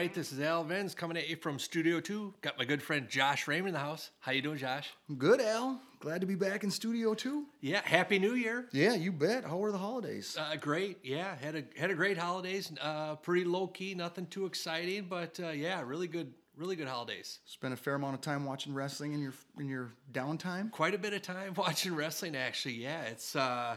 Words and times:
right, 0.00 0.14
this 0.14 0.32
is 0.32 0.40
Al 0.40 0.64
Venz 0.64 0.96
coming 0.96 1.18
at 1.18 1.28
you 1.28 1.36
from 1.36 1.58
Studio 1.58 2.00
Two. 2.00 2.32
Got 2.40 2.56
my 2.56 2.64
good 2.64 2.82
friend 2.82 3.06
Josh 3.06 3.46
Raymond 3.46 3.68
in 3.68 3.74
the 3.74 3.80
house. 3.80 4.08
How 4.20 4.32
you 4.32 4.40
doing, 4.40 4.56
Josh? 4.56 4.88
Good, 5.18 5.42
Al. 5.42 5.78
Glad 5.98 6.22
to 6.22 6.26
be 6.26 6.36
back 6.36 6.64
in 6.64 6.70
studio 6.70 7.12
2. 7.12 7.44
Yeah, 7.60 7.82
Happy 7.84 8.18
New 8.18 8.32
Year. 8.32 8.66
Yeah, 8.72 8.94
you 8.94 9.12
bet. 9.12 9.44
How 9.44 9.58
were 9.58 9.70
the 9.70 9.76
holidays? 9.76 10.38
Uh, 10.40 10.56
great. 10.56 11.00
Yeah, 11.02 11.36
had 11.36 11.54
a 11.54 11.64
had 11.78 11.90
a 11.90 11.94
great 11.94 12.16
holidays. 12.16 12.72
Uh, 12.80 13.16
pretty 13.16 13.44
low 13.44 13.66
key, 13.66 13.94
nothing 13.94 14.24
too 14.28 14.46
exciting, 14.46 15.04
but 15.10 15.38
uh, 15.38 15.50
yeah, 15.50 15.82
really 15.84 16.08
good, 16.08 16.32
really 16.56 16.76
good 16.76 16.88
holidays. 16.88 17.40
Spent 17.44 17.74
a 17.74 17.76
fair 17.76 17.96
amount 17.96 18.14
of 18.14 18.22
time 18.22 18.46
watching 18.46 18.72
wrestling 18.72 19.12
in 19.12 19.20
your 19.20 19.34
in 19.58 19.68
your 19.68 19.92
downtime. 20.12 20.70
Quite 20.70 20.94
a 20.94 20.98
bit 20.98 21.12
of 21.12 21.20
time 21.20 21.52
watching 21.58 21.94
wrestling, 21.94 22.34
actually. 22.36 22.76
Yeah, 22.76 23.02
it's 23.02 23.36
uh, 23.36 23.76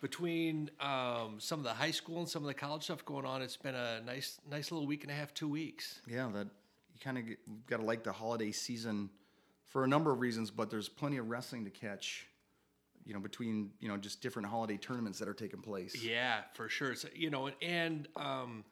between 0.00 0.70
um, 0.80 1.36
some 1.38 1.58
of 1.60 1.64
the 1.64 1.72
high 1.72 1.90
school 1.90 2.18
and 2.18 2.28
some 2.28 2.42
of 2.42 2.48
the 2.48 2.54
college 2.54 2.84
stuff 2.84 3.04
going 3.04 3.24
on. 3.24 3.42
It's 3.42 3.56
been 3.56 3.74
a 3.74 4.00
nice, 4.00 4.38
nice 4.50 4.70
little 4.70 4.86
week 4.86 5.02
and 5.02 5.10
a 5.10 5.14
half, 5.14 5.34
two 5.34 5.48
weeks. 5.48 6.00
Yeah, 6.06 6.28
that 6.34 6.46
you 6.92 7.00
kind 7.02 7.18
of 7.18 7.24
got 7.66 7.78
to 7.78 7.84
like 7.84 8.04
the 8.04 8.12
holiday 8.12 8.52
season 8.52 9.10
for 9.66 9.84
a 9.84 9.88
number 9.88 10.10
of 10.10 10.20
reasons, 10.20 10.50
but 10.50 10.70
there's 10.70 10.88
plenty 10.88 11.18
of 11.18 11.28
wrestling 11.28 11.64
to 11.64 11.70
catch. 11.70 12.26
You 13.04 13.14
know, 13.14 13.20
between 13.20 13.70
you 13.80 13.88
know 13.88 13.96
just 13.96 14.20
different 14.20 14.48
holiday 14.48 14.76
tournaments 14.76 15.18
that 15.20 15.28
are 15.28 15.34
taking 15.34 15.62
place. 15.62 15.96
Yeah, 16.02 16.40
for 16.52 16.68
sure. 16.68 16.94
So, 16.94 17.08
you 17.14 17.30
know, 17.30 17.50
and 17.62 18.06
um, 18.16 18.64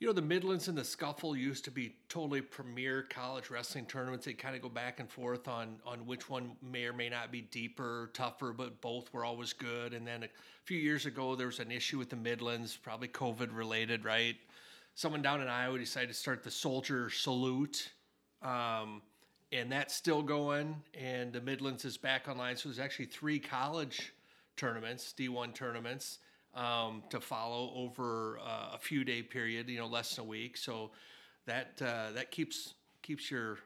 you 0.00 0.06
know 0.06 0.12
the 0.12 0.22
Midlands 0.22 0.68
and 0.68 0.76
the 0.76 0.84
Scuffle 0.84 1.36
used 1.36 1.64
to 1.64 1.70
be 1.70 1.94
totally 2.08 2.40
premier 2.40 3.02
college 3.02 3.50
wrestling 3.50 3.86
tournaments. 3.86 4.26
They 4.26 4.32
kind 4.32 4.56
of 4.56 4.62
go 4.62 4.68
back 4.68 5.00
and 5.00 5.08
forth 5.08 5.46
on 5.48 5.76
on 5.86 6.06
which 6.06 6.28
one 6.28 6.56
may 6.62 6.84
or 6.84 6.92
may 6.92 7.08
not 7.08 7.30
be 7.30 7.42
deeper, 7.42 8.10
tougher, 8.12 8.52
but 8.52 8.80
both 8.80 9.12
were 9.12 9.24
always 9.24 9.52
good. 9.52 9.94
And 9.94 10.06
then 10.06 10.24
a 10.24 10.28
few 10.64 10.78
years 10.78 11.06
ago, 11.06 11.36
there 11.36 11.46
was 11.46 11.60
an 11.60 11.70
issue 11.70 11.98
with 11.98 12.10
the 12.10 12.16
Midlands, 12.16 12.76
probably 12.76 13.08
COVID 13.08 13.56
related, 13.56 14.04
right? 14.04 14.36
Someone 14.94 15.22
down 15.22 15.40
in 15.40 15.48
Iowa 15.48 15.78
decided 15.78 16.08
to 16.08 16.14
start 16.14 16.42
the 16.42 16.50
Soldier 16.50 17.10
Salute. 17.10 17.90
Um, 18.42 19.02
and 19.52 19.70
that's 19.70 19.94
still 19.94 20.22
going. 20.22 20.82
And 21.00 21.32
the 21.32 21.40
Midlands 21.40 21.84
is 21.84 21.96
back 21.96 22.28
online. 22.28 22.56
So 22.56 22.68
there's 22.68 22.78
actually 22.80 23.06
three 23.06 23.38
college 23.38 24.12
tournaments, 24.56 25.14
D1 25.16 25.54
tournaments, 25.54 26.18
um, 26.54 27.02
to 27.10 27.20
follow 27.20 27.72
over 27.74 28.38
uh, 28.44 28.70
a 28.74 28.78
few 28.78 29.04
day 29.04 29.22
period. 29.22 29.68
You 29.68 29.78
know, 29.78 29.86
less 29.86 30.16
than 30.16 30.24
a 30.24 30.28
week. 30.28 30.56
So 30.56 30.90
that 31.46 31.80
uh, 31.80 32.12
that 32.14 32.30
keeps 32.30 32.74
keeps 33.02 33.30
your 33.30 33.58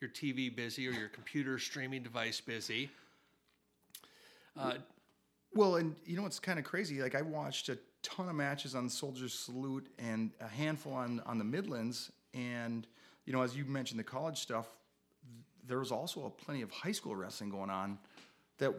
your 0.00 0.10
TV 0.10 0.54
busy 0.54 0.86
or 0.88 0.92
your 0.92 1.08
computer 1.08 1.58
streaming 1.58 2.02
device 2.02 2.40
busy. 2.40 2.90
Uh, 4.56 4.74
Well, 5.54 5.76
and 5.76 5.94
you 6.04 6.16
know 6.16 6.22
what's 6.22 6.40
kind 6.40 6.58
of 6.58 6.64
crazy? 6.64 7.00
Like 7.00 7.14
I 7.14 7.22
watched 7.22 7.68
a 7.68 7.78
ton 8.02 8.28
of 8.28 8.34
matches 8.34 8.74
on 8.74 8.88
Soldier 8.88 9.28
Salute 9.28 9.88
and 9.98 10.30
a 10.40 10.48
handful 10.48 10.92
on 10.92 11.20
on 11.26 11.38
the 11.38 11.44
Midlands, 11.44 12.12
and 12.34 12.86
you 13.24 13.32
know, 13.32 13.42
as 13.42 13.56
you 13.56 13.64
mentioned, 13.64 13.98
the 13.98 14.04
college 14.04 14.38
stuff. 14.38 14.66
There 15.66 15.78
was 15.78 15.90
also 15.90 16.26
a 16.26 16.30
plenty 16.30 16.60
of 16.60 16.70
high 16.70 16.92
school 16.92 17.16
wrestling 17.16 17.48
going 17.50 17.70
on 17.70 17.98
that 18.58 18.74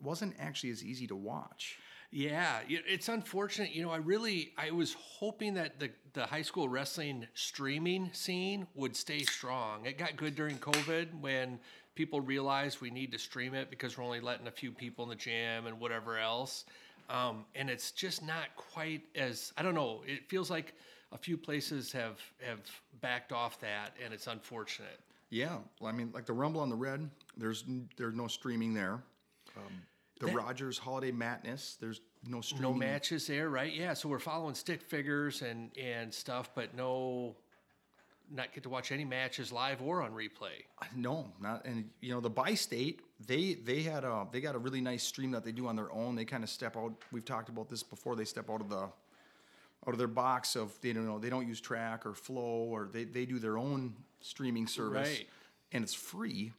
wasn't 0.00 0.34
actually 0.40 0.70
as 0.70 0.82
easy 0.82 1.06
to 1.06 1.14
watch. 1.14 1.78
Yeah, 2.12 2.58
it's 2.66 3.08
unfortunate. 3.08 3.72
You 3.72 3.82
know, 3.82 3.90
I 3.90 3.98
really 3.98 4.52
I 4.58 4.72
was 4.72 4.94
hoping 4.98 5.54
that 5.54 5.78
the 5.78 5.90
the 6.12 6.26
high 6.26 6.42
school 6.42 6.68
wrestling 6.68 7.26
streaming 7.34 8.10
scene 8.12 8.66
would 8.74 8.96
stay 8.96 9.20
strong. 9.20 9.86
It 9.86 9.96
got 9.96 10.16
good 10.16 10.34
during 10.34 10.58
COVID 10.58 11.20
when 11.20 11.60
people 11.94 12.20
realized 12.20 12.80
we 12.80 12.90
need 12.90 13.12
to 13.12 13.18
stream 13.18 13.54
it 13.54 13.70
because 13.70 13.96
we're 13.96 14.04
only 14.04 14.20
letting 14.20 14.48
a 14.48 14.50
few 14.50 14.72
people 14.72 15.04
in 15.04 15.10
the 15.10 15.16
gym 15.16 15.66
and 15.66 15.78
whatever 15.78 16.18
else. 16.18 16.64
Um, 17.08 17.44
and 17.54 17.68
it's 17.70 17.92
just 17.92 18.24
not 18.24 18.56
quite 18.56 19.02
as 19.14 19.52
I 19.56 19.62
don't 19.62 19.74
know. 19.74 20.02
It 20.04 20.28
feels 20.28 20.50
like 20.50 20.74
a 21.12 21.18
few 21.18 21.36
places 21.36 21.92
have 21.92 22.20
have 22.42 22.60
backed 23.00 23.30
off 23.30 23.60
that, 23.60 23.94
and 24.04 24.12
it's 24.12 24.26
unfortunate. 24.26 25.00
Yeah, 25.30 25.58
well, 25.80 25.92
I 25.92 25.92
mean, 25.92 26.10
like 26.12 26.26
the 26.26 26.32
Rumble 26.32 26.60
on 26.60 26.70
the 26.70 26.76
Red, 26.76 27.08
there's 27.36 27.64
there's 27.96 28.14
no 28.14 28.26
streaming 28.26 28.74
there. 28.74 29.00
Um, 29.56 29.82
the 30.20 30.26
That- 30.26 30.36
Rogers 30.36 30.78
Holiday 30.78 31.10
Madness, 31.10 31.76
there's 31.80 32.00
no 32.26 32.40
streaming. 32.40 32.62
No 32.62 32.74
matches 32.74 33.26
there, 33.26 33.48
right? 33.50 33.72
Yeah, 33.74 33.94
so 33.94 34.08
we're 34.08 34.18
following 34.20 34.54
stick 34.54 34.82
figures 34.82 35.42
and 35.42 35.76
and 35.76 36.12
stuff, 36.14 36.50
but 36.54 36.74
no, 36.74 37.34
not 38.30 38.52
get 38.52 38.62
to 38.62 38.68
watch 38.68 38.92
any 38.92 39.04
matches 39.04 39.50
live 39.50 39.82
or 39.82 40.02
on 40.02 40.12
replay. 40.12 40.62
No, 40.94 41.32
not 41.40 41.64
and 41.64 41.90
you 42.00 42.12
know 42.12 42.20
the 42.20 42.30
Bi-State 42.30 43.00
they 43.26 43.54
they 43.54 43.82
had 43.82 44.04
a 44.04 44.26
they 44.30 44.40
got 44.40 44.54
a 44.54 44.58
really 44.58 44.80
nice 44.80 45.02
stream 45.02 45.30
that 45.32 45.44
they 45.44 45.52
do 45.52 45.66
on 45.66 45.74
their 45.74 45.90
own. 45.90 46.14
They 46.14 46.24
kind 46.26 46.44
of 46.44 46.50
step 46.50 46.76
out. 46.76 46.92
We've 47.10 47.24
talked 47.24 47.48
about 47.48 47.68
this 47.68 47.82
before. 47.82 48.14
They 48.14 48.24
step 48.26 48.48
out 48.50 48.60
of 48.60 48.68
the 48.68 48.76
out 48.82 49.94
of 49.94 49.96
their 49.98 50.06
box 50.06 50.54
of 50.56 50.78
they 50.82 50.92
don't 50.92 51.06
know 51.06 51.18
they 51.18 51.30
don't 51.30 51.48
use 51.48 51.58
track 51.60 52.04
or 52.04 52.12
flow 52.14 52.68
or 52.70 52.90
they 52.92 53.04
they 53.04 53.24
do 53.24 53.38
their 53.38 53.56
own 53.56 53.96
streaming 54.20 54.66
service 54.66 55.08
Right. 55.08 55.26
and 55.72 55.82
it's 55.82 55.94
free 55.94 56.52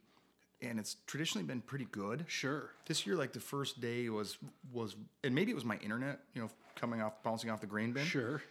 and 0.62 0.78
it's 0.78 0.96
traditionally 1.06 1.46
been 1.46 1.60
pretty 1.60 1.86
good. 1.90 2.24
Sure. 2.28 2.70
This 2.86 3.06
year, 3.06 3.16
like 3.16 3.32
the 3.32 3.40
first 3.40 3.80
day 3.80 4.08
was 4.08 4.38
was 4.72 4.96
and 5.24 5.34
maybe 5.34 5.50
it 5.50 5.54
was 5.54 5.64
my 5.64 5.76
internet, 5.78 6.20
you 6.34 6.40
know, 6.40 6.50
coming 6.76 7.02
off 7.02 7.22
bouncing 7.22 7.50
off 7.50 7.60
the 7.60 7.66
grain 7.66 7.92
bin. 7.92 8.04
Sure. 8.04 8.42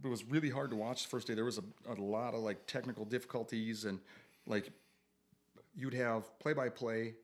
But 0.00 0.08
It 0.08 0.10
was 0.10 0.24
really 0.24 0.50
hard 0.50 0.70
to 0.70 0.76
watch 0.76 1.04
the 1.04 1.08
first 1.08 1.26
day. 1.26 1.34
There 1.34 1.44
was 1.44 1.58
a, 1.58 1.64
a 1.90 1.94
lot 1.94 2.34
of 2.34 2.40
like 2.40 2.66
technical 2.66 3.04
difficulties 3.04 3.84
and 3.84 3.98
like 4.46 4.70
you'd 5.74 5.94
have 5.94 6.38
play 6.38 6.52
by 6.52 6.68
play 6.68 7.14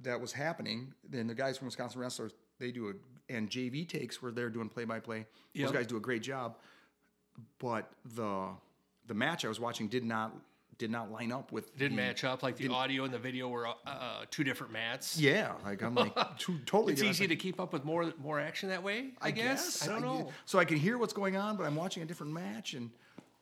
that 0.00 0.20
was 0.20 0.32
happening. 0.32 0.92
Then 1.08 1.26
the 1.28 1.34
guys 1.34 1.56
from 1.58 1.66
Wisconsin 1.66 2.00
Wrestlers, 2.00 2.32
they 2.58 2.72
do 2.72 2.88
a 2.88 2.92
and 3.32 3.48
JV 3.48 3.88
takes 3.88 4.20
where 4.20 4.32
they're 4.32 4.50
doing 4.50 4.68
play 4.68 4.84
by 4.84 5.00
play. 5.00 5.26
Those 5.54 5.72
guys 5.72 5.86
do 5.86 5.96
a 5.96 6.00
great 6.00 6.22
job. 6.22 6.56
But 7.58 7.90
the 8.14 8.48
the 9.06 9.14
match 9.14 9.44
I 9.44 9.48
was 9.48 9.60
watching 9.60 9.88
did 9.88 10.04
not 10.04 10.34
did 10.78 10.90
not 10.90 11.10
line 11.10 11.32
up 11.32 11.52
with 11.52 11.76
Didn't 11.76 11.96
the- 11.96 12.02
match 12.02 12.24
up 12.24 12.42
like 12.42 12.56
the 12.56 12.68
audio 12.68 13.04
and 13.04 13.12
the 13.14 13.18
video 13.18 13.48
were 13.48 13.66
uh, 13.66 13.72
uh, 13.86 14.24
two 14.30 14.44
different 14.44 14.72
mats. 14.72 15.18
Yeah, 15.18 15.52
like 15.64 15.82
I'm 15.82 15.94
like 15.94 16.14
two, 16.38 16.58
totally. 16.66 16.92
It's 16.92 17.00
different. 17.02 17.16
easy 17.16 17.26
to 17.28 17.36
keep 17.36 17.60
up 17.60 17.72
with 17.72 17.84
more 17.84 18.12
more 18.22 18.40
action 18.40 18.68
that 18.70 18.82
way. 18.82 19.10
I, 19.20 19.30
guess. 19.30 19.86
I 19.86 19.92
don't 19.92 20.02
know. 20.02 20.30
So 20.44 20.58
I 20.58 20.64
can 20.64 20.76
hear 20.78 20.98
what's 20.98 21.12
going 21.12 21.36
on, 21.36 21.56
but 21.56 21.64
I'm 21.66 21.76
watching 21.76 22.02
a 22.02 22.06
different 22.06 22.32
match, 22.32 22.74
and 22.74 22.90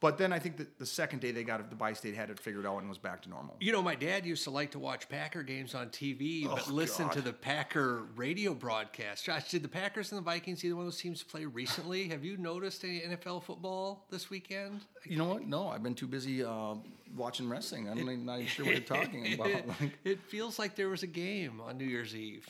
but 0.02 0.18
then 0.18 0.32
I 0.32 0.38
think 0.38 0.58
that 0.58 0.78
the 0.78 0.84
second 0.84 1.20
day 1.20 1.30
they 1.30 1.44
got 1.44 1.60
it, 1.60 1.70
the 1.70 1.76
bi-state 1.76 2.14
had 2.14 2.28
it 2.28 2.38
figured 2.38 2.66
out 2.66 2.78
and 2.80 2.88
was 2.88 2.98
back 2.98 3.22
to 3.22 3.30
normal. 3.30 3.56
You 3.60 3.72
know, 3.72 3.80
my 3.80 3.94
dad 3.94 4.26
used 4.26 4.44
to 4.44 4.50
like 4.50 4.72
to 4.72 4.78
watch 4.78 5.08
Packer 5.08 5.42
games 5.42 5.74
on 5.74 5.88
TV, 5.88 6.44
but 6.44 6.64
Oh, 6.68 6.72
listen 6.72 7.08
to 7.10 7.20
the 7.22 7.32
Packer 7.32 8.02
radio 8.16 8.52
broadcast. 8.52 9.24
Josh, 9.24 9.48
did 9.50 9.62
the 9.62 9.68
Packers 9.68 10.12
and 10.12 10.18
the 10.18 10.22
Vikings 10.24 10.62
either 10.64 10.76
one 10.76 10.84
of 10.84 10.92
those 10.92 11.00
teams 11.00 11.22
play 11.22 11.44
recently? 11.46 12.08
Have 12.08 12.24
you 12.24 12.36
noticed 12.36 12.84
any 12.84 13.00
NFL 13.00 13.44
football 13.44 14.04
this 14.10 14.28
weekend? 14.28 14.80
You 15.04 15.16
know 15.16 15.26
what? 15.26 15.46
No, 15.46 15.68
I've 15.68 15.82
been 15.82 15.94
too 15.94 16.06
busy 16.08 16.44
uh, 16.44 16.74
watching 17.16 17.48
wrestling. 17.48 17.88
I'm 17.88 18.04
not- 18.04 18.18
not 18.18 18.34
even 18.36 18.46
sure 18.48 18.66
what 18.66 18.74
you're 18.74 18.82
talking 18.84 19.32
about. 19.34 19.46
it, 19.46 19.66
Like, 19.80 19.98
it 20.04 20.20
feels 20.22 20.58
like 20.58 20.74
there 20.74 20.88
was 20.88 21.02
a 21.02 21.06
game 21.06 21.60
on 21.60 21.78
New 21.78 21.86
Year's 21.86 22.14
Eve. 22.14 22.46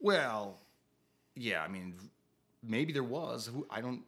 well, 0.00 0.58
yeah, 1.34 1.62
I 1.62 1.68
mean, 1.68 1.94
maybe 2.62 2.92
there 2.92 3.02
was. 3.02 3.50
I 3.70 3.80
don't. 3.80 4.02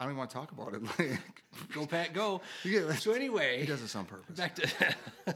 I 0.00 0.04
don't 0.04 0.12
even 0.12 0.18
want 0.18 0.30
to 0.30 0.36
talk 0.36 0.52
about 0.52 0.74
it. 0.74 0.82
Like, 0.98 1.42
Go 1.72 1.86
Pat, 1.86 2.12
go. 2.14 2.40
Yeah, 2.64 2.92
So 2.94 3.12
anyway, 3.12 3.60
he 3.60 3.66
does 3.66 3.80
this 3.80 3.96
on 3.96 4.04
purpose. 4.04 4.36
back 4.36 4.54
to 4.56 4.68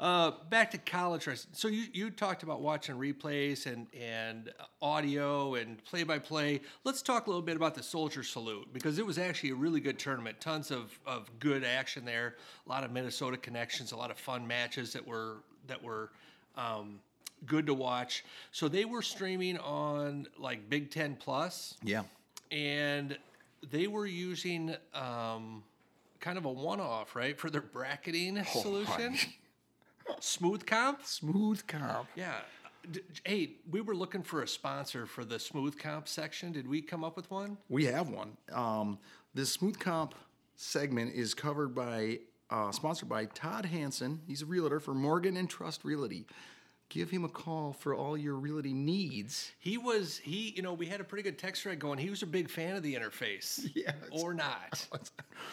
uh, 0.00 0.32
back 0.50 0.70
to 0.72 0.78
college 0.78 1.26
wrestling. 1.26 1.54
So 1.54 1.68
you 1.68 1.84
you 1.92 2.10
talked 2.10 2.42
about 2.42 2.60
watching 2.60 2.96
replays 2.96 3.66
and 3.66 3.86
and 3.98 4.52
audio 4.82 5.54
and 5.54 5.82
play 5.84 6.02
by 6.02 6.18
play. 6.18 6.60
Let's 6.84 7.00
talk 7.02 7.26
a 7.26 7.30
little 7.30 7.42
bit 7.42 7.56
about 7.56 7.74
the 7.74 7.82
Soldier 7.82 8.22
Salute 8.22 8.68
because 8.72 8.98
it 8.98 9.06
was 9.06 9.16
actually 9.18 9.50
a 9.50 9.54
really 9.54 9.80
good 9.80 9.98
tournament. 9.98 10.40
Tons 10.40 10.70
of 10.70 10.98
of 11.06 11.30
good 11.38 11.64
action 11.64 12.04
there. 12.04 12.36
A 12.66 12.68
lot 12.68 12.84
of 12.84 12.90
Minnesota 12.92 13.36
connections. 13.36 13.92
A 13.92 13.96
lot 13.96 14.10
of 14.10 14.18
fun 14.18 14.46
matches 14.46 14.92
that 14.92 15.06
were 15.06 15.36
that 15.66 15.82
were. 15.82 16.10
Um, 16.56 17.00
good 17.46 17.66
to 17.66 17.74
watch. 17.74 18.24
So 18.52 18.68
they 18.68 18.84
were 18.84 19.00
streaming 19.02 19.56
on 19.58 20.26
like 20.38 20.68
Big 20.68 20.90
Ten 20.90 21.16
Plus 21.16 21.74
Yeah. 21.82 22.02
and 22.50 23.16
they 23.70 23.86
were 23.86 24.06
using 24.06 24.74
um, 24.94 25.62
kind 26.20 26.38
of 26.38 26.44
a 26.44 26.52
one-off, 26.52 27.14
right, 27.14 27.38
for 27.38 27.50
their 27.50 27.62
bracketing 27.62 28.42
solution. 28.44 29.16
Smooth 30.20 30.66
Comp. 30.66 31.04
Smooth 31.04 31.66
comp. 31.66 32.08
Yeah. 32.16 32.34
D- 32.90 33.00
hey, 33.24 33.50
we 33.70 33.80
were 33.80 33.94
looking 33.94 34.22
for 34.22 34.42
a 34.42 34.48
sponsor 34.48 35.06
for 35.06 35.24
the 35.24 35.38
Smooth 35.38 35.78
Comp 35.78 36.08
section. 36.08 36.52
Did 36.52 36.66
we 36.66 36.82
come 36.82 37.04
up 37.04 37.16
with 37.16 37.30
one? 37.30 37.56
We 37.68 37.84
have 37.86 38.08
one. 38.08 38.36
Um, 38.52 38.98
this 39.34 39.50
smooth 39.52 39.78
comp 39.78 40.14
segment 40.56 41.14
is 41.14 41.34
covered 41.34 41.74
by, 41.74 42.18
uh, 42.50 42.72
sponsored 42.72 43.08
by 43.08 43.26
Todd 43.26 43.66
Hansen. 43.66 44.20
He's 44.26 44.42
a 44.42 44.46
realtor 44.46 44.80
for 44.80 44.94
Morgan 44.94 45.36
and 45.36 45.48
Trust 45.48 45.84
Realty. 45.84 46.26
Give 46.92 47.08
him 47.08 47.24
a 47.24 47.28
call 47.28 47.72
for 47.72 47.94
all 47.94 48.18
your 48.18 48.34
realty 48.34 48.74
needs. 48.74 49.50
He 49.58 49.78
was 49.78 50.18
he. 50.18 50.52
You 50.54 50.60
know, 50.60 50.74
we 50.74 50.84
had 50.84 51.00
a 51.00 51.04
pretty 51.04 51.22
good 51.22 51.38
text 51.38 51.62
thread 51.62 51.78
going. 51.78 51.98
He 51.98 52.10
was 52.10 52.22
a 52.22 52.26
big 52.26 52.50
fan 52.50 52.76
of 52.76 52.82
the 52.82 52.94
interface. 52.94 53.66
Yeah, 53.74 53.92
Or 54.10 54.34
not. 54.34 54.86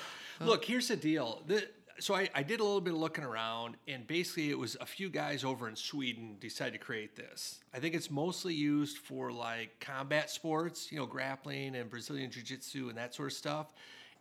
Look, 0.41 0.65
here's 0.65 0.89
the 0.89 0.97
deal. 0.97 1.41
The, 1.47 1.65
so 1.99 2.13
I, 2.13 2.29
I 2.35 2.43
did 2.43 2.59
a 2.59 2.63
little 2.63 2.81
bit 2.81 2.93
of 2.93 2.99
looking 2.99 3.23
around, 3.23 3.75
and 3.87 4.05
basically 4.05 4.49
it 4.49 4.57
was 4.57 4.75
a 4.81 4.85
few 4.85 5.09
guys 5.09 5.43
over 5.45 5.67
in 5.69 5.75
Sweden 5.77 6.35
decided 6.41 6.73
to 6.73 6.79
create 6.79 7.15
this. 7.15 7.59
I 7.73 7.79
think 7.79 7.95
it's 7.95 8.09
mostly 8.11 8.53
used 8.53 8.97
for 8.97 9.31
like 9.31 9.79
combat 9.79 10.29
sports, 10.29 10.91
you 10.91 10.97
know, 10.99 11.05
grappling 11.05 11.75
and 11.75 11.89
Brazilian 11.89 12.31
jiu-jitsu 12.31 12.89
and 12.89 12.97
that 12.97 13.13
sort 13.15 13.31
of 13.31 13.37
stuff. 13.37 13.73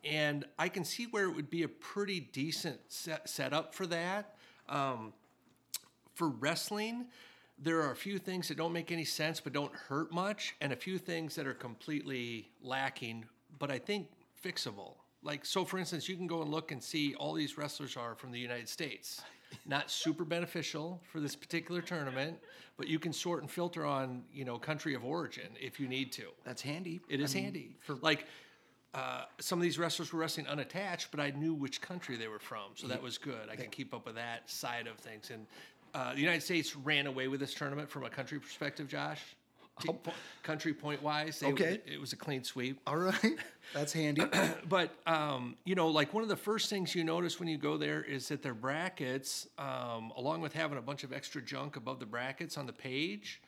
and 0.05 0.45
I 0.59 0.69
can 0.69 0.85
see 0.85 1.07
where 1.07 1.25
it 1.25 1.35
would 1.35 1.51
be 1.51 1.63
a 1.65 1.69
pretty 1.69 2.21
decent 2.21 2.79
set, 2.89 3.29
setup 3.29 3.75
for 3.75 3.87
that. 3.89 4.37
Um, 4.69 5.13
for 6.19 6.29
wrestling, 6.29 7.07
there 7.63 7.81
are 7.81 7.93
a 7.93 7.97
few 7.97 8.19
things 8.19 8.49
that 8.49 8.57
don't 8.57 8.73
make 8.73 8.91
any 8.91 9.05
sense 9.05 9.41
but 9.41 9.53
don't 9.53 9.73
hurt 9.73 10.13
much, 10.13 10.57
and 10.61 10.73
a 10.73 10.77
few 10.77 10.99
things 10.99 11.37
that 11.37 11.47
are 11.47 11.55
completely 11.55 12.51
lacking, 12.61 13.25
but 13.61 13.71
I 13.71 13.79
think 13.79 14.09
fixable. 14.45 14.95
Like, 15.23 15.45
so 15.45 15.65
for 15.65 15.79
instance, 15.79 16.09
you 16.09 16.17
can 16.17 16.27
go 16.27 16.43
and 16.43 16.51
look 16.51 16.73
and 16.73 16.83
see 16.83 17.15
all 17.15 17.35
these 17.35 17.57
wrestlers 17.57 17.97
are 17.97 18.17
from 18.17 18.33
the 18.33 18.39
United 18.39 18.69
States. 18.69 19.23
Not 19.65 19.91
super 19.91 20.25
beneficial 20.25 21.01
for 21.11 21.21
this 21.21 21.37
particular 21.37 21.81
tournament, 21.81 22.37
but 22.77 22.89
you 22.89 22.99
can 22.99 23.13
sort 23.13 23.41
and 23.41 23.51
filter 23.51 23.87
on, 23.87 24.25
you 24.33 24.45
know, 24.45 24.59
country 24.59 24.95
of 24.95 25.05
origin 25.05 25.49
if 25.61 25.79
you 25.79 25.89
need 25.89 26.13
to. 26.13 26.25
That's 26.45 26.63
handy. 26.63 27.01
It 27.09 27.21
is 27.21 27.33
I 27.33 27.37
mean, 27.37 27.45
handy. 27.45 27.77
For 27.81 27.95
like, 27.95 28.27
uh, 28.95 29.25
some 29.39 29.59
of 29.59 29.63
these 29.63 29.79
wrestlers 29.79 30.13
were 30.13 30.21
wrestling 30.21 30.47
unattached, 30.49 31.11
but 31.11 31.21
I 31.21 31.31
knew 31.31 31.55
which 31.55 31.81
country 31.81 32.17
they 32.17 32.29
were 32.29 32.39
from, 32.39 32.71
so 32.75 32.87
that 32.89 33.03
was 33.03 33.19
good. 33.19 33.49
I 33.51 33.57
could 33.57 33.71
keep 33.71 33.95
up 33.95 34.07
with 34.07 34.15
that 34.15 34.49
side 34.51 34.87
of 34.87 34.97
things. 34.97 35.31
And 35.31 35.47
uh, 35.95 36.15
the 36.15 36.21
United 36.21 36.43
States 36.43 36.75
ran 36.77 37.07
away 37.07 37.29
with 37.29 37.41
this 37.41 37.55
tournament 37.55 37.89
from 37.91 38.05
a 38.05 38.11
country 38.11 38.39
perspective, 38.39 38.89
Josh. 38.89 39.21
T- 39.81 39.93
po- 39.93 40.13
country 40.43 40.75
point 40.75 41.01
wise, 41.03 41.39
they- 41.39 41.53
Okay. 41.53 41.81
it 41.87 42.01
was 42.01 42.13
a 42.13 42.17
clean 42.17 42.43
sweep. 42.43 42.81
All 42.85 42.97
right. 42.97 43.37
That's 43.73 43.93
handy. 43.93 44.23
But 44.69 44.91
um, 45.07 45.57
you 45.65 45.75
know, 45.77 45.87
like 45.89 46.13
one 46.13 46.23
of 46.25 46.29
the 46.29 46.37
first 46.37 46.69
things 46.69 46.95
you 46.97 47.05
notice 47.05 47.39
when 47.39 47.49
you 47.49 47.59
go 47.59 47.77
there 47.77 48.03
is 48.03 48.27
that 48.29 48.43
their 48.43 48.55
brackets, 48.55 49.47
um, 49.57 50.13
along 50.17 50.41
with 50.41 50.53
having 50.53 50.79
a 50.79 50.83
bunch 50.83 51.05
of 51.05 51.13
extra 51.13 51.41
junk 51.41 51.77
above 51.77 52.01
the 52.01 52.07
brackets 52.07 52.59
on 52.59 52.67
the 52.67 52.73
page, 52.73 53.41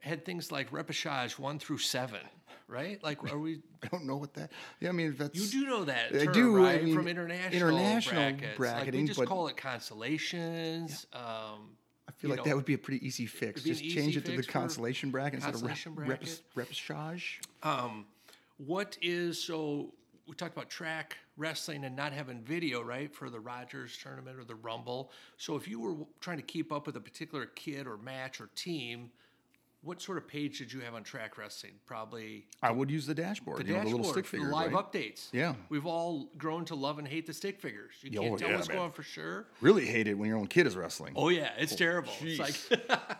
had 0.00 0.24
things 0.24 0.50
like 0.50 0.70
repechage 0.72 1.38
one 1.38 1.58
through 1.60 1.78
seven, 1.78 2.20
right? 2.68 3.02
Like, 3.02 3.32
are 3.32 3.38
we? 3.38 3.60
I 3.82 3.88
don't 3.88 4.06
know 4.06 4.16
what 4.16 4.34
that. 4.34 4.52
Yeah, 4.80 4.90
I 4.90 4.92
mean 4.92 5.14
that's. 5.18 5.38
You 5.38 5.46
do 5.62 5.66
know 5.68 5.84
that 5.84 6.14
I 6.14 6.24
term, 6.26 6.32
do, 6.32 6.58
I 6.58 6.72
right? 6.74 6.84
mean, 6.84 6.94
From 6.94 7.08
international, 7.08 7.76
international 7.76 8.32
brackets. 8.56 8.86
like 8.86 8.92
we 8.92 9.04
just 9.04 9.18
but- 9.18 9.28
call 9.28 9.48
it 9.48 9.56
consolations. 9.56 11.06
Um, 11.12 11.70
I 12.08 12.12
feel 12.16 12.30
like 12.30 12.38
know, 12.38 12.44
that 12.46 12.56
would 12.56 12.64
be 12.64 12.74
a 12.74 12.78
pretty 12.78 13.06
easy 13.06 13.26
fix. 13.26 13.60
It'd 13.60 13.64
be 13.64 13.70
an 13.70 13.76
Just 13.76 13.96
change 13.96 14.16
it 14.16 14.24
to 14.26 14.36
the 14.36 14.42
consolation 14.42 15.10
bracket 15.10 15.42
instead 15.44 15.54
of 15.54 15.62
rep, 15.62 15.78
bracket. 16.06 16.40
repechage. 16.56 17.38
What 18.58 18.96
is 19.00 19.40
so? 19.42 19.92
We 20.26 20.34
talked 20.34 20.54
about 20.56 20.68
track 20.68 21.16
wrestling 21.38 21.84
and 21.84 21.94
not 21.96 22.12
having 22.12 22.42
video, 22.42 22.82
right, 22.82 23.14
for 23.14 23.30
the 23.30 23.38
Rogers 23.40 23.96
tournament 24.02 24.38
or 24.38 24.44
the 24.44 24.56
Rumble. 24.56 25.10
So 25.36 25.54
if 25.56 25.68
you 25.68 25.80
were 25.80 25.94
trying 26.20 26.36
to 26.38 26.42
keep 26.42 26.72
up 26.72 26.86
with 26.86 26.96
a 26.96 27.00
particular 27.00 27.46
kid 27.46 27.86
or 27.86 27.96
match 27.96 28.40
or 28.40 28.50
team, 28.54 29.10
what 29.82 30.02
sort 30.02 30.18
of 30.18 30.26
page 30.26 30.58
did 30.58 30.72
you 30.72 30.80
have 30.80 30.94
on 30.94 31.02
track 31.04 31.38
wrestling? 31.38 31.74
Probably 31.86 32.46
I 32.62 32.70
would 32.70 32.90
use 32.90 33.06
the 33.06 33.14
dashboard. 33.14 33.58
the 33.60 33.64
you 33.64 33.72
know, 33.72 33.76
dashboard, 33.78 33.92
the 33.92 33.96
little 33.96 34.12
stick 34.12 34.26
figures. 34.26 34.52
live 34.52 34.72
right? 34.72 34.92
updates. 34.92 35.28
Yeah. 35.32 35.54
we've 35.68 35.86
all 35.86 36.28
grown 36.36 36.64
to 36.66 36.74
love 36.74 36.98
and 36.98 37.06
hate 37.06 37.26
the 37.26 37.32
stick 37.34 37.60
figures. 37.60 37.94
You 38.02 38.18
Oh, 38.18 38.22
can't 38.22 38.38
tell 38.38 38.48
yeah, 38.50 38.56
what's 38.56 38.68
man. 38.68 38.76
going 38.78 38.92
for 38.92 39.02
sure. 39.02 39.46
Really 39.60 39.86
hate 39.86 40.08
it 40.08 40.14
when 40.14 40.28
your 40.28 40.38
own 40.38 40.46
kid 40.48 40.66
is 40.66 40.76
wrestling. 40.76 41.12
Oh 41.16 41.28
yeah, 41.28 41.50
it's 41.58 41.72
oh, 41.72 41.76
terrible. 41.76 42.12
It's 42.20 42.70
like 42.70 42.80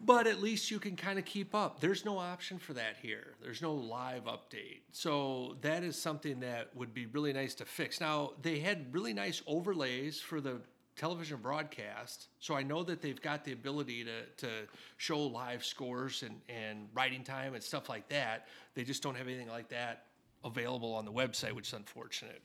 But 0.00 0.28
at 0.28 0.40
least 0.40 0.70
you 0.70 0.78
can 0.78 0.94
kind 0.94 1.18
of 1.18 1.24
keep 1.24 1.54
up. 1.56 1.80
There's 1.80 2.04
no 2.04 2.18
option 2.18 2.58
for 2.58 2.72
that 2.74 2.96
here. 3.02 3.34
There's 3.42 3.60
no 3.60 3.74
live 3.74 4.24
update. 4.26 4.82
So 4.92 5.56
that 5.62 5.82
is 5.82 6.00
something 6.00 6.38
that 6.40 6.68
would 6.76 6.94
be 6.94 7.06
really 7.06 7.32
nice 7.32 7.54
to 7.56 7.64
fix. 7.64 8.00
Now, 8.00 8.34
they 8.40 8.60
had 8.60 8.94
really 8.94 9.12
nice 9.12 9.42
overlays 9.46 10.20
for 10.20 10.40
the 10.40 10.60
television 10.98 11.38
broadcast. 11.38 12.28
So 12.40 12.54
I 12.54 12.62
know 12.62 12.82
that 12.82 13.00
they've 13.00 13.20
got 13.20 13.44
the 13.44 13.52
ability 13.52 14.04
to, 14.04 14.46
to 14.46 14.48
show 14.96 15.20
live 15.20 15.64
scores 15.64 16.22
and, 16.22 16.40
and 16.48 16.88
writing 16.92 17.24
time 17.24 17.54
and 17.54 17.62
stuff 17.62 17.88
like 17.88 18.08
that. 18.10 18.48
They 18.74 18.84
just 18.84 19.02
don't 19.02 19.16
have 19.16 19.26
anything 19.26 19.48
like 19.48 19.68
that 19.70 20.04
available 20.44 20.92
on 20.92 21.04
the 21.04 21.12
website, 21.12 21.52
which 21.52 21.68
is 21.68 21.74
unfortunate. 21.74 22.42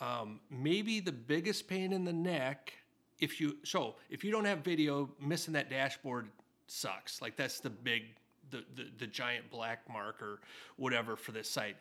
Um, 0.00 0.40
maybe 0.50 1.00
the 1.00 1.12
biggest 1.12 1.68
pain 1.68 1.92
in 1.92 2.04
the 2.04 2.12
neck 2.12 2.72
if 3.20 3.40
you 3.40 3.56
so 3.64 3.94
if 4.10 4.24
you 4.24 4.30
don't 4.30 4.44
have 4.44 4.58
video 4.58 5.08
missing 5.20 5.54
that 5.54 5.70
dashboard 5.70 6.28
sucks 6.66 7.22
like 7.22 7.36
that's 7.36 7.60
the 7.60 7.70
big 7.70 8.02
the, 8.50 8.64
the 8.74 8.86
the 8.98 9.06
giant 9.06 9.48
black 9.50 9.80
mark 9.90 10.20
or 10.20 10.40
whatever 10.76 11.16
for 11.16 11.32
this 11.32 11.48
site 11.48 11.76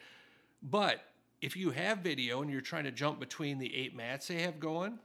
but 0.62 1.02
if 1.42 1.58
you 1.58 1.72
have 1.72 2.00
video 2.00 2.42
and 2.42 2.52
you're 2.52 2.62
trying 2.62 2.84
to 2.84 2.92
jump 2.92 3.20
between 3.20 3.58
the 3.58 3.76
eight 3.76 3.96
mats 3.96 4.28
they 4.28 4.42
have 4.42 4.60
going 4.60 5.00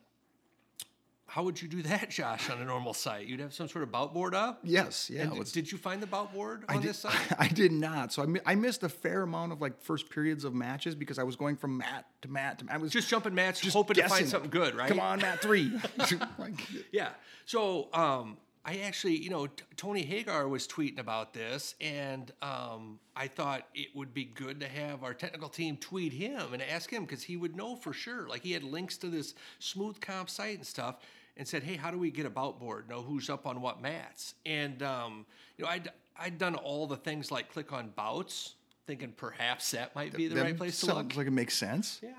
how 1.29 1.43
would 1.45 1.61
you 1.63 1.69
do 1.69 1.83
that 1.83 2.11
josh 2.19 2.51
on 2.51 2.61
a 2.61 2.65
normal 2.65 2.93
site 2.93 3.27
you'd 3.27 3.39
have 3.41 3.53
some 3.55 3.69
sort 3.69 3.83
of 3.83 3.93
bout 3.93 4.13
board 4.13 4.35
up 4.35 4.59
Yes, 4.65 5.09
yeah. 5.11 5.29
Was- 5.29 5.53
did 5.53 5.71
you 5.71 5.79
find 5.79 6.03
the 6.03 6.07
bout 6.07 6.33
board 6.35 6.65
on 6.69 6.81
did, 6.81 6.89
this 6.91 6.99
site 7.01 7.15
I 7.39 7.49
did 7.49 7.71
not. 7.73 8.13
So 8.13 8.23
I, 8.23 8.27
mi- 8.27 8.41
I 8.45 8.55
missed 8.55 8.83
a 8.83 8.89
fair 8.89 9.23
amount 9.23 9.53
of 9.53 9.61
like 9.61 9.81
first 9.81 10.11
periods 10.11 10.45
of 10.45 10.55
matches 10.55 10.95
because 10.95 11.19
I 11.19 11.23
was 11.23 11.37
going 11.37 11.57
from 11.57 11.79
mat 11.79 12.07
to 12.23 12.29
mat 12.29 12.59
to 12.59 12.65
mat. 12.65 12.75
I 12.75 12.79
was 12.79 12.91
just 12.93 13.09
jumping 13.09 13.35
mats 13.35 13.61
just 13.61 13.75
hoping 13.77 13.95
to 13.97 14.09
find 14.09 14.29
something 14.29 14.51
good 14.51 14.75
right 14.75 14.89
Come 14.89 15.01
on, 15.01 15.21
mat 15.21 15.41
three. 15.41 15.73
Like, 16.39 16.55
Yeah. 16.93 17.11
So 17.47 17.89
um, 17.93 18.37
I 18.65 18.79
actually, 18.81 19.17
you 19.17 19.31
know, 19.31 19.47
T- 19.47 19.65
Tony 19.77 20.03
Hagar 20.03 20.47
was 20.49 20.67
tweeting 20.69 20.99
about 20.99 21.33
this, 21.33 21.75
and 21.81 22.31
um, 22.43 22.99
I 23.17 23.27
thought 23.29 23.67
it 23.75 23.89
would 23.95 24.13
be 24.13 24.25
good 24.25 24.61
to 24.61 24.69
have 24.69 25.03
our 25.05 25.15
technical 25.15 25.49
team 25.49 25.77
tweet 25.77 26.13
him 26.13 26.53
and 26.53 26.63
ask 26.63 26.91
him 26.91 27.05
because 27.05 27.23
he 27.23 27.37
would 27.37 27.57
know 27.57 27.77
for 27.77 27.93
sure. 27.93 28.29
Like 28.29 28.43
he 28.43 28.53
had 28.53 28.63
links 28.65 28.99
to 28.99 29.09
this 29.09 29.35
smooth 29.59 30.01
comp 30.01 30.29
site 30.29 30.57
and 30.57 30.67
stuff. 30.67 30.97
And 31.39 31.47
said, 31.47 31.63
"Hey, 31.63 31.77
how 31.77 31.91
do 31.91 31.99
we 31.99 32.11
get 32.11 32.27
about 32.27 32.59
board? 32.59 32.89
Know 32.89 33.01
who's 33.01 33.31
up 33.31 33.47
on 33.47 33.61
what 33.61 33.81
mats?" 33.81 34.35
And 34.45 34.83
um, 34.83 35.25
you 35.57 35.65
know, 35.65 35.71
I'd 35.71 35.89
I'd 36.19 36.37
done 36.37 36.57
all 36.57 36.87
the 36.87 36.97
things 36.97 37.31
like 37.31 37.53
click 37.53 37.73
on 37.73 37.91
bouts, 37.91 38.57
thinking 38.87 39.13
perhaps 39.17 39.71
that 39.71 39.95
might 39.95 40.13
be 40.13 40.27
the 40.27 40.35
that 40.35 40.43
right 40.43 40.57
place 40.57 40.81
to 40.81 40.87
look. 40.87 40.97
sounds 40.97 41.09
look. 41.11 41.17
like 41.19 41.27
it 41.29 41.33
makes 41.33 41.57
sense. 41.57 42.01
Yeah. 42.03 42.11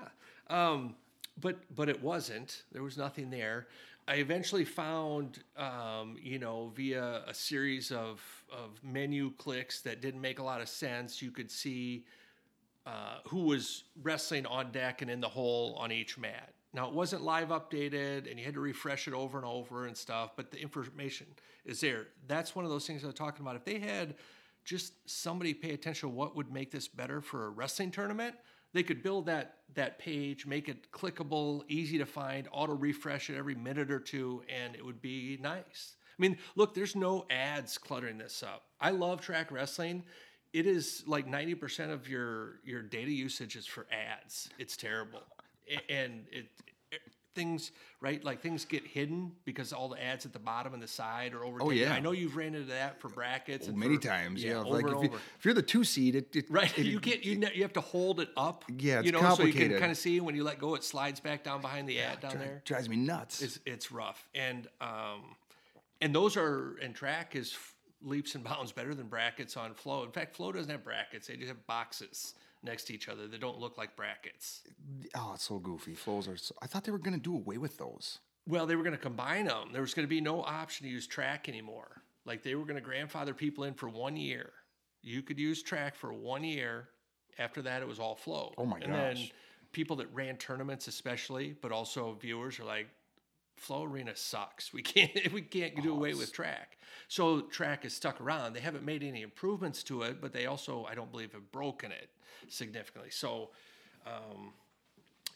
Um, 0.48 0.96
but 1.40 1.58
but 1.74 1.88
it 1.88 2.02
wasn't. 2.02 2.62
There 2.72 2.82
was 2.82 2.96
nothing 2.96 3.30
there. 3.30 3.66
I 4.08 4.14
eventually 4.14 4.64
found, 4.64 5.38
um, 5.56 6.16
you 6.20 6.38
know, 6.38 6.72
via 6.74 7.22
a 7.26 7.34
series 7.34 7.92
of 7.92 8.20
of 8.50 8.82
menu 8.82 9.32
clicks 9.38 9.82
that 9.82 10.00
didn't 10.00 10.20
make 10.20 10.38
a 10.38 10.42
lot 10.42 10.60
of 10.60 10.68
sense. 10.68 11.22
You 11.22 11.30
could 11.30 11.50
see 11.50 12.04
uh, 12.86 13.18
who 13.28 13.44
was 13.44 13.84
wrestling 14.02 14.46
on 14.46 14.72
deck 14.72 15.02
and 15.02 15.10
in 15.10 15.20
the 15.20 15.28
hole 15.28 15.76
on 15.78 15.92
each 15.92 16.18
mat. 16.18 16.54
Now 16.72 16.88
it 16.88 16.94
wasn't 16.94 17.22
live 17.22 17.48
updated, 17.48 18.30
and 18.30 18.38
you 18.38 18.44
had 18.44 18.54
to 18.54 18.60
refresh 18.60 19.08
it 19.08 19.14
over 19.14 19.38
and 19.38 19.46
over 19.46 19.86
and 19.86 19.96
stuff. 19.96 20.32
But 20.36 20.50
the 20.50 20.60
information 20.60 21.26
is 21.64 21.80
there. 21.80 22.08
That's 22.26 22.54
one 22.54 22.64
of 22.64 22.70
those 22.70 22.86
things 22.86 23.02
I 23.02 23.06
was 23.06 23.16
talking 23.16 23.44
about. 23.44 23.56
If 23.56 23.64
they 23.64 23.78
had 23.78 24.14
just 24.64 24.92
somebody 25.10 25.54
pay 25.54 25.72
attention 25.72 26.14
what 26.14 26.36
would 26.36 26.52
make 26.52 26.70
this 26.70 26.86
better 26.86 27.20
for 27.20 27.46
a 27.46 27.50
wrestling 27.50 27.90
tournament, 27.90 28.36
they 28.72 28.82
could 28.82 29.02
build 29.02 29.26
that 29.26 29.56
that 29.74 29.98
page, 29.98 30.46
make 30.46 30.68
it 30.68 30.90
clickable, 30.92 31.62
easy 31.68 31.98
to 31.98 32.06
find, 32.06 32.48
auto 32.52 32.74
refresh 32.74 33.30
it 33.30 33.36
every 33.36 33.54
minute 33.54 33.90
or 33.90 34.00
two, 34.00 34.42
and 34.48 34.74
it 34.74 34.84
would 34.84 35.00
be 35.00 35.38
nice. 35.40 35.94
I 36.18 36.22
mean, 36.22 36.38
look, 36.56 36.74
there's 36.74 36.96
no 36.96 37.24
ads 37.30 37.78
cluttering 37.78 38.18
this 38.18 38.42
up. 38.42 38.64
I 38.80 38.90
love 38.90 39.20
track 39.20 39.50
wrestling. 39.50 40.04
It 40.52 40.66
is 40.66 41.04
like 41.06 41.26
90% 41.28 41.92
of 41.92 42.08
your 42.08 42.60
your 42.64 42.82
data 42.82 43.10
usage 43.10 43.56
is 43.56 43.66
for 43.66 43.86
ads. 43.90 44.50
It's 44.58 44.76
terrible. 44.76 45.22
And 45.88 46.26
it, 46.30 46.46
it- 46.92 47.00
things 47.36 47.70
right 48.00 48.24
like 48.24 48.42
things 48.42 48.64
get 48.64 48.84
hidden 48.84 49.30
because 49.44 49.72
all 49.72 49.88
the 49.88 50.02
ads 50.04 50.26
at 50.26 50.32
the 50.32 50.38
bottom 50.40 50.74
and 50.74 50.82
the 50.82 50.88
side 50.88 51.32
are 51.32 51.44
over. 51.44 51.62
Oh, 51.62 51.70
yeah. 51.70 51.92
I 51.92 52.00
know 52.00 52.10
you've 52.10 52.34
ran 52.34 52.56
into 52.56 52.66
that 52.70 53.00
for 53.00 53.08
brackets. 53.08 53.68
and 53.68 53.78
Many 53.78 53.96
for- 53.96 54.02
times, 54.02 54.42
yeah. 54.42 54.54
over 54.58 54.68
like 54.68 54.86
and 54.86 54.96
if, 55.04 55.12
You, 55.12 55.18
if 55.38 55.44
you're 55.44 55.54
the 55.54 55.62
two 55.62 55.84
seed, 55.84 56.16
it, 56.16 56.34
it 56.34 56.50
Right, 56.50 56.76
it- 56.76 56.86
you 56.86 56.98
can't. 56.98 57.24
You 57.24 57.36
ne- 57.36 57.52
you 57.54 57.62
have 57.62 57.72
to 57.74 57.80
hold 57.80 58.18
it 58.18 58.30
up. 58.36 58.64
Yeah, 58.76 58.98
it's 58.98 59.06
you 59.06 59.12
know, 59.12 59.32
so 59.36 59.44
you 59.44 59.52
can 59.52 59.78
kind 59.78 59.92
of 59.92 59.96
see 59.96 60.20
when 60.20 60.34
you 60.34 60.42
let 60.42 60.58
go, 60.58 60.74
it 60.74 60.82
slides 60.82 61.20
back 61.20 61.44
down 61.44 61.60
behind 61.60 61.88
the 61.88 62.00
ad 62.00 62.18
down 62.20 62.32
dri- 62.32 62.40
there. 62.40 62.62
drives 62.64 62.88
me 62.88 62.96
nuts. 62.96 63.40
It's 63.42 63.60
it's 63.64 63.92
rough, 63.92 64.28
and 64.34 64.66
um, 64.80 65.36
and 66.00 66.12
those 66.12 66.36
are 66.36 66.76
and 66.82 66.96
track 66.96 67.36
is 67.36 67.56
leaps 68.02 68.34
and 68.34 68.42
bounds 68.42 68.72
better 68.72 68.92
than 68.92 69.06
brackets 69.06 69.56
on 69.56 69.74
flow. 69.74 70.02
In 70.02 70.10
fact, 70.10 70.34
flow 70.34 70.50
doesn't 70.50 70.70
have 70.70 70.82
brackets; 70.82 71.28
they 71.28 71.36
just 71.36 71.48
have 71.48 71.64
boxes 71.68 72.34
next 72.62 72.84
to 72.84 72.94
each 72.94 73.08
other 73.08 73.26
that 73.26 73.40
don't 73.40 73.58
look 73.58 73.78
like 73.78 73.96
brackets. 73.96 74.62
oh, 75.14 75.32
it's 75.34 75.44
so 75.44 75.58
goofy. 75.58 75.94
Flows 75.94 76.28
are. 76.28 76.36
So, 76.36 76.54
I 76.62 76.66
thought 76.66 76.84
they 76.84 76.92
were 76.92 76.98
going 76.98 77.14
to 77.14 77.20
do 77.20 77.34
away 77.34 77.58
with 77.58 77.78
those. 77.78 78.18
Well, 78.46 78.66
they 78.66 78.76
were 78.76 78.82
going 78.82 78.96
to 78.96 79.02
combine 79.02 79.46
them. 79.46 79.70
There 79.72 79.82
was 79.82 79.94
going 79.94 80.06
to 80.06 80.10
be 80.10 80.20
no 80.20 80.42
option 80.42 80.86
to 80.86 80.92
use 80.92 81.06
track 81.06 81.48
anymore. 81.48 82.02
Like 82.24 82.42
they 82.42 82.54
were 82.54 82.64
going 82.64 82.76
to 82.76 82.80
grandfather 82.80 83.34
people 83.34 83.64
in 83.64 83.74
for 83.74 83.88
one 83.88 84.16
year. 84.16 84.50
You 85.02 85.22
could 85.22 85.38
use 85.38 85.62
track 85.62 85.94
for 85.94 86.12
one 86.12 86.44
year. 86.44 86.88
After 87.38 87.62
that, 87.62 87.80
it 87.80 87.88
was 87.88 87.98
all 87.98 88.14
flow. 88.14 88.52
Oh 88.58 88.66
my 88.66 88.78
gosh. 88.78 88.88
And 88.88 88.94
then 88.94 89.30
people 89.72 89.96
that 89.96 90.12
ran 90.12 90.36
tournaments, 90.36 90.88
especially, 90.88 91.54
but 91.60 91.72
also 91.72 92.16
viewers, 92.20 92.58
are 92.60 92.64
like, 92.64 92.88
"FloArena 93.66 94.16
sucks. 94.16 94.72
We 94.72 94.82
can't. 94.82 95.10
We 95.32 95.42
can't 95.42 95.80
do 95.82 95.92
away 95.92 96.14
with 96.14 96.32
track." 96.32 96.78
So 97.08 97.42
track 97.42 97.84
is 97.84 97.92
stuck 97.94 98.20
around. 98.20 98.52
They 98.54 98.60
haven't 98.60 98.84
made 98.84 99.02
any 99.02 99.22
improvements 99.22 99.82
to 99.84 100.02
it, 100.02 100.20
but 100.20 100.32
they 100.32 100.46
also, 100.46 100.86
I 100.90 100.94
don't 100.94 101.10
believe, 101.10 101.32
have 101.32 101.50
broken 101.52 101.92
it 101.92 102.10
significantly. 102.48 103.10
So. 103.10 103.50
Um, 104.06 104.52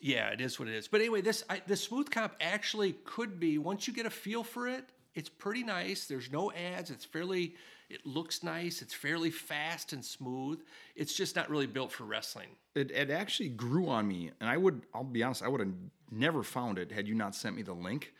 yeah, 0.00 0.28
it 0.30 0.40
is 0.40 0.58
what 0.58 0.68
it 0.68 0.74
is. 0.74 0.86
But 0.88 1.00
anyway, 1.00 1.20
this 1.22 1.44
I, 1.48 1.62
the 1.66 1.76
smooth 1.76 2.10
comp 2.10 2.34
actually 2.40 2.92
could 3.04 3.40
be 3.40 3.56
once 3.58 3.86
you 3.86 3.94
get 3.94 4.04
a 4.06 4.10
feel 4.10 4.42
for 4.42 4.68
it, 4.68 4.84
It's 5.14 5.28
pretty 5.28 5.62
nice. 5.62 6.06
There's 6.06 6.30
no 6.30 6.50
ads. 6.52 6.90
It's 6.90 7.04
fairly. 7.04 7.54
It 7.90 8.04
looks 8.06 8.42
nice. 8.42 8.82
It's 8.82 8.94
fairly 8.94 9.30
fast 9.30 9.92
and 9.92 10.04
smooth. 10.04 10.60
It's 10.96 11.14
just 11.14 11.36
not 11.36 11.48
really 11.50 11.66
built 11.66 11.92
for 11.92 12.04
wrestling. 12.04 12.48
It, 12.74 12.90
it 12.90 13.10
actually 13.10 13.50
grew 13.50 13.88
on 13.88 14.08
me, 14.08 14.32
and 14.40 14.48
I 14.50 14.56
would, 14.56 14.82
I'll 14.94 15.04
be 15.04 15.22
honest, 15.22 15.42
I 15.42 15.48
would 15.48 15.60
have 15.60 15.72
never 16.14 16.42
found 16.42 16.78
it 16.78 16.92
had 16.92 17.06
you 17.08 17.14
not 17.14 17.34
sent 17.34 17.56
me 17.56 17.62
the 17.62 17.72
link, 17.74 18.12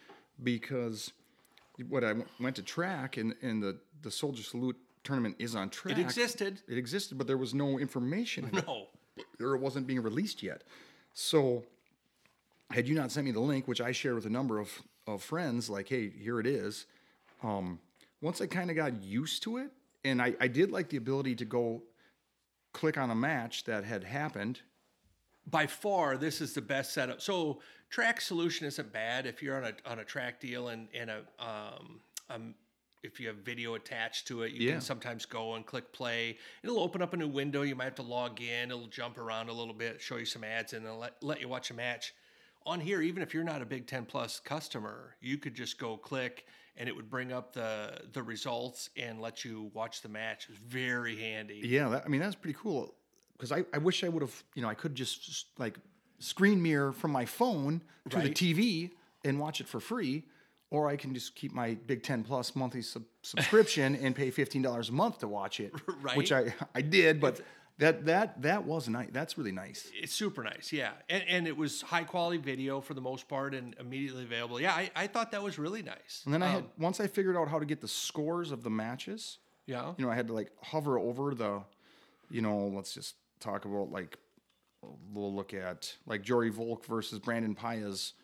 because 0.43 1.13
what 1.89 2.05
I 2.05 2.09
w- 2.09 2.27
went 2.41 2.57
to 2.57 2.63
track 2.63 3.17
and, 3.17 3.35
and 3.43 3.63
the 3.63 3.79
the 4.03 4.11
Soldier 4.11 4.43
Salute 4.43 4.77
tournament 5.03 5.37
is 5.39 5.55
on 5.55 5.71
track. 5.71 5.97
It 5.99 6.01
existed. 6.01 6.61
It 6.69 6.77
existed, 6.79 7.17
but 7.19 7.27
there 7.27 7.37
was 7.39 7.55
no 7.55 7.79
information, 7.79 8.45
in 8.49 8.59
it, 8.59 8.67
No. 8.67 8.87
or 9.41 9.55
it 9.55 9.61
wasn't 9.61 9.87
being 9.87 10.03
released 10.03 10.43
yet. 10.43 10.63
So, 11.15 11.65
had 12.71 12.87
you 12.89 12.95
not 12.95 13.11
sent 13.13 13.25
me 13.25 13.33
the 13.33 13.41
link, 13.41 13.67
which 13.69 13.81
I 13.81 13.93
shared 13.93 14.15
with 14.17 14.27
a 14.27 14.31
number 14.31 14.59
of 14.59 14.83
of 15.07 15.23
friends, 15.23 15.69
like, 15.69 15.89
hey, 15.89 16.09
here 16.11 16.41
it 16.41 16.47
is. 16.47 16.87
Um, 17.43 17.79
once 18.23 18.41
I 18.41 18.47
kind 18.47 18.71
of 18.71 18.77
got 18.77 19.03
used 19.03 19.43
to 19.43 19.59
it, 19.59 19.71
and 20.03 20.21
I, 20.23 20.35
I 20.41 20.49
did 20.49 20.71
like 20.73 20.89
the 20.89 20.97
ability 20.97 21.35
to 21.37 21.45
go 21.45 21.83
click 22.73 22.97
on 22.97 23.11
a 23.11 23.15
match 23.15 23.65
that 23.65 23.85
had 23.85 24.03
happened 24.05 24.61
by 25.51 25.67
far 25.67 26.17
this 26.17 26.41
is 26.41 26.55
the 26.55 26.63
best 26.63 26.93
setup. 26.93 27.21
So 27.21 27.61
track 27.91 28.21
solution 28.21 28.67
isn't 28.67 28.93
bad 28.93 29.27
if 29.27 29.43
you're 29.43 29.57
on 29.57 29.65
a 29.65 29.91
on 29.91 29.99
a 29.99 30.05
track 30.05 30.41
deal 30.41 30.69
and 30.69 30.89
and 30.95 31.11
a 31.11 31.19
um, 31.39 32.01
um 32.31 32.55
if 33.03 33.21
you 33.21 33.29
have 33.29 33.37
video 33.37 33.75
attached 33.75 34.27
to 34.29 34.45
it, 34.45 34.53
you 34.53 34.67
Yeah. 34.67 34.73
can 34.73 34.81
sometimes 34.81 35.27
go 35.27 35.55
and 35.57 35.67
click 35.67 35.93
play. 35.93 36.39
It'll 36.63 36.81
open 36.81 37.03
up 37.03 37.13
a 37.13 37.19
new 37.19 37.29
window. 37.29 37.61
You 37.61 37.75
might 37.77 37.85
have 37.85 37.95
to 37.97 38.03
log 38.03 38.41
in. 38.41 38.71
It'll 38.71 38.87
jump 38.87 39.19
around 39.19 39.51
a 39.51 39.53
little 39.53 39.75
bit, 39.75 40.01
show 40.01 40.17
you 40.17 40.25
some 40.25 40.43
ads, 40.43 40.73
and 40.73 40.87
then 40.87 40.99
let, 40.99 41.23
let 41.23 41.39
you 41.39 41.47
watch 41.47 41.71
a 41.71 41.75
match. 41.75 42.15
On 42.65 42.81
here, 42.81 43.03
even 43.03 43.23
if 43.23 43.35
you're 43.35 43.45
not 43.45 43.61
a 43.61 43.67
Big 43.67 43.87
Ten 43.87 44.07
Plus 44.07 44.41
customer, 44.41 45.17
you 45.21 45.37
could 45.37 45.55
just 45.55 45.79
go 45.79 45.99
click, 45.99 46.47
and 46.79 46.89
it 46.89 46.97
would 46.97 47.11
bring 47.11 47.31
up 47.31 47.53
the 47.53 48.01
the 48.15 48.23
results 48.23 48.89
and 48.97 49.21
let 49.21 49.45
you 49.45 49.71
watch 49.75 50.01
the 50.01 50.09
match. 50.09 50.47
It's 50.49 50.59
very 50.59 51.15
handy. 51.15 51.61
Yeah, 51.63 51.91
that, 51.91 52.05
I 52.07 52.09
mean 52.09 52.23
that's 52.23 52.35
pretty 52.37 52.57
cool. 52.59 52.95
Because 53.37 53.53
I, 53.53 53.65
I 53.73 53.79
wish 53.79 54.05
I 54.05 54.09
would 54.09 54.23
have, 54.23 54.43
you 54.55 54.63
know, 54.63 54.69
I 54.69 54.75
could 54.75 54.95
just 54.95 55.47
like 55.59 55.77
screen 56.19 56.63
mirror 56.63 56.93
from 56.93 57.11
my 57.11 57.25
phone 57.27 57.83
to 58.11 58.19
the 58.21 58.31
TV 58.31 58.91
and 59.25 59.39
watch 59.41 59.61
it 59.61 59.67
for 59.69 59.81
free, 59.81 60.25
or 60.71 60.89
I 60.89 60.97
can 60.97 61.15
just 61.15 61.35
keep 61.35 61.53
my 61.53 61.75
Big 61.87 62.03
Ten 62.03 62.23
Plus 62.23 62.55
monthly 62.55 62.83
sub- 62.83 63.03
subscription 63.23 63.97
and 63.97 64.15
pay 64.15 64.31
fifteen 64.31 64.63
dollars 64.63 64.89
a 64.89 64.93
month 64.93 65.19
to 65.19 65.29
watch 65.29 65.61
it, 65.61 65.73
right. 66.03 66.17
which 66.17 66.33
I 66.33 66.55
I 66.75 66.81
did. 66.83 67.21
But 67.21 67.41
that 67.79 68.05
that 68.07 68.41
that 68.43 68.65
was 68.65 68.89
nice. 68.89 69.09
That's 69.13 69.37
really 69.37 69.51
nice. 69.53 69.91
It's 70.01 70.13
super 70.15 70.45
nice, 70.45 70.73
yeah, 70.73 70.93
and, 71.09 71.25
and 71.29 71.49
it 71.49 71.57
was 71.57 71.83
high 71.83 72.05
quality 72.05 72.39
video 72.39 72.81
for 72.81 72.95
the 72.95 73.01
most 73.01 73.29
part 73.29 73.53
and 73.55 73.75
immediately 73.81 74.23
available. 74.23 74.61
Yeah, 74.61 74.73
I, 74.73 74.91
I 74.95 75.07
thought 75.09 75.33
that 75.33 75.43
was 75.43 75.59
really 75.59 75.83
nice. 75.83 76.23
And 76.25 76.33
then 76.33 76.43
I 76.45 76.47
Um, 76.49 76.53
had 76.55 76.65
once 76.79 77.01
I 77.01 77.09
figured 77.09 77.37
out 77.37 77.49
how 77.49 77.59
to 77.59 77.67
get 77.67 77.81
the 77.81 77.89
scores 77.89 78.53
of 78.53 78.63
the 78.63 78.71
matches. 78.71 79.39
yeah, 79.67 79.93
you 79.99 80.05
know, 80.07 80.11
I 80.11 80.15
had 80.15 80.29
to 80.29 80.33
like 80.35 80.53
hover 80.63 80.99
over 81.01 81.35
the, 81.35 81.63
you 82.31 82.43
know, 82.43 82.69
let's 82.69 82.95
just 82.95 83.17
talk 83.45 83.65
about 83.65 83.91
like, 83.93 84.17
we'll 85.13 85.35
look 85.35 85.55
at 85.55 85.95
like 86.07 86.23
Jore 86.23 86.51
Volk 86.51 86.85
versus 86.87 87.19
Brandon 87.19 87.55
Paez. 87.55 88.15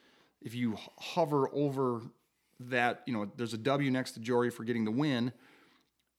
If 0.40 0.54
you 0.54 0.76
hover 0.98 1.48
over 1.52 2.00
that, 2.60 3.02
you 3.06 3.12
know, 3.12 3.30
there's 3.36 3.54
a 3.54 3.58
W 3.58 3.90
next 3.90 4.12
to 4.12 4.20
Jore 4.20 4.50
for 4.50 4.64
getting 4.64 4.84
the 4.84 4.90
win, 4.90 5.32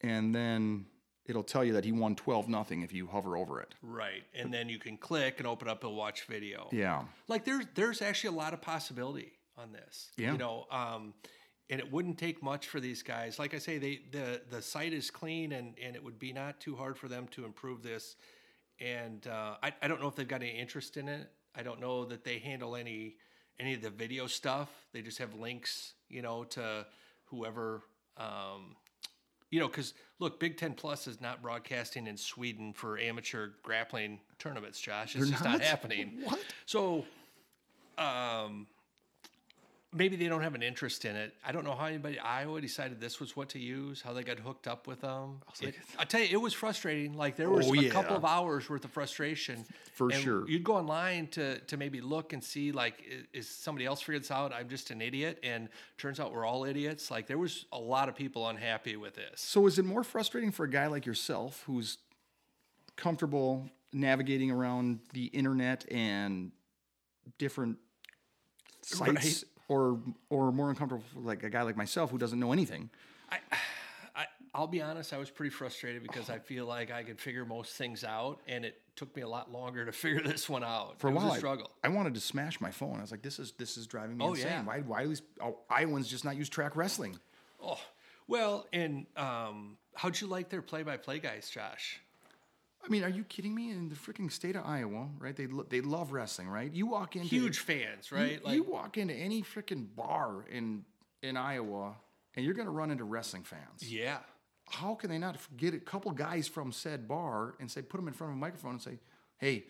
and 0.02 0.34
then 0.34 0.86
it'll 1.26 1.44
tell 1.44 1.64
you 1.64 1.74
that 1.74 1.86
he 1.86 1.92
won 1.92 2.16
12 2.16 2.50
nothing 2.50 2.82
if 2.82 2.92
you 2.94 3.08
hover 3.08 3.38
over 3.38 3.62
it. 3.62 3.76
right. 3.82 4.24
And 4.34 4.54
then 4.54 4.70
you 4.70 4.80
can 4.80 4.98
click 4.98 5.36
and 5.38 5.48
open 5.48 5.68
up 5.68 5.84
a 5.84 5.90
watch 5.90 6.24
video. 6.26 6.68
Yeah. 6.72 7.04
Like 7.28 7.46
there's 7.46 7.66
there's 7.76 8.02
actually 8.02 8.36
a 8.36 8.40
lot 8.40 8.54
of 8.54 8.62
possibility 8.62 9.34
on 9.58 9.72
this. 9.72 10.12
Yeah. 10.18 10.34
You 10.34 10.38
know, 10.38 10.66
um, 10.72 11.14
and 11.70 11.80
it 11.80 11.92
wouldn't 11.92 12.18
take 12.18 12.44
much 12.44 12.68
for 12.68 12.80
these 12.80 13.02
guys. 13.02 13.40
Like 13.40 13.54
I 13.54 13.60
say, 13.60 13.78
they 13.78 14.02
the 14.12 14.42
the 14.50 14.62
site 14.62 14.94
is 14.94 15.10
clean 15.10 15.52
and 15.54 15.76
and 15.82 15.96
it 15.96 16.04
would 16.04 16.20
be 16.20 16.34
not 16.34 16.60
too 16.60 16.76
hard 16.76 16.98
for 16.98 17.08
them 17.08 17.28
to 17.32 17.46
improve 17.46 17.82
this. 17.84 18.16
And 18.84 19.26
uh, 19.28 19.56
I 19.62 19.74
I 19.82 19.88
don't 19.88 20.02
know 20.02 20.08
if 20.08 20.16
they've 20.16 20.28
got 20.28 20.42
any 20.42 20.58
interest 20.58 20.98
in 20.98 21.08
it. 21.08 21.30
I 21.56 21.64
don't 21.64 21.80
know 21.80 22.06
that 22.06 22.24
they 22.24 22.40
handle 22.40 22.76
any 22.76 23.16
any 23.60 23.74
of 23.76 23.82
the 23.82 23.90
video 23.90 24.28
stuff. 24.28 24.70
They 24.92 25.02
just 25.02 25.20
have 25.20 25.36
links, 25.36 25.94
you 26.10 26.22
know, 26.22 26.44
to 26.46 26.86
whoever. 27.26 27.84
Um, 28.18 28.76
you 29.52 29.60
know, 29.60 29.68
because 29.68 29.94
look, 30.20 30.40
Big 30.40 30.58
Ten 30.58 30.74
Plus 30.74 31.08
is 31.08 31.20
not 31.22 31.42
broadcasting 31.42 32.08
in 32.08 32.18
Sweden 32.18 32.74
for 32.74 32.98
amateur 32.98 33.50
grappling 33.64 34.20
tournaments, 34.40 34.80
Josh. 34.80 35.16
It's 35.16 35.30
just 35.30 35.44
not 35.44 35.60
not? 35.60 35.62
happening. 35.62 36.20
What? 36.24 36.40
So, 36.66 37.06
um, 37.98 38.68
maybe 39.94 40.16
they 40.16 40.28
don't 40.28 40.42
have 40.42 40.56
an 40.56 40.64
interest 40.64 41.04
in 41.06 41.16
it. 41.16 41.34
I 41.46 41.52
don't 41.52 41.66
know 41.66 41.76
how 41.76 41.86
anybody 41.86 42.18
Iowa 42.18 42.62
decided 42.62 43.02
this 43.02 43.20
was 43.20 43.36
what 43.36 43.50
to 43.50 43.60
use, 43.60 44.02
how 44.02 44.14
they 44.14 44.24
got 44.24 44.40
hooked 44.40 44.68
up 44.68 44.88
with 44.88 45.02
them. 45.02 45.42
It- 45.62 45.76
I 46.00 46.06
tell 46.06 46.22
you, 46.22 46.28
it 46.32 46.42
was 46.42 46.54
frustrating. 46.54 47.14
Like 47.18 47.36
there 47.36 47.50
was 47.50 47.68
Oh, 47.68 47.74
a 47.74 47.90
couple 47.90 48.16
of 48.16 48.24
hours 48.24 48.70
worth 48.70 48.86
of 48.86 48.92
frustration. 48.92 49.66
For 49.94 50.10
And 50.12 50.22
sure. 50.24 50.48
You'd 50.50 50.64
go 50.64 50.76
online 50.78 51.28
to 51.30 51.60
to 51.60 51.78
maybe 51.78 52.00
look 52.00 52.32
and 52.34 52.44
see 52.44 52.72
like 52.72 53.04
i- 53.12 53.26
is 53.38 53.50
somebody 53.50 53.86
else 53.86 54.02
figured 54.02 54.24
this 54.24 54.32
out? 54.32 54.54
I'm 54.54 54.70
just 54.70 54.92
an 54.92 55.02
idiot, 55.02 55.40
and 55.44 55.68
turns 55.98 56.20
out 56.20 56.32
we're 56.34 56.46
all 56.46 56.64
idiots. 56.64 57.12
Like 57.12 57.28
there 57.28 57.38
was 57.38 57.66
a 57.74 57.80
lot 57.80 58.08
of 58.08 58.16
people 58.16 58.48
unhappy 58.48 58.96
with 58.96 59.16
this. 59.16 59.42
So 59.42 59.68
is 59.68 59.78
it 59.78 59.86
more 59.86 60.04
frustrating 60.04 60.52
for 60.52 60.64
a 60.66 60.70
guy 60.70 60.88
like 60.88 61.06
yourself 61.06 61.64
who's 61.66 61.98
comfortable 62.96 63.70
navigating 63.94 64.52
around 64.52 65.00
the 65.14 65.26
internet 65.26 65.86
and 65.92 66.52
different 67.38 67.78
sites 68.82 69.44
or 69.72 70.00
or 70.30 70.52
more 70.52 70.70
uncomfortable 70.70 71.04
for 71.14 71.22
like 71.22 71.44
a 71.44 71.50
guy 71.50 71.62
like 71.62 71.78
myself 71.78 72.12
who 72.12 72.18
doesn't 72.18 72.40
know 72.40 72.52
anything? 72.52 72.90
I, 73.30 73.38
I 74.16 74.26
I'll 74.54 74.68
be 74.68 74.82
honest, 74.82 75.14
I 75.14 75.18
was 75.18 75.30
pretty 75.30 75.50
frustrated 75.52 76.04
because 76.04 76.30
I 76.30 76.40
feel 76.40 76.66
like 76.66 76.92
I 76.92 77.04
could 77.04 77.20
figure 77.22 77.46
most 77.46 77.74
things 77.76 78.04
out, 78.04 78.42
and 78.48 78.66
it 78.66 78.82
took 78.98 79.16
me 79.16 79.22
a 79.22 79.28
lot 79.30 79.50
longer 79.50 79.86
to 79.86 79.92
figure 80.04 80.22
this 80.22 80.50
one 80.50 80.64
out. 80.64 81.00
For 81.00 81.08
it 81.08 81.12
a 81.12 81.14
was 81.16 81.24
while, 81.24 81.32
a 81.32 81.36
I- 81.36 81.38
struggle. 81.38 81.72
I, 81.84 81.88
wanted 81.88 82.14
to 82.16 82.20
smash 82.20 82.60
my 82.60 82.72
phone. 82.72 82.98
I 82.98 83.02
was 83.02 83.12
like, 83.12 83.22
"This 83.22 83.40
is 83.40 83.54
this 83.54 83.78
is 83.78 83.88
driving 83.88 84.18
me 84.18 84.26
Oh, 84.26 84.30
insane. 84.34 84.48
yeah. 84.48 84.64
Why 84.64 84.80
why 84.82 85.04
do 85.04 85.10
these 85.10 85.22
oh, 85.42 85.60
Iowans 85.70 86.08
just 86.10 86.26
not 86.26 86.36
use 86.36 86.50
track 86.50 86.76
wrestling?" 86.76 87.18
Oh, 87.64 87.80
well, 88.28 88.68
and 88.74 89.06
um, 89.16 89.78
how'd 89.96 90.20
you 90.20 90.28
like 90.28 90.50
their 90.50 90.62
play-by-play 90.62 91.20
guys, 91.20 91.50
Josh? 91.50 92.02
I 92.84 92.88
mean, 92.90 93.04
are 93.04 93.10
you 93.10 93.24
kidding 93.24 93.54
me? 93.54 93.72
In 93.72 93.90
the 93.90 93.96
freaking 93.96 94.32
state 94.32 94.56
of 94.56 94.66
Iowa, 94.66 95.08
right? 95.20 95.36
They 95.36 95.48
lo- 95.48 95.66
they 95.70 95.82
love 95.82 96.12
wrestling, 96.12 96.48
right? 96.50 96.72
You 96.74 96.88
walk 96.88 97.16
into 97.16 97.28
Huge 97.28 97.60
fans, 97.60 98.10
you- 98.12 98.18
right? 98.18 98.42
You, 98.48 98.64
walk 98.64 98.98
into 98.98 99.14
any 99.14 99.44
freaking 99.44 99.88
bar 99.96 100.46
in 100.52 100.84
in 101.22 101.38
Iowa, 101.38 101.96
and 102.36 102.44
you're 102.46 102.56
gonna 102.56 102.72
run 102.72 102.90
into 102.92 103.04
wrestling 103.04 103.44
fans. 103.44 103.84
yeah, 103.84 104.20
how 104.70 104.96
can 104.96 105.10
they 105.12 105.18
not 105.20 105.38
get 105.58 105.74
a 105.76 105.80
couple 105.80 106.12
guys 106.12 106.48
from 106.48 106.72
said 106.72 107.08
bar 107.08 107.56
and 107.60 107.70
say, 107.70 107.82
put 107.82 107.98
them 107.98 108.08
in 108.08 108.14
front 108.14 108.32
of 108.32 108.38
a 108.38 108.40
microphone 108.40 108.72
and 108.72 108.82
say, 108.82 108.98
hey, 109.38 109.66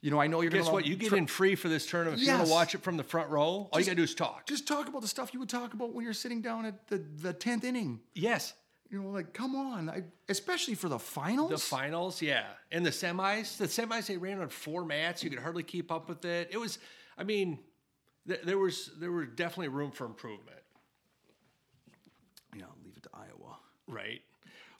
you 0.00 0.12
know, 0.12 0.20
I 0.20 0.28
know 0.28 0.40
you're 0.42 0.50
guess 0.52 0.62
gonna 0.64 0.74
what? 0.74 0.86
You 0.86 0.94
get 0.94 1.12
in 1.12 1.26
free 1.26 1.56
for 1.56 1.68
this 1.68 1.86
tournament. 1.86 2.20
If 2.22 2.28
you 2.28 2.32
want 2.34 2.46
to 2.46 2.52
watch 2.52 2.74
it 2.76 2.82
from 2.84 2.96
the 2.96 3.02
front 3.02 3.30
row, 3.30 3.68
all 3.72 3.80
you 3.80 3.84
gotta 3.86 3.96
do 3.96 4.02
is 4.04 4.14
talk. 4.14 4.46
Just 4.46 4.68
talk 4.68 4.86
about 4.86 5.02
the 5.02 5.08
stuff 5.08 5.34
you 5.34 5.40
would 5.40 5.48
talk 5.48 5.74
about 5.74 5.92
when 5.92 6.04
you're 6.04 6.12
sitting 6.14 6.40
down 6.40 6.64
at 6.66 6.86
the 6.86 6.98
the 6.98 7.32
tenth 7.32 7.64
inning. 7.64 7.98
yes, 8.14 8.54
You 8.90 9.02
know, 9.02 9.10
like 9.10 9.34
come 9.34 9.54
on, 9.54 9.90
I, 9.90 10.04
especially 10.28 10.74
for 10.74 10.88
the 10.88 10.98
finals. 10.98 11.50
the 11.50 11.58
finals, 11.58 12.22
yeah, 12.22 12.46
and 12.72 12.84
the 12.86 12.90
semis. 12.90 13.58
The 13.58 13.66
semis 13.66 14.06
they 14.06 14.16
ran 14.16 14.40
on 14.40 14.48
four 14.48 14.84
mats. 14.84 15.22
You 15.22 15.28
could 15.28 15.40
hardly 15.40 15.62
keep 15.62 15.92
up 15.92 16.08
with 16.08 16.24
it. 16.24 16.48
It 16.50 16.58
was, 16.58 16.78
I 17.18 17.24
mean, 17.24 17.58
th- 18.26 18.40
there 18.44 18.56
was 18.58 18.90
there 18.98 19.12
was 19.12 19.28
definitely 19.34 19.68
room 19.68 19.90
for 19.90 20.06
improvement. 20.06 20.60
yeah, 22.56 22.64
leave 22.82 22.96
it 22.96 23.02
to 23.02 23.10
Iowa. 23.12 23.58
Right. 23.86 24.22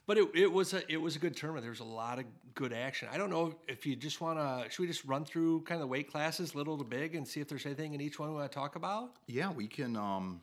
But 0.07 0.17
it, 0.17 0.29
it 0.33 0.51
was 0.51 0.73
a 0.73 0.91
it 0.91 0.97
was 0.97 1.15
a 1.15 1.19
good 1.19 1.35
tournament. 1.35 1.63
There 1.63 1.69
was 1.69 1.81
a 1.81 1.83
lot 1.83 2.17
of 2.17 2.25
good 2.55 2.73
action. 2.73 3.09
I 3.11 3.17
don't 3.19 3.29
know 3.29 3.53
if 3.67 3.85
you 3.85 3.95
just 3.95 4.21
want 4.21 4.39
to. 4.39 4.67
Should 4.71 4.81
we 4.81 4.87
just 4.87 5.05
run 5.05 5.23
through 5.23 5.61
kind 5.61 5.79
of 5.79 5.81
the 5.81 5.87
weight 5.87 6.11
classes, 6.11 6.55
little 6.55 6.79
to 6.79 6.83
big, 6.83 7.13
and 7.13 7.27
see 7.27 7.41
if 7.41 7.47
there's 7.47 7.65
anything 7.67 7.93
in 7.93 8.01
each 8.01 8.17
one 8.17 8.29
we 8.29 8.35
want 8.35 8.51
to 8.51 8.55
talk 8.55 8.75
about? 8.75 9.11
Yeah, 9.27 9.51
we 9.51 9.67
can. 9.67 9.95
Um, 9.95 10.41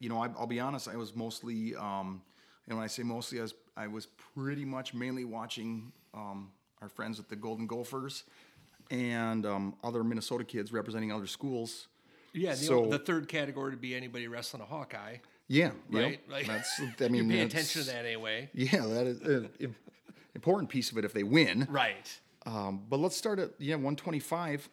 you 0.00 0.08
know, 0.08 0.20
I, 0.20 0.30
I'll 0.36 0.48
be 0.48 0.58
honest. 0.58 0.88
I 0.88 0.96
was 0.96 1.14
mostly, 1.14 1.76
um, 1.76 2.22
and 2.70 2.78
when 2.78 2.84
I 2.84 2.88
say 2.88 3.02
mostly, 3.02 3.38
I 3.40 3.42
was 3.42 3.54
I 3.76 3.86
was 3.88 4.06
pretty 4.34 4.64
much 4.64 4.94
mainly 4.94 5.24
watching 5.24 5.92
um, 6.14 6.50
our 6.80 6.88
friends 6.88 7.18
at 7.18 7.28
the 7.28 7.36
Golden 7.36 7.66
Gophers 7.66 8.24
and 8.90 9.44
um, 9.44 9.74
other 9.84 10.02
Minnesota 10.02 10.44
kids 10.44 10.72
representing 10.72 11.12
other 11.12 11.26
schools. 11.26 11.88
Yeah. 12.32 12.50
The, 12.52 12.56
So- 12.56 12.86
the 12.86 12.98
third 12.98 13.28
category 13.28 13.70
would 13.70 13.80
be 13.80 13.94
anybody 13.94 14.28
wrestling 14.28 14.62
a 14.62 14.66
Hawkeye, 14.66 15.16
Yeah, 15.48 15.72
right? 15.90 16.20
Yep. 16.30 16.46
that's. 16.46 16.80
I 17.00 17.08
mean, 17.08 17.28
you 17.28 17.36
pay 17.36 17.40
attention 17.40 17.82
to 17.82 17.86
that 17.88 18.04
anyway. 18.06 18.48
Yeah, 18.54 18.86
that 18.86 19.06
is 19.06 19.20
an 19.20 19.74
important 20.34 20.70
piece 20.70 20.90
of 20.92 20.98
it 20.98 21.04
if 21.04 21.12
they 21.12 21.24
win. 21.24 21.66
Right. 21.68 22.20
Um, 22.46 22.84
but 22.88 23.00
let's 23.00 23.16
start 23.16 23.38
at 23.40 23.50
yeah 23.58 23.74
125. 23.74 24.68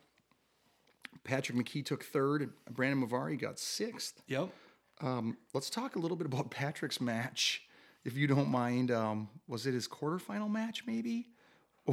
Patrick 1.23 1.57
McKee 1.57 1.83
took 1.85 2.03
third, 2.05 2.41
and 2.41 2.51
Brandon 2.75 3.05
Mavari 3.07 3.37
got 3.39 3.59
sixth. 3.59 4.21
Yep. 4.27 4.49
Um, 5.01 5.37
let's 5.53 5.69
talk 5.69 5.95
a 5.95 5.99
little 5.99 6.15
bit 6.17 6.25
about 6.25 6.49
Patrick's 6.49 7.01
match, 7.01 7.66
if 8.07 8.17
you 8.17 8.25
don't 8.25 8.49
mind. 8.49 8.89
Um, 8.89 9.29
was 9.47 9.67
it 9.67 9.73
his 9.73 9.87
quarterfinal 9.87 10.49
match, 10.49 10.83
maybe, 10.87 11.27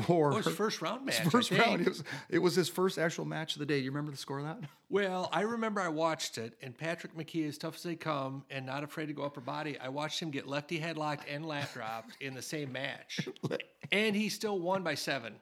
or 0.08 0.32
Oh, 0.32 0.36
his 0.36 0.48
first 0.48 0.80
round 0.80 1.04
match. 1.04 1.20
First 1.28 1.50
round. 1.50 1.82
It 1.82 1.88
was, 1.88 2.04
it 2.30 2.38
was 2.38 2.54
his 2.54 2.68
first 2.68 2.98
actual 2.98 3.24
match 3.24 3.54
of 3.54 3.58
the 3.60 3.66
day. 3.66 3.78
Do 3.78 3.84
You 3.84 3.90
remember 3.90 4.10
the 4.10 4.16
score 4.16 4.38
of 4.38 4.44
that? 4.44 4.58
Well, 4.88 5.28
I 5.32 5.42
remember 5.42 5.80
I 5.80 5.88
watched 5.88 6.38
it, 6.38 6.54
and 6.62 6.76
Patrick 6.76 7.16
McKee, 7.16 7.46
as 7.48 7.58
tough 7.58 7.74
as 7.76 7.82
they 7.82 7.96
come, 7.96 8.44
and 8.50 8.64
not 8.64 8.82
afraid 8.84 9.06
to 9.06 9.12
go 9.12 9.22
upper 9.24 9.40
body. 9.40 9.78
I 9.78 9.88
watched 9.88 10.20
him 10.20 10.30
get 10.30 10.46
lefty 10.48 10.78
headlocked 10.80 11.24
and 11.28 11.46
lat 11.46 11.72
dropped 11.74 12.16
in 12.20 12.34
the 12.34 12.42
same 12.42 12.72
match, 12.72 13.28
and 13.92 14.16
he 14.16 14.28
still 14.28 14.58
won 14.58 14.82
by 14.82 14.94
seven. 14.94 15.34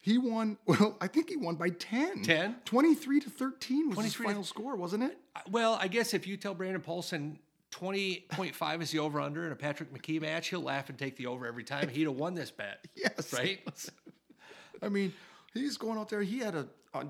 He 0.00 0.18
won. 0.18 0.56
Well, 0.66 0.96
I 1.00 1.08
think 1.08 1.28
he 1.30 1.36
won 1.36 1.56
by 1.56 1.70
10. 1.70 2.22
10? 2.22 2.56
23 2.64 3.20
to 3.20 3.28
13 3.30 3.88
was 3.88 3.94
23 3.96 4.02
his 4.04 4.12
to- 4.14 4.22
final 4.22 4.44
score, 4.44 4.76
wasn't 4.76 5.02
it? 5.02 5.18
Well, 5.50 5.76
I 5.80 5.88
guess 5.88 6.14
if 6.14 6.26
you 6.28 6.36
tell 6.36 6.54
Brandon 6.54 6.80
Paulson 6.80 7.38
twenty 7.70 8.26
point 8.30 8.54
five 8.54 8.82
is 8.82 8.90
the 8.90 8.98
over 8.98 9.20
under 9.20 9.46
in 9.46 9.52
a 9.52 9.56
Patrick 9.56 9.92
McKee 9.92 10.20
match, 10.20 10.48
he'll 10.48 10.62
laugh 10.62 10.88
and 10.88 10.98
take 10.98 11.16
the 11.16 11.26
over 11.26 11.46
every 11.46 11.64
time. 11.64 11.88
He'd 11.88 12.04
have 12.04 12.16
won 12.16 12.34
this 12.34 12.50
bet. 12.50 12.84
Yes. 12.96 13.32
Right? 13.32 13.60
I 14.82 14.88
mean, 14.88 15.12
he's 15.54 15.76
going 15.76 15.98
out 15.98 16.08
there. 16.08 16.22
He 16.22 16.38
had 16.38 16.54
a 16.54 16.66
a, 16.94 17.06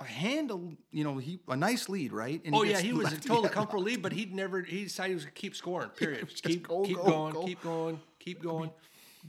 a 0.00 0.04
handle, 0.04 0.72
you 0.90 1.04
know, 1.04 1.18
he 1.18 1.40
a 1.48 1.56
nice 1.56 1.88
lead, 1.88 2.12
right? 2.12 2.40
And 2.44 2.54
Oh 2.54 2.62
yeah, 2.62 2.80
he 2.80 2.92
was 2.92 3.12
a 3.12 3.20
total 3.20 3.48
comfortable 3.50 3.84
lead, 3.84 4.02
but 4.02 4.12
he'd 4.12 4.34
never. 4.34 4.62
He 4.62 4.84
decided 4.84 5.10
he 5.10 5.14
was 5.14 5.24
gonna 5.24 5.32
keep 5.32 5.54
scoring. 5.56 5.88
Period. 5.90 6.28
keep 6.42 6.66
go, 6.66 6.82
keep 6.82 6.96
go, 6.96 7.04
going, 7.04 7.32
go. 7.32 7.44
keep 7.44 7.62
going, 7.62 8.00
keep 8.18 8.42
going. 8.42 8.70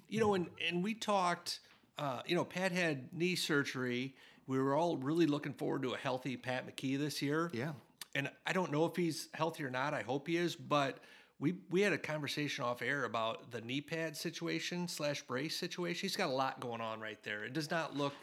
You 0.10 0.20
know, 0.20 0.34
and 0.34 0.48
and 0.67 0.84
we 0.84 0.94
talked. 0.94 1.60
Uh, 1.98 2.22
you 2.27 2.36
know, 2.36 2.46
Pat 2.46 2.72
had 2.72 3.12
knee 3.12 3.36
surgery. 3.36 4.13
We 4.46 4.60
were 4.60 4.75
all 4.75 4.98
really 4.98 5.25
looking 5.25 5.53
forward 5.53 5.82
to 5.82 5.94
a 5.94 5.98
healthy 5.98 6.38
Pat 6.38 6.67
McKee 6.67 6.98
this 6.98 7.22
year. 7.24 7.50
Yeah. 7.53 7.72
And 8.18 8.30
I 8.46 8.54
don't 8.54 8.72
know 8.72 8.86
if 8.86 8.96
he's 8.96 9.30
healthy 9.34 9.64
or 9.64 9.70
not. 9.70 9.94
I 9.94 10.02
hope 10.02 10.28
he 10.28 10.38
is, 10.38 10.56
but 10.56 10.98
we 11.40 11.56
we 11.70 11.82
had 11.82 11.94
a 11.94 11.98
conversation 11.98 12.64
off 12.64 12.82
air 12.82 13.04
about 13.06 13.52
the 13.52 13.62
knee 13.62 13.82
pad 13.82 14.18
situation 14.18 14.88
slash 14.88 15.22
brace 15.22 15.56
situation. 15.56 16.02
He's 16.02 16.16
got 16.16 16.30
a 16.30 16.34
lot 16.34 16.60
going 16.60 16.82
on 16.82 17.00
right 17.00 17.22
there. 17.24 17.44
It 17.44 17.54
does 17.54 17.70
not 17.70 17.96
look. 17.96 18.14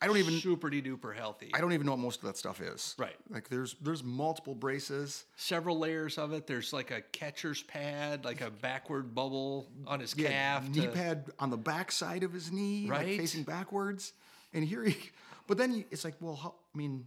I 0.00 0.06
don't 0.06 0.18
even- 0.18 0.34
super 0.38 0.70
duper 0.70 1.14
healthy. 1.16 1.50
I 1.52 1.60
don't 1.60 1.72
even 1.72 1.84
know 1.84 1.92
what 1.92 1.98
most 2.00 2.20
of 2.20 2.26
that 2.26 2.36
stuff 2.36 2.60
is. 2.60 2.94
Right. 2.96 3.16
Like 3.28 3.48
there's 3.48 3.74
there's 3.82 4.02
multiple 4.04 4.54
braces. 4.54 5.24
Several 5.36 5.78
layers 5.78 6.16
of 6.16 6.32
it. 6.32 6.46
There's 6.46 6.72
like 6.72 6.90
a 6.90 7.00
catcher's 7.02 7.62
pad, 7.64 8.24
like 8.24 8.40
a 8.40 8.50
backward 8.50 9.14
bubble 9.14 9.68
on 9.86 10.00
his 10.00 10.14
calf. 10.14 10.66
knee 10.68 10.82
to- 10.86 10.88
pad 10.92 11.24
on 11.38 11.50
the 11.50 11.56
back 11.58 11.92
side 11.92 12.22
of 12.22 12.32
his 12.32 12.50
knee, 12.50 12.86
like 12.88 12.98
Right. 13.00 13.18
facing 13.18 13.42
backwards. 13.42 14.12
And 14.54 14.64
here 14.64 14.84
he, 14.84 14.96
but 15.48 15.58
then 15.58 15.84
it's 15.90 16.04
like, 16.04 16.14
well, 16.20 16.36
how, 16.36 16.54
I 16.74 16.78
mean, 16.78 17.06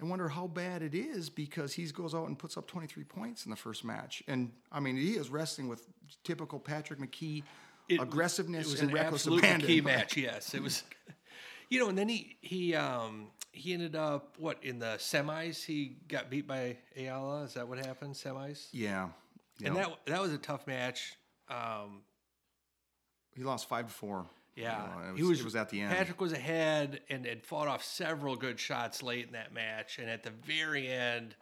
I 0.00 0.04
wonder 0.04 0.28
how 0.28 0.46
bad 0.46 0.82
it 0.82 0.94
is 0.94 1.30
because 1.30 1.72
he 1.72 1.86
goes 1.86 2.14
out 2.14 2.26
and 2.28 2.38
puts 2.38 2.56
up 2.58 2.66
23 2.66 3.04
points 3.04 3.46
in 3.46 3.50
the 3.50 3.56
first 3.56 3.84
match. 3.84 4.22
And 4.28 4.52
I 4.70 4.78
mean, 4.80 4.96
he 4.96 5.12
is 5.12 5.30
wrestling 5.30 5.68
with 5.68 5.86
typical 6.22 6.58
Patrick 6.60 6.98
McKee 6.98 7.42
It- 7.88 8.00
aggressiveness 8.00 8.66
It 8.66 8.70
was 8.72 8.80
and 8.80 8.90
an 8.90 8.94
reckless 8.94 9.22
absolute 9.22 9.38
abandon. 9.38 9.66
key 9.68 9.80
match. 9.80 10.16
Yes, 10.16 10.54
it 10.54 10.62
was. 10.62 10.82
You 11.68 11.80
know, 11.80 11.88
and 11.88 11.98
then 11.98 12.08
he 12.08 12.36
he 12.42 12.76
um 12.76 13.26
he 13.50 13.72
ended 13.74 13.96
up 13.96 14.36
what 14.38 14.62
in 14.62 14.78
the 14.78 14.94
semis? 14.98 15.64
He 15.64 15.96
got 16.06 16.30
beat 16.30 16.46
by 16.46 16.76
Ayala. 16.96 17.42
Is 17.42 17.54
that 17.54 17.66
what 17.66 17.84
happened? 17.84 18.14
Semis. 18.14 18.68
Yeah. 18.70 19.08
And 19.64 19.74
Yeah. 19.74 19.82
that 19.88 19.98
that 20.06 20.22
was 20.22 20.32
a 20.32 20.38
tough 20.38 20.68
match. 20.68 21.16
Um, 21.48 22.02
he 23.34 23.42
lost 23.42 23.68
five 23.68 23.88
to 23.88 23.92
four. 23.92 24.26
Yeah, 24.56 24.82
You 24.82 24.88
know, 25.04 25.10
it, 25.12 25.16
he 25.16 25.22
was, 25.22 25.30
was. 25.30 25.40
it 25.40 25.44
was 25.44 25.56
at 25.56 25.68
the 25.70 25.80
end. 25.82 25.94
Patrick 25.94 26.20
was 26.20 26.32
ahead 26.32 27.00
and 27.10 27.24
had 27.26 27.44
fought 27.44 27.68
off 27.68 27.84
several 27.84 28.34
good 28.36 28.58
shots 28.58 29.02
late 29.02 29.26
in 29.26 29.32
that 29.34 29.52
match, 29.54 29.98
and 29.98 30.08
at 30.10 30.22
the 30.22 30.30
very 30.44 30.88
end, 30.88 31.36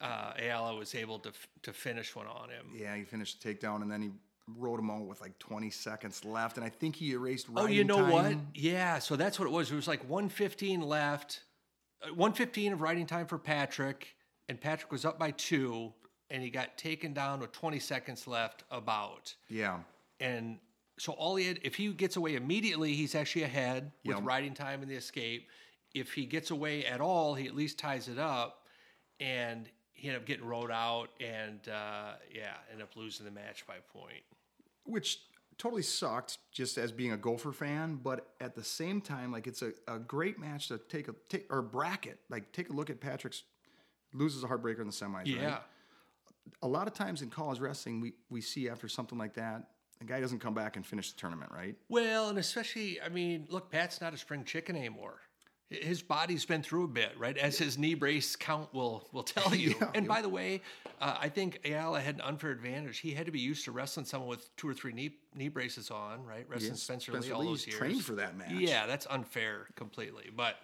uh, 0.00 0.32
Ayala 0.38 0.74
was 0.76 0.94
able 0.94 1.18
to 1.20 1.28
f- 1.28 1.46
to 1.62 1.72
finish 1.72 2.14
one 2.16 2.26
on 2.26 2.48
him. 2.50 2.66
yeah, 2.74 2.94
he 2.96 3.04
finished 3.04 3.40
the 3.42 3.54
takedown 3.54 3.82
and 3.82 3.90
then 3.90 4.02
he 4.02 4.10
rode 4.58 4.80
him 4.80 4.90
out 4.90 5.06
with 5.06 5.20
like 5.20 5.38
20 5.38 5.70
seconds 5.70 6.24
left. 6.24 6.56
And 6.56 6.66
I 6.66 6.68
think 6.68 6.96
he 6.96 7.12
erased 7.12 7.46
Oh, 7.54 7.66
you 7.66 7.84
know 7.84 8.04
what? 8.10 8.34
Yeah, 8.54 8.98
so 8.98 9.14
that's 9.14 9.38
what 9.38 9.46
it 9.46 9.52
was. 9.52 9.70
It 9.70 9.76
was 9.76 9.86
like 9.86 10.00
115 10.08 10.80
left, 10.80 11.44
uh, 12.02 12.08
115 12.08 12.72
of 12.72 12.80
riding 12.80 13.06
time 13.06 13.26
for 13.26 13.38
Patrick, 13.38 14.16
and 14.48 14.60
Patrick 14.60 14.90
was 14.90 15.04
up 15.04 15.20
by 15.20 15.30
two, 15.30 15.92
and 16.30 16.42
he 16.42 16.50
got 16.50 16.76
taken 16.76 17.12
down 17.12 17.38
with 17.38 17.52
20 17.52 17.78
seconds 17.78 18.26
left 18.26 18.64
about. 18.72 19.32
Yeah. 19.48 19.78
And 20.18 20.58
so 20.98 21.12
all 21.12 21.36
he 21.36 21.46
had, 21.46 21.58
if 21.62 21.74
he 21.76 21.92
gets 21.92 22.16
away 22.16 22.34
immediately, 22.36 22.94
he's 22.94 23.14
actually 23.14 23.42
ahead 23.44 23.92
with 24.04 24.16
Yeah. 24.16 24.22
riding 24.24 24.54
time 24.54 24.82
in 24.82 24.88
the 24.88 24.94
escape. 24.96 25.48
If 25.94 26.12
he 26.12 26.26
gets 26.26 26.50
away 26.50 26.84
at 26.86 27.00
all, 27.00 27.34
he 27.34 27.46
at 27.46 27.54
least 27.54 27.78
ties 27.78 28.08
it 28.08 28.18
up, 28.18 28.64
and 29.20 29.68
he 29.92 30.08
ended 30.08 30.22
up 30.22 30.26
getting 30.26 30.44
rode 30.46 30.70
out, 30.70 31.10
and 31.20 31.60
uh, 31.68 32.14
yeah, 32.34 32.54
ended 32.70 32.82
up 32.84 32.96
losing 32.96 33.24
the 33.26 33.32
match 33.32 33.66
by 33.66 33.76
a 33.76 33.98
point. 33.98 34.22
which 34.84 35.18
totally 35.58 35.82
sucked 35.82 36.38
just 36.50 36.76
as 36.78 36.90
being 36.90 37.12
a 37.12 37.16
Gopher 37.16 37.52
fan, 37.52 37.96
but 38.02 38.34
at 38.40 38.54
the 38.54 38.64
same 38.64 39.00
time, 39.00 39.30
like 39.30 39.46
it's 39.46 39.62
a, 39.62 39.72
a 39.86 39.98
great 39.98 40.38
match 40.38 40.68
to 40.68 40.78
take 40.78 41.08
a 41.08 41.14
take 41.28 41.46
or 41.50 41.62
bracket. 41.62 42.18
Like 42.30 42.52
take 42.52 42.70
a 42.70 42.72
look 42.72 42.90
at 42.90 43.00
Patrick's 43.00 43.44
loses 44.14 44.42
a 44.42 44.46
heartbreaker 44.48 44.80
in 44.80 44.86
the 44.86 44.92
semis. 44.92 45.26
Yeah. 45.26 45.44
Right? 45.50 45.60
A 46.62 46.66
lot 46.68 46.88
of 46.88 46.94
times 46.94 47.22
in 47.22 47.30
college 47.30 47.60
wrestling, 47.60 48.00
we 48.00 48.14
we 48.30 48.40
see 48.40 48.68
after 48.68 48.88
something 48.88 49.18
like 49.18 49.34
that, 49.34 49.68
the 50.06 50.12
guy 50.12 50.20
doesn't 50.20 50.40
come 50.40 50.54
back 50.54 50.76
and 50.76 50.84
finish 50.84 51.12
the 51.12 51.18
tournament, 51.20 51.50
right? 51.54 51.76
Well, 51.88 52.28
and 52.28 52.38
especially, 52.38 53.00
I 53.00 53.08
mean, 53.08 53.46
look, 53.48 53.70
Pat's 53.70 54.00
not 54.00 54.12
a 54.12 54.18
spring 54.18 54.44
chicken 54.44 54.76
anymore. 54.76 55.20
His 55.70 56.02
body's 56.02 56.44
been 56.44 56.62
through 56.62 56.84
a 56.84 56.88
bit, 56.88 57.12
right? 57.16 57.38
As 57.38 57.56
his 57.56 57.78
knee 57.78 57.94
brace 57.94 58.36
count 58.36 58.74
will 58.74 59.08
will 59.12 59.22
tell 59.22 59.54
you. 59.64 59.74
Yeah. 59.80 59.90
and 59.94 60.06
by 60.06 60.20
the 60.20 60.28
way, 60.28 60.60
uh, 61.00 61.16
I 61.18 61.30
think 61.30 61.60
Ayala 61.64 62.00
had 62.00 62.16
an 62.16 62.20
unfair 62.20 62.50
advantage. 62.50 62.98
He 62.98 63.12
had 63.12 63.24
to 63.26 63.32
be 63.32 63.40
used 63.40 63.64
to 63.64 63.72
wrestling 63.72 64.04
someone 64.04 64.28
with 64.28 64.54
two 64.56 64.68
or 64.68 64.74
three 64.74 64.92
knee 64.92 65.16
knee 65.34 65.48
braces 65.48 65.90
on, 65.90 66.26
right? 66.26 66.44
Wrestling 66.48 66.72
Yes, 66.72 66.82
Spencer, 66.82 67.12
Spencer 67.12 67.28
Lee 67.28 67.34
all 67.34 67.44
those 67.44 67.66
years. 67.66 67.78
trained 67.78 68.04
for 68.04 68.16
that 68.16 68.36
match. 68.36 68.50
Yeah, 68.50 68.86
that's 68.86 69.06
unfair 69.08 69.66
completely. 69.76 70.30
But 70.36 70.56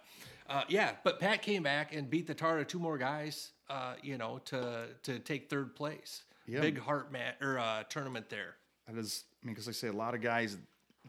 uh, 0.47 0.65
yeah, 0.69 0.93
but 1.05 1.21
Pat 1.21 1.41
came 1.41 1.63
back 1.63 1.95
and 1.95 2.11
beat 2.11 2.27
the 2.27 2.35
tar 2.35 2.59
of 2.59 2.67
two 2.67 2.79
more 2.79 2.99
guys. 2.99 3.53
Uh, 3.71 3.95
you 4.03 4.19
know, 4.19 4.41
to 4.47 4.89
to 5.05 5.21
take 5.21 5.49
third 5.49 5.75
place. 5.75 6.25
Yeah. 6.47 6.61
Big 6.61 6.79
heart 6.79 7.13
mat 7.13 7.37
or 7.41 7.59
uh, 7.59 7.85
tournament 7.89 8.29
there. 8.29 8.57
That 8.87 8.99
is, 8.99 9.25
mean, 9.49 9.55
because 9.55 9.69
I 9.69 9.73
say 9.73 9.89
a 9.89 9.93
lot 9.93 10.15
of 10.15 10.21
guys, 10.21 10.57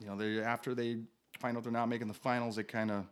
you 0.00 0.06
know, 0.06 0.16
they 0.16 0.42
after 0.42 0.74
they 0.74 0.98
find 1.38 1.56
out 1.56 1.62
they're 1.62 1.72
not 1.72 1.88
making 1.88 2.08
the 2.08 2.14
finals, 2.14 2.56
they 2.56 2.62
kind 2.62 2.90
of, 2.90 3.04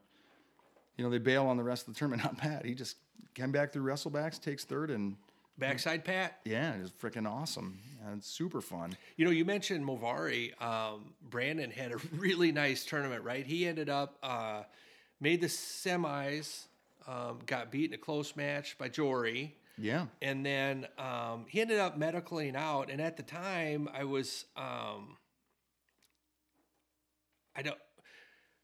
you 0.97 1.05
know, 1.05 1.11
they 1.11 1.19
bail 1.19 1.47
on 1.47 1.57
the 1.57 1.63
rest 1.63 1.87
of 1.87 1.95
the 1.95 1.99
tournament. 1.99 2.25
Not 2.25 2.39
Pat. 2.39 2.65
He 2.65 2.75
just 2.75 2.97
came 3.35 3.53
back 3.53 3.73
through 3.73 3.85
wrestlebacks, 3.85 4.41
takes 4.41 4.65
third, 4.65 4.91
and 4.91 5.17
Backside 5.59 6.05
Pat. 6.05 6.39
yeah, 6.45 6.75
it 6.75 6.83
was 6.83 6.93
freaking 6.93 7.29
awesome 7.29 7.79
and 8.07 8.19
it's 8.19 8.29
super 8.29 8.61
fun. 8.61 8.97
You 9.17 9.25
know, 9.25 9.31
you 9.31 9.45
mentioned 9.45 9.85
Movari. 9.85 10.61
Um, 10.63 11.13
Brandon 11.29 11.71
had 11.71 11.93
a 11.93 11.97
really 12.17 12.53
nice 12.53 12.85
tournament, 12.85 13.25
right? 13.25 13.45
He 13.45 13.67
ended 13.67 13.89
up 13.89 14.17
uh, 14.23 14.63
made 15.21 15.41
the 15.41 15.49
semis, 15.49 16.67
um, 17.07 17.39
got 17.47 17.71
beat 17.71 17.91
in 17.91 17.95
a 17.95 17.99
close 17.99 18.37
match 18.37 18.77
by 18.79 18.89
Jore, 18.89 19.51
Yeah. 19.81 20.07
and 20.21 20.45
then 20.45 20.87
um, 20.99 21.47
he 21.49 21.61
ended 21.61 21.79
up 21.79 21.99
medicaling 21.99 22.57
out. 22.57 22.91
And 22.91 23.01
at 23.01 23.17
the 23.17 23.23
time, 23.23 23.89
I 23.93 24.05
was, 24.05 24.45
um, 24.57 25.17
I 27.57 27.63
don't. 27.63 27.79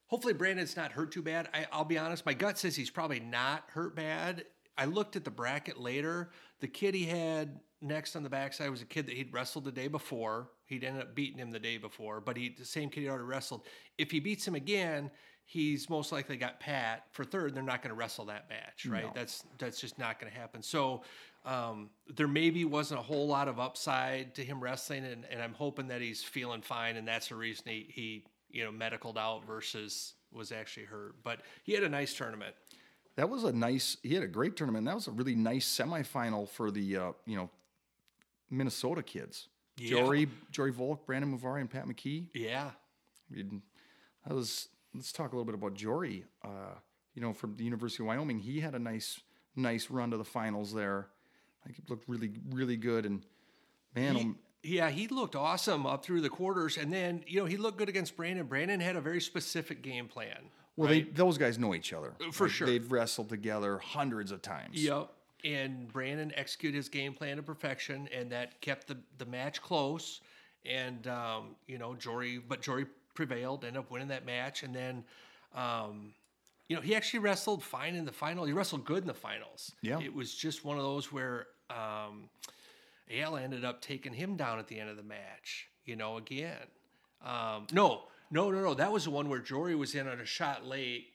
Hopefully, 0.07 0.35
Brandon's 0.35 0.77
not 0.77 0.93
hurt 0.93 1.13
too 1.13 1.23
bad. 1.23 1.49
I, 1.55 1.67
I'll 1.73 1.85
be 1.85 1.99
honest. 1.99 2.27
My 2.27 2.35
gut 2.35 2.59
says 2.59 2.77
he's 2.77 2.91
probably 2.91 3.21
not 3.21 3.65
hurt 3.69 3.97
bad. 3.97 4.45
I 4.77 4.85
looked 4.87 5.17
at 5.17 5.25
the 5.25 5.31
bracket 5.31 5.79
later. 5.81 6.31
The 6.61 6.69
kid 6.69 6.95
he 6.95 7.05
had 7.05 7.61
next 7.81 8.17
on 8.17 8.23
the 8.23 8.31
backside 8.31 8.71
was 8.71 8.83
a 8.83 8.87
kid 8.87 9.07
that 9.07 9.15
he'd 9.15 9.33
wrestled 9.33 9.65
the 9.65 9.73
day 9.73 9.89
before. 9.89 10.51
He'd 10.67 10.85
ended 10.85 11.03
up 11.03 11.15
beating 11.15 11.39
him 11.39 11.51
the 11.51 11.59
day 11.59 11.79
before, 11.79 12.21
but 12.21 12.37
he 12.37 12.55
the 12.57 12.65
same 12.65 12.91
kid 12.91 13.01
he 13.01 13.09
already 13.09 13.25
wrestled. 13.25 13.63
If 13.99 14.11
he 14.11 14.21
beats 14.21 14.47
him 14.47 14.55
again, 14.55 15.11
he's 15.45 15.89
most 15.89 16.13
likely 16.13 16.37
got 16.37 16.61
Pat 16.61 17.05
for 17.11 17.25
third. 17.25 17.55
They're 17.55 17.63
not 17.63 17.83
going 17.83 17.91
to 17.91 17.97
wrestle 17.97 18.27
that 18.27 18.49
match, 18.49 18.87
right? 18.87 19.05
No. 19.05 19.13
That's 19.15 19.45
that's 19.59 19.81
just 19.81 19.99
not 19.99 20.21
going 20.21 20.33
to 20.33 20.39
happen. 20.39 20.63
So 20.63 21.03
um, 21.45 21.91
there 22.15 22.29
maybe 22.29 22.65
wasn't 22.65 23.01
a 23.01 23.03
whole 23.03 23.27
lot 23.27 23.49
of 23.49 23.61
upside 23.61 24.35
to 24.37 24.45
him 24.45 24.63
wrestling, 24.63 25.05
and, 25.05 25.27
and 25.31 25.43
I'm 25.43 25.53
hoping 25.53 25.89
that 25.89 26.01
he's 26.01 26.23
feeling 26.23 26.63
fine, 26.63 26.97
and 26.97 27.07
that's 27.07 27.29
the 27.29 27.37
reason 27.37 27.65
he 27.67 27.87
he 27.89 28.25
you 28.51 28.65
know 28.65 28.71
medicaled 28.71 29.19
out 29.19 29.45
versus 29.47 30.15
was 30.33 30.53
actually 30.53 30.87
hurt. 30.87 31.17
But 31.23 31.41
he 31.63 31.73
had 31.73 31.85
a 31.85 31.89
nice 31.89 32.15
tournament. 32.15 32.55
That 33.17 33.29
was 33.29 33.45
a 33.45 33.53
nice. 33.53 33.97
He 34.03 34.15
had 34.15 34.25
a 34.25 34.29
great 34.29 34.57
tournament. 34.57 34.87
That 34.87 34.95
was 34.95 35.07
a 35.07 35.13
really 35.13 35.35
nice 35.35 35.67
semifinal 35.67 36.49
for 36.49 36.71
the 36.71 36.97
uh, 36.97 37.13
you 37.27 37.37
know 37.37 37.51
Minnesota 38.51 39.03
kids. 39.03 39.49
Yeah. 39.77 39.99
Jore, 39.99 40.29
Jore 40.53 40.73
Volk, 40.73 41.07
Brandon 41.07 41.37
Mavari, 41.37 41.61
and 41.61 41.71
Pat 41.71 41.87
McKee. 41.87 42.27
Yeah, 42.33 42.71
I 43.31 43.35
mean, 43.35 43.63
that 44.27 44.35
was. 44.35 44.69
Let's 44.95 45.13
talk 45.13 45.33
a 45.33 45.37
little 45.37 45.45
bit 45.45 45.55
about 45.55 45.75
Jore. 45.75 46.07
Uh, 46.45 46.49
you 47.15 47.23
know, 47.23 47.33
from 47.33 47.57
the 47.57 47.65
University 47.65 48.03
of 48.03 48.09
Wyoming, 48.09 48.39
he 48.39 48.61
had 48.61 48.75
a 48.75 48.79
nice, 48.79 49.21
nice 49.57 49.91
run 49.91 50.11
to 50.11 50.17
the 50.17 50.25
finals 50.25 50.73
there. 50.73 51.09
I 51.63 51.67
think 51.67 51.77
he 51.77 51.83
looked 51.89 52.09
really, 52.09 52.33
really 52.51 52.77
good. 52.77 53.07
And 53.07 53.25
man, 53.95 54.15
He- 54.17 54.35
yeah, 54.77 54.89
he 54.91 55.09
looked 55.09 55.37
awesome 55.37 55.85
up 55.87 56.05
through 56.05 56.23
the 56.23 56.31
quarters, 56.31 56.79
and 56.79 56.93
then 56.93 57.23
you 57.27 57.39
know 57.39 57.45
he 57.47 57.57
looked 57.59 57.77
good 57.79 57.89
against 57.91 58.17
Brandon. 58.17 58.47
Brandon 58.47 58.81
had 58.81 58.97
a 58.97 59.01
very 59.01 59.21
specific 59.21 59.83
game 59.83 60.09
plan. 60.09 60.39
well, 60.77 60.89
they 60.89 61.03
those 61.03 61.37
guys 61.39 61.59
know 61.59 61.75
each 61.75 61.93
other 61.93 62.15
For 62.33 62.49
sure. 62.49 62.67
They've 62.67 62.91
wrestled 62.91 63.29
together 63.29 63.79
hundreds 63.79 64.31
of 64.31 64.41
times. 64.43 64.83
Yep. 64.83 65.11
And 65.45 65.93
Brandon 65.93 66.33
executed 66.35 66.77
his 66.79 66.89
game 66.89 67.13
plan 67.13 67.37
to 67.37 67.43
perfection, 67.43 68.09
and 68.11 68.33
that 68.33 68.59
kept 68.63 68.87
the, 68.87 68.97
the 69.19 69.27
match 69.27 69.61
close. 69.61 70.23
And 70.65 71.07
um, 71.09 71.57
you 71.67 71.77
know, 71.77 71.95
Jore, 71.95 72.41
but 72.49 72.63
Jore 72.63 72.87
prevailed, 73.15 73.65
ended 73.65 73.81
up 73.81 73.91
winning 73.91 74.09
that 74.09 74.27
match, 74.27 74.63
and 74.63 74.75
then. 74.75 75.05
Um, 75.55 76.15
you 76.69 76.75
know, 76.75 76.83
he 76.83 76.95
actually 76.95 77.21
wrestled 77.21 77.63
fine 77.63 77.95
in 77.95 78.07
the 78.07 78.13
final. 78.13 78.47
He 78.47 78.53
wrestled 78.53 78.87
good 78.87 79.03
in 79.03 79.07
the 79.07 79.13
finals. 79.13 79.73
Yeah. 79.83 80.01
It 80.01 80.15
was 80.15 80.35
just 80.35 80.65
one 80.65 80.79
of 80.79 80.83
those 80.83 81.13
where 81.13 81.47
um, 81.69 82.31
Ayala 83.11 83.43
ended 83.43 83.67
up 83.67 83.83
taking 83.83 84.15
him 84.15 84.37
down 84.37 84.59
at 84.59 84.67
the 84.67 84.81
end 84.81 84.89
of 84.89 84.97
the 84.97 85.03
match. 85.03 85.69
You 85.85 85.97
know, 85.97 86.17
again. 86.17 86.57
Um, 87.23 87.67
no, 87.71 88.05
no, 88.31 88.51
no, 88.51 88.63
no. 88.63 88.73
That 88.75 88.91
was 88.91 89.05
the 89.05 89.11
one 89.11 89.29
where 89.29 89.41
Jore 89.41 89.77
was 89.77 89.95
in 89.95 90.09
on 90.09 90.21
a 90.21 90.25
shot 90.25 90.65
late. 90.67 91.09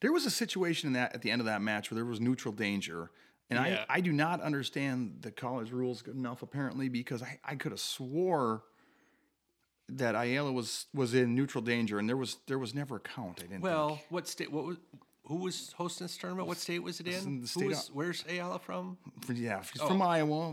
There 0.00 0.12
was 0.12 0.26
a 0.26 0.30
situation 0.30 0.88
in 0.88 0.92
that 0.94 1.14
at 1.14 1.22
the 1.22 1.30
end 1.30 1.40
of 1.40 1.46
that 1.46 1.62
match 1.62 1.90
where 1.90 1.96
there 1.96 2.04
was 2.04 2.20
neutral 2.20 2.52
danger. 2.52 3.12
And 3.50 3.64
Yeah. 3.64 3.84
I, 3.88 3.98
I 3.98 4.00
do 4.00 4.12
not 4.12 4.40
understand 4.40 5.18
the 5.20 5.30
college 5.30 5.70
rules 5.70 6.02
good 6.02 6.16
enough 6.16 6.42
apparently 6.42 6.88
because 6.88 7.22
I, 7.22 7.38
I 7.44 7.54
could 7.54 7.70
have 7.70 7.80
swore 7.80 8.64
that 9.98 10.14
Ayala 10.14 10.52
was 10.52 10.86
was 10.94 11.14
in 11.14 11.34
neutral 11.34 11.62
danger 11.62 11.98
and 11.98 12.08
there 12.08 12.16
was 12.16 12.36
there 12.46 12.58
was 12.58 12.74
never 12.74 12.96
a 12.96 13.00
count. 13.00 13.38
I 13.40 13.46
didn't 13.46 13.60
Well, 13.62 13.96
think. 13.96 14.00
what 14.10 14.28
state? 14.28 14.52
What 14.52 14.64
was? 14.64 14.76
Who 15.26 15.36
was 15.36 15.72
hosting 15.78 16.04
this 16.06 16.16
tournament? 16.16 16.48
What 16.48 16.58
state 16.58 16.80
was 16.82 16.98
it 16.98 17.06
in? 17.06 17.46
Who 17.54 17.66
was, 17.66 17.90
where's 17.94 18.24
Ayala 18.28 18.58
from? 18.58 18.98
Yeah, 19.32 19.62
he's 19.72 19.80
Oh. 19.80 19.86
from 19.86 20.02
Iowa, 20.02 20.52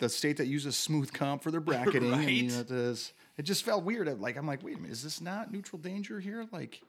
the 0.00 0.08
state 0.08 0.38
that 0.38 0.48
uses 0.48 0.76
smooth 0.76 1.12
comp 1.12 1.42
for 1.44 1.52
their 1.52 1.60
bracketing. 1.68 2.12
and, 2.12 2.28
you 2.28 2.48
know, 2.50 2.60
it, 2.60 2.70
is, 2.70 3.12
it 3.36 3.42
just 3.44 3.62
felt 3.62 3.84
weird. 3.84 4.20
Like 4.20 4.36
I'm 4.36 4.46
like, 4.46 4.64
wait 4.64 4.74
a 4.76 4.80
minute, 4.80 4.90
is 4.92 5.04
this 5.04 5.20
not 5.20 5.52
neutral 5.52 5.80
danger 5.80 6.18
here? 6.18 6.46
Like 6.50 6.82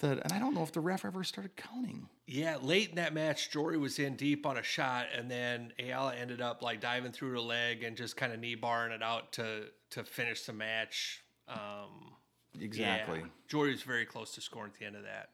that, 0.00 0.20
and 0.22 0.32
I 0.32 0.38
don't 0.38 0.54
know 0.54 0.62
if 0.62 0.72
the 0.72 0.80
ref 0.80 1.04
ever 1.04 1.24
started 1.24 1.56
counting. 1.56 2.08
Yeah, 2.26 2.56
late 2.60 2.90
in 2.90 2.96
that 2.96 3.14
match, 3.14 3.50
Jore 3.50 3.78
was 3.78 3.98
in 3.98 4.16
deep 4.16 4.46
on 4.46 4.56
a 4.56 4.62
shot, 4.62 5.06
and 5.16 5.30
then 5.30 5.72
Ayala 5.78 6.14
ended 6.14 6.40
up 6.40 6.62
like 6.62 6.80
diving 6.80 7.12
through 7.12 7.32
the 7.32 7.40
leg 7.40 7.82
and 7.82 7.96
just 7.96 8.16
kind 8.16 8.32
of 8.32 8.40
knee 8.40 8.54
barring 8.54 8.92
it 8.92 9.02
out 9.02 9.32
to 9.32 9.64
to 9.90 10.04
finish 10.04 10.42
the 10.42 10.52
match. 10.52 11.24
Um, 11.48 12.16
Exactly. 12.58 13.20
Yeah. 13.20 13.26
Jore 13.48 13.68
was 13.68 13.82
very 13.82 14.06
close 14.06 14.34
to 14.34 14.40
scoring 14.40 14.72
at 14.74 14.78
the 14.78 14.86
end 14.86 14.96
of 14.96 15.02
that. 15.04 15.30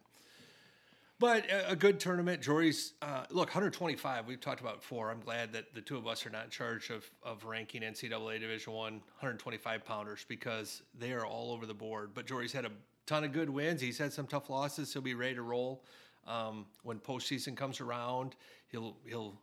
But 1.18 1.50
a, 1.50 1.70
a 1.70 1.76
good 1.76 1.98
tournament. 1.98 2.42
Jore's 2.42 2.92
uh, 3.00 3.24
look 3.30 3.48
125. 3.48 4.26
We've 4.26 4.40
talked 4.40 4.60
about 4.60 4.80
before. 4.80 5.10
I'm 5.10 5.20
glad 5.20 5.52
that 5.54 5.74
the 5.74 5.80
two 5.80 5.96
of 5.96 6.06
us 6.06 6.26
are 6.26 6.30
not 6.30 6.44
in 6.44 6.50
charge 6.50 6.90
of, 6.90 7.08
of 7.22 7.44
ranking 7.44 7.80
NCAA 7.82 8.40
Division 8.40 8.74
One 8.74 8.94
125 9.20 9.84
pounders 9.84 10.26
because 10.28 10.82
they 10.98 11.12
are 11.12 11.24
all 11.24 11.52
over 11.52 11.64
the 11.64 11.74
board. 11.74 12.10
But 12.12 12.26
Jore's 12.26 12.52
had 12.52 12.66
a 12.66 12.70
ton 13.06 13.24
of 13.24 13.32
good 13.32 13.48
wins. 13.50 13.80
He's 13.80 13.98
had 13.98 14.12
some 14.12 14.26
tough 14.26 14.50
losses. 14.50 14.92
He'll 14.92 15.02
be 15.02 15.14
ready 15.14 15.34
to 15.36 15.42
roll 15.42 15.82
um, 16.26 16.66
when 16.82 16.98
postseason 16.98 17.56
comes 17.56 17.80
around. 17.80 18.34
He'll 18.68 18.96
he'll 19.06 19.34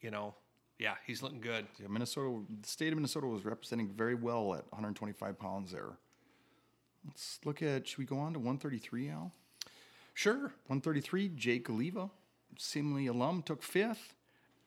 you 0.00 0.10
know 0.10 0.34
yeah 0.78 0.94
he's 1.06 1.22
looking 1.22 1.40
good. 1.40 1.66
Yeah, 1.80 1.88
Minnesota, 1.88 2.40
the 2.60 2.68
state 2.68 2.88
of 2.92 2.94
Minnesota 2.96 3.26
was 3.26 3.44
representing 3.44 3.88
very 3.88 4.14
well 4.14 4.54
at 4.54 4.64
125 4.70 5.38
pounds 5.38 5.72
there. 5.72 5.90
Let's 7.06 7.40
look 7.44 7.62
at, 7.62 7.88
should 7.88 7.98
we 7.98 8.04
go 8.04 8.18
on 8.18 8.32
to 8.32 8.38
133, 8.38 9.10
Al? 9.10 9.32
Sure. 10.14 10.36
133, 10.68 11.30
Jake 11.30 11.66
Gliva, 11.66 12.10
Simley 12.56 13.08
alum, 13.08 13.42
took 13.42 13.62
fifth. 13.62 14.14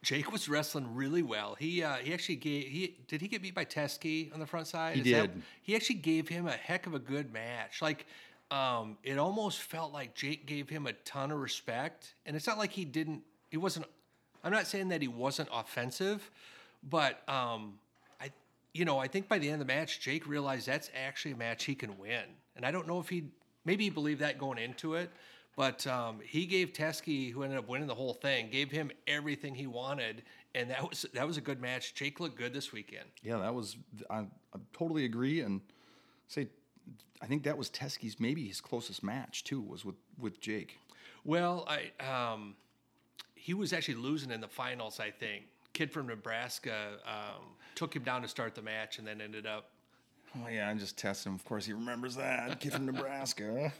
Jake 0.03 0.31
was 0.31 0.49
wrestling 0.49 0.93
really 0.93 1.23
well. 1.23 1.55
He 1.57 1.81
uh, 1.81 1.95
he 1.95 2.13
actually 2.13 2.35
gave 2.35 2.67
he 2.67 2.97
did 3.07 3.21
he 3.21 3.27
get 3.27 3.41
beat 3.41 3.55
by 3.55 3.65
Teske 3.65 4.31
on 4.33 4.39
the 4.39 4.45
front 4.45 4.67
side? 4.67 4.95
He 4.97 5.01
Is 5.11 5.17
that- 5.17 5.33
did. 5.33 5.41
he 5.63 5.75
actually 5.75 5.95
gave 5.95 6.27
him 6.27 6.45
a 6.47 6.51
heck 6.51 6.85
of 6.85 6.93
a 6.93 6.99
good 6.99 7.33
match. 7.33 7.81
Like 7.81 8.05
um, 8.51 8.97
it 9.03 9.17
almost 9.17 9.61
felt 9.61 9.91
like 9.91 10.13
Jake 10.15 10.45
gave 10.45 10.69
him 10.69 10.87
a 10.87 10.93
ton 10.93 11.31
of 11.31 11.39
respect, 11.39 12.15
and 12.25 12.35
it's 12.35 12.47
not 12.47 12.57
like 12.57 12.71
he 12.71 12.85
didn't. 12.85 13.21
He 13.49 13.57
wasn't. 13.57 13.85
I'm 14.43 14.51
not 14.51 14.67
saying 14.67 14.89
that 14.89 15.01
he 15.01 15.07
wasn't 15.07 15.49
offensive, 15.51 16.29
but 16.87 17.27
um, 17.27 17.79
I 18.21 18.31
you 18.73 18.85
know 18.85 18.99
I 18.99 19.07
think 19.07 19.27
by 19.27 19.39
the 19.39 19.47
end 19.49 19.61
of 19.61 19.67
the 19.67 19.73
match, 19.73 19.99
Jake 19.99 20.27
realized 20.27 20.67
that's 20.67 20.89
actually 20.95 21.31
a 21.31 21.37
match 21.37 21.63
he 21.63 21.75
can 21.75 21.97
win, 21.97 22.23
and 22.55 22.65
I 22.65 22.71
don't 22.71 22.87
know 22.87 22.99
if 22.99 23.09
he 23.09 23.25
maybe 23.65 23.85
he 23.85 23.89
believed 23.89 24.21
that 24.21 24.37
going 24.37 24.57
into 24.57 24.95
it. 24.95 25.09
But 25.55 25.87
um, 25.87 26.19
he 26.21 26.45
gave 26.45 26.73
Teske, 26.73 27.31
who 27.31 27.43
ended 27.43 27.57
up 27.57 27.69
winning 27.69 27.87
the 27.87 27.95
whole 27.95 28.13
thing, 28.13 28.49
gave 28.49 28.69
him 28.71 28.91
everything 29.07 29.55
he 29.55 29.67
wanted, 29.67 30.23
and 30.53 30.69
that 30.69 30.87
was 30.87 31.05
that 31.13 31.25
was 31.25 31.37
a 31.37 31.41
good 31.41 31.61
match. 31.61 31.93
Jake 31.93 32.19
looked 32.19 32.37
good 32.37 32.53
this 32.53 32.73
weekend. 32.73 33.05
Yeah, 33.23 33.37
that 33.37 33.53
was, 33.55 33.77
I, 34.09 34.19
I 34.19 34.59
totally 34.73 35.05
agree. 35.05 35.41
And 35.41 35.61
say, 36.27 36.47
I 37.21 37.27
think 37.27 37.43
that 37.43 37.57
was 37.57 37.69
Teske's 37.69 38.19
maybe 38.19 38.47
his 38.47 38.61
closest 38.61 39.03
match 39.03 39.43
too, 39.43 39.61
was 39.61 39.85
with, 39.85 39.95
with 40.19 40.39
Jake. 40.39 40.77
Well, 41.23 41.67
I 41.67 41.91
um, 42.03 42.55
he 43.33 43.53
was 43.53 43.73
actually 43.73 43.95
losing 43.95 44.31
in 44.31 44.41
the 44.41 44.47
finals. 44.47 44.99
I 44.99 45.11
think 45.11 45.45
kid 45.73 45.91
from 45.91 46.07
Nebraska 46.07 46.93
um, 47.05 47.43
took 47.75 47.95
him 47.95 48.03
down 48.03 48.21
to 48.21 48.27
start 48.27 48.55
the 48.55 48.61
match, 48.61 48.99
and 48.99 49.07
then 49.07 49.21
ended 49.21 49.45
up. 49.45 49.69
Oh 50.35 50.47
yeah, 50.49 50.69
I'm 50.69 50.79
just 50.79 50.97
testing 50.97 51.31
him. 51.31 51.35
Of 51.35 51.45
course, 51.45 51.65
he 51.65 51.73
remembers 51.73 52.15
that 52.15 52.59
kid 52.59 52.73
from 52.73 52.85
Nebraska. 52.85 53.71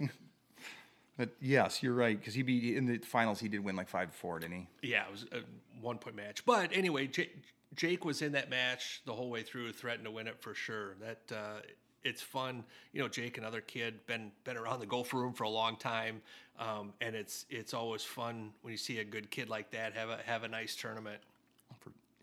but 1.17 1.29
yes, 1.41 1.83
you're 1.83 1.93
right 1.93 2.17
because 2.17 2.33
he 2.33 2.43
beat 2.43 2.75
in 2.75 2.85
the 2.85 2.97
finals. 2.99 3.39
He 3.39 3.47
did 3.47 3.63
win 3.63 3.75
like 3.75 3.89
five 3.89 4.11
to 4.11 4.17
four, 4.17 4.39
didn't 4.39 4.67
he? 4.81 4.89
Yeah, 4.89 5.05
it 5.05 5.11
was 5.11 5.25
a 5.31 5.39
one 5.81 5.97
point 5.97 6.15
match. 6.15 6.45
But 6.45 6.71
anyway, 6.73 7.07
Jake, 7.07 7.35
Jake 7.75 8.05
was 8.05 8.21
in 8.21 8.31
that 8.31 8.49
match 8.49 9.01
the 9.05 9.13
whole 9.13 9.29
way 9.29 9.43
through, 9.43 9.71
threatened 9.73 10.05
to 10.05 10.11
win 10.11 10.27
it 10.27 10.41
for 10.41 10.53
sure. 10.53 10.95
That 11.01 11.35
uh, 11.35 11.61
it's 12.05 12.21
fun, 12.21 12.63
you 12.93 13.01
know. 13.01 13.09
Jake, 13.09 13.37
another 13.37 13.59
kid, 13.59 14.05
been 14.05 14.31
been 14.45 14.55
around 14.55 14.79
the 14.79 14.85
golf 14.85 15.13
room 15.13 15.33
for 15.33 15.43
a 15.43 15.49
long 15.49 15.75
time, 15.75 16.21
um, 16.59 16.93
and 17.01 17.15
it's 17.15 17.45
it's 17.49 17.73
always 17.73 18.03
fun 18.03 18.51
when 18.61 18.71
you 18.71 18.77
see 18.77 18.99
a 18.99 19.03
good 19.03 19.29
kid 19.31 19.49
like 19.49 19.71
that 19.71 19.93
have 19.93 20.09
a 20.09 20.19
have 20.25 20.43
a 20.43 20.47
nice 20.47 20.75
tournament. 20.75 21.19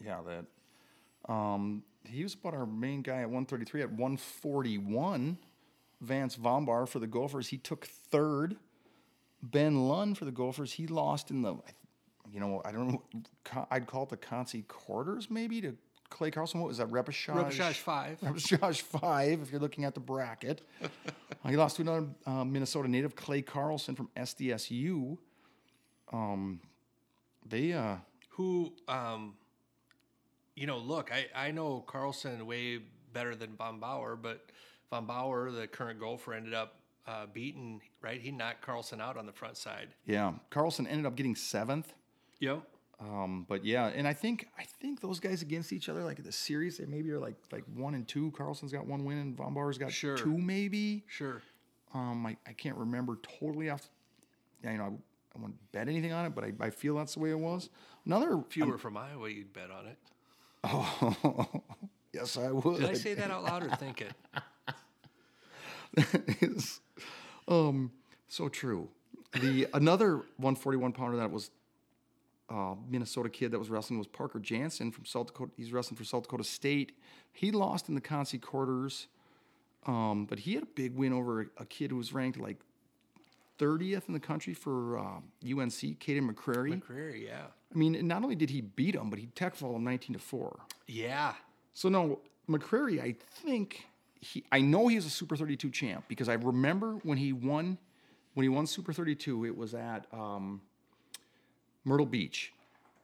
Yeah, 0.02 0.20
that. 0.26 1.32
Um, 1.32 1.82
he 2.04 2.22
was 2.22 2.34
about 2.34 2.54
our 2.54 2.66
main 2.66 3.02
guy 3.02 3.20
at 3.20 3.28
133. 3.28 3.82
At 3.82 3.90
141, 3.90 5.38
Vance 6.00 6.36
VomBaur 6.36 6.88
for 6.88 6.98
the 6.98 7.06
Gophers. 7.06 7.48
He 7.48 7.58
took 7.58 7.86
third. 7.86 8.56
Ben 9.42 9.88
Lund 9.88 10.18
for 10.18 10.24
the 10.24 10.32
Gophers. 10.32 10.72
He 10.72 10.86
lost 10.86 11.30
in 11.30 11.42
the, 11.42 11.54
you 12.32 12.40
know, 12.40 12.62
I 12.64 12.72
don't 12.72 12.88
know, 12.88 13.02
I'd 13.70 13.86
call 13.86 14.04
it 14.04 14.08
the 14.08 14.16
Concy 14.16 14.66
quarters 14.66 15.28
maybe 15.30 15.60
to 15.60 15.76
Clay 16.12 16.31
Carlson. 16.31 16.61
What 16.61 16.68
was 16.68 16.79
that? 16.79 16.88
Repechage. 16.88 17.35
Repechage 17.35 17.75
five. 17.77 18.20
Repechage 18.20 18.83
five. 18.83 19.40
If 19.42 19.51
you're 19.51 19.61
looking 19.61 19.85
at 19.85 19.94
the 19.94 20.01
bracket, 20.01 20.62
Uh, 20.83 20.88
he 21.48 21.57
lost 21.57 21.77
to 21.77 21.83
another 21.83 22.07
uh, 22.27 22.44
Minnesota 22.44 22.88
native, 22.88 23.16
Clay 23.16 23.42
Carlson 23.42 23.94
from 23.96 24.09
SDSU. 24.16 25.18
Um, 26.12 26.61
they 27.48 27.72
uh, 27.72 27.96
who 28.31 28.72
um 28.88 29.35
you 30.55 30.66
know 30.66 30.79
look 30.79 31.11
i 31.12 31.27
i 31.35 31.51
know 31.51 31.81
carlson 31.87 32.46
way 32.46 32.79
better 33.12 33.35
than 33.35 33.51
VomBaur 33.57 34.16
but 34.20 34.46
VomBaur 34.92 35.55
the 35.55 35.66
current 35.66 35.98
Gopher 35.98 36.35
ended 36.35 36.55
up 36.55 36.77
uh 37.07 37.27
beating 37.33 37.81
right 38.01 38.20
he 38.20 38.31
knocked 38.31 38.62
carlson 38.62 39.01
out 39.01 39.16
on 39.16 39.27
the 39.27 39.33
front 39.33 39.57
side 39.57 39.88
yeah, 40.07 40.33
Carlson 40.51 40.87
ended 40.87 41.07
up 41.07 41.16
getting 41.16 41.35
seventh. 41.35 41.92
yep 42.38 42.62
Um, 43.02 43.46
but 43.48 43.64
yeah, 43.64 43.86
and 43.88 44.06
I 44.06 44.12
think 44.12 44.46
I 44.56 44.62
think 44.80 45.00
those 45.00 45.18
guys 45.18 45.42
against 45.42 45.72
each 45.72 45.88
other, 45.88 46.04
like 46.04 46.22
the 46.22 46.30
series, 46.30 46.78
they 46.78 46.86
maybe 46.86 47.10
are 47.10 47.18
like 47.18 47.34
like 47.50 47.64
one 47.74 47.94
and 47.94 48.06
two. 48.06 48.30
Carlson's 48.36 48.70
got 48.72 48.86
one 48.86 49.04
win, 49.04 49.18
and 49.18 49.36
VomBaur's 49.36 49.76
got 49.78 49.90
Sure. 49.90 50.16
two, 50.16 50.38
maybe. 50.38 51.02
sure 51.08 51.42
Um, 51.94 52.24
I, 52.26 52.36
I 52.46 52.52
can't 52.52 52.76
remember 52.76 53.18
totally 53.40 53.70
off. 53.70 53.88
Yeah, 54.62 54.72
you 54.72 54.78
know, 54.78 54.84
I, 54.84 54.88
I 54.88 55.40
wouldn't 55.40 55.72
bet 55.72 55.88
anything 55.88 56.12
on 56.12 56.26
it, 56.26 56.34
but 56.34 56.44
I, 56.44 56.52
I 56.60 56.70
feel 56.70 56.94
that's 56.94 57.14
the 57.14 57.20
way 57.20 57.30
it 57.30 57.38
was. 57.38 57.70
Another 58.06 58.40
if 58.48 58.56
you 58.56 58.66
were 58.66 58.78
from 58.78 58.96
iowa 58.96 59.28
you'd 59.28 59.52
bet 59.52 59.70
on 59.70 59.86
it 59.86 59.98
Oh, 60.64 61.46
yes, 62.12 62.36
I 62.36 62.52
would. 62.52 62.80
did 62.80 62.88
i 62.88 62.94
say 62.94 63.14
that 63.14 63.30
out 63.30 63.42
loud 63.44 63.64
or 63.64 63.70
think 63.76 64.00
it? 64.00 64.12
it 65.96 66.36
is 66.42 66.80
um, 67.48 67.90
so 68.28 68.48
true. 68.48 68.88
The 69.40 69.66
another 69.74 70.16
141 70.36 70.92
pounder 70.92 71.16
that 71.16 71.30
was 71.30 71.50
uh, 72.52 72.74
Minnesota 72.88 73.28
kid 73.28 73.50
that 73.52 73.58
was 73.58 73.70
wrestling 73.70 73.98
was 73.98 74.06
Parker 74.06 74.38
Jansen 74.38 74.90
from 74.90 75.04
South 75.04 75.28
Dakota. 75.28 75.52
He's 75.56 75.72
wrestling 75.72 75.96
for 75.96 76.04
South 76.04 76.24
Dakota 76.24 76.44
State. 76.44 76.92
He 77.32 77.50
lost 77.50 77.88
in 77.88 77.94
the 77.94 78.00
Concy 78.00 78.40
quarters, 78.40 79.06
um, 79.86 80.26
but 80.26 80.40
he 80.40 80.54
had 80.54 80.64
a 80.64 80.66
big 80.74 80.94
win 80.94 81.12
over 81.12 81.50
a, 81.56 81.64
kid 81.64 81.90
who 81.90 81.96
was 81.96 82.12
ranked 82.12 82.38
like 82.38 82.58
30th 83.58 84.08
in 84.08 84.14
the 84.14 84.20
country 84.20 84.54
for 84.54 84.98
uh, 84.98 85.20
UNC, 85.44 85.98
Caden 85.98 86.30
McCrary. 86.30 86.80
mccreary 86.80 87.24
yeah 87.24 87.46
I 87.74 87.78
mean, 87.78 88.06
not 88.06 88.22
only 88.22 88.34
did 88.34 88.50
he 88.50 88.60
beat 88.60 88.94
him, 88.94 89.08
but 89.08 89.18
he 89.18 89.26
tech 89.26 89.54
falled 89.54 89.76
him 89.76 89.84
19 89.84 90.14
to 90.14 90.18
four. 90.18 90.60
yeah 90.86 91.34
So 91.72 91.88
no, 91.88 92.20
McCrary, 92.48 93.00
I 93.00 93.14
think 93.30 93.86
he 94.20 94.44
I 94.52 94.60
know 94.60 94.88
he 94.88 94.96
was 94.96 95.06
a 95.06 95.10
Super 95.10 95.36
32 95.36 95.70
champ 95.70 96.04
because 96.08 96.28
I 96.28 96.34
remember 96.34 96.94
when 97.02 97.18
he 97.18 97.32
won 97.32 97.78
when 98.34 98.44
he 98.44 98.48
won 98.48 98.66
Super 98.66 98.92
32, 98.92 99.44
it 99.44 99.56
was 99.56 99.74
at 99.74 100.06
um, 100.12 100.62
Myrtle 101.84 102.06
Beach. 102.06 102.52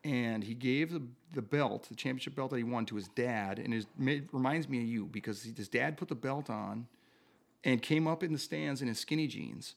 And 0.05 0.45
he 0.45 0.55
gave 0.55 0.93
the, 0.93 1.03
the 1.35 1.43
belt, 1.43 1.89
the 1.89 1.95
championship 1.97 2.35
belt 2.37 2.51
that 2.51 2.57
he 2.57 2.63
won 2.63 2.87
to 2.87 2.95
his 2.95 3.09
dad, 3.09 3.59
and 3.59 3.75
it 3.75 3.87
reminds 4.33 4.69
me 4.69 4.79
of 4.79 4.85
you 4.85 5.07
because 5.07 5.43
his 5.43 5.69
dad 5.69 5.97
put 5.97 6.09
the 6.09 6.15
belt 6.15 6.49
on 6.49 6.87
and 7.65 7.83
came 7.83 8.07
up 8.07 8.23
in 8.23 8.33
the 8.33 8.39
stands 8.39 8.81
in 8.81 8.89
his 8.89 8.99
skinny 9.01 9.27
jeans 9.27 9.75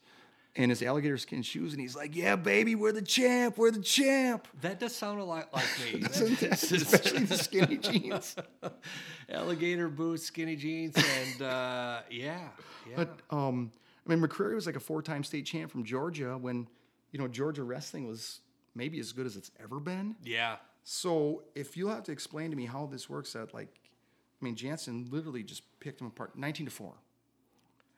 and 0.56 0.70
his 0.70 0.84
alligator 0.84 1.18
skin 1.18 1.42
shoes, 1.42 1.72
and 1.74 1.82
he's 1.82 1.96
like, 1.96 2.16
"Yeah, 2.16 2.36
baby, 2.36 2.76
we're 2.76 2.92
the 2.92 3.02
champ, 3.02 3.58
we're 3.58 3.72
the 3.72 3.82
champ." 3.82 4.48
that 4.62 4.80
does 4.80 4.94
sound 4.96 5.20
a 5.20 5.24
lot 5.24 5.52
like 5.54 5.66
me 5.94 6.02
Especially 6.06 7.24
the 7.24 7.38
skinny 7.38 7.78
jeans. 7.78 8.36
alligator 9.30 9.88
boots 9.90 10.24
skinny 10.26 10.56
jeans 10.56 10.96
and 10.96 11.42
uh 11.42 12.02
yeah 12.10 12.50
yeah 12.88 12.96
But 12.96 13.20
um, 13.30 13.72
I 14.06 14.10
mean, 14.10 14.22
McCreary 14.22 14.56
was 14.56 14.66
like 14.66 14.76
a 14.76 14.80
four-time 14.82 15.24
state 15.24 15.46
champ 15.46 15.72
from 15.72 15.84
Georgia 15.84 16.38
when, 16.38 16.68
you 17.12 17.20
know, 17.20 17.28
Georgia 17.28 17.64
wrestling 17.64 18.08
was 18.08 18.42
maybe 18.76 19.00
as 19.00 19.12
good 19.12 19.26
as 19.26 19.36
it's 19.36 19.52
ever 19.62 19.80
been. 19.80 20.16
Yeah. 20.24 20.58
So 20.84 21.44
if 21.56 21.78
you'll 21.78 21.92
have 21.92 22.04
to 22.04 22.12
explain 22.12 22.50
to 22.52 22.58
me 22.58 22.66
how 22.66 22.88
this 22.88 23.10
works, 23.10 23.34
that 23.34 23.54
like, 23.54 23.70
I 24.42 24.46
mean, 24.46 24.56
Jansen 24.56 25.08
literally 25.12 25.44
just 25.44 25.64
picked 25.80 26.02
him 26.02 26.08
apart, 26.08 26.38
nineteen 26.38 26.66
to 26.66 26.72
four. 26.72 26.94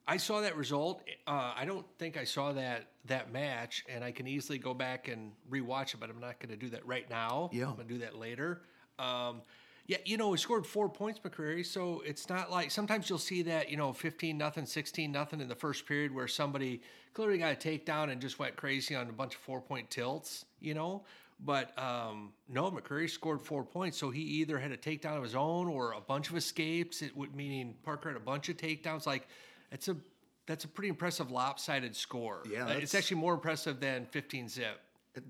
I 0.05 0.17
saw 0.17 0.41
that 0.41 0.57
result. 0.57 1.01
Uh, 1.25 1.53
I 1.55 1.63
don't 1.63 1.85
think 1.97 2.17
I 2.17 2.25
saw 2.25 2.51
that 2.51 2.87
that 3.05 3.31
match, 3.31 3.85
and 3.87 4.03
I 4.03 4.11
can 4.11 4.27
easily 4.27 4.57
go 4.57 4.73
back 4.73 5.07
and 5.07 5.31
rewatch 5.49 5.93
it, 5.93 6.01
but 6.01 6.09
I'm 6.09 6.19
not 6.19 6.39
going 6.39 6.49
to 6.49 6.57
do 6.57 6.69
that 6.71 6.85
right 6.85 7.09
now. 7.09 7.49
Yeah. 7.53 7.69
I'm 7.69 7.75
going 7.75 7.87
to 7.87 7.93
do 7.93 7.99
that 8.01 8.17
later. 8.17 8.63
Um, 8.99 9.41
yeah, 9.85 9.97
you 10.05 10.17
know, 10.17 10.31
he 10.31 10.37
scored 10.37 10.65
four 10.65 10.87
points, 10.89 11.19
McCreary. 11.19 11.65
So 11.65 12.01
it's 12.05 12.29
not 12.29 12.49
like 12.49 12.71
sometimes 12.71 13.09
you'll 13.09 13.19
see 13.19 13.41
that, 13.43 13.69
you 13.69 13.77
know, 13.77 13.91
15 13.91 14.37
nothing, 14.37 14.65
16 14.65 15.11
nothing 15.11 15.41
in 15.41 15.47
the 15.49 15.55
first 15.55 15.85
period 15.85 16.13
where 16.15 16.27
somebody 16.27 16.81
clearly 17.13 17.37
got 17.37 17.51
a 17.53 17.55
takedown 17.55 18.09
and 18.09 18.21
just 18.21 18.39
went 18.39 18.55
crazy 18.55 18.95
on 18.95 19.09
a 19.09 19.11
bunch 19.11 19.35
of 19.35 19.41
four 19.41 19.59
point 19.61 19.89
tilts, 19.89 20.45
you 20.61 20.73
know. 20.73 21.03
But 21.39 21.77
um, 21.77 22.31
no, 22.47 22.71
McCreary 22.71 23.09
scored 23.09 23.41
four 23.41 23.65
points, 23.65 23.97
so 23.97 24.09
he 24.09 24.21
either 24.21 24.57
had 24.57 24.71
a 24.71 24.77
takedown 24.77 25.17
of 25.17 25.23
his 25.23 25.35
own 25.35 25.67
or 25.67 25.91
a 25.91 25.99
bunch 25.99 26.29
of 26.29 26.37
escapes. 26.37 27.01
It 27.01 27.15
would 27.17 27.35
meaning 27.35 27.75
Parker 27.83 28.09
had 28.09 28.15
a 28.15 28.23
bunch 28.23 28.47
of 28.47 28.55
takedowns. 28.55 29.05
Like 29.05 29.27
it's 29.71 29.89
a 29.89 29.97
that's 30.45 30.63
a 30.63 30.67
pretty 30.69 30.89
impressive 30.89 31.31
lopsided 31.31 31.95
score. 31.95 32.43
Yeah, 32.49 32.67
Uh, 32.67 32.73
it's 32.73 32.95
actually 32.95 33.17
more 33.17 33.33
impressive 33.33 33.79
than 33.81 34.05
15 34.05 34.47
zip. 34.47 34.79
It- 35.15 35.23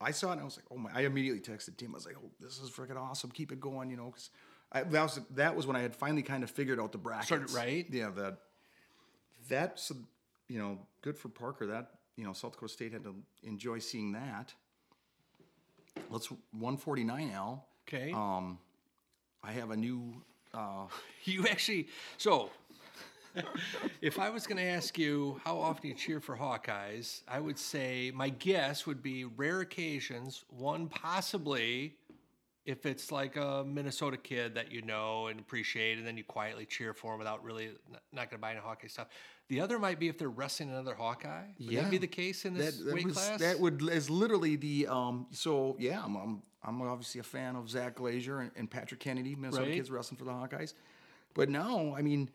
I 0.00 0.10
saw 0.10 0.30
it 0.30 0.32
and 0.32 0.40
I 0.40 0.44
was 0.44 0.56
like, 0.56 0.66
oh 0.70 0.76
my! 0.76 0.90
I 0.94 1.02
immediately 1.02 1.40
texted 1.40 1.76
Tim. 1.76 1.90
I 1.92 1.94
was 1.94 2.06
like, 2.06 2.16
oh, 2.22 2.30
this 2.40 2.58
is 2.58 2.70
freaking 2.70 2.96
awesome. 2.96 3.30
Keep 3.30 3.52
it 3.52 3.60
going, 3.60 3.90
you 3.90 3.96
know, 3.96 4.06
because 4.06 4.30
that 4.72 4.90
was 4.90 5.20
that 5.34 5.56
was 5.56 5.66
when 5.66 5.76
I 5.76 5.80
had 5.80 5.94
finally 5.94 6.22
kind 6.22 6.42
of 6.42 6.50
figured 6.50 6.80
out 6.80 6.92
the 6.92 6.98
brackets. 6.98 7.26
Started 7.26 7.50
right? 7.52 7.86
Yeah, 7.90 8.10
that 8.16 8.38
that's 9.48 9.92
you 10.48 10.58
know 10.58 10.78
good 11.02 11.16
for 11.16 11.28
Parker. 11.28 11.66
That 11.66 11.90
you 12.16 12.24
know 12.24 12.32
South 12.32 12.52
Dakota 12.52 12.72
State 12.72 12.92
had 12.92 13.04
to 13.04 13.14
enjoy 13.42 13.78
seeing 13.78 14.12
that. 14.12 14.52
Let's 16.10 16.28
149 16.28 17.30
L. 17.30 17.66
Okay. 17.88 18.12
Um, 18.12 18.58
I 19.42 19.52
have 19.52 19.70
a 19.70 19.76
new. 19.76 20.22
Uh, 20.52 20.86
You 21.26 21.46
actually, 21.48 21.88
so 22.18 22.50
if 24.00 24.18
I 24.18 24.30
was 24.30 24.46
going 24.46 24.58
to 24.58 24.64
ask 24.64 24.98
you 24.98 25.40
how 25.44 25.58
often 25.58 25.90
you 25.90 25.94
cheer 25.94 26.20
for 26.20 26.36
Hawkeyes, 26.36 27.22
I 27.28 27.40
would 27.40 27.58
say 27.58 28.12
my 28.14 28.28
guess 28.28 28.86
would 28.86 29.02
be 29.02 29.24
rare 29.24 29.60
occasions, 29.60 30.44
one 30.48 30.88
possibly 30.88 31.96
if 32.64 32.86
it's 32.86 33.12
like 33.12 33.36
a 33.36 33.62
Minnesota 33.66 34.16
kid 34.16 34.54
that 34.54 34.72
you 34.72 34.80
know 34.82 35.26
and 35.26 35.38
appreciate, 35.38 35.98
and 35.98 36.06
then 36.06 36.16
you 36.16 36.24
quietly 36.24 36.64
cheer 36.64 36.94
for 36.94 37.12
him 37.12 37.18
without 37.18 37.44
really 37.44 37.70
not 38.12 38.30
going 38.30 38.38
to 38.38 38.38
buy 38.38 38.52
any 38.52 38.60
Hawkeye 38.60 38.86
stuff. 38.86 39.08
The 39.48 39.60
other 39.60 39.78
might 39.78 39.98
be 39.98 40.08
if 40.08 40.16
they're 40.16 40.30
wrestling 40.30 40.70
another 40.70 40.94
Hawkeye. 40.94 41.48
Would 41.60 41.76
that 41.76 41.90
be 41.90 41.98
the 41.98 42.06
case 42.06 42.46
in 42.46 42.54
this 42.54 42.78
that, 42.78 42.84
that 42.86 42.94
weight 42.94 43.04
was, 43.04 43.14
class? 43.14 43.40
That 43.40 43.60
would 43.60 43.82
is 43.90 44.08
literally 44.08 44.56
the 44.56 44.86
um. 44.86 45.26
So 45.30 45.76
yeah, 45.78 46.02
I'm 46.02 46.16
I'm, 46.16 46.42
I'm 46.64 46.80
obviously 46.82 47.20
a 47.20 47.24
fan 47.24 47.54
of 47.54 47.68
Zach 47.68 47.96
Glazier 47.96 48.40
and, 48.40 48.50
and 48.56 48.70
Patrick 48.70 49.00
Kennedy, 49.00 49.34
Minnesota 49.34 49.66
Right. 49.66 49.74
kids 49.74 49.90
wrestling 49.90 50.16
for 50.16 50.24
the 50.24 50.30
Hawkeyes, 50.30 50.72
but 51.34 51.48
now 51.50 51.94
I 51.96 52.02
mean. 52.02 52.30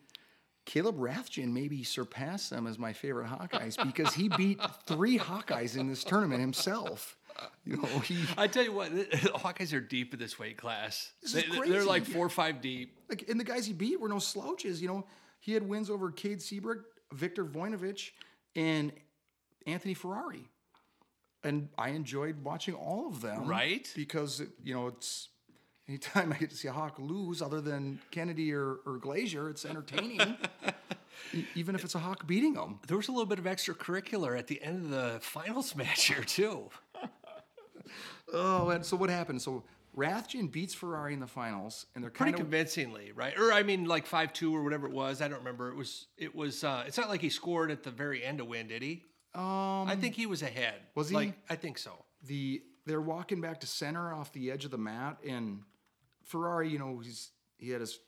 Caleb 0.70 1.00
Rathjen 1.00 1.48
maybe 1.52 1.84
surpassed 1.84 2.52
them 2.52 2.68
as 2.68 2.78
my 2.78 2.94
favorite 2.94 3.28
Hawkeyes 3.28 3.84
because 3.84 4.14
he 4.14 4.30
beat 4.30 4.62
three 4.86 5.18
Hawkeyes 5.18 5.76
in 5.76 5.88
this 5.88 6.04
tournament 6.04 6.42
himself. 6.42 7.18
You 7.66 7.78
know, 7.78 7.88
he 8.00 8.20
I 8.38 8.46
tell 8.46 8.64
you 8.64 8.74
what, 8.74 8.94
the 8.94 9.02
Hawkeyes 9.34 9.74
are 9.74 9.80
deep 9.80 10.14
in 10.14 10.20
this 10.20 10.38
weight 10.38 10.58
class. 10.58 11.12
This 11.24 11.32
They, 11.32 11.70
they're 11.70 11.84
like 11.84 12.06
four 12.06 12.24
or 12.24 12.30
five 12.30 12.62
deep. 12.62 13.00
like 13.10 13.28
and 13.28 13.40
the 13.40 13.44
guys 13.44 13.66
he 13.66 13.74
beat 13.74 14.00
were 14.00 14.10
no 14.10 14.20
slouches. 14.20 14.80
You 14.80 14.90
know, 14.90 15.08
he 15.40 15.54
had 15.54 15.68
wins 15.68 15.90
over 15.90 16.12
Cade 16.12 16.40
Seabrook, 16.40 16.86
Victor 17.14 17.46
Voinovich, 17.46 18.12
and 18.56 18.92
Anthony 19.66 19.96
Ferrari. 19.96 20.46
And 21.44 21.70
I 21.80 21.90
enjoyed 21.90 22.44
watching 22.44 22.76
all 22.76 23.08
of 23.08 23.22
them. 23.22 23.48
Right. 23.48 23.92
Because 23.96 24.44
you 24.64 24.76
know, 24.76 24.86
it's 24.88 25.30
anytime 25.89 26.32
I 26.32 26.38
get 26.38 26.52
to 26.52 26.56
see 26.56 26.67
a 26.67 26.71
Hawk 26.71 26.97
lose, 26.99 27.41
other 27.41 27.60
than 27.60 27.99
Kennedy 28.12 28.54
or, 28.54 28.78
or 28.86 28.97
Glazier, 28.97 29.49
it's 29.49 29.65
entertaining. 29.65 30.38
Even 31.56 31.75
if 31.75 31.84
it's 31.84 31.95
a 31.95 31.99
Hawk 31.99 32.25
beating 32.28 32.54
them. 32.54 32.80
There 32.88 32.95
was 32.95 33.08
a 33.08 33.12
little 33.12 33.25
bit 33.25 33.39
of 33.39 33.45
extracurricular 33.45 34.38
at 34.38 34.47
the 34.47 34.62
end 34.62 34.86
of 34.86 34.89
the 34.91 35.19
finals 35.19 35.75
match 35.75 36.06
here 36.06 36.23
too. 36.23 36.69
Oh, 38.32 38.69
and 38.69 38.86
so 38.86 38.95
what 38.95 39.10
happened? 39.10 39.41
So 39.41 39.63
Rathjen 39.97 40.52
beats 40.52 40.73
Ferrari 40.73 41.13
in 41.13 41.19
the 41.19 41.28
finals, 41.28 41.88
and 41.93 42.04
they're 42.04 42.12
Pretty 42.12 42.34
of 42.34 42.38
convincingly, 42.38 43.12
right? 43.12 43.38
Or 43.38 43.52
I 43.52 43.63
mean, 43.63 43.86
like 43.86 44.06
five 44.06 44.34
two 44.34 44.56
or 44.56 44.63
whatever 44.63 44.86
it 44.88 44.93
was. 44.93 45.21
I 45.21 45.28
don't 45.28 45.39
remember. 45.39 45.69
It 45.69 45.75
was. 45.75 46.08
It 46.17 46.36
was. 46.36 46.63
Uh, 46.63 46.84
it's 46.86 46.97
not 46.97 47.10
like 47.10 47.21
he 47.21 47.30
scored 47.30 47.71
at 47.71 47.84
the 47.84 47.91
very 47.91 48.23
end 48.23 48.38
to 48.38 48.45
win, 48.45 48.67
did 48.67 48.84
he? 48.84 49.04
um, 49.36 49.88
I 49.88 49.95
think 49.99 50.15
he 50.15 50.25
was 50.25 50.41
ahead. 50.41 50.75
Was 50.95 51.10
he? 51.10 51.15
Like, 51.15 51.34
I 51.49 51.56
think 51.56 51.78
so. 51.80 52.06
the 52.23 52.62
they're 52.86 53.02
walking 53.02 53.41
back 53.41 53.60
to 53.62 53.67
center 53.67 54.13
off 54.13 54.32
the 54.32 54.52
edge 54.52 54.65
of 54.65 54.71
the 54.71 54.78
mat, 54.78 55.17
and 55.28 55.62
Ferrari, 56.30 56.70
you 56.70 56.80
know, 56.80 57.00
he's 57.04 57.32
he 57.58 57.70
had 57.72 57.82
his 57.82 58.00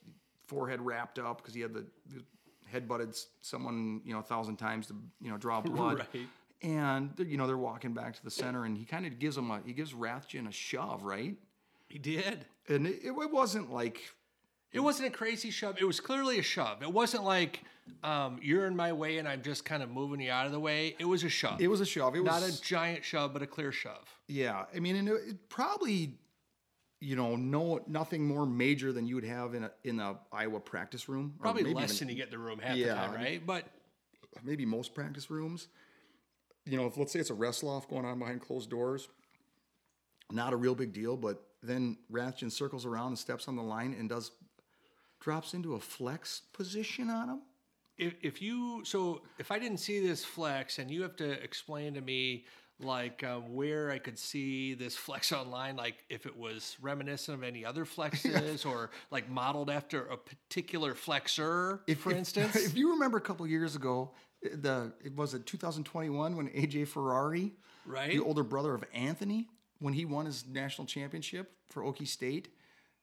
forehead 0.46 0.80
wrapped 0.80 1.18
up 1.18 1.38
because 1.38 1.54
he 1.54 1.60
had 1.60 1.74
the, 1.74 1.84
the 2.06 2.22
head 2.70 2.88
butted 2.88 3.14
someone, 3.40 4.00
you 4.04 4.12
know, 4.14 4.20
a 4.20 4.22
thousand 4.22 4.56
times 4.56 4.86
to 4.86 4.94
you 5.20 5.30
know 5.30 5.36
draw 5.36 5.60
blood. 5.74 5.98
Right. 6.14 6.26
And 6.62 7.12
you 7.18 7.36
know 7.36 7.46
they're 7.48 7.58
walking 7.58 7.92
back 7.92 8.14
to 8.14 8.24
the 8.24 8.30
center, 8.30 8.64
and 8.64 8.78
he 8.78 8.84
kind 8.84 9.04
of 9.04 9.18
gives 9.18 9.36
him 9.36 9.50
a 9.50 9.60
he 9.66 9.72
gives 9.72 9.92
Rathjen 9.92 10.48
a 10.48 10.52
shove, 10.52 11.02
right? 11.04 11.36
He 11.88 11.98
did. 11.98 12.46
And 12.68 12.86
it, 12.86 13.00
it 13.04 13.30
wasn't 13.32 13.72
like 13.72 14.00
It 14.72 14.80
wasn't 14.80 15.08
a 15.08 15.10
crazy 15.10 15.50
shove. 15.50 15.76
It 15.80 15.84
was 15.84 15.98
clearly 16.00 16.38
a 16.38 16.42
shove. 16.42 16.80
It 16.82 16.92
wasn't 16.92 17.24
like 17.24 17.60
um, 18.04 18.38
you're 18.40 18.66
in 18.66 18.76
my 18.76 18.92
way 18.92 19.18
and 19.18 19.26
I'm 19.28 19.42
just 19.42 19.64
kind 19.64 19.82
of 19.82 19.90
moving 19.90 20.20
you 20.20 20.30
out 20.30 20.46
of 20.46 20.52
the 20.52 20.60
way. 20.60 20.94
It 21.00 21.04
was 21.04 21.24
a 21.24 21.28
shove. 21.28 21.60
it 21.60 21.66
was 21.66 21.80
a 21.80 21.84
shove. 21.84 22.14
It 22.14 22.20
was 22.20 22.30
not 22.30 22.48
a 22.48 22.62
giant 22.62 23.04
shove, 23.04 23.32
but 23.32 23.42
a 23.42 23.46
clear 23.46 23.72
shove. 23.72 24.08
Yeah, 24.28 24.64
I 24.74 24.78
mean, 24.78 24.96
and 24.96 25.08
it, 25.08 25.20
it 25.28 25.48
probably, 25.48 26.14
you 27.02 27.16
know, 27.16 27.34
no 27.34 27.80
nothing 27.88 28.24
more 28.26 28.46
major 28.46 28.92
than 28.92 29.06
you 29.06 29.16
would 29.16 29.24
have 29.24 29.54
in 29.54 29.64
a 29.64 29.70
in 29.82 29.98
a 29.98 30.18
Iowa 30.32 30.60
practice 30.60 31.08
room. 31.08 31.34
or 31.38 31.42
Probably 31.42 31.64
maybe 31.64 31.74
less 31.74 31.96
even- 31.96 32.08
than 32.08 32.16
you 32.16 32.22
get 32.22 32.32
in 32.32 32.38
the 32.38 32.38
room 32.38 32.58
half 32.60 32.76
the 32.76 32.84
time, 32.86 33.14
right? 33.14 33.44
But 33.44 33.66
maybe 34.44 34.64
most 34.64 34.94
practice 34.94 35.30
rooms. 35.30 35.68
You 36.64 36.76
know, 36.76 36.86
if 36.86 36.96
let's 36.96 37.12
say 37.12 37.18
it's 37.18 37.30
a 37.30 37.34
wrestle 37.34 37.68
off 37.70 37.88
going 37.88 38.04
on 38.04 38.18
behind 38.20 38.40
closed 38.40 38.70
doors, 38.70 39.08
not 40.30 40.52
a 40.52 40.56
real 40.56 40.76
big 40.76 40.92
deal. 40.92 41.16
But 41.16 41.42
then 41.62 41.98
Rathjen 42.10 42.52
circles 42.52 42.86
around 42.86 43.08
and 43.08 43.18
steps 43.18 43.48
on 43.48 43.56
the 43.56 43.62
line 43.62 43.94
and 43.98 44.08
does 44.08 44.30
drops 45.20 45.54
into 45.54 45.74
a 45.74 45.80
flex 45.80 46.42
position 46.52 47.10
on 47.10 47.28
him. 47.28 47.42
if, 47.98 48.14
if 48.22 48.40
you 48.42 48.84
so 48.84 49.22
if 49.38 49.50
I 49.50 49.58
didn't 49.58 49.78
see 49.78 50.00
this 50.06 50.24
flex 50.24 50.78
and 50.78 50.88
you 50.90 51.02
have 51.02 51.16
to 51.16 51.30
explain 51.42 51.94
to 51.94 52.00
me 52.00 52.44
like 52.80 53.22
um, 53.24 53.54
where 53.54 53.90
I 53.90 53.98
could 53.98 54.18
see 54.18 54.74
this 54.74 54.96
flex 54.96 55.32
online, 55.42 55.76
like 55.76 56.04
if 56.08 56.26
it 56.26 56.36
was 56.36 56.76
reminiscent 56.80 57.36
of 57.38 57.44
any 57.44 57.64
other 57.64 57.84
flexes 57.84 58.66
or 58.70 58.90
like 59.10 59.28
modeled 59.30 59.70
after 59.70 60.04
a 60.06 60.16
particular 60.16 60.94
flexor, 60.94 61.82
for 61.98 62.12
instance. 62.16 62.56
if 62.56 62.76
you 62.76 62.90
remember 62.92 63.18
a 63.18 63.22
couple 63.22 63.46
years 63.46 63.76
ago, 63.76 64.10
the 64.42 64.92
it 65.04 65.14
was 65.16 65.34
it 65.34 65.46
2021 65.46 66.36
when 66.36 66.48
AJ 66.48 66.88
Ferrari, 66.88 67.52
Right. 67.86 68.10
the 68.10 68.20
older 68.20 68.42
brother 68.44 68.74
of 68.74 68.84
Anthony, 68.92 69.48
when 69.78 69.94
he 69.94 70.04
won 70.04 70.26
his 70.26 70.44
national 70.46 70.86
championship 70.86 71.50
for 71.68 71.82
Okie 71.82 72.06
State, 72.06 72.48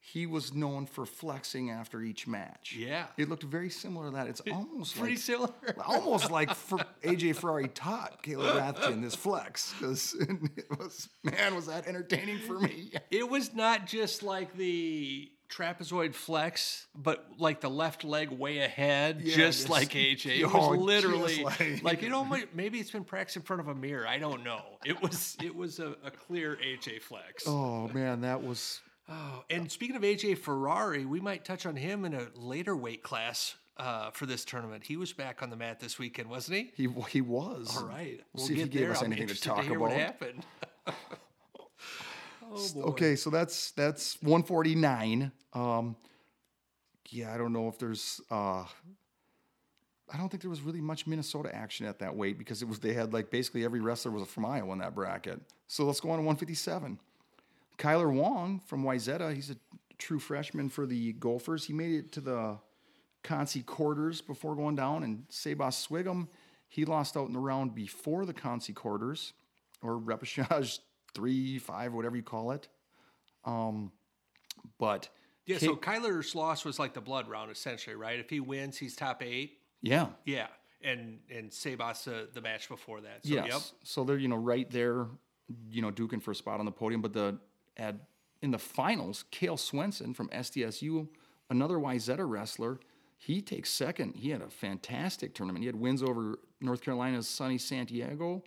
he 0.01 0.25
was 0.25 0.53
known 0.53 0.85
for 0.85 1.05
flexing 1.05 1.69
after 1.71 2.01
each 2.01 2.25
match. 2.25 2.75
Yeah. 2.77 3.07
it 3.17 3.29
looked 3.29 3.43
very 3.43 3.69
similar 3.69 4.05
to 4.09 4.15
that. 4.15 4.27
It's 4.27 4.41
almost 4.51 4.97
Pretty 4.97 5.15
like 5.15 5.19
similar. 5.21 5.49
almost 5.85 6.31
like 6.31 6.53
for 6.55 6.79
AJ 7.03 7.35
Ferrari 7.35 7.67
taught 7.67 8.23
Caleb 8.23 8.55
Rathjen 8.55 9.01
this 9.01 9.15
flex 9.15 9.73
because 9.77 10.15
it 10.57 10.65
was 10.79 11.09
man 11.23 11.53
was 11.55 11.67
that 11.67 11.87
entertaining 11.87 12.39
for 12.39 12.59
me. 12.59 12.91
It 13.11 13.29
was 13.29 13.53
not 13.53 13.87
just 13.87 14.23
like 14.23 14.55
the 14.55 15.29
trapezoid 15.49 16.13
flex, 16.13 16.85
but 16.95 17.25
like 17.37 17.59
the 17.59 17.69
left 17.69 18.03
leg 18.03 18.29
way 18.29 18.59
ahead, 18.59 19.21
Yeah, 19.21 19.35
just 19.35 19.67
like 19.69 19.89
AJ. 19.89 20.39
It 20.39 20.43
Oh, 20.45 20.71
was 20.71 20.79
literally 20.79 21.43
like- 21.43 21.83
like, 21.83 22.01
you 22.03 22.09
know, 22.09 22.23
maybe 22.53 22.79
it's 22.79 22.91
been 22.91 23.03
practiced 23.03 23.37
in 23.37 23.41
front 23.43 23.59
of 23.61 23.67
a 23.67 23.75
mirror. 23.75 24.07
I 24.07 24.17
don't 24.19 24.43
know. 24.43 24.61
It 24.85 25.01
was 25.01 25.35
it 25.43 25.55
was 25.55 25.79
a, 25.79 25.95
a 26.03 26.11
clear 26.11 26.57
AJ 26.63 27.01
flex. 27.01 27.43
Oh 27.47 27.87
man, 27.89 28.21
that 28.21 28.41
was 28.43 28.79
Oh, 29.09 29.43
and 29.49 29.71
speaking 29.71 29.95
of 29.95 30.03
AJ 30.03 30.37
Ferrari, 30.37 31.05
we 31.05 31.19
might 31.19 31.43
touch 31.43 31.65
on 31.65 31.75
him 31.75 32.05
in 32.05 32.13
a 32.13 32.27
later 32.35 32.75
weight 32.75 33.01
class 33.01 33.55
uh, 33.77 34.11
for 34.11 34.25
this 34.25 34.45
tournament. 34.45 34.83
He 34.83 34.97
was 34.97 35.13
back 35.13 35.41
on 35.41 35.49
the 35.49 35.55
mat 35.55 35.79
this 35.79 35.97
weekend, 35.97 36.29
wasn't 36.29 36.57
he? 36.57 36.71
he 36.75 36.87
he 37.09 37.21
was. 37.21 37.75
All 37.77 37.87
right, 37.87 38.21
We'll 38.33 38.45
see 38.45 38.53
if 38.53 38.71
he 38.71 38.79
gave 38.79 38.91
us 38.91 39.01
anything 39.01 39.27
to 39.27 39.41
talk 39.41 39.63
hear 39.63 39.77
about. 39.77 39.81
What 39.81 39.91
happened? 39.93 40.45
oh. 42.51 42.81
Okay, 42.89 43.15
so 43.15 43.29
that's 43.29 43.71
that's 43.71 44.21
149. 44.21 45.31
Um, 45.53 45.95
yeah, 47.09 47.33
I 47.33 47.37
don't 47.37 47.53
know 47.53 47.67
if 47.67 47.79
there's. 47.79 48.21
Uh, 48.29 48.65
I 50.11 50.17
don't 50.17 50.29
think 50.29 50.41
there 50.41 50.49
was 50.49 50.61
really 50.61 50.81
much 50.81 51.05
Minnesota 51.05 51.55
action 51.55 51.85
at 51.85 51.99
that 51.99 52.15
weight 52.15 52.37
because 52.37 52.61
it 52.61 52.67
was 52.67 52.79
they 52.79 52.93
had 52.93 53.13
like 53.13 53.29
basically 53.29 53.63
every 53.63 53.79
wrestler 53.79 54.11
was 54.11 54.27
from 54.27 54.45
Iowa 54.45 54.71
in 54.73 54.79
that 54.79 54.95
bracket. 54.95 55.39
So 55.67 55.85
let's 55.85 55.99
go 55.99 56.09
on 56.09 56.17
to 56.17 56.23
157. 56.23 56.99
Kyler 57.79 58.13
Wong 58.13 58.61
from 58.65 58.83
Wayzata, 58.83 59.33
he's 59.33 59.49
a 59.49 59.55
true 59.97 60.19
freshman 60.19 60.69
for 60.69 60.85
the 60.85 61.13
Gophers. 61.13 61.65
He 61.65 61.73
made 61.73 61.91
it 61.91 62.11
to 62.11 62.21
the 62.21 62.59
Concy 63.23 63.65
quarters 63.65 64.21
before 64.21 64.55
going 64.55 64.75
down, 64.75 65.03
and 65.03 65.23
Sebas 65.29 65.87
Swigum, 65.87 66.27
he 66.67 66.85
lost 66.85 67.17
out 67.17 67.27
in 67.27 67.33
the 67.33 67.39
round 67.39 67.73
before 67.73 68.25
the 68.25 68.33
Concy 68.33 68.75
quarters, 68.75 69.33
or 69.81 69.99
repechage 69.99 70.79
three, 71.15 71.57
five, 71.57 71.93
whatever 71.93 72.15
you 72.15 72.23
call 72.23 72.51
it. 72.51 72.67
Um, 73.45 73.91
but 74.77 75.09
Yeah, 75.45 75.57
so 75.57 75.75
Kyler's 75.75 76.35
loss 76.35 76.65
was 76.65 76.79
like 76.79 76.93
the 76.93 77.01
blood 77.01 77.27
round 77.29 77.49
essentially, 77.49 77.95
right? 77.95 78.19
If 78.19 78.29
he 78.29 78.41
wins, 78.41 78.77
he's 78.77 78.95
top 78.95 79.23
eight. 79.23 79.57
yeah, 79.81 80.07
Yeah, 80.25 80.47
and 80.81 81.19
and 81.33 81.49
Sebas 81.49 82.07
uh, 82.07 82.25
the 82.33 82.41
match 82.41 82.67
before 82.67 83.01
that. 83.01 83.25
So, 83.25 83.33
yes. 83.33 83.47
Yep. 83.49 83.61
So 83.83 84.03
they're 84.03 84.17
you 84.17 84.27
know 84.27 84.35
right 84.35 84.69
there, 84.69 85.07
you 85.69 85.81
know 85.81 85.91
duking 85.91 86.21
for 86.21 86.31
a 86.31 86.35
spot 86.35 86.59
on 86.59 86.65
the 86.65 86.71
podium. 86.71 87.01
But 87.01 87.13
the 87.13 87.39
at 87.77 87.95
in 88.41 88.51
the 88.51 88.57
finals, 88.57 89.25
Kale 89.31 89.57
Swenson 89.57 90.13
from 90.13 90.29
SDSU, 90.29 91.07
another 91.49 91.75
Wayzata 91.75 92.27
wrestler, 92.29 92.79
he 93.17 93.41
takes 93.41 93.69
second. 93.69 94.15
He 94.15 94.29
had 94.29 94.41
a 94.41 94.49
fantastic 94.49 95.33
tournament. 95.33 95.61
He 95.61 95.65
had 95.65 95.75
wins 95.75 96.01
over 96.01 96.39
North 96.61 96.81
Carolina's 96.81 97.27
Sonny 97.27 97.57
Santiago 97.57 98.41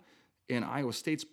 and 0.49 0.65
Iowa 0.65 0.93
State's, 0.93 1.25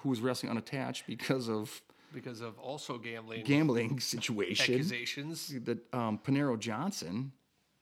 who 0.00 0.08
was 0.08 0.20
wrestling 0.20 0.50
unattached 0.50 1.04
because 1.08 1.48
of 1.48 1.82
Because 2.14 2.40
of 2.40 2.56
also 2.60 2.96
gambling 2.96 3.44
gambling 3.44 3.98
situation. 4.14 4.74
accusations. 4.74 5.52
That 5.64 5.78
um, 5.92 6.20
Paniro 6.24 6.56
Johnson, 6.58 7.32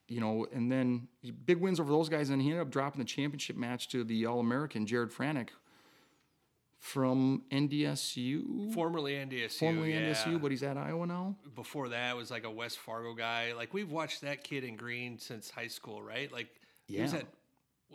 you 0.08 0.20
know, 0.20 0.46
and 0.54 0.72
then 0.72 1.08
big 1.44 1.58
wins 1.58 1.78
over 1.80 1.92
those 1.92 2.08
guys, 2.08 2.30
and 2.30 2.40
he 2.40 2.48
ended 2.48 2.62
up 2.62 2.70
dropping 2.70 2.98
the 2.98 3.04
championship 3.04 3.56
match 3.56 3.88
to 3.90 4.04
the 4.04 4.24
All 4.24 4.40
American 4.40 4.86
Jared 4.86 5.10
Franek 5.10 5.48
from 6.78 7.42
NDSU, 7.50 8.72
Formerly 8.72 9.14
NDSU. 9.14 9.58
formerly 9.58 9.92
yeah. 9.94 10.12
NDSU, 10.12 10.40
but 10.40 10.50
he's 10.50 10.62
at 10.62 10.76
Iowa 10.76 11.06
now. 11.06 11.36
Before 11.54 11.88
that 11.88 12.16
was 12.16 12.30
like 12.30 12.44
a 12.44 12.50
West 12.50 12.78
Fargo 12.78 13.14
guy. 13.14 13.52
Like 13.56 13.74
we've 13.74 13.90
watched 13.90 14.20
that 14.22 14.44
kid 14.44 14.64
in 14.64 14.76
green 14.76 15.18
since 15.18 15.50
high 15.50 15.66
school, 15.66 16.02
right? 16.02 16.30
Like 16.32 16.48
he 16.86 17.00
was 17.00 17.12
Yeah. 17.12 17.20
at 17.20 17.26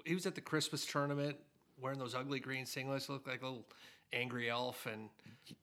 he 0.06 0.14
was 0.16 0.26
at 0.26 0.36
the 0.36 0.42
Christmas 0.42 0.86
tournament 0.86 1.38
wearing 1.80 2.00
those 2.00 2.16
ugly 2.16 2.40
green 2.40 2.66
singlets, 2.66 3.10
looked 3.10 3.28
like 3.28 3.42
a 3.42 3.46
little 3.46 3.66
angry 4.12 4.50
elf, 4.50 4.86
and 4.92 5.10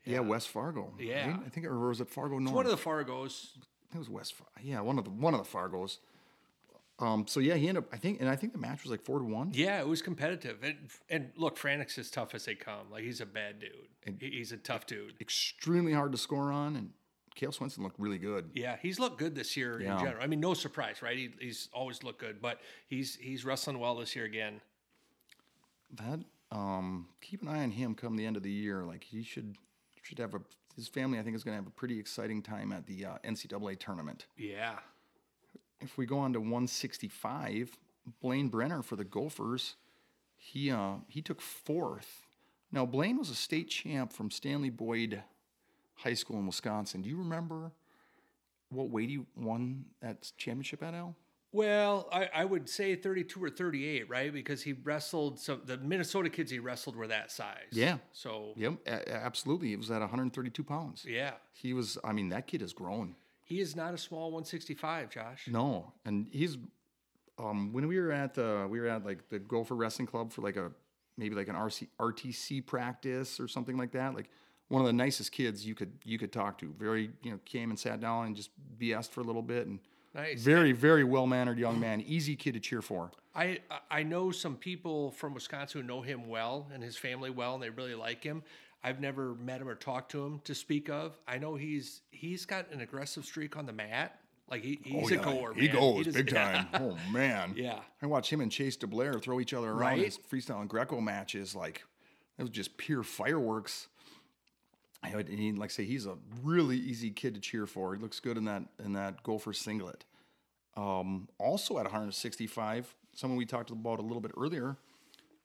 Yeah, 0.04 0.20
West 0.20 0.48
Fargo. 0.48 0.92
Yeah. 0.98 1.30
right? 1.30 1.40
I 1.44 1.48
think, 1.48 1.66
it 1.66 1.72
was 1.72 2.00
at 2.00 2.08
Fargo 2.08 2.38
North? 2.38 2.54
one 2.54 2.64
of 2.66 2.72
the 2.72 2.76
Fargos. 2.78 3.48
it 3.94 3.98
was 3.98 4.08
West. 4.08 4.34
Far- 4.34 4.46
Yeah, 4.62 4.80
one 4.80 4.98
of 4.98 5.04
the 5.04 5.10
one 5.10 5.34
of 5.34 5.40
the 5.44 5.58
Fargos. 5.58 5.98
Um, 7.00 7.26
so 7.26 7.40
yeah, 7.40 7.54
he 7.54 7.66
ended 7.68 7.84
up. 7.84 7.90
I 7.92 7.96
think, 7.96 8.20
and 8.20 8.28
I 8.28 8.36
think 8.36 8.52
the 8.52 8.58
match 8.58 8.82
was 8.84 8.90
like 8.90 9.02
four 9.02 9.18
to 9.18 9.24
one. 9.24 9.50
Yeah, 9.54 9.80
it 9.80 9.88
was 9.88 10.02
competitive. 10.02 10.58
And, 10.62 10.76
and 11.08 11.30
look, 11.36 11.58
Franek's 11.58 11.98
as 11.98 12.10
tough 12.10 12.34
as 12.34 12.44
they 12.44 12.54
come. 12.54 12.90
Like 12.92 13.04
he's 13.04 13.20
a 13.20 13.26
bad 13.26 13.58
dude. 13.60 14.18
He- 14.20 14.30
he's 14.38 14.52
a 14.52 14.56
tough 14.58 14.86
dude. 14.86 15.14
Extremely 15.20 15.92
hard 15.92 16.12
to 16.12 16.18
score 16.18 16.52
on, 16.52 16.76
and 16.76 16.90
Kale 17.34 17.52
Swenson 17.52 17.82
looked 17.82 17.98
really 17.98 18.18
good. 18.18 18.50
Yeah, 18.54 18.76
he's 18.82 18.98
looked 18.98 19.18
good 19.18 19.34
this 19.34 19.56
year 19.56 19.80
Yeah. 19.80 19.94
in 19.98 20.04
general. 20.04 20.22
I 20.22 20.26
mean, 20.26 20.40
no 20.40 20.52
surprise, 20.54 21.00
right? 21.00 21.16
He, 21.16 21.30
he's 21.40 21.68
always 21.72 22.02
looked 22.02 22.20
good, 22.20 22.42
but 22.42 22.60
he's 22.88 23.16
he's 23.16 23.44
wrestling 23.44 23.78
well 23.78 23.96
this 23.96 24.14
year 24.14 24.24
again. 24.26 24.60
That 25.94 26.20
um, 26.52 27.08
keep 27.20 27.42
an 27.42 27.48
eye 27.48 27.62
on 27.62 27.70
him 27.70 27.94
come 27.94 28.16
the 28.16 28.26
end 28.26 28.36
of 28.36 28.42
the 28.42 28.50
year. 28.50 28.84
Like 28.84 29.04
he 29.04 29.22
should 29.22 29.56
should 30.02 30.18
have 30.18 30.34
a 30.34 30.40
his 30.76 30.86
family. 30.88 31.18
I 31.18 31.22
think 31.22 31.34
is 31.36 31.44
going 31.44 31.56
to 31.56 31.62
have 31.62 31.66
a 31.66 31.74
pretty 31.74 31.98
exciting 31.98 32.42
time 32.42 32.72
at 32.72 32.86
the 32.86 33.04
uh, 33.06 33.18
NCAA 33.24 33.78
tournament. 33.78 34.26
Yeah. 34.36 34.78
If 35.80 35.96
we 35.96 36.06
go 36.06 36.18
on 36.18 36.32
to 36.34 36.40
165, 36.40 37.76
Blaine 38.20 38.48
Brenner 38.48 38.82
for 38.82 38.96
the 38.96 39.04
Gophers, 39.04 39.76
he 40.36 40.70
uh, 40.70 40.96
he 41.08 41.22
took 41.22 41.40
fourth. 41.40 42.26
Now 42.72 42.86
Blaine 42.86 43.18
was 43.18 43.30
a 43.30 43.34
state 43.34 43.68
champ 43.68 44.12
from 44.12 44.30
Stanley 44.30 44.70
Boyd 44.70 45.22
High 45.96 46.14
School 46.14 46.38
in 46.38 46.46
Wisconsin. 46.46 47.02
Do 47.02 47.08
you 47.08 47.16
remember 47.16 47.72
what 48.70 48.90
weight 48.90 49.08
he 49.08 49.20
won 49.36 49.86
that 50.00 50.30
championship 50.36 50.82
at? 50.82 50.94
Al? 50.94 51.16
Well, 51.52 52.08
I, 52.12 52.28
I 52.32 52.44
would 52.44 52.68
say 52.68 52.94
32 52.94 53.42
or 53.42 53.50
38, 53.50 54.08
right? 54.08 54.32
Because 54.32 54.62
he 54.62 54.72
wrestled 54.72 55.40
some 55.40 55.62
the 55.64 55.78
Minnesota 55.78 56.30
kids 56.30 56.50
he 56.50 56.60
wrestled 56.60 56.94
were 56.94 57.08
that 57.08 57.32
size. 57.32 57.66
Yeah. 57.72 57.98
So 58.12 58.52
Yep, 58.56 58.74
a- 58.86 59.12
absolutely. 59.12 59.72
It 59.72 59.78
was 59.78 59.90
at 59.90 60.00
132 60.00 60.62
pounds. 60.62 61.04
yeah, 61.08 61.32
He 61.52 61.72
was. 61.72 61.98
I 62.04 62.12
mean, 62.12 62.28
that 62.28 62.46
kid 62.46 62.60
has 62.60 62.72
grown. 62.72 63.16
He 63.50 63.60
is 63.60 63.74
not 63.74 63.92
a 63.92 63.98
small 63.98 64.30
165, 64.30 65.10
Josh. 65.10 65.48
No, 65.48 65.92
and 66.06 66.26
he's 66.30 66.56
um 67.38 67.72
when 67.72 67.88
we 67.88 67.98
were 67.98 68.12
at 68.12 68.32
the 68.34 68.66
we 68.70 68.78
were 68.80 68.86
at 68.88 69.04
like 69.04 69.28
the 69.28 69.38
Gopher 69.38 69.74
Wrestling 69.74 70.06
Club 70.06 70.32
for 70.32 70.40
like 70.42 70.56
a 70.56 70.70
maybe 71.18 71.34
like 71.34 71.48
an 71.48 71.56
RC, 71.56 71.88
RTC 72.00 72.64
practice 72.64 73.40
or 73.40 73.48
something 73.48 73.76
like 73.76 73.90
that. 73.92 74.14
Like 74.14 74.30
one 74.68 74.80
of 74.80 74.86
the 74.86 74.92
nicest 74.92 75.32
kids 75.32 75.66
you 75.66 75.74
could 75.74 75.92
you 76.04 76.16
could 76.18 76.32
talk 76.32 76.58
to. 76.58 76.72
Very 76.78 77.10
you 77.22 77.32
know 77.32 77.40
came 77.44 77.70
and 77.70 77.78
sat 77.78 78.00
down 78.00 78.26
and 78.26 78.36
just 78.36 78.50
BS'd 78.78 79.10
for 79.10 79.20
a 79.20 79.24
little 79.24 79.42
bit 79.42 79.66
and 79.66 79.80
Nice. 80.14 80.42
very 80.42 80.72
very 80.72 81.04
well 81.04 81.26
mannered 81.26 81.58
young 81.58 81.78
man. 81.80 82.00
Easy 82.00 82.36
kid 82.36 82.54
to 82.54 82.60
cheer 82.60 82.82
for. 82.82 83.10
I 83.34 83.58
I 83.90 84.02
know 84.04 84.30
some 84.32 84.56
people 84.56 85.10
from 85.12 85.34
Wisconsin 85.34 85.80
who 85.80 85.86
know 85.86 86.02
him 86.02 86.28
well 86.28 86.68
and 86.74 86.82
his 86.82 86.96
family 86.96 87.30
well, 87.30 87.54
and 87.54 87.62
they 87.62 87.70
really 87.70 87.94
like 87.94 88.22
him. 88.22 88.42
I've 88.82 89.00
never 89.00 89.34
met 89.34 89.60
him 89.60 89.68
or 89.68 89.74
talked 89.74 90.10
to 90.12 90.24
him 90.24 90.40
to 90.44 90.54
speak 90.54 90.88
of. 90.88 91.18
I 91.28 91.38
know 91.38 91.54
he's 91.54 92.00
he's 92.10 92.46
got 92.46 92.70
an 92.72 92.80
aggressive 92.80 93.24
streak 93.24 93.56
on 93.56 93.66
the 93.66 93.72
mat. 93.72 94.18
Like 94.50 94.62
he, 94.64 94.80
he's 94.82 95.10
a 95.12 95.16
goer. 95.18 95.50
Oh, 95.50 95.54
He 95.54 95.66
man. 95.68 95.76
goes 95.76 96.04
does- 96.06 96.14
big 96.14 96.30
time. 96.34 96.66
oh 96.74 96.96
man. 97.12 97.54
Yeah. 97.56 97.80
I 98.02 98.06
watch 98.06 98.32
him 98.32 98.40
and 98.40 98.50
Chase 98.50 98.76
DeBlair 98.76 99.22
throw 99.22 99.38
each 99.40 99.54
other 99.54 99.68
around 99.68 99.78
Right? 99.80 99.98
in 99.98 100.04
his 100.04 100.18
freestyle 100.18 100.60
and 100.60 100.68
Greco 100.68 101.00
matches. 101.00 101.54
Like 101.54 101.84
it 102.38 102.42
was 102.42 102.50
just 102.50 102.76
pure 102.76 103.02
fireworks. 103.02 103.88
I 105.02 105.14
would, 105.16 105.28
and 105.30 105.38
he, 105.38 105.52
like 105.52 105.70
I 105.70 105.72
say, 105.72 105.84
he's 105.86 106.04
a 106.04 106.16
really 106.42 106.76
easy 106.76 107.10
kid 107.10 107.34
to 107.34 107.40
cheer 107.40 107.66
for. 107.66 107.94
He 107.94 108.00
looks 108.02 108.20
good 108.20 108.36
in 108.36 108.44
that 108.46 108.64
in 108.84 108.92
that 108.94 109.22
Gopher 109.22 109.52
singlet. 109.54 110.04
Um, 110.76 111.28
also 111.38 111.78
at 111.78 111.84
165, 111.84 112.94
someone 113.14 113.36
we 113.36 113.44
talked 113.46 113.70
about 113.70 113.98
a 113.98 114.02
little 114.02 114.20
bit 114.20 114.32
earlier, 114.36 114.76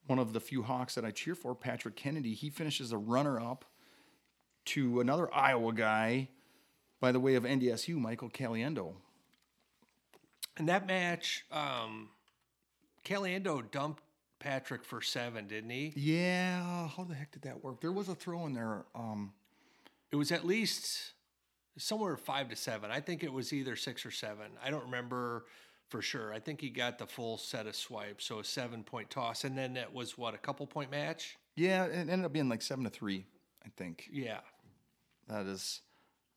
one 0.08 0.20
of 0.20 0.34
the 0.34 0.40
few 0.40 0.64
Hawks 0.64 0.96
that 0.96 1.06
I 1.06 1.12
cheer 1.12 1.36
for, 1.36 1.56
Patrick 1.56 1.96
Kennedy. 1.96 2.34
He 2.34 2.50
finishes 2.50 2.92
a 2.92 2.98
runner 2.98 3.40
up 3.40 3.66
to 4.66 5.00
another 5.00 5.34
Iowa 5.34 5.74
guy 5.74 6.30
by 7.00 7.12
the 7.12 7.20
way 7.20 7.36
of 7.36 7.44
NDSU, 7.44 7.98
Michael 7.98 8.30
Caliendo. 8.30 8.94
And 10.58 10.70
that 10.70 10.88
match, 10.88 11.46
um, 11.52 12.10
Caliendo 13.04 13.70
dumped 13.72 14.02
Patrick 14.40 14.84
for 14.84 15.02
seven, 15.02 15.48
didn't 15.48 15.70
he? 15.70 15.94
Yeah, 15.96 16.88
how 16.88 17.04
the 17.04 17.16
heck 17.16 17.32
did 17.32 17.42
that 17.44 17.64
work? 17.64 17.82
There 17.82 17.92
was 17.92 18.10
a 18.10 18.16
throw 18.16 18.46
in 18.46 18.54
there. 18.54 18.86
Um, 18.96 19.34
It 20.12 20.16
was 20.18 20.32
at 20.32 20.46
least 20.46 21.14
somewhere 21.78 22.16
five 22.16 22.50
to 22.50 22.56
seven. 22.56 22.90
I 22.92 23.02
think 23.02 23.24
it 23.24 23.34
was 23.34 23.52
either 23.52 23.76
six 23.76 24.06
or 24.06 24.12
seven. 24.12 24.52
I 24.64 24.70
don't 24.70 24.86
remember 24.86 25.46
for 25.90 26.02
sure. 26.02 26.34
I 26.34 26.40
think 26.40 26.62
he 26.62 26.70
got 26.70 26.98
the 26.98 27.06
full 27.08 27.38
set 27.38 27.68
of 27.68 27.76
swipes, 27.76 28.26
so 28.26 28.40
a 28.40 28.44
seven 28.44 28.84
point 28.84 29.10
toss, 29.10 29.44
and 29.44 29.58
then 29.58 29.74
that 29.76 29.94
was 29.94 30.18
what 30.18 30.34
a 30.34 30.38
couple 30.38 30.66
point 30.68 30.92
match. 30.92 31.38
yeah, 31.56 31.86
it 31.86 32.10
ended 32.10 32.26
up 32.26 32.34
being 32.34 32.50
like 32.50 32.62
seven 32.62 32.84
to 32.84 32.90
three, 32.90 33.26
I 33.66 33.70
think. 33.78 34.10
Yeah, 34.12 34.40
That 35.28 35.46
is. 35.46 35.82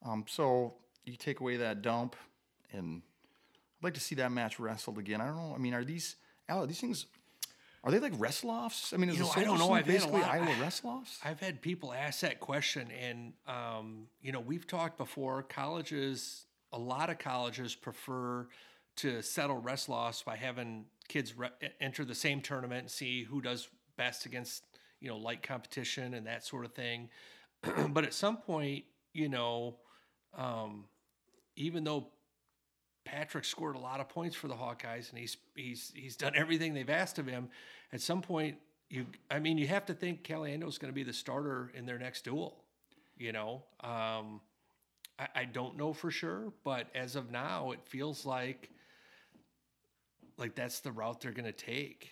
Um, 0.05 0.25
so 0.29 0.75
you 1.05 1.17
take 1.17 1.41
away 1.41 1.57
that 1.57 1.83
dump, 1.83 2.15
and 2.73 3.03
I'd 3.81 3.85
like 3.85 3.95
to 3.95 4.01
see 4.01 4.15
that 4.17 4.31
match 4.33 4.61
wrestled 4.61 4.99
again. 4.99 5.21
I 5.21 5.27
don't 5.27 5.37
know. 5.37 5.53
I 5.55 5.59
mean, 5.59 5.75
are 5.75 5.85
these 5.85 6.17
Al, 6.49 6.63
are 6.63 6.67
these 6.67 6.81
things? 6.81 7.07
Are 7.85 7.91
they 7.93 7.99
like 8.01 8.13
wrestle 8.17 8.51
offs? 8.51 8.93
I 8.93 8.97
mean, 8.97 9.09
is 9.09 9.17
You 9.17 9.23
know, 9.23 9.33
I 9.37 9.45
don't 9.45 9.59
know. 9.59 9.73
I've 9.73 9.87
had 9.87 9.95
a 9.95 9.99
basically 9.99 10.21
lot- 10.21 10.31
Iowa 10.35 10.55
wrestle 10.61 10.91
offs? 11.01 11.19
I've 11.25 11.41
had 11.41 11.63
people 11.63 11.93
ask 11.93 12.21
that 12.21 12.39
question, 12.41 12.91
and 12.91 13.33
um, 13.47 14.09
you 14.21 14.33
know, 14.33 14.41
we've 14.41 14.67
talked 14.67 14.99
before. 14.99 15.43
Colleges, 15.45 16.47
a 16.73 16.79
lot 16.79 17.09
of 17.11 17.19
colleges 17.19 17.75
prefer 17.75 18.47
to 18.99 19.23
settle 19.23 19.57
rest 19.57 19.89
loss 19.89 20.23
by 20.23 20.37
having 20.37 20.85
kids 21.09 21.37
re- 21.37 21.51
enter 21.81 22.05
the 22.05 22.15
same 22.15 22.41
tournament 22.41 22.83
and 22.83 22.91
see 22.91 23.25
who 23.25 23.41
does 23.41 23.69
best 23.97 24.27
against 24.27 24.65
you 25.01 25.09
know 25.09 25.17
light 25.17 25.43
competition 25.43 26.15
and 26.15 26.27
that 26.27 26.45
sort 26.45 26.65
of 26.65 26.73
thing. 26.73 27.09
but 27.89 28.05
at 28.05 28.15
some 28.15 28.37
point, 28.37 28.85
you 29.13 29.29
know, 29.29 29.77
um, 30.37 30.85
even 31.57 31.85
though 31.85 32.09
Patrick 33.05 33.45
scored 33.45 33.77
a 33.77 33.79
lot 33.79 34.01
of 34.01 34.09
points 34.09 34.37
for 34.37 34.49
the 34.49 34.55
Hawkeyes, 34.55 35.11
and 35.11 35.19
he's 35.19 35.37
he's 35.55 35.93
he's 35.95 36.17
done 36.17 36.33
everything 36.35 36.75
they've 36.75 36.91
asked 36.91 37.19
of 37.19 37.27
him. 37.27 37.49
At 37.93 38.01
some 38.01 38.21
point, 38.21 38.57
you 38.91 39.07
I 39.31 39.39
mean, 39.39 39.59
you 39.59 39.67
have 39.69 39.87
to 39.87 39.95
think 39.95 40.25
Caliendo 40.25 40.69
is 40.69 40.79
going 40.79 40.93
to 40.93 40.95
be 40.95 41.05
the 41.05 41.13
starter 41.13 41.71
in 41.75 41.87
their 41.87 41.99
next 41.99 42.25
duel. 42.25 42.65
You 43.17 43.33
know, 43.33 43.65
um, 43.81 44.41
I, 45.19 45.29
I 45.35 45.45
don't 45.45 45.77
know 45.77 45.93
for 45.93 46.11
sure, 46.11 46.53
but 46.65 46.89
as 46.95 47.17
of 47.17 47.31
now, 47.31 47.73
it 47.73 47.81
feels 47.85 48.27
like 48.27 48.71
like 50.39 50.55
that's 50.55 50.81
the 50.81 50.93
route 50.93 51.21
they're 51.21 51.33
going 51.33 51.45
to 51.45 51.53
take. 51.53 52.11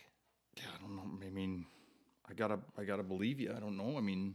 Yeah, 0.56 0.64
I 0.74 0.82
don't 0.82 0.96
know. 0.96 1.26
I 1.26 1.30
mean, 1.30 1.66
I 2.28 2.34
gotta 2.34 2.58
I 2.78 2.84
gotta 2.84 3.02
believe 3.02 3.40
you. 3.40 3.52
I 3.56 3.60
don't 3.60 3.76
know. 3.76 3.96
I 3.96 4.00
mean, 4.00 4.34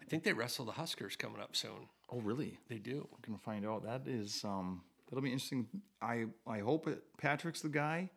I 0.00 0.04
think 0.04 0.22
they 0.22 0.32
wrestle 0.32 0.64
the 0.64 0.72
Huskers 0.72 1.16
coming 1.16 1.40
up 1.40 1.56
soon. 1.56 1.88
oh 2.10 2.20
really? 2.20 2.58
They 2.68 2.78
do. 2.78 3.06
We're 3.10 3.26
gonna 3.26 3.38
find 3.38 3.66
out. 3.66 3.84
That 3.84 4.02
is 4.06 4.42
um, 4.44 4.82
that'll 5.08 5.22
be 5.22 5.32
interesting. 5.32 5.66
I 6.00 6.26
I 6.46 6.58
hope 6.60 6.86
it, 6.86 7.02
Patrick's 7.18 7.60
the 7.62 7.68
guy. 7.68 8.10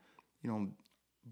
You 0.44 0.50
know, 0.50 0.68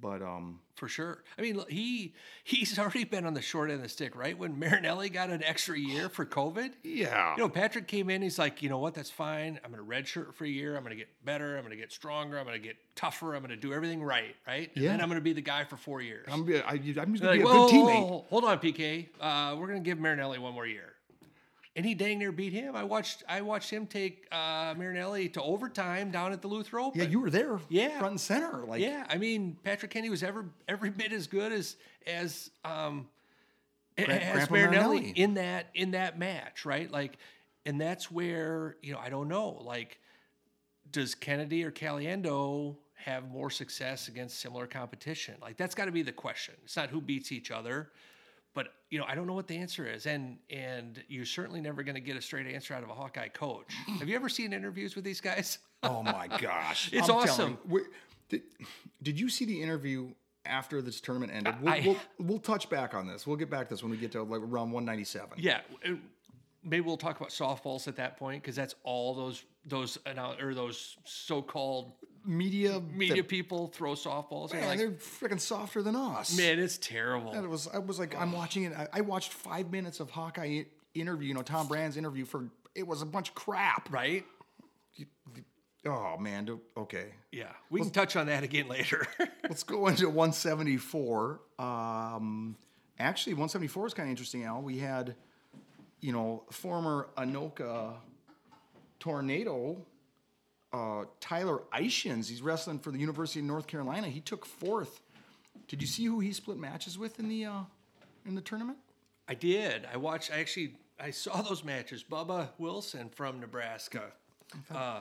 But 0.02 0.22
um, 0.22 0.60
for 0.76 0.88
sure. 0.88 1.24
I 1.38 1.42
mean, 1.42 1.62
he 1.70 2.14
he's 2.44 2.78
already 2.80 3.06
been 3.06 3.26
on 3.26 3.34
the 3.34 3.42
short 3.42 3.70
end 3.70 3.78
of 3.78 3.84
the 3.84 3.90
stick, 3.90 4.16
right? 4.16 4.38
When 4.38 4.60
Marinelli 4.60 5.10
got 5.10 5.30
an 5.30 5.44
extra 5.44 5.78
year 5.80 6.10
for 6.10 6.26
COVID, 6.26 6.72
yeah, 6.84 7.36
you 7.36 7.42
know, 7.44 7.50
Patrick 7.50 7.88
came 7.88 8.10
in. 8.10 8.22
He's 8.22 8.38
like, 8.38 8.62
you 8.62 8.70
know 8.70 8.80
what? 8.80 8.94
That's 8.94 9.10
fine. 9.10 9.60
I'm 9.64 9.72
going 9.72 9.84
to 9.84 9.90
redshirt 9.90 10.34
for 10.34 10.44
a 10.46 10.50
year. 10.50 10.76
I'm 10.76 10.84
going 10.84 10.92
to 10.96 11.02
get 11.02 11.10
better. 11.24 11.56
I'm 11.58 11.64
going 11.64 11.76
to 11.76 11.82
get 11.82 11.92
stronger. 11.92 12.38
I'm 12.38 12.46
going 12.46 12.62
to 12.62 12.68
get 12.68 12.76
tougher. 12.96 13.34
I'm 13.36 13.42
going 13.42 13.50
to 13.52 13.56
do 13.56 13.74
everything 13.74 14.04
right, 14.04 14.36
right? 14.48 14.70
And 14.76 14.84
Yeah. 14.84 14.92
then 14.92 15.02
I'm 15.02 15.08
going 15.08 15.20
to 15.20 15.24
be 15.24 15.34
the 15.34 15.42
guy 15.42 15.64
for 15.64 15.78
four 15.78 16.02
years. 16.02 16.28
I'm, 16.32 16.42
I, 16.66 16.72
I'm 16.74 16.84
just 16.84 16.96
gonna 16.96 17.16
be 17.16 17.20
like, 17.28 17.40
a 17.40 17.44
good 17.44 17.70
teammate. 17.70 18.26
hold 18.28 18.44
on, 18.44 18.60
PK. 18.60 19.08
Uh, 19.20 19.56
we're 19.58 19.68
going 19.68 19.82
to 19.82 19.88
give 19.88 20.00
Marinelli 20.00 20.40
one 20.40 20.54
more 20.54 20.68
year. 20.68 20.95
And 21.78 21.86
he 21.86 21.94
dang 21.94 22.20
near 22.20 22.32
beat 22.32 22.54
him. 22.54 22.74
I 22.76 22.84
watched. 22.86 23.24
I 23.28 23.42
watched 23.42 23.70
him 23.70 23.86
take 23.86 24.28
uh, 24.32 24.74
Marinelli 24.78 25.28
to 25.30 25.42
overtime 25.42 26.10
down 26.10 26.32
at 26.32 26.42
the 26.42 26.48
Luther 26.48 26.80
Open. 26.80 27.02
Yeah, 27.02 27.08
you 27.08 27.20
were 27.20 27.30
there, 27.30 27.60
Yeah. 27.68 28.00
front 28.00 28.12
and 28.12 28.22
center. 28.22 28.64
Like, 28.66 28.82
Yeah, 28.82 29.06
I 29.10 29.18
mean 29.18 29.58
Patrick 29.64 29.92
Kenny 29.92 30.10
was 30.10 30.24
ever 30.24 30.46
every 30.70 30.90
bit 30.90 31.12
as 31.12 31.28
good 31.28 31.52
as 31.52 31.76
as 32.08 32.50
um 32.64 33.10
Gra- 33.98 34.08
as 34.16 34.50
Marinelli, 34.50 34.72
Marinelli. 35.02 35.10
in 35.22 35.34
that 35.34 35.68
in 35.74 35.92
that 35.92 36.18
match, 36.18 36.64
right? 36.66 36.90
Like, 36.90 37.18
and 37.66 37.80
that's 37.80 38.10
where 38.10 38.78
you 38.82 38.94
know 38.94 39.00
I 39.00 39.10
don't 39.10 39.28
know. 39.28 39.50
Like, 39.62 40.00
does 40.92 41.14
Kennedy 41.14 41.64
or 41.66 41.72
Caliendo 41.72 42.78
have 42.94 43.28
more 43.30 43.50
success 43.50 44.08
against 44.08 44.40
similar 44.40 44.66
competition? 44.66 45.36
Like, 45.42 45.58
that's 45.58 45.76
got 45.76 45.86
to 45.86 45.92
be 45.92 46.04
the 46.04 46.14
question. 46.14 46.56
It's 46.64 46.78
not 46.78 46.90
who 46.90 47.02
beats 47.02 47.34
each 47.34 47.52
other. 47.52 47.92
You 48.96 49.02
know, 49.02 49.08
I 49.10 49.16
don't 49.16 49.28
know 49.28 49.34
what 49.34 49.48
the 49.50 49.58
answer 49.58 49.86
is, 49.86 50.06
and 50.06 50.38
and 50.50 51.04
you're 51.10 51.26
certainly 51.26 51.60
never 51.60 51.84
going 51.84 51.96
to 51.96 52.00
get 52.02 52.16
a 52.16 52.22
straight 52.22 52.48
answer 52.48 52.74
out 52.74 52.82
of 52.82 52.90
a 52.90 52.94
Hawkeye 52.94 53.28
coach. 53.28 53.66
Have 54.00 54.08
you 54.08 54.16
ever 54.16 54.30
seen 54.30 54.54
interviews 54.54 54.96
with 54.96 55.04
these 55.04 55.20
guys? 55.20 55.58
Oh 55.84 56.02
my 56.02 56.28
gosh, 56.40 56.90
It's 56.94 57.10
I'm 57.10 57.16
awesome. 57.18 57.58
you, 57.70 57.86
did, 58.30 58.42
did 59.04 59.20
you 59.20 59.28
see 59.30 59.44
the 59.46 59.62
interview 59.62 60.08
after 60.46 60.82
this 60.82 61.00
tournament 61.02 61.32
ended? 61.36 61.56
We'll, 61.62 61.74
I- 61.74 61.84
we'll, 61.86 61.98
we'll 62.18 62.40
touch 62.40 62.70
back 62.72 62.96
on 62.96 63.06
this. 63.06 63.28
We'll 63.28 63.36
get 63.36 63.50
back 63.52 63.68
to 63.68 63.74
this 63.76 63.84
when 63.84 63.92
we 63.92 63.98
get 63.98 64.14
to 64.14 64.24
like 64.24 64.40
around 64.42 64.72
197. 64.72 65.34
Yeah, 65.38 65.60
maybe 66.64 66.80
we'll 66.82 66.96
talk 66.98 67.18
about 67.18 67.30
softballs 67.30 67.88
at 67.90 67.98
that 67.98 68.18
point 68.18 68.42
because 68.42 68.56
that's 68.56 68.74
all 68.84 69.14
those 69.14 69.44
those 69.66 70.00
or 70.42 70.56
those 70.56 70.96
so-called 71.04 71.92
Media, 72.26 72.82
media 72.92 73.18
that- 73.18 73.28
people 73.28 73.68
throw 73.68 73.94
softballs. 73.94 74.52
man, 74.54 74.68
like, 74.68 74.80
they're 74.80 74.92
freaking 74.92 75.40
softer 75.40 75.82
than 75.84 75.96
us. 75.96 76.36
man, 76.38 76.60
it's 76.60 76.78
terrible. 76.78 77.32
And 77.34 77.46
it 77.46 77.48
was. 77.48 77.68
I 77.74 77.78
was 77.80 78.00
like, 78.00 78.16
I'm 78.20 78.32
watching 78.32 78.64
it. 78.64 78.74
I, 78.76 78.88
I 78.94 79.02
watched 79.02 79.32
five 79.34 79.72
minutes 79.72 80.00
of 80.00 80.10
Hawkeye 80.10 80.64
interview. 80.94 81.28
You 81.28 81.34
know, 81.36 81.42
Tom 81.44 81.68
Brands' 81.68 81.98
interview 81.98 82.26
for. 82.26 82.46
It 82.74 82.88
was 82.88 83.02
a 83.02 83.06
bunch 83.06 83.30
of 83.30 83.36
crap. 83.36 83.92
right? 83.94 84.26
Oh 85.88 86.18
man. 86.18 86.60
Okay. 86.76 87.10
Yeah, 87.32 87.52
we 87.70 87.80
can 87.82 87.92
touch 87.92 88.16
on 88.16 88.26
that 88.26 88.44
again 88.44 88.68
later. 88.68 89.06
Let's 89.44 89.62
go 89.64 89.88
into 89.88 90.10
174. 90.10 91.40
Um, 91.60 92.56
actually, 92.98 93.34
174 93.34 93.88
is 93.88 93.94
kind 93.94 94.08
of 94.08 94.12
interesting, 94.12 94.44
Al. 94.46 94.64
We 94.64 94.80
had, 94.80 95.16
you 96.02 96.12
know, 96.12 96.44
former 96.50 97.08
Anoka 97.18 97.94
tornado, 99.00 99.78
uh, 100.76 101.06
Tyler 101.22 101.64
Eischens. 101.74 102.28
He's 102.30 102.42
wrestling 102.42 102.80
for 102.80 102.92
the 102.92 103.00
University 103.00 103.40
of 103.40 103.46
North 103.46 103.68
Carolina. 103.68 104.08
He 104.08 104.20
took 104.20 104.46
fourth. 104.46 105.00
Did 105.68 105.82
you 105.82 105.88
see 105.88 106.06
who 106.06 106.20
he 106.20 106.34
split 106.34 106.58
matches 106.58 106.98
with 106.98 107.18
in 107.20 107.30
the 107.30 107.46
uh, 107.46 107.62
in 108.26 108.36
the 108.36 108.42
tournament? 108.42 108.78
I 109.28 109.36
did. 109.36 109.88
I 109.92 109.98
watched. 109.98 110.32
I 110.32 110.40
actually 110.40 110.74
I 111.00 111.12
saw 111.12 111.42
those 111.42 111.64
matches. 111.64 112.04
Bubba 112.04 112.50
Wilson 112.58 113.10
from 113.10 113.40
Nebraska. 113.40 114.12
Uh, 114.74 115.00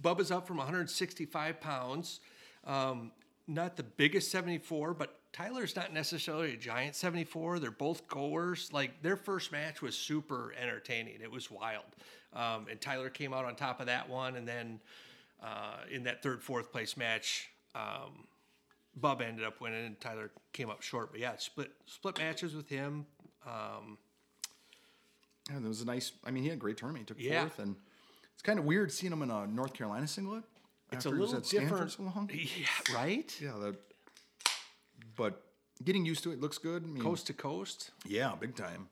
Bubba's 0.00 0.30
up 0.30 0.46
from 0.46 0.56
165 0.56 1.60
pounds. 1.60 2.20
Um, 2.66 3.12
not 3.46 3.76
the 3.76 3.82
biggest 3.82 4.30
74, 4.30 4.94
but 4.94 5.18
Tyler's 5.32 5.76
not 5.76 5.92
necessarily 5.92 6.54
a 6.54 6.56
giant 6.56 6.96
74. 6.96 7.58
They're 7.58 7.70
both 7.70 8.08
goers. 8.08 8.70
Like 8.72 9.02
their 9.02 9.16
first 9.16 9.52
match 9.52 9.82
was 9.82 9.96
super 9.96 10.54
entertaining. 10.60 11.20
It 11.22 11.30
was 11.30 11.50
wild. 11.50 11.84
Um, 12.34 12.66
and 12.70 12.80
Tyler 12.80 13.10
came 13.10 13.32
out 13.34 13.44
on 13.44 13.54
top 13.56 13.80
of 13.80 13.86
that 13.86 14.08
one. 14.08 14.36
And 14.36 14.46
then 14.48 14.80
uh, 15.42 15.78
in 15.90 16.04
that 16.04 16.22
third, 16.22 16.42
fourth 16.42 16.72
place 16.72 16.96
match, 16.96 17.50
um, 17.74 18.26
Bubba 19.00 19.22
ended 19.22 19.44
up 19.44 19.60
winning, 19.60 19.86
and 19.86 20.00
Tyler 20.00 20.30
came 20.52 20.68
up 20.70 20.82
short. 20.82 21.10
But 21.12 21.20
yeah, 21.20 21.32
split 21.38 21.70
split 21.86 22.18
matches 22.18 22.54
with 22.54 22.68
him. 22.68 23.06
Um, 23.46 23.98
Yeah, 25.50 25.56
it 25.58 25.62
was 25.64 25.80
a 25.80 25.86
nice. 25.86 26.12
I 26.24 26.30
mean, 26.30 26.42
he 26.42 26.48
had 26.50 26.58
a 26.58 26.60
great 26.60 26.76
tournament. 26.76 27.08
He 27.08 27.14
took 27.14 27.22
Yeah. 27.22 27.42
fourth, 27.42 27.58
and 27.58 27.76
it's 28.34 28.42
kind 28.42 28.58
of 28.58 28.64
weird 28.64 28.92
seeing 28.92 29.12
him 29.12 29.22
in 29.22 29.30
a 29.30 29.46
North 29.46 29.72
Carolina 29.74 30.06
singlet. 30.06 30.44
it's 30.92 31.06
a 31.06 31.08
after 31.08 31.16
he 31.16 31.20
was 31.22 31.32
little 31.32 31.60
different, 31.60 31.90
so 31.92 32.02
yeah, 32.32 32.94
right? 32.94 33.34
Yeah, 33.40 33.56
that. 33.60 33.76
But 35.16 35.42
getting 35.82 36.04
used 36.04 36.22
to 36.24 36.30
it 36.32 36.40
looks 36.40 36.58
good. 36.58 36.84
I 36.84 36.86
mean, 36.86 37.02
Coast 37.02 37.26
to 37.28 37.32
coast. 37.32 37.90
Yeah, 38.06 38.34
big 38.38 38.54
time. 38.56 38.88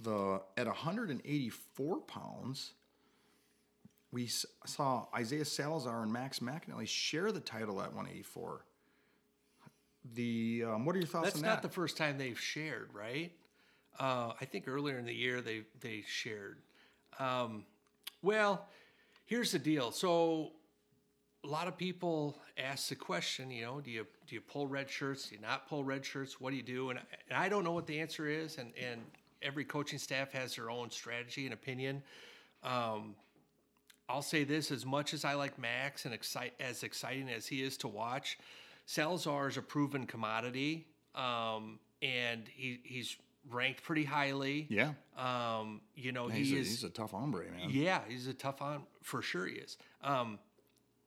The 0.00 0.42
at 0.56 0.66
184 0.66 2.00
pounds, 2.02 2.74
we 4.12 4.26
saw 4.26 5.06
Isaiah 5.14 5.44
Salazar 5.44 6.02
and 6.02 6.12
Max 6.12 6.40
McAnally 6.40 6.86
share 6.86 7.32
the 7.32 7.40
title 7.40 7.80
at 7.80 7.94
184. 7.94 8.64
The 10.14 10.64
um, 10.66 10.84
what 10.84 10.94
are 10.94 10.98
your 10.98 11.08
thoughts 11.08 11.26
That's 11.26 11.36
on 11.36 11.42
that? 11.42 11.48
That's 11.48 11.56
not 11.56 11.62
the 11.62 11.74
first 11.74 11.96
time 11.96 12.18
they've 12.18 12.38
shared, 12.38 12.90
right? 12.92 13.32
Uh, 13.98 14.32
I 14.40 14.44
think 14.44 14.68
earlier 14.68 14.98
in 14.98 15.06
the 15.06 15.14
year 15.14 15.40
they 15.40 15.62
they 15.80 16.04
shared. 16.06 16.58
Um, 17.18 17.64
well, 18.22 18.68
here's 19.24 19.52
the 19.52 19.58
deal. 19.58 19.90
So 19.90 20.52
a 21.44 21.48
lot 21.48 21.68
of 21.68 21.76
people 21.76 22.36
ask 22.58 22.88
the 22.88 22.94
question, 22.94 23.50
you 23.50 23.64
know, 23.64 23.80
do 23.80 23.90
you 23.90 24.06
do 24.26 24.34
you 24.34 24.40
pull 24.40 24.66
red 24.66 24.90
shirts? 24.90 25.28
Do 25.28 25.36
you 25.36 25.40
not 25.40 25.68
pull 25.68 25.84
red 25.84 26.04
shirts? 26.04 26.40
What 26.40 26.50
do 26.50 26.56
you 26.56 26.62
do? 26.62 26.90
And, 26.90 26.98
and 27.28 27.38
I 27.38 27.48
don't 27.48 27.64
know 27.64 27.72
what 27.72 27.86
the 27.86 28.00
answer 28.00 28.26
is. 28.26 28.58
And 28.58 28.72
and 28.80 29.00
every 29.46 29.64
coaching 29.64 29.98
staff 29.98 30.32
has 30.32 30.56
their 30.56 30.68
own 30.70 30.90
strategy 30.90 31.44
and 31.44 31.54
opinion. 31.54 32.02
Um, 32.62 33.14
I'll 34.08 34.22
say 34.22 34.44
this: 34.44 34.70
as 34.70 34.84
much 34.84 35.14
as 35.14 35.24
I 35.24 35.34
like 35.34 35.58
Max 35.58 36.04
and 36.04 36.12
excite 36.12 36.54
as 36.60 36.82
exciting 36.82 37.28
as 37.28 37.46
he 37.46 37.62
is 37.62 37.76
to 37.78 37.88
watch, 37.88 38.38
Salazar 38.86 39.48
is 39.48 39.56
a 39.56 39.62
proven 39.62 40.06
commodity, 40.06 40.86
um, 41.14 41.78
and 42.02 42.42
he, 42.54 42.80
he's 42.84 43.16
ranked 43.50 43.82
pretty 43.82 44.04
highly. 44.04 44.66
yeah, 44.68 44.92
Um, 45.16 45.80
you 45.94 46.12
know, 46.12 46.28
he's, 46.28 46.50
he 46.50 46.56
a, 46.56 46.60
is. 46.60 46.68
he's 46.68 46.84
a 46.84 46.90
tough 46.90 47.12
hombre, 47.12 47.44
man. 47.50 47.68
Yeah, 47.70 48.00
he's 48.08 48.26
a 48.26 48.34
tough 48.34 48.60
on 48.62 48.82
for 49.02 49.22
sure. 49.22 49.46
He 49.46 49.54
is. 49.56 49.76
Um, 50.02 50.38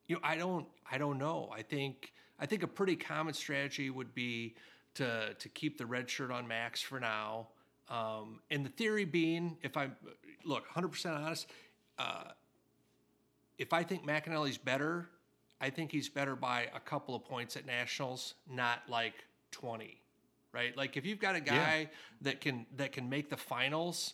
you 0.08 0.16
know, 0.16 0.22
I 0.24 0.36
don't, 0.38 0.66
I 0.90 0.98
don't 0.98 1.18
know. 1.20 1.50
I 1.54 1.62
think, 1.62 2.12
I 2.40 2.46
think 2.46 2.64
a 2.64 2.68
pretty 2.68 2.96
common 2.96 3.34
strategy 3.34 3.90
would 3.90 4.14
be 4.16 4.56
to 4.96 5.36
to 5.38 5.50
keep 5.50 5.78
the 5.78 5.86
red 5.86 6.10
shirt 6.10 6.32
on 6.32 6.48
Max 6.48 6.82
for 6.82 7.00
now. 7.00 7.50
Um, 7.90 8.40
and 8.52 8.66
the 8.66 8.70
theory 8.70 9.06
being, 9.06 9.58
if 9.64 9.76
I 9.76 9.90
look 10.46 10.64
100 10.64 10.90
percent 10.90 11.16
honest, 11.16 11.48
uh, 11.98 12.24
if 13.58 13.74
I 13.74 13.84
think 13.84 14.06
McAnally's 14.06 14.58
better, 14.58 15.10
I 15.60 15.70
think 15.70 15.92
he's 15.92 16.08
better 16.08 16.36
by 16.36 16.68
a 16.74 16.80
couple 16.80 17.16
of 17.16 17.26
points 17.26 17.58
at 17.58 17.66
nationals, 17.66 18.36
not 18.50 18.80
like 18.88 19.26
20. 19.52 20.00
Right? 20.52 20.76
Like 20.76 20.98
if 20.98 21.06
you've 21.06 21.20
got 21.20 21.36
a 21.36 21.42
guy 21.42 21.90
that 22.22 22.42
can 22.42 22.66
that 22.78 22.92
can 22.92 23.08
make 23.10 23.30
the 23.30 23.38
finals, 23.38 24.14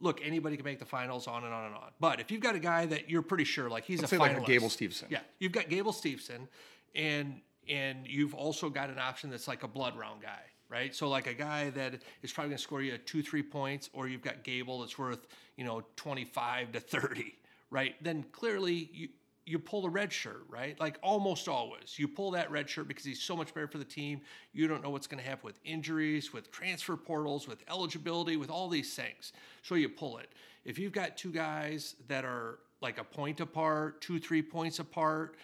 look, 0.00 0.20
anybody 0.24 0.56
can 0.56 0.64
make 0.64 0.78
the 0.78 0.86
finals 0.86 1.26
on 1.26 1.44
and 1.44 1.52
on 1.52 1.66
and 1.66 1.74
on. 1.74 1.90
But 2.00 2.20
if 2.20 2.30
you've 2.30 2.40
got 2.40 2.54
a 2.54 2.58
guy 2.58 2.86
that 2.86 3.10
you're 3.10 3.22
pretty 3.22 3.44
sure, 3.44 3.68
like 3.68 3.84
he's 3.84 4.00
Let's 4.00 4.12
a 4.12 4.16
say 4.16 4.18
like 4.18 4.38
a 4.38 4.40
Gable 4.40 4.68
Steveson. 4.68 5.10
Yeah, 5.10 5.20
you've 5.38 5.52
got 5.52 5.68
Gable 5.68 5.92
Steveson, 5.92 6.48
and 6.94 7.40
and 7.68 8.06
you've 8.06 8.34
also 8.34 8.70
got 8.70 8.88
an 8.90 8.98
option 8.98 9.30
that's 9.30 9.46
like 9.46 9.62
a 9.62 9.68
blood 9.68 9.96
round 9.96 10.22
guy, 10.22 10.40
right? 10.72 10.94
So 10.94 11.08
like 11.08 11.26
a 11.26 11.34
guy 11.34 11.70
that 11.70 12.02
is 12.22 12.32
probably 12.32 12.48
going 12.50 12.56
to 12.56 12.62
score 12.62 12.82
you 12.82 12.96
two, 12.98 13.22
three 13.22 13.42
points, 13.42 13.90
or 13.92 14.08
you've 14.08 14.22
got 14.22 14.42
Gable 14.42 14.80
that's 14.80 14.98
worth 14.98 15.26
you 15.56 15.64
know 15.64 15.82
twenty 15.94 16.24
five 16.24 16.72
to 16.72 16.80
thirty, 16.80 17.34
right? 17.70 17.94
Then 18.02 18.24
clearly 18.32 18.90
you. 18.92 19.08
You 19.44 19.58
pull 19.58 19.82
the 19.82 19.90
red 19.90 20.12
shirt, 20.12 20.44
right? 20.48 20.78
Like 20.78 20.98
almost 21.02 21.48
always. 21.48 21.98
You 21.98 22.06
pull 22.06 22.30
that 22.30 22.48
red 22.52 22.70
shirt 22.70 22.86
because 22.86 23.04
he's 23.04 23.20
so 23.20 23.34
much 23.34 23.52
better 23.52 23.66
for 23.66 23.78
the 23.78 23.84
team. 23.84 24.20
You 24.52 24.68
don't 24.68 24.84
know 24.84 24.90
what's 24.90 25.08
going 25.08 25.20
to 25.20 25.28
happen 25.28 25.44
with 25.44 25.58
injuries, 25.64 26.32
with 26.32 26.52
transfer 26.52 26.96
portals, 26.96 27.48
with 27.48 27.58
eligibility, 27.68 28.36
with 28.36 28.50
all 28.50 28.68
these 28.68 28.94
things. 28.94 29.32
So 29.62 29.74
you 29.74 29.88
pull 29.88 30.18
it. 30.18 30.28
If 30.64 30.78
you've 30.78 30.92
got 30.92 31.16
two 31.16 31.32
guys 31.32 31.96
that 32.06 32.24
are 32.24 32.60
like 32.80 32.98
a 33.00 33.04
point 33.04 33.40
apart, 33.40 34.00
two, 34.00 34.20
three 34.20 34.42
points 34.42 34.78
apart, 34.78 35.34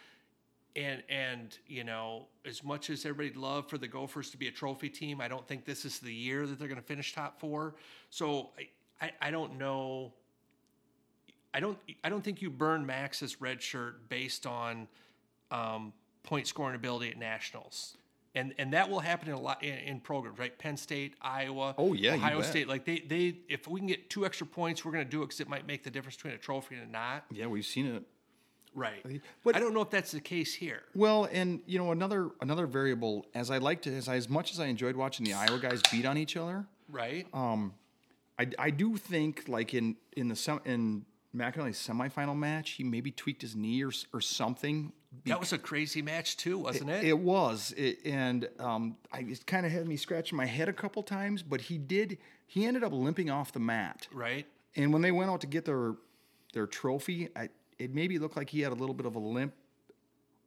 and 0.76 1.02
and 1.08 1.58
you 1.66 1.84
know, 1.84 2.26
as 2.44 2.62
much 2.62 2.90
as 2.90 3.04
everybody'd 3.04 3.36
love 3.36 3.68
for 3.68 3.78
the 3.78 3.88
Gophers 3.88 4.30
to 4.30 4.36
be 4.36 4.48
a 4.48 4.52
trophy 4.52 4.88
team, 4.88 5.20
I 5.20 5.28
don't 5.28 5.46
think 5.46 5.64
this 5.64 5.84
is 5.84 5.98
the 5.98 6.12
year 6.12 6.46
that 6.46 6.58
they're 6.58 6.68
going 6.68 6.80
to 6.80 6.86
finish 6.86 7.12
top 7.14 7.40
four. 7.40 7.74
So 8.10 8.50
I, 9.00 9.06
I, 9.06 9.28
I 9.28 9.30
don't 9.30 9.58
know. 9.58 10.12
I 11.54 11.60
don't 11.60 11.78
I 12.04 12.08
don't 12.08 12.22
think 12.22 12.42
you 12.42 12.50
burn 12.50 12.84
Max's 12.86 13.40
red 13.40 13.62
shirt 13.62 14.08
based 14.08 14.46
on 14.46 14.88
um, 15.50 15.92
point 16.22 16.46
scoring 16.46 16.76
ability 16.76 17.10
at 17.10 17.18
nationals. 17.18 17.96
And, 18.34 18.54
and 18.58 18.72
that 18.74 18.88
will 18.88 19.00
happen 19.00 19.28
in 19.28 19.34
a 19.34 19.40
lot 19.40 19.64
in, 19.64 19.78
in 19.78 20.00
programs, 20.00 20.38
right? 20.38 20.56
Penn 20.56 20.76
State, 20.76 21.14
Iowa, 21.20 21.74
Oh, 21.78 21.94
yeah, 21.94 22.14
Ohio. 22.14 22.42
State. 22.42 22.68
Like 22.68 22.84
they, 22.84 23.00
they, 23.00 23.38
if 23.48 23.66
we 23.66 23.80
can 23.80 23.88
get 23.88 24.10
two 24.10 24.26
extra 24.26 24.46
points, 24.46 24.84
we're 24.84 24.92
going 24.92 25.04
to 25.04 25.10
do 25.10 25.22
it 25.22 25.26
because 25.26 25.40
it 25.40 25.48
might 25.48 25.66
make 25.66 25.82
the 25.82 25.90
difference 25.90 26.16
between 26.16 26.34
a 26.34 26.38
trophy 26.38 26.76
and 26.76 26.88
a 26.88 26.90
not. 26.92 27.24
Yeah, 27.32 27.46
we've 27.46 27.66
seen 27.66 27.86
it. 27.86 28.04
Right. 28.74 29.04
But- 29.44 29.56
I 29.56 29.60
don't 29.60 29.74
know 29.74 29.80
if 29.82 29.90
that's 29.90 30.12
the 30.12 30.20
case 30.20 30.54
here. 30.54 30.82
Well, 30.94 31.28
and 31.32 31.60
you 31.66 31.78
know 31.78 31.92
another 31.92 32.30
another 32.40 32.66
variable 32.66 33.26
as 33.34 33.50
I 33.50 33.58
like 33.58 33.82
to 33.82 33.94
as 33.94 34.08
I, 34.08 34.16
as 34.16 34.28
much 34.28 34.52
as 34.52 34.60
I 34.60 34.66
enjoyed 34.66 34.96
watching 34.96 35.24
the 35.26 35.34
Iowa 35.34 35.58
guys 35.58 35.80
beat 35.90 36.04
on 36.06 36.16
each 36.18 36.36
other, 36.36 36.66
Right. 36.90 37.26
Um, 37.34 37.74
I, 38.38 38.46
I 38.58 38.70
do 38.70 38.96
think 38.96 39.44
like 39.48 39.74
in 39.74 39.96
in 40.16 40.28
the 40.28 40.36
sem- 40.36 40.60
in 40.64 41.04
McAnally's 41.34 41.76
semifinal 41.78 42.36
match, 42.36 42.70
he 42.70 42.84
maybe 42.84 43.10
tweaked 43.10 43.42
his 43.42 43.54
knee 43.56 43.82
or 43.84 43.92
or 44.12 44.20
something. 44.20 44.92
that 45.26 45.40
was 45.40 45.52
a 45.52 45.58
crazy 45.58 46.02
match 46.02 46.36
too, 46.36 46.58
wasn't 46.58 46.90
it? 46.90 47.04
It 47.04 47.18
was, 47.18 47.72
it, 47.76 47.98
and 48.04 48.48
um, 48.58 48.96
I 49.12 49.20
it 49.20 49.46
kind 49.46 49.66
of 49.66 49.72
had 49.72 49.86
me 49.86 49.96
scratching 49.96 50.36
my 50.36 50.46
head 50.46 50.68
a 50.68 50.72
couple 50.72 51.02
times. 51.02 51.42
But 51.42 51.62
he 51.62 51.78
did. 51.78 52.18
He 52.46 52.64
ended 52.64 52.82
up 52.84 52.92
limping 52.92 53.28
off 53.28 53.52
the 53.52 53.60
mat, 53.60 54.08
right. 54.12 54.46
and 54.76 54.92
when 54.92 55.02
they 55.02 55.12
went 55.12 55.30
out 55.30 55.40
to 55.42 55.46
get 55.46 55.64
their 55.66 55.96
their 56.54 56.66
trophy, 56.66 57.28
I, 57.36 57.50
it 57.78 57.94
maybe 57.94 58.18
looked 58.18 58.36
like 58.36 58.50
he 58.50 58.60
had 58.60 58.72
a 58.72 58.74
little 58.74 58.94
bit 58.94 59.06
of 59.06 59.14
a 59.16 59.18
limp. 59.20 59.54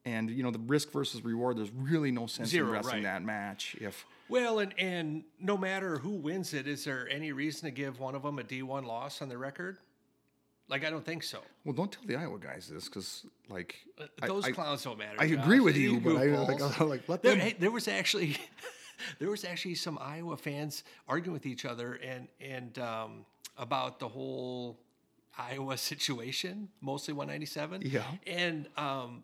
And 0.03 0.31
you 0.31 0.41
know 0.41 0.49
the 0.49 0.57
risk 0.57 0.91
versus 0.91 1.23
reward. 1.23 1.57
There's 1.57 1.69
really 1.69 2.09
no 2.11 2.25
sense 2.25 2.49
Zero, 2.49 2.69
in 2.69 2.73
wrestling 2.73 2.95
right. 2.95 3.03
that 3.03 3.21
match 3.23 3.75
if 3.79 4.03
Well, 4.29 4.57
and 4.57 4.73
and 4.79 5.23
no 5.39 5.55
matter 5.55 5.99
who 5.99 6.09
wins 6.15 6.55
it, 6.55 6.67
is 6.67 6.83
there 6.85 7.07
any 7.07 7.31
reason 7.31 7.65
to 7.69 7.71
give 7.71 7.99
one 7.99 8.15
of 8.15 8.23
them 8.23 8.39
a 8.39 8.43
D 8.43 8.63
one 8.63 8.83
loss 8.85 9.21
on 9.21 9.29
the 9.29 9.37
record? 9.37 9.77
Like 10.67 10.83
I 10.83 10.89
don't 10.89 11.05
think 11.05 11.21
so. 11.21 11.41
well, 11.65 11.73
don't 11.73 11.91
tell 11.91 12.01
the 12.07 12.15
Iowa 12.15 12.39
guys 12.39 12.67
this 12.67 12.85
because 12.85 13.27
like 13.47 13.75
I- 14.23 14.25
Those 14.27 14.45
I, 14.45 14.51
clowns 14.53 14.83
don't 14.83 14.97
matter. 14.97 15.17
I 15.19 15.27
Josh. 15.27 15.43
agree 15.43 15.59
with 15.59 15.75
These 15.75 15.91
you, 15.91 15.99
but 15.99 16.15
I 16.17 16.25
like, 16.35 16.79
like 16.79 17.07
let 17.07 17.21
There, 17.21 17.33
them 17.35 17.39
hey, 17.41 17.55
there 17.59 17.69
was 17.69 17.87
actually 17.87 18.37
there 19.19 19.29
was 19.29 19.45
actually 19.45 19.75
some 19.75 19.99
Iowa 20.01 20.35
fans 20.35 20.83
arguing 21.07 21.33
with 21.33 21.45
each 21.45 21.65
other 21.65 21.99
and 22.03 22.27
and 22.39 22.79
um, 22.79 23.25
about 23.55 23.99
the 23.99 24.07
whole 24.07 24.79
Iowa 25.37 25.77
situation, 25.77 26.69
mostly 26.81 27.13
197. 27.13 27.83
Yeah. 27.85 28.03
And 28.27 28.67
um, 28.77 29.23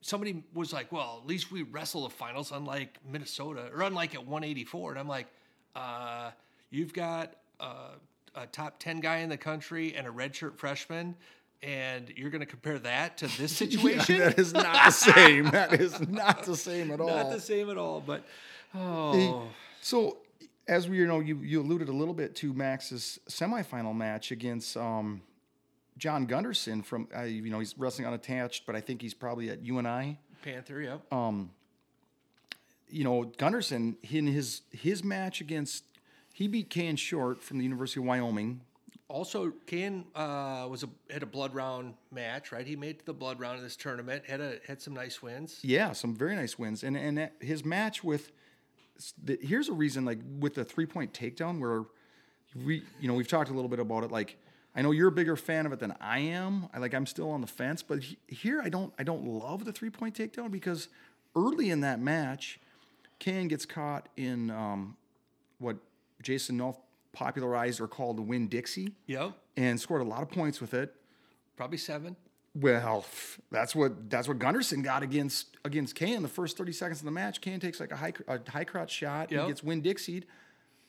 somebody 0.00 0.42
was 0.54 0.72
like, 0.72 0.92
"Well, 0.92 1.20
at 1.22 1.26
least 1.26 1.50
we 1.50 1.62
wrestle 1.62 2.04
the 2.04 2.10
finals, 2.10 2.52
unlike 2.52 2.98
Minnesota, 3.08 3.70
or 3.74 3.82
unlike 3.82 4.14
at 4.14 4.20
184." 4.20 4.92
And 4.92 5.00
I'm 5.00 5.08
like, 5.08 5.26
uh, 5.74 6.30
"You've 6.70 6.92
got 6.92 7.34
uh, 7.58 7.94
a 8.34 8.46
top 8.46 8.78
10 8.78 9.00
guy 9.00 9.18
in 9.18 9.28
the 9.28 9.36
country 9.36 9.94
and 9.94 10.06
a 10.06 10.10
redshirt 10.10 10.58
freshman." 10.58 11.16
And 11.62 12.10
you're 12.16 12.30
going 12.30 12.40
to 12.40 12.46
compare 12.46 12.78
that 12.78 13.18
to 13.18 13.26
this 13.38 13.52
situation? 13.56 14.18
that 14.18 14.38
is 14.38 14.54
not 14.54 14.86
the 14.86 14.90
same. 14.90 15.44
That 15.50 15.74
is 15.74 16.00
not 16.08 16.44
the 16.44 16.56
same 16.56 16.90
at 16.90 17.00
all. 17.00 17.08
Not 17.08 17.30
the 17.30 17.40
same 17.40 17.68
at 17.68 17.76
all, 17.76 18.00
but 18.00 18.24
oh, 18.74 19.46
So, 19.82 20.18
as 20.66 20.88
we 20.88 20.98
you 20.98 21.06
know, 21.06 21.20
you 21.20 21.36
you 21.42 21.60
alluded 21.60 21.88
a 21.88 21.92
little 21.92 22.14
bit 22.14 22.34
to 22.36 22.54
Max's 22.54 23.18
semifinal 23.28 23.94
match 23.94 24.30
against 24.30 24.76
um, 24.76 25.20
John 26.00 26.24
Gunderson 26.24 26.82
from 26.82 27.06
uh, 27.16 27.22
you 27.22 27.50
know 27.50 27.58
he's 27.60 27.76
wrestling 27.78 28.06
unattached, 28.08 28.64
but 28.66 28.74
I 28.74 28.80
think 28.80 29.02
he's 29.02 29.14
probably 29.14 29.50
at 29.50 29.62
UNI. 29.62 30.18
Panther, 30.42 30.80
yep. 30.80 31.12
Um, 31.12 31.50
You 32.88 33.04
know, 33.04 33.24
Gunderson 33.38 33.96
in 34.02 34.26
his 34.26 34.62
his 34.72 35.04
match 35.04 35.40
against 35.40 35.84
he 36.32 36.48
beat 36.48 36.70
Ken 36.70 36.96
Short 36.96 37.42
from 37.42 37.58
the 37.58 37.64
University 37.64 38.00
of 38.00 38.06
Wyoming. 38.06 38.62
also, 39.08 39.52
Ken 39.66 40.04
uh, 40.14 40.66
was 40.70 40.82
a 40.84 40.88
had 41.12 41.22
a 41.22 41.26
blood 41.26 41.54
round 41.54 41.94
match, 42.10 42.50
right? 42.50 42.66
He 42.66 42.76
made 42.76 43.00
to 43.00 43.04
the 43.06 43.12
blood 43.12 43.38
round 43.38 43.58
of 43.58 43.62
this 43.62 43.76
tournament. 43.76 44.24
Had 44.26 44.40
a 44.40 44.58
had 44.66 44.80
some 44.80 44.94
nice 44.94 45.20
wins. 45.22 45.60
Yeah, 45.62 45.92
some 45.92 46.14
very 46.16 46.34
nice 46.34 46.58
wins, 46.58 46.82
and 46.82 46.96
and 46.96 47.18
that- 47.18 47.34
his 47.40 47.62
match 47.64 48.02
with 48.02 48.32
the, 49.22 49.38
here's 49.42 49.68
a 49.68 49.72
reason 49.74 50.04
like 50.06 50.18
with 50.38 50.54
the 50.54 50.64
three 50.64 50.86
point 50.86 51.12
takedown 51.12 51.58
where 51.60 51.84
we 52.64 52.82
you 53.00 53.08
know 53.08 53.14
we've 53.14 53.28
talked 53.28 53.50
a 53.50 53.54
little 53.54 53.68
bit 53.68 53.78
about 53.80 54.02
it 54.04 54.10
like 54.10 54.36
I 54.74 54.82
know 54.82 54.92
you're 54.92 55.08
a 55.08 55.12
bigger 55.12 55.36
fan 55.36 55.66
of 55.66 55.72
it 55.72 55.80
than 55.80 55.94
I 56.00 56.20
am. 56.20 56.68
I 56.72 56.78
like 56.78 56.94
I'm 56.94 57.06
still 57.06 57.30
on 57.30 57.40
the 57.40 57.46
fence, 57.46 57.82
but 57.82 58.02
he- 58.02 58.18
here 58.28 58.60
I 58.62 58.68
don't 58.68 58.92
I 58.98 59.02
don't 59.02 59.24
love 59.24 59.64
the 59.64 59.72
three 59.72 59.90
point 59.90 60.14
takedown 60.16 60.50
because 60.50 60.88
early 61.36 61.70
in 61.70 61.80
that 61.80 62.00
match, 62.00 62.60
Can 63.18 63.48
gets 63.48 63.66
caught 63.66 64.08
in 64.16 64.50
um, 64.50 64.96
what 65.58 65.76
Jason 66.22 66.56
North 66.56 66.78
popularized 67.12 67.80
or 67.80 67.88
called 67.88 68.16
the 68.16 68.22
Win 68.22 68.46
Dixie 68.48 68.94
Yep, 69.06 69.32
and 69.56 69.80
scored 69.80 70.02
a 70.02 70.04
lot 70.04 70.22
of 70.22 70.30
points 70.30 70.60
with 70.60 70.72
it. 70.74 70.94
probably 71.56 71.78
seven. 71.78 72.14
Well, 72.54 73.04
that's 73.52 73.74
what 73.76 74.08
that's 74.10 74.26
what 74.28 74.38
Gunderson 74.40 74.82
got 74.82 75.02
against 75.04 75.56
against 75.64 75.94
Kane 75.96 76.22
the 76.22 76.28
first 76.28 76.56
thirty 76.56 76.72
seconds 76.72 76.98
of 77.00 77.04
the 77.04 77.10
match. 77.12 77.40
Kane 77.40 77.58
takes 77.60 77.78
like 77.80 77.90
a 77.92 77.96
high 77.96 78.12
a 78.28 78.38
high 78.50 78.64
crotch 78.64 78.90
shot. 78.92 79.30
Yep. 79.32 79.40
He 79.42 79.48
gets 79.48 79.62
win 79.62 79.82
Dixied, 79.82 80.24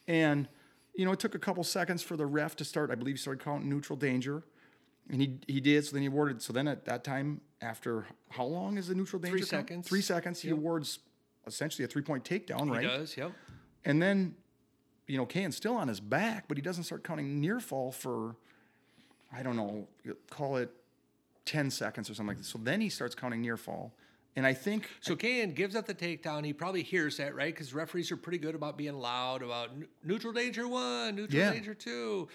and 0.07 0.47
you 0.95 1.05
know 1.05 1.11
it 1.11 1.19
took 1.19 1.35
a 1.35 1.39
couple 1.39 1.63
seconds 1.63 2.01
for 2.01 2.17
the 2.17 2.25
ref 2.25 2.55
to 2.57 2.65
start. 2.65 2.91
I 2.91 2.95
believe 2.95 3.15
he 3.15 3.21
started 3.21 3.43
counting 3.43 3.69
neutral 3.69 3.97
danger, 3.97 4.43
and 5.09 5.21
he 5.21 5.39
he 5.47 5.59
did. 5.59 5.85
So 5.85 5.93
then 5.93 6.01
he 6.01 6.07
awarded. 6.07 6.41
So 6.41 6.53
then 6.53 6.67
at 6.67 6.85
that 6.85 7.03
time, 7.03 7.41
after 7.61 8.05
how 8.29 8.45
long 8.45 8.77
is 8.77 8.87
the 8.87 8.95
neutral 8.95 9.21
danger? 9.21 9.37
count? 9.37 9.49
seconds. 9.49 9.87
Three 9.87 10.01
seconds. 10.01 10.41
He 10.41 10.49
awards 10.49 10.99
essentially 11.47 11.85
a 11.85 11.87
three 11.87 12.01
point 12.01 12.23
takedown, 12.23 12.65
He 12.65 12.71
right? 12.71 12.81
He 12.81 12.87
does. 12.87 13.17
Yep. 13.17 13.31
And 13.85 14.01
then, 14.01 14.35
you 15.07 15.17
know, 15.17 15.25
Kane's 15.25 15.55
still 15.55 15.75
on 15.75 15.87
his 15.87 15.99
back, 15.99 16.47
but 16.47 16.57
he 16.57 16.61
doesn't 16.61 16.83
start 16.83 17.03
counting 17.03 17.39
near 17.39 17.59
fall 17.59 17.91
for, 17.91 18.35
I 19.33 19.41
don't 19.41 19.55
know, 19.55 19.87
call 20.29 20.57
it 20.57 20.69
10 21.45 21.71
seconds 21.71 22.09
or 22.09 22.13
something 22.13 22.27
like 22.27 22.37
that. 22.37 22.45
So 22.45 22.59
then 22.61 22.81
he 22.81 22.89
starts 22.89 23.15
counting 23.15 23.41
near 23.41 23.57
fall. 23.57 23.93
And 24.36 24.45
I 24.45 24.53
think, 24.53 24.89
So 25.01 25.15
Kane 25.15 25.53
gives 25.53 25.75
up 25.75 25.86
the 25.88 25.93
takedown. 25.93 26.45
He 26.45 26.53
probably 26.53 26.84
hears 26.84 27.17
that, 27.17 27.36
right? 27.36 27.53
Because 27.53 27.73
referees 27.73 28.11
are 28.11 28.17
pretty 28.17 28.38
good 28.38 28.55
about 28.55 28.77
being 28.77 28.93
loud 28.97 29.41
about 29.43 29.71
neutral 30.03 30.32
danger 30.32 30.67
one, 30.67 31.15
neutral 31.15 31.38
Yeah. 31.41 31.51
danger 31.51 31.73
two, 31.73 32.29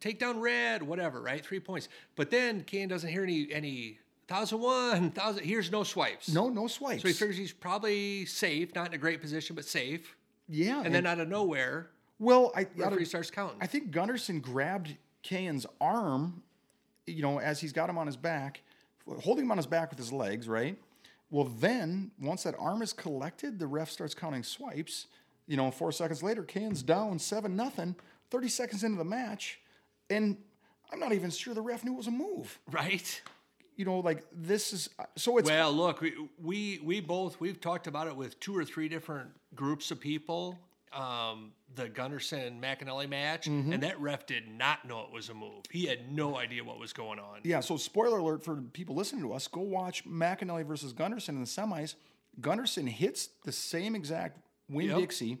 takedown 0.00 0.40
red, 0.40 0.82
whatever, 0.82 1.22
right? 1.22 1.44
Three 1.44 1.60
points. 1.60 1.88
But 2.14 2.30
then 2.30 2.62
Kane 2.64 2.88
doesn't 2.88 3.08
hear 3.10 3.22
any 3.22 3.50
any 3.52 3.98
thousand 4.28 4.60
one, 4.60 5.10
thousand. 5.12 5.44
Here's 5.44 5.70
no 5.70 5.82
swipes. 5.82 6.28
no, 6.28 6.48
no 6.50 6.66
swipes. 6.66 7.02
So 7.02 7.08
he 7.08 7.14
figures 7.14 7.36
he's 7.38 7.52
probably 7.52 8.26
safe, 8.26 8.74
not 8.74 8.88
in 8.88 8.94
a 8.94 8.98
great 8.98 9.20
position, 9.22 9.56
but 9.56 9.64
safe. 9.64 10.16
yeah. 10.48 10.82
And 10.84 10.94
then 10.94 11.06
out 11.06 11.20
of 11.20 11.28
nowhere, 11.28 11.90
well, 12.18 12.52
I, 12.54 12.66
referee 12.76 13.02
of, 13.02 13.08
starts 13.08 13.30
counting. 13.30 13.58
I 13.62 13.66
think 13.66 13.90
Gunderson 13.90 14.40
grabbed 14.40 14.96
Kane's 15.22 15.64
arm, 15.80 16.42
you 17.06 17.22
know, 17.22 17.38
as 17.40 17.60
he's 17.60 17.72
got 17.72 17.88
him 17.88 17.96
on 17.96 18.06
his 18.06 18.16
back, 18.16 18.60
holding 19.22 19.44
him 19.46 19.50
on 19.50 19.56
his 19.56 19.66
back 19.66 19.88
with 19.90 19.98
his 19.98 20.12
legs, 20.12 20.48
right? 20.48 20.76
Well, 21.34 21.50
then 21.58 22.12
once 22.20 22.44
that 22.44 22.54
arm 22.60 22.80
is 22.80 22.92
collected, 22.92 23.58
the 23.58 23.66
ref 23.66 23.90
starts 23.90 24.14
counting 24.14 24.44
swipes. 24.44 25.08
You 25.48 25.56
know, 25.56 25.72
four 25.72 25.90
seconds 25.90 26.22
later, 26.22 26.44
Kane's 26.44 26.80
down 26.80 27.18
seven 27.18 27.56
nothing. 27.56 27.96
Thirty 28.30 28.46
seconds 28.46 28.84
into 28.84 28.98
the 28.98 29.04
match, 29.04 29.58
and 30.08 30.36
I'm 30.92 31.00
not 31.00 31.12
even 31.12 31.30
sure 31.30 31.52
the 31.52 31.60
ref 31.60 31.82
knew 31.82 31.94
it 31.94 31.96
was 31.96 32.06
a 32.06 32.12
move. 32.12 32.56
right? 32.70 33.20
You 33.74 33.84
know, 33.84 33.98
like 33.98 34.22
this 34.32 34.72
is 34.72 34.90
so 35.16 35.38
it's 35.38 35.50
Well, 35.50 35.72
look, 35.72 36.00
we, 36.00 36.14
we 36.40 36.80
we 36.84 37.00
both 37.00 37.40
we've 37.40 37.60
talked 37.60 37.88
about 37.88 38.06
it 38.06 38.14
with 38.14 38.38
two 38.38 38.56
or 38.56 38.64
three 38.64 38.88
different 38.88 39.28
groups 39.56 39.90
of 39.90 39.98
people. 39.98 40.56
Um, 40.94 41.52
the 41.74 41.88
Gunderson 41.88 42.60
McAnally 42.60 43.08
match, 43.08 43.48
Mm-hmm. 43.48 43.72
and 43.72 43.82
that 43.82 44.00
ref 44.00 44.26
did 44.26 44.46
not 44.48 44.86
know 44.86 45.00
it 45.00 45.12
was 45.12 45.28
a 45.28 45.34
move. 45.34 45.64
He 45.70 45.86
had 45.86 46.12
no 46.12 46.36
idea 46.38 46.62
what 46.62 46.78
was 46.78 46.92
going 46.92 47.18
on. 47.18 47.40
Yeah, 47.42 47.60
so 47.60 47.76
spoiler 47.76 48.18
alert 48.18 48.44
for 48.44 48.56
people 48.56 48.94
listening 48.94 49.22
to 49.22 49.32
us, 49.32 49.48
go 49.48 49.60
watch 49.60 50.06
McAnally 50.06 50.64
versus 50.64 50.92
Gunderson 50.92 51.34
in 51.34 51.40
the 51.40 51.46
semis. 51.48 51.96
Gunderson 52.40 52.86
hits 52.86 53.30
the 53.44 53.50
same 53.52 53.96
exact 53.96 54.38
Win 54.70 54.86
Yep. 54.88 54.98
Dixie, 54.98 55.38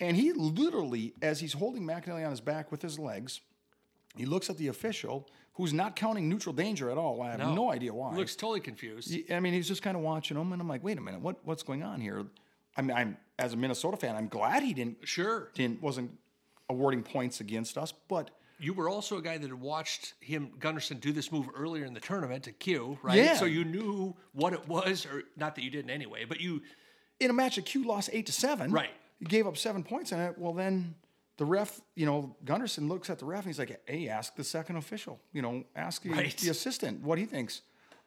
and 0.00 0.16
he 0.16 0.32
literally, 0.32 1.14
as 1.22 1.38
he's 1.40 1.52
holding 1.52 1.82
McAnally 1.84 2.24
on 2.24 2.30
his 2.30 2.40
back 2.40 2.72
with 2.72 2.82
his 2.82 2.98
legs, 2.98 3.40
he 4.16 4.26
looks 4.26 4.50
at 4.50 4.56
the 4.58 4.66
official 4.68 5.28
who's 5.54 5.72
not 5.72 5.94
counting 5.94 6.28
neutral 6.28 6.54
danger 6.54 6.90
at 6.90 6.98
all. 6.98 7.22
I 7.22 7.30
have 7.32 7.38
no, 7.40 7.70
idea 7.70 7.92
why. 7.94 8.14
Looks 8.16 8.34
totally 8.34 8.60
confused. 8.60 9.14
I 9.30 9.38
mean, 9.40 9.52
he's 9.52 9.68
just 9.68 9.82
kind 9.82 9.96
of 9.96 10.02
watching 10.02 10.36
him, 10.36 10.52
and 10.52 10.60
I'm 10.60 10.68
like, 10.68 10.82
wait 10.82 10.98
a 10.98 11.00
minute, 11.00 11.20
what 11.20 11.36
what's 11.44 11.62
going 11.62 11.82
on 11.84 12.00
here? 12.00 12.26
I 12.76 12.82
mean, 12.82 12.96
I'm 12.96 13.16
as 13.40 13.52
a 13.54 13.56
Minnesota 13.56 13.96
fan, 13.96 14.14
I'm 14.16 14.28
glad 14.28 14.62
he 14.62 14.74
didn't 14.74 14.98
Sure. 15.08 15.50
didn't 15.54 15.82
wasn't 15.82 16.16
awarding 16.68 17.02
points 17.02 17.40
against 17.40 17.76
us, 17.78 17.92
but 18.08 18.30
You 18.62 18.74
were 18.74 18.90
also 18.90 19.16
a 19.16 19.22
guy 19.22 19.38
that 19.38 19.48
had 19.48 19.58
watched 19.58 20.12
him 20.20 20.52
Gunderson 20.58 20.98
do 20.98 21.12
this 21.12 21.32
move 21.32 21.48
earlier 21.54 21.86
in 21.86 21.94
the 21.94 22.00
tournament 22.00 22.44
to 22.44 22.52
Q, 22.52 22.98
right? 23.02 23.16
Yeah. 23.16 23.34
So 23.36 23.46
you 23.46 23.64
knew 23.64 24.14
what 24.32 24.52
it 24.52 24.68
was, 24.68 25.06
or 25.06 25.22
not 25.36 25.54
that 25.54 25.62
you 25.62 25.70
didn't 25.70 25.90
anyway, 25.90 26.26
but 26.26 26.40
you 26.40 26.60
in 27.18 27.30
a 27.30 27.32
match 27.32 27.56
that 27.56 27.64
Q 27.64 27.84
lost 27.86 28.10
eight 28.12 28.26
to 28.26 28.32
seven. 28.32 28.70
Right. 28.70 28.90
He 29.18 29.24
gave 29.24 29.46
up 29.46 29.56
seven 29.56 29.82
points 29.82 30.12
in 30.12 30.20
it. 30.20 30.28
Uh, 30.30 30.32
well, 30.36 30.52
then 30.52 30.94
the 31.38 31.44
ref, 31.46 31.80
you 31.94 32.04
know, 32.04 32.36
Gunderson 32.44 32.86
looks 32.88 33.08
at 33.08 33.18
the 33.18 33.24
ref 33.24 33.40
and 33.40 33.46
he's 33.46 33.58
like, 33.58 33.80
"Hey, 33.86 34.08
ask 34.08 34.36
the 34.36 34.44
second 34.44 34.76
official. 34.76 35.18
You 35.32 35.40
know, 35.42 35.64
ask 35.74 36.04
Right. 36.04 36.36
the 36.36 36.50
assistant 36.50 37.00
what 37.02 37.18
he 37.18 37.24
thinks." 37.24 37.62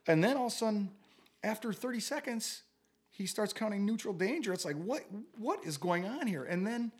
And 0.05 0.23
then 0.23 0.37
all 0.37 0.47
of 0.47 0.53
a 0.53 0.55
sudden, 0.55 0.91
after 1.43 1.73
thirty 1.73 1.99
seconds, 1.99 2.61
he 3.13 3.25
starts 3.27 3.53
counting 3.53 3.85
neutral 3.85 4.13
danger. 4.13 4.51
It's 4.53 4.65
like, 4.65 4.75
what 4.75 5.03
what 5.37 5.63
is 5.63 5.77
going 5.77 6.05
on 6.05 6.27
here? 6.27 6.43
And 6.43 6.67
then 6.67 6.91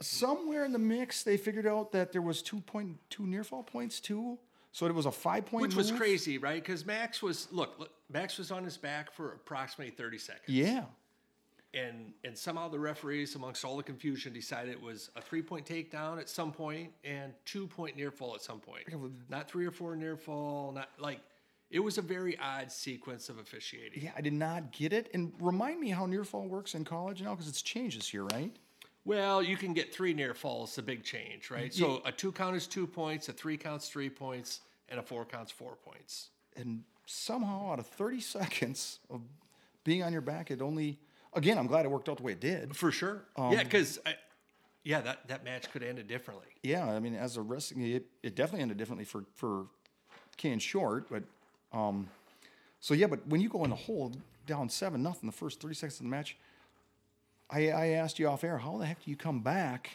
somewhere 0.00 0.64
in 0.64 0.72
the 0.72 0.78
mix, 0.78 1.22
they 1.22 1.36
figured 1.36 1.66
out 1.66 1.92
that 1.92 2.12
there 2.12 2.22
was 2.22 2.42
two 2.42 2.60
point 2.60 2.98
two 3.10 3.26
near 3.26 3.42
fall 3.44 3.62
points 3.64 4.00
too. 4.00 4.38
So 4.72 4.86
it 4.86 4.94
was 4.94 5.06
a 5.06 5.10
five 5.10 5.46
point, 5.46 5.62
which 5.62 5.74
was 5.74 5.90
crazy, 5.90 6.38
right? 6.38 6.62
Because 6.62 6.86
Max 6.86 7.22
was 7.22 7.48
look, 7.50 7.74
look, 7.78 7.90
Max 8.08 8.38
was 8.38 8.50
on 8.52 8.62
his 8.64 8.76
back 8.76 9.12
for 9.12 9.32
approximately 9.32 9.92
30 9.92 10.18
seconds. 10.18 10.42
Yeah. 10.46 10.84
and 11.74 12.12
and 12.24 12.36
somehow 12.38 12.68
the 12.68 12.78
referees, 12.78 13.34
amongst 13.34 13.64
all 13.64 13.76
the 13.76 13.82
confusion, 13.82 14.32
decided 14.32 14.70
it 14.72 14.80
was 14.82 15.10
a 15.16 15.20
three 15.22 15.42
point 15.42 15.66
takedown 15.66 16.18
at 16.20 16.28
some 16.28 16.52
point 16.52 16.92
and 17.04 17.32
two 17.44 17.66
point 17.66 17.96
near 17.96 18.10
fall 18.12 18.34
at 18.36 18.42
some 18.42 18.60
point. 18.60 18.84
Not 19.28 19.50
three 19.50 19.66
or 19.66 19.72
four 19.72 19.96
near 19.96 20.16
fall. 20.16 20.70
Not 20.72 20.88
like 20.98 21.20
It 21.70 21.80
was 21.80 21.98
a 21.98 22.02
very 22.02 22.36
odd 22.38 22.72
sequence 22.72 23.28
of 23.28 23.38
officiating. 23.38 24.02
Yeah, 24.02 24.10
I 24.16 24.20
did 24.20 24.32
not 24.32 24.72
get 24.72 24.92
it. 24.92 25.08
And 25.14 25.32
remind 25.40 25.78
me 25.78 25.90
how 25.90 26.06
near 26.06 26.24
fall 26.24 26.48
works 26.48 26.74
in 26.74 26.84
college 26.84 27.22
now, 27.22 27.30
because 27.30 27.48
it's 27.48 27.62
changed 27.62 27.98
this 27.98 28.12
year, 28.12 28.24
right? 28.24 28.54
Well, 29.04 29.42
you 29.42 29.56
can 29.56 29.72
get 29.72 29.94
three 29.94 30.12
near 30.12 30.34
falls, 30.34 30.76
a 30.78 30.82
big 30.82 31.04
change, 31.04 31.50
right? 31.50 31.72
So 31.72 32.02
a 32.04 32.12
two 32.12 32.32
count 32.32 32.56
is 32.56 32.66
two 32.66 32.86
points, 32.86 33.28
a 33.28 33.32
three 33.32 33.56
counts 33.56 33.88
three 33.88 34.10
points, 34.10 34.60
and 34.88 34.98
a 34.98 35.02
four 35.02 35.24
counts 35.24 35.50
four 35.50 35.76
points. 35.76 36.30
And 36.56 36.82
somehow, 37.06 37.72
out 37.72 37.78
of 37.78 37.86
30 37.86 38.20
seconds 38.20 38.98
of 39.08 39.22
being 39.84 40.02
on 40.02 40.12
your 40.12 40.22
back, 40.22 40.50
it 40.50 40.60
only, 40.60 40.98
again, 41.34 41.56
I'm 41.56 41.66
glad 41.66 41.84
it 41.84 41.90
worked 41.90 42.08
out 42.08 42.18
the 42.18 42.22
way 42.24 42.32
it 42.32 42.40
did. 42.40 42.76
For 42.76 42.90
sure. 42.90 43.22
Um, 43.36 43.52
yeah, 43.52 43.62
because 43.62 44.00
yeah, 44.82 45.00
that, 45.02 45.28
that 45.28 45.44
match 45.44 45.70
could 45.70 45.82
have 45.82 45.88
ended 45.88 46.08
differently. 46.08 46.46
Yeah, 46.62 46.84
I 46.84 46.98
mean, 46.98 47.14
as 47.14 47.36
a 47.36 47.42
wrestling, 47.42 47.86
it, 47.86 48.06
it 48.22 48.34
definitely 48.34 48.62
ended 48.62 48.76
differently 48.76 49.04
for 49.04 49.24
for 49.36 49.66
Ken 50.36 50.58
Short, 50.58 51.08
but 51.10 51.22
um, 51.72 52.08
so 52.80 52.94
yeah, 52.94 53.06
but 53.06 53.26
when 53.26 53.40
you 53.40 53.48
go 53.48 53.64
in 53.64 53.70
the 53.70 53.76
hole 53.76 54.12
down 54.46 54.68
seven 54.68 55.02
nothing 55.02 55.28
the 55.28 55.36
first 55.36 55.60
thirty 55.60 55.74
seconds 55.74 55.98
of 56.00 56.04
the 56.04 56.10
match, 56.10 56.36
I 57.50 57.68
I 57.70 57.86
asked 57.88 58.18
you 58.18 58.28
off 58.28 58.44
air, 58.44 58.58
how 58.58 58.78
the 58.78 58.86
heck 58.86 59.04
do 59.04 59.10
you 59.10 59.16
come 59.16 59.40
back 59.40 59.90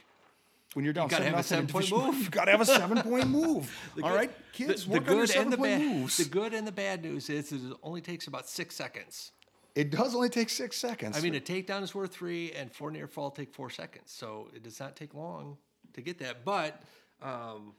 when 0.74 0.84
you're 0.86 0.94
down 0.94 1.08
gotta 1.08 1.24
seven 1.24 1.34
have 1.38 1.46
a 1.46 1.56
nothing? 1.56 1.58
in 1.60 1.68
seven-point 1.68 1.86
division 1.90 2.08
move. 2.12 2.24
You 2.26 2.30
got 2.30 2.46
to 2.46 2.52
have 2.52 2.62
a 2.62 2.66
seven 2.66 3.02
point 3.10 3.28
move. 3.28 3.92
All 4.04 4.14
right, 4.14 4.32
kids, 4.54 4.86
the, 4.86 4.92
work 4.92 5.06
the 5.06 5.12
on 5.12 5.18
your 5.18 5.26
good 5.26 5.30
seven 5.34 5.44
and 5.46 5.54
the 5.54 5.58
point 5.58 5.80
bad. 5.80 5.88
moves. 5.88 6.18
The 6.18 6.26
good 6.26 6.54
and 6.54 6.68
the 6.68 6.72
bad 6.72 7.04
news 7.04 7.30
is 7.30 7.52
it 7.52 7.62
only 7.84 8.02
takes 8.02 8.28
about 8.28 8.48
six 8.48 8.76
seconds. 8.76 9.32
it 9.74 9.90
does 9.90 10.16
only 10.16 10.30
take 10.30 10.50
six 10.50 10.78
seconds. 10.78 11.18
I 11.18 11.22
mean, 11.22 11.36
a 11.36 11.40
takedown 11.40 11.82
is 11.84 11.94
worth 11.96 12.14
three, 12.14 12.52
and 12.54 12.72
four 12.72 12.92
near 12.92 13.08
fall 13.08 13.32
take 13.32 13.54
four 13.54 13.70
seconds. 13.70 14.12
So 14.12 14.50
it 14.54 14.64
does 14.64 14.80
not 14.80 14.96
take 14.96 15.14
long 15.14 15.58
to 15.94 16.02
get 16.02 16.20
that. 16.20 16.46
But 16.46 16.82
um, 17.22 17.74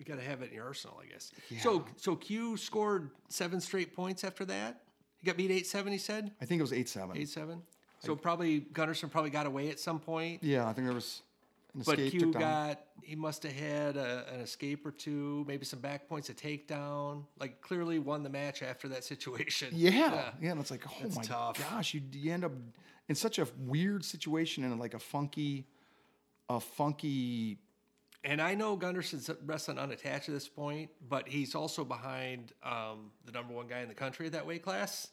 you 0.00 0.06
got 0.06 0.16
to 0.18 0.24
have 0.26 0.40
it 0.42 0.48
in 0.48 0.56
your 0.56 0.64
arsenal, 0.66 1.00
I 1.00 1.06
guess. 1.06 1.30
So 1.60 1.84
so 1.96 2.16
Q 2.16 2.56
scored 2.56 3.10
seven 3.28 3.60
straight 3.60 3.94
points 3.94 4.24
after 4.24 4.44
that. 4.46 4.80
He 5.18 5.26
got 5.26 5.36
beat 5.36 5.50
eight 5.50 5.66
seven. 5.66 5.92
He 5.92 5.98
said 5.98 6.32
I 6.40 6.46
think 6.46 6.58
it 6.58 6.62
was 6.62 6.72
eight 6.72 6.88
seven. 6.88 7.16
eight 7.16 7.28
seven. 7.28 7.62
So 8.00 8.16
probably 8.16 8.62
Gunnarsson 8.72 9.10
probably 9.10 9.30
got 9.30 9.44
away 9.46 9.68
at 9.68 9.78
some 9.78 10.00
point. 10.00 10.42
Yeah, 10.42 10.66
I 10.66 10.72
think 10.72 10.86
there 10.86 10.94
was 10.94 11.20
an 11.74 11.82
But. 11.84 11.98
Q 11.98 12.32
got 12.32 12.80
he 13.02 13.14
must 13.14 13.42
have 13.42 13.52
had 13.52 13.96
a, 13.96 14.24
an 14.32 14.40
escape 14.40 14.84
or 14.86 14.90
two, 14.90 15.44
maybe 15.46 15.64
some 15.64 15.80
back 15.80 16.08
points, 16.08 16.30
a 16.30 16.34
takedown. 16.34 17.24
Like 17.38 17.60
clearly 17.60 17.98
won 17.98 18.22
the 18.22 18.30
match 18.30 18.62
after 18.62 18.88
that 18.88 19.04
situation. 19.04 19.68
Yeah, 19.72 20.30
yeah, 20.40 20.52
and 20.52 20.60
it's 20.60 20.70
like, 20.70 20.84
oh 20.88 20.94
That's 21.02 21.16
my 21.16 21.22
tough. 21.22 21.58
gosh, 21.70 21.92
you 21.94 22.00
you 22.12 22.32
end 22.32 22.44
up 22.44 22.52
in 23.08 23.14
such 23.14 23.38
a 23.38 23.46
weird 23.58 24.04
situation 24.04 24.64
and 24.64 24.80
like 24.80 24.94
a 24.94 24.98
funky, 24.98 25.66
a 26.48 26.58
funky. 26.58 27.58
And 28.22 28.40
I 28.42 28.54
know 28.54 28.76
Gunderson's 28.76 29.30
wrestling 29.46 29.78
unattached 29.78 30.28
at 30.28 30.34
this 30.34 30.48
point, 30.48 30.90
but 31.08 31.26
he's 31.26 31.54
also 31.54 31.84
behind 31.84 32.52
um, 32.62 33.10
the 33.24 33.32
number 33.32 33.54
one 33.54 33.66
guy 33.66 33.80
in 33.80 33.88
the 33.88 33.94
country 33.94 34.26
at 34.26 34.32
that 34.32 34.46
weight 34.46 34.62
class. 34.62 35.08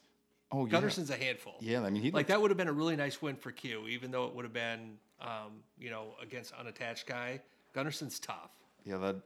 Oh 0.51 0.65
yeah, 0.65 0.71
Gunderson's 0.73 1.09
a 1.09 1.15
handful. 1.15 1.55
yeah. 1.61 1.83
I 1.83 1.89
mean, 1.89 2.01
he 2.01 2.09
Like 2.09 2.15
like 2.15 2.27
that 2.27 2.41
would 2.41 2.51
have 2.51 2.57
been 2.57 2.67
a 2.67 2.73
really 2.73 2.95
nice 2.95 3.21
win 3.21 3.35
for 3.35 3.51
Q, 3.51 3.87
even 3.87 4.11
though 4.11 4.25
it 4.25 4.35
would 4.35 4.43
have 4.45 4.53
been, 4.53 4.97
um, 5.21 5.61
you 5.79 5.89
know, 5.89 6.15
against 6.21 6.53
unattached 6.53 7.05
guy. 7.05 7.41
Gunderson's 7.73 8.19
tough. 8.19 8.51
yeah. 8.85 8.97
That 8.97 9.17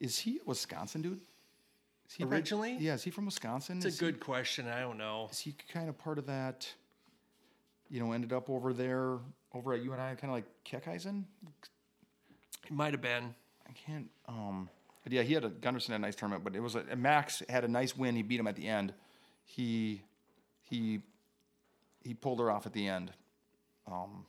is 0.00 0.18
he 0.18 0.38
a 0.38 0.48
Wisconsin 0.48 1.02
dude? 1.02 1.20
Is 2.08 2.14
he 2.14 2.24
Originally? 2.24 2.76
yeah. 2.80 2.94
Is 2.94 3.02
he 3.02 3.10
from 3.10 3.26
Wisconsin? 3.26 3.76
It's 3.78 3.86
is 3.86 3.96
a 3.98 4.00
good 4.00 4.20
question. 4.20 4.66
I 4.66 4.80
don't 4.80 4.98
know. 4.98 5.28
Is 5.30 5.38
he 5.40 5.54
kind 5.72 5.88
of 5.88 5.98
part 5.98 6.18
of 6.18 6.26
that? 6.26 6.68
You 7.90 8.00
know, 8.00 8.12
ended 8.12 8.32
up 8.32 8.48
over 8.48 8.72
there, 8.72 9.18
over 9.52 9.74
at 9.74 9.82
UNI, 9.82 9.96
kind 9.96 10.24
of 10.24 10.30
like 10.30 10.44
Keckeisen. 10.64 11.24
He 12.66 12.74
might 12.74 12.92
have 12.92 13.00
been. 13.00 13.34
I 13.68 13.72
can't. 13.72 14.08
Um, 14.28 14.68
but 15.02 15.12
yeah, 15.12 15.22
he 15.22 15.34
had 15.34 15.44
a 15.44 15.48
Gunderson 15.48 15.92
had 15.92 16.00
a 16.00 16.02
nice 16.02 16.14
tournament, 16.16 16.44
but 16.44 16.54
it 16.54 16.60
was 16.60 16.74
a, 16.74 16.84
Max 16.96 17.42
had 17.48 17.64
a 17.64 17.68
nice 17.68 17.96
win. 17.96 18.14
He 18.16 18.22
beat 18.22 18.38
him 18.40 18.46
at 18.46 18.56
the 18.56 18.66
end. 18.68 18.92
He 19.44 20.02
he 20.62 21.00
he 22.04 22.14
pulled 22.14 22.38
her 22.40 22.50
off 22.50 22.66
at 22.66 22.72
the 22.72 22.86
end. 22.86 23.12
Um, 23.90 24.24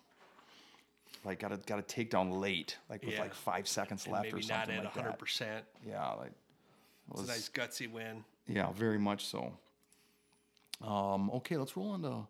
like 1.23 1.39
got 1.39 1.51
a 1.51 1.57
got 1.57 1.77
a 1.79 1.84
takedown 1.84 2.39
late, 2.39 2.77
like 2.89 3.03
with 3.03 3.13
Yeah. 3.13 3.21
like 3.21 3.34
five 3.34 3.67
seconds 3.67 4.05
And 4.05 4.13
left 4.13 4.25
maybe 4.25 4.38
or 4.43 4.47
not 4.47 4.65
something 4.67 4.77
at 4.77 4.84
like 4.97 5.19
100%. 5.19 5.38
that. 5.39 5.65
Yeah, 5.88 6.09
like 6.13 6.27
it 6.29 6.34
It's 7.11 7.21
a 7.23 7.27
nice 7.27 7.49
gutsy 7.49 7.91
win. 7.91 8.23
yeah, 8.47 8.71
very 8.71 8.97
much 8.97 9.25
so. 9.25 9.53
Um, 10.82 11.29
okay, 11.32 11.57
let's 11.57 11.75
roll 11.77 11.93
into. 11.93 12.25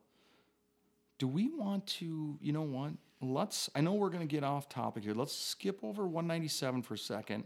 Do 1.20 1.28
we 1.28 1.50
want 1.50 1.86
to? 1.88 2.38
You 2.42 2.52
know 2.52 2.64
what? 2.64 2.94
Let's. 3.22 3.70
I 3.76 3.82
know 3.82 3.94
we're 3.94 4.10
going 4.10 4.28
to 4.28 4.32
get 4.32 4.44
off 4.44 4.68
topic 4.68 5.04
here. 5.04 5.14
Let's 5.14 5.36
skip 5.36 5.84
over 5.84 6.04
197 6.04 6.82
for 6.82 6.96
a 6.96 6.98
second, 6.98 7.44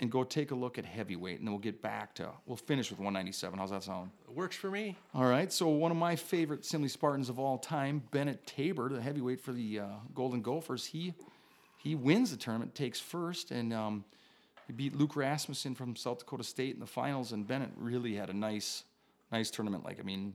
and 0.00 0.10
go 0.10 0.24
take 0.24 0.50
a 0.50 0.54
look 0.54 0.78
at 0.78 0.84
heavyweight, 0.84 1.38
and 1.38 1.46
then 1.46 1.52
we'll 1.52 1.60
get 1.60 1.82
back 1.82 2.14
to. 2.16 2.30
We'll 2.46 2.56
finish 2.56 2.90
with 2.90 2.98
197. 2.98 3.58
How's 3.58 3.70
that 3.70 3.82
sound? 3.82 4.10
It 4.28 4.34
works 4.34 4.56
for 4.56 4.70
me. 4.70 4.96
All 5.14 5.26
right. 5.26 5.52
So 5.52 5.68
one 5.68 5.90
of 5.90 5.96
my 5.96 6.16
favorite 6.16 6.62
Simley 6.62 6.90
Spartans 6.90 7.28
of 7.28 7.38
all 7.38 7.58
time, 7.58 8.02
Bennett 8.10 8.46
Tabor, 8.46 8.88
the 8.88 9.00
heavyweight 9.00 9.40
for 9.40 9.52
the 9.52 9.80
uh, 9.80 9.86
Golden 10.14 10.40
Gophers. 10.40 10.86
He 10.86 11.14
he 11.78 11.94
wins 11.94 12.30
the 12.30 12.36
tournament, 12.36 12.74
takes 12.74 13.00
first, 13.00 13.50
and 13.50 13.72
um, 13.72 14.04
he 14.66 14.72
beat 14.72 14.96
Luke 14.96 15.16
Rasmussen 15.16 15.74
from 15.74 15.96
South 15.96 16.20
Dakota 16.20 16.44
State 16.44 16.74
in 16.74 16.80
the 16.80 16.86
finals. 16.86 17.32
And 17.32 17.46
Bennett 17.46 17.72
really 17.76 18.14
had 18.14 18.30
a 18.30 18.34
nice 18.34 18.84
nice 19.30 19.50
tournament. 19.50 19.84
Like 19.84 20.00
I 20.00 20.02
mean, 20.02 20.34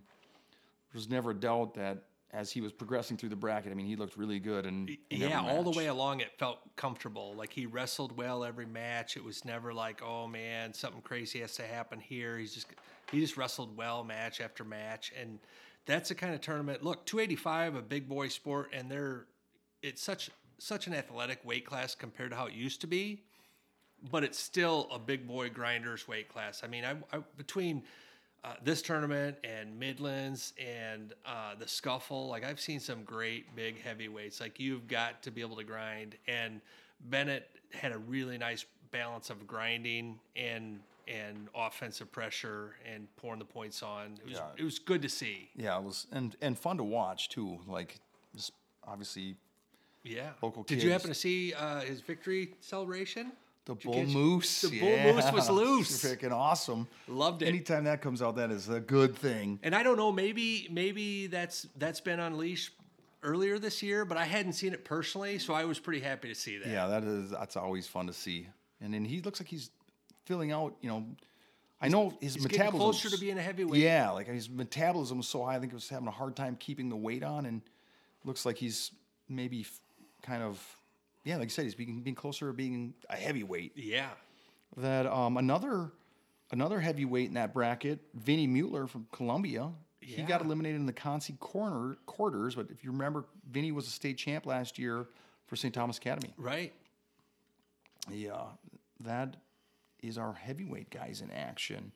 there's 0.93 1.09
never 1.09 1.31
a 1.31 1.35
doubt 1.35 1.73
that 1.73 2.03
as 2.31 2.51
he 2.51 2.59
was 2.59 2.73
progressing 2.73 3.15
through 3.15 3.29
the 3.29 3.37
bracket, 3.37 3.71
I 3.71 3.75
mean, 3.75 3.85
he 3.85 3.95
looked 3.95 4.17
really 4.17 4.39
good. 4.39 4.65
And 4.65 4.97
Yeah, 5.09 5.41
all 5.41 5.63
the 5.63 5.71
way 5.71 5.87
along 5.87 6.19
it 6.19 6.37
felt 6.37 6.59
comfortable. 6.75 7.33
Like 7.35 7.53
he 7.53 7.65
wrestled 7.65 8.17
well 8.17 8.43
every 8.43 8.65
match. 8.65 9.15
It 9.15 9.23
was 9.23 9.45
never 9.45 9.73
like, 9.73 10.01
oh 10.03 10.27
man, 10.27 10.73
something 10.73 11.01
crazy 11.01 11.39
has 11.39 11.55
to 11.55 11.63
happen 11.63 11.99
here. 11.99 12.37
He's 12.37 12.53
just 12.53 12.67
he 13.11 13.21
just 13.21 13.37
wrestled 13.37 13.77
well 13.77 14.03
match 14.03 14.41
after 14.41 14.65
match, 14.65 15.13
and 15.19 15.39
that's 15.85 16.09
the 16.09 16.15
kind 16.15 16.35
of 16.35 16.41
tournament. 16.41 16.83
Look, 16.83 17.05
285, 17.05 17.75
a 17.75 17.81
big 17.81 18.09
boy 18.09 18.27
sport, 18.27 18.71
and 18.73 18.91
they're 18.91 19.25
it's 19.81 20.01
such 20.01 20.29
such 20.59 20.87
an 20.87 20.93
athletic 20.93 21.39
weight 21.45 21.65
class 21.65 21.95
compared 21.95 22.31
to 22.31 22.35
how 22.35 22.47
it 22.47 22.53
used 22.53 22.81
to 22.81 22.87
be, 22.87 23.23
but 24.11 24.23
it's 24.23 24.39
still 24.39 24.89
a 24.91 24.99
big 24.99 25.27
boy 25.27 25.49
grinders 25.49 26.07
weight 26.07 26.27
class. 26.27 26.61
I 26.63 26.67
mean, 26.67 26.83
I, 26.83 26.95
I 27.15 27.21
between 27.37 27.83
uh, 28.47 28.53
this 28.63 28.81
tournament 28.81 29.37
and 29.43 29.77
Midlands 29.77 30.53
and 30.57 31.13
uh, 31.25 31.55
the 31.57 31.67
Scuffle. 31.67 32.27
Like 32.27 32.45
I've 32.45 32.59
seen 32.59 32.79
some 32.79 33.03
great 33.03 33.55
big 33.55 33.81
heavyweights. 33.81 34.39
Like 34.39 34.59
you've 34.59 34.87
got 34.87 35.21
to 35.23 35.31
be 35.31 35.41
able 35.41 35.57
to 35.57 35.63
grind. 35.63 36.15
And 36.27 36.61
Bennett 37.09 37.49
had 37.73 37.91
a 37.91 37.97
really 37.97 38.37
nice 38.37 38.65
balance 38.91 39.29
of 39.29 39.45
grinding 39.47 40.19
and 40.35 40.79
and 41.07 41.47
offensive 41.55 42.11
pressure 42.11 42.75
and 42.85 43.07
pouring 43.15 43.39
the 43.39 43.45
points 43.45 43.81
on. 43.81 44.17
It 44.21 44.29
was 44.29 44.33
Yeah. 44.37 44.47
it 44.57 44.63
was 44.63 44.79
good 44.79 45.01
to 45.01 45.09
see. 45.09 45.49
Yeah, 45.55 45.77
it 45.77 45.83
was 45.83 46.07
and 46.11 46.35
and 46.41 46.57
fun 46.57 46.77
to 46.77 46.83
watch 46.83 47.29
too. 47.29 47.59
Like 47.67 47.99
just 48.35 48.51
obviously 48.85 49.35
Yeah. 50.03 50.31
Local 50.41 50.63
Did 50.63 50.83
you 50.83 50.91
happen 50.91 51.09
to 51.09 51.15
see 51.15 51.53
uh, 51.53 51.81
his 51.81 52.01
victory 52.01 52.53
celebration? 52.61 53.33
The 53.67 53.75
Did 53.75 53.83
bull 53.83 54.05
moose. 54.05 54.61
The 54.61 54.79
bull 54.79 55.13
moose 55.13 55.31
was 55.33 55.49
yeah. 55.49 55.53
loose. 55.55 56.03
Freaking 56.03 56.31
awesome. 56.31 56.87
Loved 57.09 57.41
it. 57.41 57.47
Anytime 57.49 57.83
that 57.83 58.01
comes 58.01 58.21
out, 58.21 58.37
that 58.37 58.49
is 58.49 58.69
a 58.69 58.79
good 58.79 59.13
thing. 59.13 59.59
And 59.61 59.75
I 59.75 59.83
don't 59.83 59.97
know, 59.97 60.09
maybe 60.09 60.69
maybe 60.71 61.27
that's 61.27 61.67
that's 61.77 61.99
been 61.99 62.21
unleashed 62.21 62.71
earlier 63.23 63.59
this 63.59 63.83
year, 63.83 64.05
but 64.05 64.17
I 64.17 64.23
hadn't 64.23 64.53
seen 64.53 64.71
it 64.71 64.85
personally, 64.85 65.37
so 65.37 65.53
I 65.53 65.65
was 65.65 65.79
pretty 65.79 65.99
happy 65.99 66.29
to 66.29 66.35
see 66.35 66.57
that. 66.59 66.67
Yeah, 66.69 66.87
that 66.87 67.03
is 67.03 67.31
that's 67.31 67.57
always 67.57 67.87
fun 67.87 68.07
to 68.07 68.13
see. 68.13 68.47
And 68.79 68.93
then 68.93 69.03
he 69.03 69.21
looks 69.21 69.41
like 69.41 69.49
he's 69.49 69.69
filling 70.23 70.53
out. 70.53 70.75
You 70.79 70.89
know, 70.89 71.05
I 71.81 71.89
know 71.89 72.17
his 72.21 72.35
He's 72.35 72.43
metabolism 72.43 72.79
closer 72.79 73.09
to 73.09 73.17
being 73.17 73.37
a 73.37 73.41
heavyweight. 73.41 73.81
Yeah, 73.81 74.11
like 74.11 74.27
his 74.27 74.49
metabolism 74.49 75.17
was 75.17 75.27
so 75.27 75.43
high. 75.43 75.55
I 75.55 75.59
think 75.59 75.73
he 75.73 75.75
was 75.75 75.89
having 75.89 76.07
a 76.07 76.11
hard 76.11 76.37
time 76.37 76.55
keeping 76.57 76.87
the 76.87 76.95
weight 76.95 77.23
on, 77.23 77.45
and 77.45 77.61
looks 78.23 78.45
like 78.45 78.55
he's 78.55 78.91
maybe 79.27 79.61
f- 79.61 79.81
kind 80.21 80.41
of 80.41 80.76
yeah, 81.27 81.35
like 81.35 81.45
you 81.45 81.49
said, 81.49 81.65
he's 81.65 81.75
being, 81.75 82.01
being 82.01 82.15
closer 82.15 82.47
to 82.47 82.53
being 82.53 82.93
a 83.09 83.17
heavyweight. 83.17 83.73
Yeah. 83.75 84.09
that 84.77 85.05
um, 85.05 85.37
another 85.37 85.91
another 86.51 86.79
heavyweight 86.79 87.27
in 87.27 87.33
that 87.33 87.53
bracket, 87.53 87.99
Vinny 88.13 88.47
Mueller 88.47 88.87
from 88.87 89.07
Columbia. 89.11 89.69
He 89.99 90.21
got 90.21 90.41
eliminated 90.41 90.79
in 90.79 90.85
the 90.85 90.93
Consi 90.93 91.37
corner 91.37 91.97
quarters, 92.05 92.55
but 92.55 92.67
if 92.71 92.81
you 92.81 92.91
remember, 92.91 93.25
Vinny 93.51 93.73
was 93.73 93.87
a 93.87 93.89
state 93.89 94.17
champ 94.17 94.45
last 94.45 94.79
year 94.79 95.07
for 95.47 95.57
St. 95.57 95.73
Thomas 95.73 95.97
Academy. 95.97 96.33
Right. 96.37 96.71
Yeah, 98.09 98.43
that 99.01 99.35
is 100.01 100.17
our 100.17 100.31
heavyweight 100.31 100.91
guys 100.91 101.19
in 101.19 101.29
action. 101.29 101.91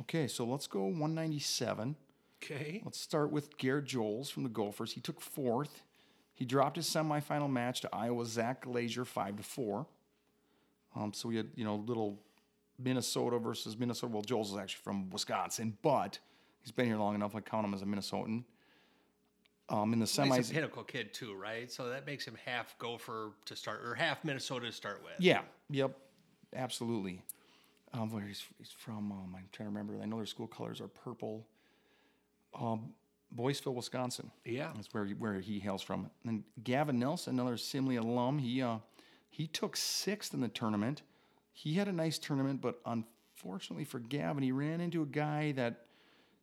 Okay, 0.00 0.26
so 0.26 0.44
let's 0.44 0.66
go 0.66 0.86
197. 0.86 1.94
Okay. 2.42 2.82
Let's 2.84 2.98
start 3.00 3.30
with 3.30 3.56
Garrett 3.58 3.84
Joles 3.84 4.28
from 4.28 4.42
the 4.42 4.48
Gophers. 4.48 4.92
He 4.92 5.00
took 5.00 5.20
fourth. 5.20 5.82
He 6.34 6.44
dropped 6.44 6.76
his 6.76 6.86
semifinal 6.86 7.48
match 7.50 7.80
to 7.82 7.88
Iowa's 7.92 8.28
Zach 8.30 8.62
Glazier 8.62 9.04
five 9.04 9.36
to 9.36 9.42
four. 9.42 9.86
Um, 10.96 11.12
so 11.12 11.28
we 11.28 11.36
had 11.36 11.48
you 11.54 11.64
know 11.64 11.76
little 11.76 12.20
Minnesota 12.78 13.38
versus 13.38 13.78
Minnesota. 13.78 14.12
Well, 14.12 14.22
Joles 14.22 14.50
is 14.52 14.58
actually 14.58 14.82
from 14.82 15.10
Wisconsin, 15.10 15.76
but 15.82 16.18
he's 16.62 16.72
been 16.72 16.86
here 16.86 16.96
long 16.96 17.14
enough. 17.14 17.34
I 17.36 17.40
count 17.40 17.66
him 17.66 17.74
as 17.74 17.82
a 17.82 17.86
Minnesotan. 17.86 18.44
Um, 19.70 19.92
in 19.94 19.98
the 19.98 20.04
He's 20.04 20.14
semis, 20.16 20.50
a 20.50 20.54
Pinnacle 20.54 20.82
kid 20.82 21.14
too, 21.14 21.34
right? 21.34 21.70
So 21.72 21.88
that 21.88 22.04
makes 22.06 22.26
him 22.26 22.36
half 22.44 22.76
Gopher 22.78 23.30
to 23.46 23.56
start, 23.56 23.80
or 23.82 23.94
half 23.94 24.22
Minnesota 24.24 24.66
to 24.66 24.72
start 24.72 25.02
with. 25.02 25.14
Yeah. 25.18 25.40
Yep. 25.70 25.96
Absolutely. 26.54 27.22
um, 27.94 28.10
where 28.12 28.22
he's, 28.26 28.44
he's 28.58 28.70
from. 28.76 29.10
Um, 29.10 29.34
I'm 29.36 29.48
trying 29.52 29.68
to 29.68 29.74
remember. 29.74 30.00
I 30.02 30.06
know 30.06 30.16
their 30.16 30.26
school 30.26 30.46
colors 30.46 30.80
are 30.80 30.88
purple. 30.88 31.46
Um, 32.60 32.92
Boyceville, 33.36 33.74
Wisconsin. 33.74 34.30
Yeah. 34.44 34.70
That's 34.74 34.92
where 34.92 35.04
he, 35.06 35.14
where 35.14 35.40
he 35.40 35.58
hails 35.58 35.82
from. 35.82 36.10
And 36.24 36.44
Gavin 36.62 36.98
Nelson, 36.98 37.34
another 37.38 37.56
Simley 37.56 37.98
alum, 37.98 38.38
he 38.38 38.62
uh, 38.62 38.78
he 39.30 39.46
took 39.46 39.76
sixth 39.76 40.32
in 40.34 40.40
the 40.40 40.48
tournament. 40.48 41.02
He 41.52 41.74
had 41.74 41.88
a 41.88 41.92
nice 41.92 42.18
tournament, 42.18 42.60
but 42.60 42.80
unfortunately 42.86 43.84
for 43.84 43.98
Gavin, 43.98 44.42
he 44.42 44.52
ran 44.52 44.80
into 44.80 45.02
a 45.02 45.06
guy 45.06 45.52
that 45.52 45.86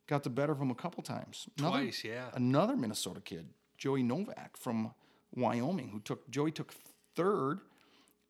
got 0.07 0.23
the 0.23 0.29
better 0.29 0.51
of 0.51 0.59
him 0.59 0.71
a 0.71 0.75
couple 0.75 1.01
times. 1.03 1.47
Another- 1.57 1.79
Twice, 1.79 2.03
yeah. 2.03 2.25
Another 2.33 2.75
Minnesota 2.75 3.21
kid, 3.21 3.47
Joey 3.77 4.03
Novak 4.03 4.57
from 4.57 4.93
Wyoming, 5.33 5.89
who 5.89 5.99
took 6.01 6.29
Joey 6.29 6.51
took 6.51 6.73
third, 7.15 7.59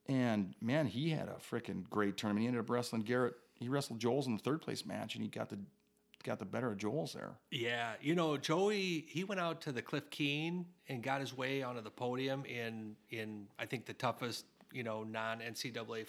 and 0.08 0.54
man, 0.62 0.86
he 0.88 1.10
had 1.10 1.28
a 1.28 1.36
freaking 1.36 1.90
great 1.90 2.18
tournament. 2.18 2.42
He 2.44 2.48
ended 2.48 2.62
up 2.62 2.70
wrestling 2.70 3.02
Garrett. 3.02 3.34
He 3.60 3.70
wrestled 3.70 4.00
Joles 4.00 4.28
in 4.28 4.36
the 4.36 4.42
third 4.44 4.62
place 4.62 4.86
match, 4.86 5.16
and 5.16 5.24
he 5.24 5.30
got 5.30 5.50
the 5.50 5.60
got 6.22 6.40
the 6.40 6.46
better 6.46 6.72
of 6.72 6.78
Joles 6.78 7.14
there. 7.14 7.32
Yeah, 7.52 7.94
you 8.02 8.16
know, 8.16 8.38
Joey, 8.38 9.06
he 9.08 9.24
went 9.24 9.42
out 9.42 9.62
to 9.62 9.72
the 9.72 9.82
Cliff 9.82 10.10
Keen 10.10 10.66
and 10.90 11.02
got 11.02 11.22
his 11.22 11.36
way 11.36 11.64
onto 11.64 11.82
the 11.82 11.90
podium 11.90 12.46
in 12.46 12.96
in 13.10 13.48
I 13.60 13.66
think 13.66 13.86
the 13.86 13.94
toughest, 13.94 14.46
you 14.72 14.84
know, 14.84 15.04
non 15.04 15.40
NCAA 15.40 16.06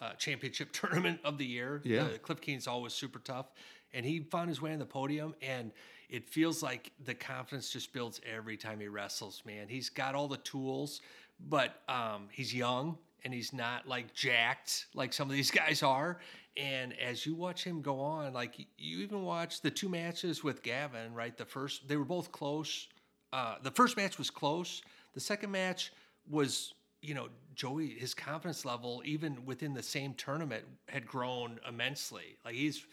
uh, 0.00 0.12
championship 0.14 0.72
tournament 0.72 1.20
of 1.24 1.38
the 1.38 1.46
year. 1.46 1.80
Yeah. 1.84 2.02
Uh, 2.02 2.18
Cliff 2.18 2.40
Keen's 2.40 2.66
always 2.66 2.92
super 2.92 3.18
tough, 3.18 3.52
and 3.92 4.04
he 4.04 4.20
found 4.20 4.48
his 4.48 4.60
way 4.60 4.72
on 4.72 4.78
the 4.78 4.86
podium, 4.86 5.34
and 5.42 5.72
it 6.08 6.28
feels 6.28 6.62
like 6.62 6.92
the 7.04 7.14
confidence 7.14 7.70
just 7.70 7.92
builds 7.92 8.20
every 8.24 8.56
time 8.56 8.80
he 8.80 8.88
wrestles. 8.88 9.42
Man, 9.44 9.68
he's 9.68 9.90
got 9.90 10.14
all 10.14 10.28
the 10.28 10.38
tools, 10.38 11.00
but 11.48 11.82
um, 11.88 12.28
he's 12.30 12.54
young 12.54 12.98
and 13.24 13.32
he's 13.32 13.52
not 13.52 13.86
like 13.86 14.14
jacked 14.14 14.86
like 14.94 15.12
some 15.12 15.28
of 15.28 15.34
these 15.34 15.50
guys 15.62 15.82
are. 15.82 16.18
And 16.56 16.92
as 16.98 17.24
you 17.24 17.34
watch 17.34 17.62
him 17.62 17.82
go 17.82 18.00
on, 18.00 18.32
like 18.32 18.58
you 18.58 18.98
even 18.98 19.22
watch 19.22 19.60
the 19.60 19.70
two 19.70 19.88
matches 19.88 20.42
with 20.42 20.62
Gavin, 20.62 21.14
right? 21.14 21.36
The 21.36 21.44
first, 21.44 21.86
they 21.86 21.96
were 21.96 22.04
both 22.04 22.32
close. 22.32 22.88
Uh, 23.32 23.56
the 23.62 23.70
first 23.70 23.96
match 23.96 24.18
was 24.18 24.28
close. 24.28 24.82
The 25.14 25.20
second 25.20 25.52
match 25.52 25.92
was, 26.28 26.74
you 27.00 27.14
know, 27.14 27.28
Joey, 27.54 27.88
his 27.90 28.12
confidence 28.12 28.64
level, 28.64 29.02
even 29.04 29.44
within 29.46 29.72
the 29.72 29.82
same 29.82 30.14
tournament, 30.14 30.64
had 30.88 31.06
grown 31.06 31.60
immensely. 31.68 32.36
Like 32.44 32.54
he's, 32.54 32.84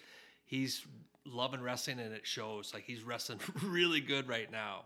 he's 0.46 0.86
loving 1.26 1.62
wrestling 1.62 2.00
and 2.00 2.14
it 2.14 2.26
shows. 2.28 2.72
Like 2.72 2.84
he's 2.84 3.04
wrestling 3.04 3.40
really 3.64 4.00
good 4.00 4.28
right 4.28 4.52
now. 4.52 4.86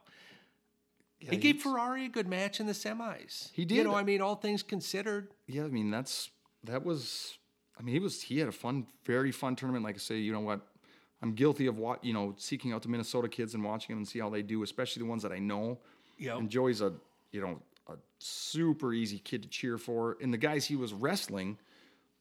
He 1.20 1.38
gave 1.38 1.62
Ferrari 1.62 2.06
a 2.06 2.10
good 2.10 2.28
match 2.28 2.60
in 2.60 2.66
the 2.66 2.74
semis. 2.74 3.52
He 3.52 3.66
did. 3.66 3.78
You 3.78 3.84
know, 3.84 3.96
I 3.96 4.04
mean, 4.04 4.22
all 4.22 4.36
things 4.36 4.64
considered. 4.64 5.30
Yeah, 5.48 5.66
I 5.66 5.68
mean 5.68 5.92
that's 5.92 6.30
that 6.64 6.86
was. 6.86 7.38
I 7.78 7.82
mean, 7.82 7.94
he 7.94 8.00
was 8.00 8.22
he 8.22 8.40
had 8.40 8.48
a 8.48 8.54
fun, 8.54 8.88
very 9.06 9.32
fun 9.32 9.56
tournament. 9.56 9.84
Like 9.86 9.96
I 9.96 10.00
say, 10.00 10.18
you 10.18 10.34
know 10.34 10.42
what, 10.42 10.62
I'm 11.22 11.34
guilty 11.34 11.68
of 11.68 11.78
what 11.78 12.04
you 12.04 12.14
know 12.14 12.36
seeking 12.38 12.72
out 12.72 12.82
the 12.82 12.90
Minnesota 12.90 13.28
kids 13.28 13.54
and 13.54 13.64
watching 13.64 13.94
them 13.94 14.00
and 14.00 14.08
see 14.08 14.20
how 14.20 14.30
they 14.30 14.42
do, 14.42 14.64
especially 14.64 15.02
the 15.02 15.10
ones 15.10 15.24
that 15.24 15.32
I 15.32 15.40
know. 15.40 15.80
Yeah. 16.18 16.38
And 16.38 16.50
Joey's 16.50 16.82
a 16.82 16.94
you 17.32 17.42
know 17.42 17.62
a 17.88 17.94
super 18.20 18.94
easy 18.94 19.20
kid 19.20 19.44
to 19.44 19.50
cheer 19.50 19.78
for, 19.78 20.18
and 20.22 20.34
the 20.34 20.38
guys 20.38 20.66
he 20.66 20.76
was 20.76 20.94
wrestling, 20.94 21.58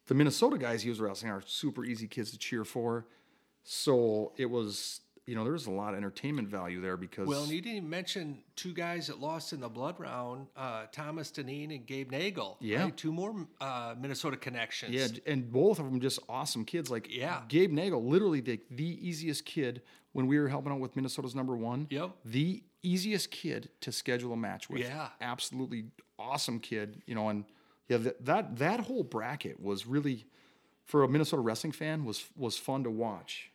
the 0.07 0.15
Minnesota 0.15 0.59
guys 0.59 0.83
he 0.83 0.89
was 0.89 1.01
wrestling 1.01 1.31
are 1.31 1.43
super 1.47 1.85
easy 1.85 2.09
kids 2.09 2.31
to 2.33 2.39
cheer 2.39 2.65
for. 2.65 3.07
So 3.63 4.33
it 4.37 4.47
was 4.47 5.01
you 5.29 5.35
know 5.35 5.45
there 5.45 5.53
was 5.53 5.67
a 5.67 5.71
lot 5.71 5.93
of 5.93 5.99
entertainment 5.99 6.49
value 6.49 6.81
there 6.81 6.97
because 6.97 7.29
Well, 7.29 7.43
and 7.43 7.53
you 7.53 7.61
didn't 7.61 7.77
even 7.77 7.91
mention 7.91 8.39
two 8.57 8.73
guys 8.73 9.09
that 9.09 9.21
lost 9.21 9.53
in 9.53 9.61
the 9.61 9.69
blood 9.69 10.01
round, 10.01 10.47
uh, 10.57 10.87
Thomas 10.91 11.31
Deneen 11.31 11.75
and 11.75 11.87
Gabe 11.87 12.11
Nagel. 12.11 12.57
Yeah. 12.61 12.85
right? 12.85 12.97
Two 12.97 13.13
more 13.13 13.47
uh, 13.61 13.95
Minnesota 14.01 14.39
connections. 14.39 14.95
Yeah, 14.95 15.09
and 15.31 15.53
both 15.53 15.79
of 15.79 15.85
them 15.85 16.01
just 16.01 16.19
awesome 16.31 16.65
kids. 16.65 16.91
Like 16.91 17.15
Yeah. 17.15 17.43
Gabe 17.49 17.71
Nagel, 17.71 18.03
literally 18.03 18.41
the, 18.41 18.59
the 18.71 19.07
easiest 19.07 19.45
kid 19.45 19.83
when 20.13 20.27
we 20.27 20.39
were 20.39 20.49
helping 20.49 20.73
out 20.73 20.81
with 20.81 20.97
Minnesota's 20.97 21.35
number 21.35 21.55
one. 21.55 21.89
Yep. 21.91 22.11
The 22.25 22.63
easiest 22.83 23.31
kid 23.31 23.69
to 23.83 23.93
schedule 23.93 24.33
a 24.33 24.37
match 24.37 24.71
with. 24.71 24.81
Yeah. 24.81 25.09
Absolutely 25.21 25.89
awesome 26.19 26.59
kid. 26.59 27.03
You 27.05 27.15
know, 27.15 27.29
and 27.29 27.45
yeah, 27.89 27.99
that 27.99 28.25
that, 28.25 28.57
that 28.57 28.81
whole 28.81 29.03
bracket 29.05 29.61
was 29.61 29.87
really 29.87 30.25
for 30.87 31.05
a 31.05 31.09
Minnesota 31.09 31.43
wrestling 31.43 31.73
fan 31.73 32.07
was 32.07 32.25
was 32.35 32.57
fun 32.57 32.83
to 32.85 32.91
watch. 32.91 33.51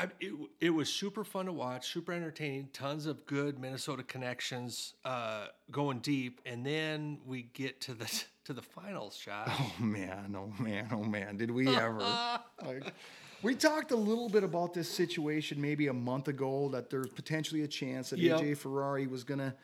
I, 0.00 0.04
it, 0.18 0.32
it 0.60 0.70
was 0.70 0.88
super 0.88 1.24
fun 1.24 1.44
to 1.44 1.52
watch, 1.52 1.92
super 1.92 2.12
entertaining, 2.12 2.70
tons 2.72 3.04
of 3.04 3.26
good 3.26 3.58
Minnesota 3.58 4.02
connections 4.02 4.94
uh, 5.04 5.48
going 5.70 5.98
deep. 5.98 6.40
And 6.46 6.64
then 6.64 7.18
we 7.26 7.42
get 7.52 7.82
to 7.82 7.94
the 7.94 8.06
to 8.44 8.54
the 8.54 8.62
finals, 8.62 9.18
Josh. 9.18 9.48
Oh 9.50 9.74
man, 9.78 10.34
oh 10.36 10.52
man, 10.62 10.88
oh 10.90 11.04
man, 11.04 11.36
did 11.36 11.50
we 11.50 11.68
ever? 11.68 11.98
like, 12.66 12.94
we 13.42 13.54
talked 13.54 13.90
a 13.90 13.96
little 13.96 14.30
bit 14.30 14.42
about 14.42 14.72
this 14.72 14.88
situation 14.88 15.60
maybe 15.60 15.88
a 15.88 15.92
month 15.92 16.28
ago 16.28 16.70
that 16.70 16.88
there's 16.88 17.10
potentially 17.10 17.62
a 17.62 17.68
chance 17.68 18.08
that 18.10 18.18
Yep. 18.18 18.40
AJ 18.40 18.56
Ferrari 18.56 19.06
was 19.06 19.22
gonna 19.22 19.54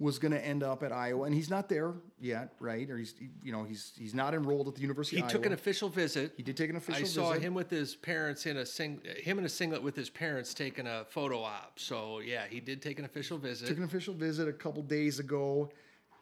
was 0.00 0.18
gonna 0.18 0.36
end 0.36 0.62
up 0.62 0.82
at 0.82 0.92
Iowa, 0.92 1.24
and 1.24 1.34
he's 1.34 1.50
not 1.50 1.68
there 1.68 1.94
yet, 2.20 2.52
right? 2.60 2.88
Or 2.88 2.96
he's 2.96 3.14
you 3.42 3.50
know 3.50 3.64
he's 3.64 3.92
he's 3.98 4.14
not 4.14 4.32
enrolled 4.32 4.68
at 4.68 4.74
the 4.76 4.80
University. 4.80 5.20
He 5.20 5.26
took 5.28 5.44
an 5.44 5.52
official 5.52 5.88
visit. 5.88 6.34
He 6.36 6.42
did 6.42 6.56
take 6.56 6.70
an 6.70 6.76
official 6.76 7.02
I 7.02 7.06
saw 7.06 7.32
him 7.32 7.54
with 7.54 7.68
his 7.68 7.96
parents 7.96 8.46
in 8.46 8.58
a 8.58 8.66
sing, 8.66 9.00
him 9.22 9.38
in 9.38 9.44
a 9.44 9.48
singlet 9.48 9.82
with 9.82 9.96
his 9.96 10.08
parents 10.08 10.54
taking 10.54 10.86
a 10.86 11.04
photo 11.08 11.42
op. 11.42 11.78
So 11.80 12.20
yeah, 12.20 12.44
he 12.48 12.60
did 12.60 12.80
take 12.80 12.98
an 12.98 13.04
official 13.04 13.38
visit. 13.38 13.66
took 13.66 13.78
an 13.78 13.84
official 13.84 14.14
visit 14.14 14.46
a 14.48 14.52
couple 14.52 14.82
days 14.82 15.18
ago, 15.18 15.70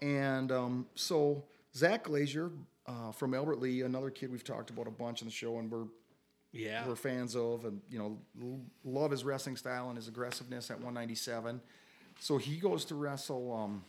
and 0.00 0.50
um, 0.50 0.86
so 0.94 1.44
Zach 1.74 2.04
Glazier 2.04 2.50
uh, 2.86 3.12
from 3.12 3.34
Albert 3.34 3.60
Lea, 3.60 3.82
another 3.82 4.10
kid 4.10 4.30
we've 4.30 4.44
talked 4.44 4.70
about 4.70 4.86
a 4.86 4.90
bunch 4.90 5.20
on 5.20 5.28
the 5.28 5.32
show, 5.32 5.58
and 5.58 5.70
we're 5.70 5.84
yeah, 6.52 6.86
we're 6.86 6.96
fans 6.96 7.36
of, 7.36 7.66
and 7.66 7.80
you 7.90 7.98
know, 7.98 8.18
love 8.84 9.10
his 9.10 9.24
wrestling 9.24 9.56
style 9.56 9.88
and 9.88 9.96
his 9.96 10.08
aggressiveness 10.08 10.70
at 10.70 10.76
197. 10.76 11.60
So 12.18 12.38
he 12.38 12.56
goes 12.56 12.84
to 12.86 12.94
wrestle 12.94 13.52
um, 13.52 13.84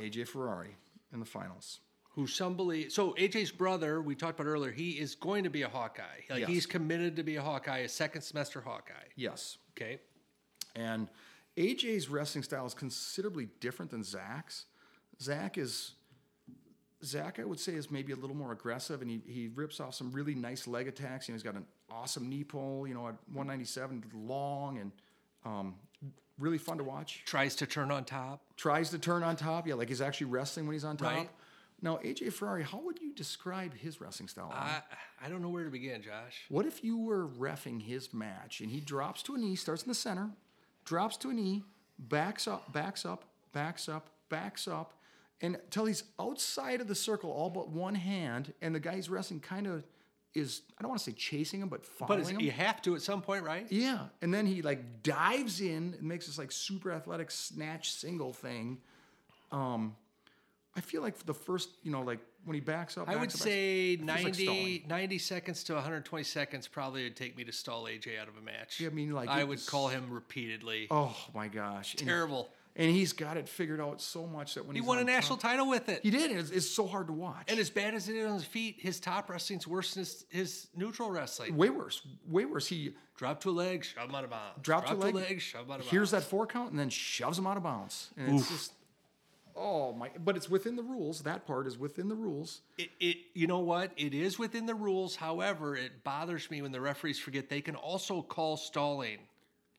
AJ 0.00 0.28
Ferrari 0.28 0.76
in 1.12 1.20
the 1.20 1.26
finals. 1.26 1.80
who 2.14 2.26
some 2.26 2.56
believe. 2.56 2.90
So 2.92 3.12
AJ's 3.14 3.50
brother, 3.52 4.00
we 4.00 4.14
talked 4.14 4.40
about 4.40 4.48
earlier, 4.48 4.72
he 4.72 4.92
is 4.92 5.14
going 5.14 5.44
to 5.44 5.50
be 5.50 5.62
a 5.62 5.68
Hawkeye. 5.68 6.20
Like 6.30 6.40
Yes. 6.40 6.48
he's 6.48 6.66
committed 6.66 7.16
to 7.16 7.22
be 7.22 7.36
a 7.36 7.42
Hawkeye, 7.42 7.78
a 7.80 7.88
second 7.88 8.22
semester 8.22 8.60
Hawkeye. 8.62 8.94
Yes, 9.16 9.58
Okay. 9.76 10.00
and 10.74 11.08
AJ's 11.58 12.08
wrestling 12.08 12.42
style 12.44 12.66
is 12.66 12.74
considerably 12.74 13.48
different 13.60 13.90
than 13.90 14.02
Zach's. 14.02 14.64
Zach 15.20 15.56
is 15.58 15.92
Zach, 17.04 17.38
I 17.38 17.44
would 17.44 17.60
say, 17.60 17.74
is 17.74 17.90
maybe 17.90 18.12
a 18.12 18.16
little 18.16 18.34
more 18.36 18.52
aggressive, 18.52 19.00
and 19.02 19.10
he, 19.10 19.20
he 19.26 19.48
rips 19.54 19.80
off 19.80 19.94
some 19.94 20.10
really 20.12 20.34
nice 20.34 20.66
leg 20.66 20.88
attacks. 20.88 21.28
You 21.28 21.32
know, 21.32 21.36
he's 21.36 21.42
got 21.42 21.54
an 21.54 21.66
awesome 21.90 22.28
knee 22.28 22.42
pull. 22.44 22.86
You 22.88 22.94
know, 22.94 23.08
at 23.08 23.14
197, 23.32 24.02
long 24.14 24.78
and 24.78 24.92
um, 25.44 25.74
really 26.38 26.58
fun 26.58 26.78
to 26.78 26.84
watch. 26.84 27.22
Tries 27.26 27.54
to 27.56 27.66
turn 27.66 27.90
on 27.90 28.04
top. 28.04 28.40
tries 28.56 28.90
to 28.90 28.98
turn 28.98 29.22
on 29.22 29.36
top. 29.36 29.66
Yeah, 29.66 29.74
like 29.74 29.88
he's 29.88 30.00
actually 30.00 30.28
wrestling 30.28 30.66
when 30.66 30.74
he's 30.74 30.84
on 30.84 30.96
top. 30.96 31.12
Right. 31.12 31.30
Now, 31.82 31.98
AJ 31.98 32.32
Ferrari, 32.32 32.62
how 32.62 32.78
would 32.78 33.00
you 33.00 33.12
describe 33.14 33.74
his 33.74 34.00
wrestling 34.00 34.28
style? 34.28 34.50
I 34.52 34.80
I 35.22 35.28
don't 35.28 35.42
know 35.42 35.50
where 35.50 35.64
to 35.64 35.70
begin, 35.70 36.02
Josh. 36.02 36.44
what 36.48 36.64
if 36.66 36.82
you 36.82 36.96
were 36.98 37.28
refing 37.28 37.82
his 37.82 38.14
match 38.14 38.60
and 38.60 38.70
he 38.70 38.80
drops 38.80 39.22
to 39.24 39.34
a 39.34 39.38
knee, 39.38 39.56
starts 39.56 39.82
in 39.82 39.88
the 39.88 39.94
center, 39.94 40.30
drops 40.84 41.16
to 41.18 41.30
a 41.30 41.34
knee, 41.34 41.64
backs 41.98 42.48
up, 42.48 42.72
backs 42.72 43.04
up, 43.04 43.24
backs 43.52 43.88
up, 43.88 44.08
backs 44.30 44.66
up, 44.66 44.94
and 45.42 45.56
until 45.56 45.84
he's 45.84 46.04
outside 46.18 46.80
of 46.80 46.88
the 46.88 46.94
circle, 46.94 47.30
all 47.30 47.50
but 47.50 47.68
one 47.68 47.94
hand, 47.94 48.54
and 48.62 48.74
the 48.74 48.80
guy 48.80 48.94
he's 48.96 49.10
wrestling 49.10 49.40
kind 49.40 49.66
of 49.66 49.84
is, 50.36 50.62
I 50.78 50.82
don't 50.82 50.90
want 50.90 51.00
to 51.00 51.10
say 51.10 51.16
chasing 51.16 51.60
him, 51.60 51.68
but 51.68 51.82
But 51.98 52.06
following 52.08 52.34
him. 52.36 52.40
you 52.40 52.50
have 52.50 52.82
to 52.82 52.94
at 52.94 53.02
some 53.02 53.22
point, 53.22 53.44
right? 53.44 53.66
Yeah, 53.70 54.06
and 54.22 54.32
then 54.32 54.46
he 54.46 54.62
like 54.62 55.02
dives 55.02 55.60
in 55.60 55.94
and 55.98 56.02
makes 56.02 56.26
this 56.26 56.38
like 56.38 56.52
super 56.52 56.92
athletic 56.92 57.30
snatch 57.30 57.90
single 57.92 58.32
thing. 58.32 58.78
Um, 59.50 59.96
I 60.76 60.80
feel 60.82 61.00
like 61.02 61.16
for 61.16 61.24
the 61.24 61.34
first, 61.34 61.70
you 61.82 61.90
know, 61.90 62.02
like 62.02 62.20
when 62.44 62.54
he 62.54 62.60
backs 62.60 62.98
up, 62.98 63.08
I 63.08 63.16
would 63.16 63.30
up, 63.30 63.32
say 63.32 63.92
it 63.94 64.00
feels 64.34 64.48
like 64.48 64.86
90, 64.86 65.18
seconds 65.18 65.64
to 65.64 65.74
120 65.74 66.22
seconds 66.22 66.68
probably 66.68 67.04
would 67.04 67.16
take 67.16 67.36
me 67.36 67.44
to 67.44 67.52
stall 67.52 67.84
AJ 67.84 68.18
out 68.20 68.28
of 68.28 68.36
a 68.36 68.42
match. 68.42 68.78
Yeah, 68.78 68.88
I 68.88 68.92
mean, 68.92 69.12
like, 69.12 69.28
I 69.28 69.42
would 69.42 69.64
call 69.66 69.88
him 69.88 70.10
repeatedly. 70.10 70.86
Oh 70.90 71.16
my 71.34 71.48
gosh, 71.48 71.96
Terrible. 71.96 72.40
and 72.40 72.48
he's 72.90 73.12
got 73.14 73.36
it 73.36 73.48
figured 73.48 73.80
out 73.80 74.00
so 74.02 74.26
much 74.26 74.54
that 74.54 74.66
when 74.66 74.74
He 74.76 74.82
won 74.82 74.98
a 74.98 75.04
national 75.04 75.38
top- 75.38 75.50
title 75.52 75.68
with 75.68 75.88
it. 75.88 76.00
he 76.02 76.10
did. 76.10 76.30
It's, 76.30 76.50
it's 76.50 76.68
so 76.68 76.86
hard 76.86 77.06
to 77.06 77.12
watch. 77.12 77.44
and 77.48 77.58
as 77.58 77.70
bad 77.70 77.94
as 77.94 78.08
it 78.08 78.16
is 78.16 78.26
on 78.26 78.34
his 78.34 78.44
feet, 78.44 78.76
his 78.78 79.00
top 79.00 79.30
wrestling's 79.30 79.66
worse 79.66 79.94
than 79.94 80.02
his, 80.02 80.24
his 80.28 80.68
neutral 80.76 81.10
wrestling. 81.10 81.56
way 81.56 81.70
worse, 81.70 82.02
way 82.28 82.44
worse. 82.44 82.66
He 82.66 82.94
Drop 83.16 83.40
to 83.44 83.48
a 83.48 83.52
leg, 83.52 83.82
shove 83.82 84.10
him 84.10 84.14
out 84.14 84.24
of 84.24 84.30
bounds. 84.30 84.60
drops 84.60 84.90
Drop 84.90 85.00
to 85.00 85.06
a 85.06 85.10
leg, 85.10 85.40
shove 85.40 85.64
him 85.64 85.70
out 85.72 85.80
of 85.80 85.86
hears 85.86 86.10
bounds. 86.12 86.24
that 86.24 86.28
four 86.30 86.46
count, 86.46 86.70
and 86.70 86.78
then 86.78 86.90
shoves 86.90 87.38
him 87.38 87.46
out 87.46 87.56
of 87.56 87.62
bounds. 87.62 88.10
And 88.14 88.38
it's 88.38 88.50
just, 88.50 88.72
oh 89.54 89.94
my! 89.94 90.10
But 90.22 90.36
it's 90.36 90.50
within 90.50 90.76
the 90.76 90.82
rules. 90.82 91.22
That 91.22 91.46
part 91.46 91.66
is 91.66 91.78
within 91.78 92.08
the 92.08 92.14
rules. 92.14 92.60
It, 92.76 92.90
it, 93.00 93.16
you 93.32 93.46
know 93.46 93.60
what? 93.60 93.92
It 93.96 94.12
is 94.12 94.38
within 94.38 94.66
the 94.66 94.74
rules. 94.74 95.16
However, 95.16 95.74
it 95.76 96.04
bothers 96.04 96.50
me 96.50 96.60
when 96.60 96.72
the 96.72 96.80
referees 96.82 97.18
forget 97.18 97.48
they 97.48 97.62
can 97.62 97.74
also 97.74 98.20
call 98.20 98.58
stalling. 98.58 99.16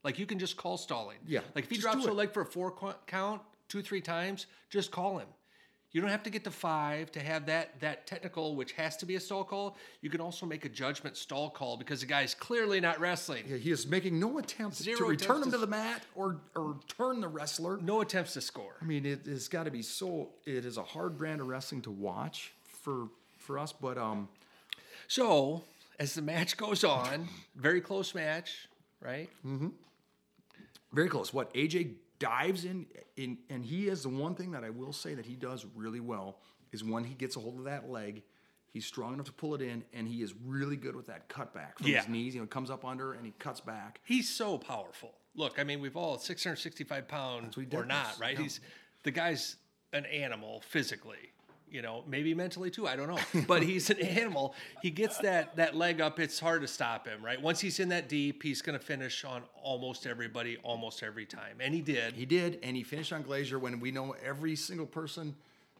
Like 0.08 0.18
you 0.20 0.26
can 0.26 0.39
just 0.39 0.55
call 0.55 0.78
stalling. 0.78 1.18
Yeah, 1.28 1.41
Like 1.53 1.66
if 1.66 1.70
he 1.70 1.78
drops 1.78 2.05
a 2.05 2.14
leg 2.14 2.32
for 2.32 2.43
a 2.43 2.45
four 2.45 2.74
count 3.08 3.41
two, 3.68 3.82
three 3.82 3.99
times, 3.99 4.45
just 4.70 4.89
call 4.89 5.18
him. 5.18 5.28
You 5.91 5.99
don't 5.99 6.10
have 6.10 6.24
to 6.24 6.30
get 6.30 6.45
to 6.45 6.51
five 6.51 7.12
to 7.12 7.20
have 7.20 7.47
that 7.47 7.78
that 7.82 8.08
technical, 8.08 8.55
which 8.55 8.72
has 8.72 8.95
to 8.97 9.05
be 9.05 9.16
a 9.16 9.20
stall 9.20 9.43
call. 9.43 9.76
You 9.99 10.10
can 10.10 10.22
also 10.22 10.45
make 10.45 10.64
a 10.64 10.70
judgment 10.70 11.18
stall 11.18 11.49
call 11.49 11.76
because 11.76 11.99
the 11.99 12.05
guy's 12.05 12.34
clearly 12.34 12.80
not 12.80 13.01
wrestling. 13.01 13.43
Yeah, 13.49 13.58
he 13.58 13.70
is 13.70 13.86
making 13.86 14.18
no 14.18 14.38
attempt 14.38 14.82
to 14.82 14.95
return 15.05 15.39
him 15.39 15.43
to 15.43 15.51
to 15.51 15.58
the 15.58 15.68
mat 15.68 16.03
or 16.16 16.39
or 16.55 16.80
turn 16.88 17.20
the 17.20 17.28
wrestler. 17.28 17.76
No 17.82 17.99
attempts 17.99 18.32
to 18.36 18.41
score. 18.41 18.76
I 18.82 18.86
mean, 18.86 19.05
it 19.05 19.26
has 19.26 19.49
got 19.49 19.64
to 19.66 19.72
be 19.72 19.82
so. 19.82 20.30
It 20.45 20.64
is 20.64 20.78
a 20.78 20.84
hard 20.84 21.18
brand 21.18 21.41
of 21.41 21.47
wrestling 21.49 21.82
to 21.82 21.91
watch 21.91 22.53
for 22.64 23.10
for 23.38 23.60
us, 23.60 23.74
but 23.74 23.97
um, 23.97 24.30
So 25.10 25.64
as 25.99 26.14
the 26.14 26.22
match 26.22 26.55
goes 26.55 26.86
on, 26.86 27.28
very 27.55 27.82
close 27.82 28.16
match, 28.16 28.70
right? 29.01 29.30
Very 30.94 31.10
close. 31.10 31.34
What 31.34 31.54
AJ 31.54 31.96
dives 32.20 32.66
in, 32.66 32.86
in, 33.16 33.38
and 33.50 33.64
he 33.64 33.88
is 33.88 34.04
the 34.04 34.10
one 34.10 34.36
thing 34.36 34.52
that 34.52 34.64
I 34.64 34.70
will 34.70 34.94
say 34.94 35.14
that 35.16 35.26
he 35.26 35.36
does 35.36 35.66
really 35.76 36.00
well 36.00 36.40
is 36.72 36.84
when 36.84 37.04
he 37.04 37.14
gets 37.14 37.36
a 37.36 37.40
hold 37.40 37.60
of 37.60 37.66
that 37.66 37.90
leg, 37.90 38.24
he's 38.74 38.86
strong 38.86 39.14
enough 39.14 39.28
to 39.28 39.32
pull 39.34 39.56
it 39.56 39.62
in, 39.62 39.84
and 39.94 40.08
he 40.08 40.22
is 40.22 40.34
really 40.46 40.76
good 40.76 40.96
with 40.96 41.08
that 41.08 41.30
cutback 41.30 41.78
from 41.78 41.88
Yeah. 41.88 42.00
his 42.00 42.08
knees. 42.10 42.36
You 42.36 42.42
know, 42.42 42.48
comes 42.48 42.70
up 42.70 42.84
under 42.86 43.14
and 43.14 43.26
he 43.26 43.34
cuts 43.40 43.62
back. 43.62 44.02
He's 44.04 44.30
so 44.30 44.58
powerful. 44.58 45.14
Look, 45.36 45.60
I 45.60 45.64
mean, 45.64 45.80
we've 45.80 45.96
all 45.96 46.18
665 46.18 47.08
pounds 47.08 47.58
or 47.72 47.86
not, 47.86 48.18
right? 48.20 48.36
yeah. 48.36 48.42
He's 48.44 48.60
the 49.04 49.12
guy's 49.12 49.58
an 49.94 50.06
animal 50.08 50.62
physically, 50.68 51.32
you 51.70 51.82
know, 51.82 52.03
maybe 52.07 52.34
mentally 52.34 52.70
too. 52.72 52.88
I 52.88 52.95
don't 52.95 53.07
know, 53.09 53.43
but 53.47 53.61
he's 53.63 53.89
an 53.89 53.99
animal. 53.99 54.55
He 54.82 54.89
gets 54.89 55.18
that 55.20 55.55
that 55.57 55.76
leg 55.76 55.99
up. 56.01 56.20
It's 56.20 56.39
hard 56.39 56.61
to 56.61 56.68
stop 56.68 57.07
him, 57.07 57.24
right? 57.24 57.41
Once 57.41 57.59
he's 57.59 57.80
in 57.80 57.89
that 57.89 58.07
deep, 58.09 58.41
he's 58.43 58.61
going 58.61 58.78
to 58.78 58.84
finish 58.84 59.24
on 59.26 59.43
almost 59.61 60.07
everybody, 60.07 60.57
almost 60.63 61.03
every 61.03 61.26
time, 61.26 61.57
and 61.59 61.74
he 61.74 61.82
did. 61.82 62.13
He 62.13 62.26
did, 62.26 62.59
and 62.63 62.76
he 62.78 62.84
finished 62.84 63.11
on 63.13 63.22
Glazier 63.24 63.59
when 63.59 63.80
we 63.80 63.91
know 63.91 64.15
every 64.24 64.55
single 64.55 64.86
person, 64.86 65.36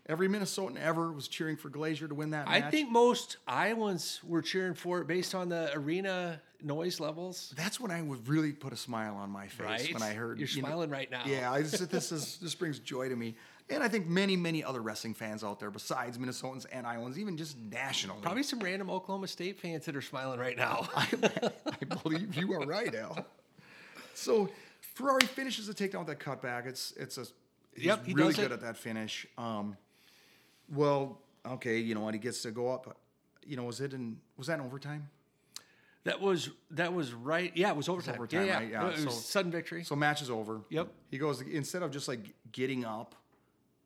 every 0.10 0.28
Minnesotan 0.28 0.78
ever 0.78 1.12
was 1.12 1.28
cheering 1.28 1.56
for 1.58 1.70
Glazier 1.70 2.08
to 2.08 2.16
win 2.16 2.32
that 2.32 2.48
I 2.48 2.60
match. 2.62 2.72
think 2.72 2.92
most 2.92 3.38
Iowans 3.48 4.20
were 4.26 4.42
cheering 4.42 4.74
for 4.74 5.00
it 5.02 5.08
based 5.08 5.34
on 5.36 5.50
the 5.50 5.72
arena 5.74 6.42
noise 6.64 7.00
levels. 7.00 7.54
that's 7.56 7.80
when 7.80 7.92
I 7.92 8.02
would 8.02 8.28
really 8.28 8.52
put 8.52 8.74
a 8.74 8.78
smile 8.78 9.16
on 9.16 9.30
my 9.30 9.48
face 9.48 9.66
Right? 9.68 9.94
when 9.94 10.02
I 10.02 10.14
heard. 10.14 10.40
You're 10.40 10.48
you 10.50 10.62
know- 10.64 10.68
smiling 10.70 10.90
right 10.90 11.10
now. 11.12 11.22
Yeah, 11.26 11.52
I 11.52 11.62
just, 11.62 11.90
this 11.92 12.12
is 12.12 12.38
this 12.42 12.56
brings 12.56 12.80
joy 12.80 13.10
to 13.10 13.16
me, 13.16 13.36
and 13.70 13.84
I 13.84 13.88
think 13.88 14.08
many 14.08 14.36
many 14.38 14.64
other 14.64 14.82
wrestling 14.82 15.14
fans 15.14 15.44
out 15.44 15.60
there 15.60 15.70
besides 15.72 16.18
Minnesotans 16.18 16.66
and 16.72 16.86
Iowans, 16.88 17.20
even 17.20 17.36
just 17.38 17.58
nationally. 17.58 18.20
Probably 18.22 18.44
some 18.44 18.60
random 18.60 18.90
Oklahoma 18.90 19.28
State 19.28 19.60
fans 19.60 19.86
that 19.86 19.96
are 19.96 20.02
smiling 20.02 20.40
right 20.40 20.56
now. 20.58 20.88
I 20.96 21.86
believe 22.04 22.36
you 22.36 22.54
are 22.54 22.66
right, 22.66 22.94
Al. 22.96 23.26
So 24.14 24.50
Ferrari 24.96 25.26
finishes 25.28 25.68
the 25.68 25.74
takedown 25.74 26.06
with 26.06 26.08
that 26.08 26.20
cutback. 26.20 26.66
It's 26.66 26.94
it's 26.98 27.18
a 27.18 27.26
he's 27.76 27.86
Yep, 27.86 28.06
he 28.06 28.14
really 28.14 28.34
good 28.34 28.46
it. 28.46 28.52
at 28.54 28.62
that 28.62 28.78
finish. 28.78 29.28
Um, 29.38 29.78
well, 30.74 31.22
okay, 31.46 31.78
you 31.78 31.96
know 31.96 32.02
what? 32.02 32.14
He 32.14 32.20
gets 32.20 32.42
to 32.44 32.52
go 32.52 32.70
up. 32.72 32.98
You 33.46 33.56
know, 33.58 33.64
was 33.64 33.80
it 33.82 33.94
in 33.94 34.18
was 34.38 34.48
that 34.48 34.60
in 34.60 34.66
overtime? 34.66 35.10
That 36.04 36.22
was 36.22 36.50
that 36.72 36.94
was 36.94 37.14
right. 37.14 37.52
Yeah, 37.56 37.70
it 37.72 37.76
was 37.76 37.90
overtime. 37.90 38.16
overtime, 38.16 38.46
yeah, 38.46 38.58
right? 38.58 38.72
Yeah, 38.72 38.88
It 38.90 39.06
was 39.06 39.16
so- 39.16 39.22
sudden 39.22 39.52
victory. 39.52 39.84
So 39.84 39.96
match 39.96 40.22
is 40.22 40.30
over. 40.30 40.62
Yep. 40.70 40.88
He 41.12 41.18
goes 41.18 41.42
instead 41.42 41.84
of 41.84 41.92
just 41.92 42.08
like 42.08 42.22
getting 42.52 42.86
up 42.86 43.14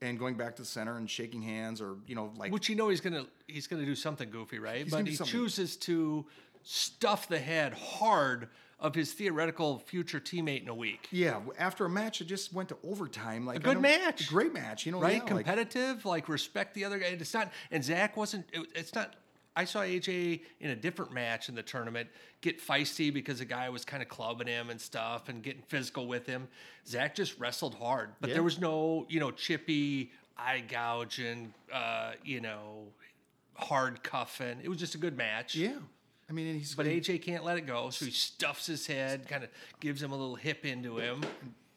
and 0.02 0.18
going 0.18 0.36
back 0.36 0.56
to 0.56 0.62
the 0.64 0.68
center 0.68 0.98
and 0.98 1.10
shaking 1.10 1.42
hands 1.42 1.80
or 1.82 1.96
you 2.08 2.16
know 2.16 2.32
like 2.38 2.52
Which 2.52 2.70
you 2.70 2.76
know 2.76 2.90
he's 2.90 3.02
gonna 3.02 3.26
he's 3.48 3.68
gonna 3.68 3.86
do 3.86 3.96
something 3.96 4.30
goofy, 4.30 4.60
right? 4.60 4.90
But 4.90 5.08
he 5.08 5.16
something. 5.16 5.32
chooses 5.32 5.78
to 5.78 6.26
stuff 6.64 7.28
the 7.28 7.40
head 7.40 7.74
hard 7.74 8.50
of 8.80 8.96
his 8.96 9.14
theoretical 9.14 9.78
future 9.78 10.20
teammate 10.20 10.64
in 10.64 10.68
a 10.68 10.74
week. 10.74 11.08
yeah, 11.12 11.40
after 11.60 11.86
a 11.86 11.90
match 11.90 12.20
it 12.20 12.26
just 12.26 12.52
went 12.52 12.68
to 12.70 12.78
overtime. 12.84 13.46
Like 13.46 13.58
a 13.58 13.60
good 13.60 13.80
match. 13.80 14.28
great 14.28 14.54
match. 14.54 14.88
You 14.88 14.92
know, 14.92 15.00
Right? 15.00 15.18
yeah, 15.18 15.34
like- 15.36 15.46
Competitive, 15.46 16.04
like, 16.04 16.28
respect 16.28 16.74
the 16.74 16.86
other 16.86 16.98
guy. 16.98 17.08
It's 17.08 17.34
not 17.34 17.52
and 17.70 17.84
Zach 17.84 18.18
wasn't 18.18 18.48
it, 18.52 18.68
it's 18.76 18.96
not 18.96 19.14
I 19.56 19.66
saw 19.66 19.82
AJ 19.82 20.42
in 20.62 20.70
a 20.70 20.76
different 20.76 21.12
match 21.12 21.50
in 21.50 21.56
the 21.56 21.64
tournament 21.64 22.10
get 22.42 22.62
feisty 22.62 23.14
because 23.14 23.42
a 23.42 23.46
guy 23.46 23.70
was 23.70 23.84
kind 23.84 24.02
of 24.02 24.08
clubbing 24.10 24.48
him 24.48 24.70
and 24.70 24.80
stuff 24.80 25.28
and 25.30 25.44
getting 25.44 25.62
physical 25.64 26.08
with 26.08 26.26
him. 26.26 26.48
Zach 26.88 27.16
just 27.16 27.38
wrestled 27.40 27.76
hard, 27.76 28.12
but 28.22 28.30
Yeah. 28.30 28.36
there 28.36 28.44
was 28.44 28.60
no, 28.60 29.06
you 29.10 29.20
know, 29.20 29.30
chippy, 29.32 30.12
eye 30.38 30.62
gouging, 30.62 31.54
uh, 31.72 32.14
you 32.24 32.40
know, 32.40 32.88
hard 33.56 34.02
cuffing. 34.04 34.60
It 34.64 34.70
was 34.70 34.78
just 34.80 34.96
a 34.96 34.98
good 34.98 35.18
match. 35.18 35.56
yeah. 35.56 35.78
I 36.30 36.34
mean, 36.34 36.58
he's 36.58 36.74
But 36.76 36.86
AJ 36.86 37.22
can't 37.22 37.44
let 37.44 37.58
it 37.58 37.66
go, 37.68 37.90
so 37.90 38.06
he 38.06 38.12
stuffs 38.12 38.66
his 38.66 38.88
head, 38.88 39.28
kind 39.28 39.44
of 39.44 39.50
gives 39.82 40.02
him 40.02 40.14
a 40.14 40.16
little 40.16 40.36
hip 40.36 40.66
into 40.66 40.98
him. 40.98 41.22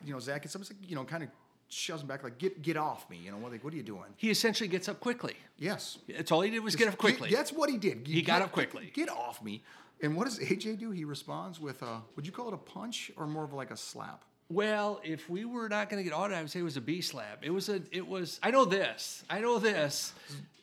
you 0.05 0.12
know 0.12 0.20
Zach. 0.20 0.45
It's 0.45 0.55
almost 0.55 0.70
like 0.72 0.89
you 0.89 0.95
know, 0.95 1.03
kind 1.05 1.25
of 1.25 1.29
shoves 1.75 2.03
him 2.03 2.09
back, 2.09 2.22
like 2.22 2.39
get 2.39 2.62
get 2.62 2.77
off 2.77 3.09
me. 3.11 3.18
You 3.25 3.31
know, 3.31 3.39
what 3.39 3.53
like 3.53 3.64
what 3.64 3.72
are 3.72 3.77
you 3.77 3.83
doing? 3.83 4.14
He 4.16 4.31
essentially 4.31 4.68
gets 4.68 4.89
up 4.89 5.01
quickly. 5.01 5.35
Yes, 5.59 5.99
That's 6.09 6.33
all 6.33 6.41
he 6.41 6.51
did 6.51 6.61
was 6.61 6.77
get 6.77 6.89
up 6.89 6.99
quickly. 6.99 7.31
That's 7.31 7.53
what 7.53 7.70
he 7.70 7.77
did. 7.77 8.07
He 8.07 8.22
got 8.22 8.43
up 8.43 8.53
quickly. 8.53 8.91
Get, 8.95 9.09
off 9.09 9.43
me. 9.43 9.62
And 10.03 10.16
what 10.16 10.25
does 10.25 10.39
AJ 10.39 10.79
do? 10.79 10.91
He 10.91 11.05
responds 11.05 11.61
with 11.61 11.83
a. 11.83 12.03
Would 12.16 12.27
you 12.27 12.33
call 12.33 12.49
it 12.49 12.55
a 12.55 12.59
punch 12.59 13.11
or 13.16 13.27
more 13.27 13.45
of 13.45 13.53
like 13.53 13.70
a 13.70 13.77
slap? 13.77 14.25
Well, 14.51 15.01
if 15.03 15.31
we 15.31 15.45
were 15.45 15.68
not 15.68 15.89
going 15.89 16.03
to 16.03 16.09
get 16.09 16.14
audited, 16.14 16.39
I 16.39 16.43
would 16.43 16.51
say 16.51 16.61
it 16.61 16.64
was 16.64 16.77
a 16.77 16.81
B 16.81 17.01
slap. 17.01 17.39
It 17.43 17.51
was 17.51 17.68
a. 17.68 17.81
It 17.91 18.07
was. 18.07 18.39
I 18.43 18.51
know 18.51 18.64
this. 18.64 19.25
I 19.31 19.41
know 19.41 19.59
this. 19.59 20.12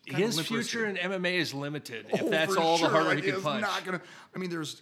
His 0.05 0.35
limp 0.35 0.47
future 0.47 0.85
in 0.85 0.95
wristed. 0.95 1.11
MMA 1.11 1.33
is 1.35 1.53
limited. 1.53 2.05
If 2.09 2.23
Oh, 2.23 2.29
that's 2.29 2.53
for 2.55 2.59
all 2.61 2.77
sure, 2.77 2.89
the 2.89 2.93
harder 2.93 3.11
it 3.11 3.23
he 3.23 3.29
can 3.29 3.35
is 3.39 3.43
punch. 3.43 3.61
Not 3.61 3.85
gonna. 3.85 4.01
I 4.35 4.39
mean, 4.39 4.49
there's 4.49 4.81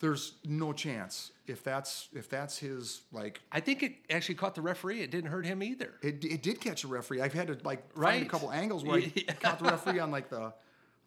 there's 0.00 0.34
no 0.44 0.72
chance 0.72 1.32
if 1.46 1.62
that's 1.62 2.08
if 2.14 2.28
that's 2.28 2.58
his 2.58 3.02
like. 3.12 3.40
I 3.52 3.60
think 3.60 3.82
it 3.82 3.94
actually 4.10 4.34
caught 4.36 4.54
the 4.54 4.62
referee. 4.62 5.00
It 5.02 5.10
didn't 5.10 5.30
hurt 5.30 5.44
him 5.46 5.62
either. 5.62 5.92
It, 6.02 6.24
it 6.24 6.42
did 6.42 6.60
catch 6.60 6.84
a 6.84 6.88
referee. 6.88 7.20
I've 7.20 7.32
had 7.34 7.48
to 7.48 7.58
like 7.64 7.92
find 7.92 8.02
Right. 8.04 8.22
a 8.22 8.26
couple 8.28 8.50
angles 8.50 8.84
where 8.84 8.98
I 8.98 9.32
caught 9.40 9.58
the 9.58 9.66
referee 9.66 9.98
on 10.00 10.10
like 10.10 10.28
the 10.30 10.52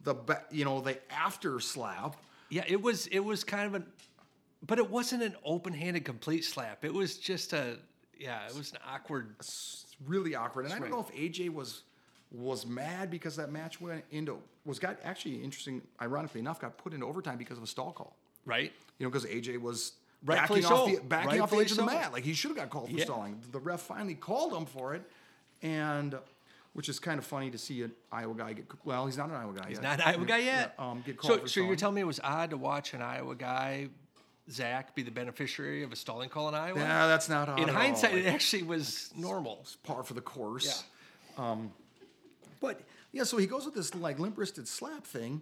the 0.03 0.15
you 0.51 0.63
know 0.65 0.79
the 0.81 0.97
after 1.11 1.59
slap. 1.59 2.17
Yeah, 2.49 2.63
it 2.67 2.81
was. 2.81 3.07
It 3.07 3.19
was 3.19 3.43
kind 3.43 3.65
of 3.65 3.73
an, 3.73 3.85
but 4.65 4.77
it 4.77 4.89
wasn't 4.89 5.23
an 5.23 5.35
open-handed 5.43 6.05
complete 6.05 6.45
slap. 6.45 6.85
It 6.85 6.93
was 6.93 7.17
just 7.17 7.53
a. 7.53 7.77
Yeah, 8.17 8.45
it 8.47 8.55
was 8.55 8.71
an 8.73 8.77
awkward. 8.87 9.35
It's 9.39 9.87
really 10.05 10.35
awkward. 10.35 10.65
And 10.65 10.73
I 10.73 10.79
don't 10.79 10.91
know 10.91 10.99
if 10.99 11.11
AJ 11.15 11.49
was 11.53 11.81
was 12.31 12.65
mad 12.65 13.09
because 13.09 13.35
that 13.37 13.51
match 13.51 13.81
went 13.81 14.03
into 14.11 14.37
was 14.65 14.77
got 14.77 14.97
actually 15.03 15.43
interesting. 15.43 15.81
Ironically 16.01 16.41
enough, 16.41 16.59
got 16.59 16.77
put 16.77 16.93
into 16.93 17.05
overtime 17.07 17.37
because 17.39 17.57
of 17.57 17.63
a 17.63 17.67
stall 17.67 17.91
call. 17.91 18.15
Right. 18.45 18.71
You 18.99 19.05
know, 19.05 19.09
because 19.11 19.25
AJ 19.25 19.59
was 19.61 19.93
Rightfully 20.25 20.61
backing 20.61 20.77
off 20.77 20.89
the 20.89 21.01
backing 21.01 21.41
off 21.41 21.49
the 21.51 21.57
edge 21.57 21.71
of 21.71 21.77
the 21.77 21.85
mat. 21.85 22.13
Like 22.13 22.23
he 22.23 22.33
should 22.33 22.49
have 22.49 22.57
got 22.57 22.69
called 22.69 22.89
for 22.89 22.95
Yeah. 22.97 23.03
stalling. 23.05 23.41
The 23.51 23.59
ref 23.59 23.81
finally 23.81 24.15
called 24.15 24.53
him 24.53 24.65
for 24.65 24.93
it, 24.95 25.03
and 25.61 26.17
which 26.73 26.87
is 26.89 26.97
kind 26.99 27.19
of 27.19 27.25
funny 27.25 27.51
to 27.51 27.57
see 27.57 27.83
an 27.83 27.91
Iowa 28.11 28.33
guy 28.33 28.53
get. 28.53 28.65
Well, 28.85 29.05
he's 29.05 29.17
not 29.17 29.29
an 29.29 29.35
Iowa 29.35 29.53
guy. 29.53 29.67
He's 29.67 29.77
yet. 29.77 29.83
not 29.83 29.99
an 29.99 30.15
Iowa 30.15 30.25
guy 30.25 30.37
yet. 30.39 30.75
Yeah, 30.79 30.89
um, 30.91 31.03
get 31.05 31.17
called 31.17 31.33
so, 31.33 31.39
for 31.39 31.47
so 31.47 31.59
you're 31.61 31.75
telling 31.75 31.95
me 31.95 32.01
it 32.01 32.05
was 32.05 32.21
odd 32.23 32.51
to 32.51 32.57
watch 32.57 32.93
an 32.93 33.01
Iowa 33.01 33.35
guy, 33.35 33.89
Zach, 34.49 34.95
be 34.95 35.03
the 35.03 35.11
beneficiary 35.11 35.83
of 35.83 35.91
a 35.91 35.95
stalling 35.95 36.29
call 36.29 36.47
in 36.49 36.55
Iowa? 36.55 36.79
Yeah, 36.79 37.07
that's 37.07 37.27
not 37.29 37.49
odd 37.49 37.59
in 37.59 37.69
all. 37.69 37.75
hindsight, 37.75 38.13
Like, 38.13 38.23
it 38.23 38.27
actually 38.27 38.63
was 38.63 39.11
normal. 39.15 39.59
It's 39.61 39.75
par 39.75 40.03
for 40.03 40.13
the 40.13 40.21
course. 40.21 40.83
Um, 41.37 41.71
but 42.61 42.79
yeah, 43.11 43.23
so 43.23 43.37
he 43.37 43.45
goes 43.45 43.65
with 43.65 43.75
this 43.75 43.93
like 43.93 44.19
limp 44.19 44.37
wristed 44.37 44.67
slap 44.67 45.05
thing, 45.05 45.41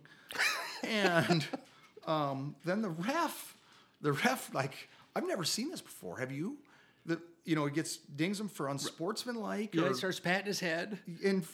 and 0.83 1.47
um, 2.07 2.55
then 2.65 2.81
the 2.81 2.89
ref, 2.89 3.55
the 4.01 4.13
ref, 4.13 4.53
like 4.53 4.89
I've 5.15 5.27
never 5.27 5.43
seen 5.43 5.69
this 5.69 5.81
before. 5.81 6.17
Have 6.19 6.31
you? 6.31 6.57
The 7.05 7.19
you 7.45 7.55
know 7.55 7.65
he 7.65 7.71
gets 7.71 7.97
dings 7.97 8.39
him 8.39 8.47
for 8.49 8.67
unsportsmanlike, 8.69 9.73
Yeah, 9.75 9.83
or, 9.83 9.87
he 9.89 9.93
starts 9.95 10.19
patting 10.19 10.45
his 10.47 10.59
head. 10.59 10.97
and 11.23 11.45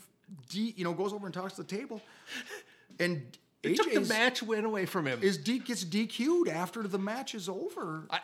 D, 0.50 0.74
you 0.76 0.84
know 0.84 0.94
goes 0.94 1.14
over 1.14 1.26
and 1.26 1.34
talks 1.34 1.54
to 1.54 1.64
the 1.64 1.68
table, 1.68 2.02
and 3.00 3.24
It 3.64 3.76
took 3.78 3.94
the 3.94 4.02
match 4.02 4.44
win 4.44 4.66
away 4.66 4.86
from 4.86 5.06
him. 5.08 5.20
is 5.22 5.38
D 5.38 5.60
gets 5.60 5.84
DQ'd 5.86 6.50
after 6.50 6.84
the 6.84 7.00
match 7.00 7.34
is 7.36 7.48
over. 7.50 8.04
I, 8.10 8.20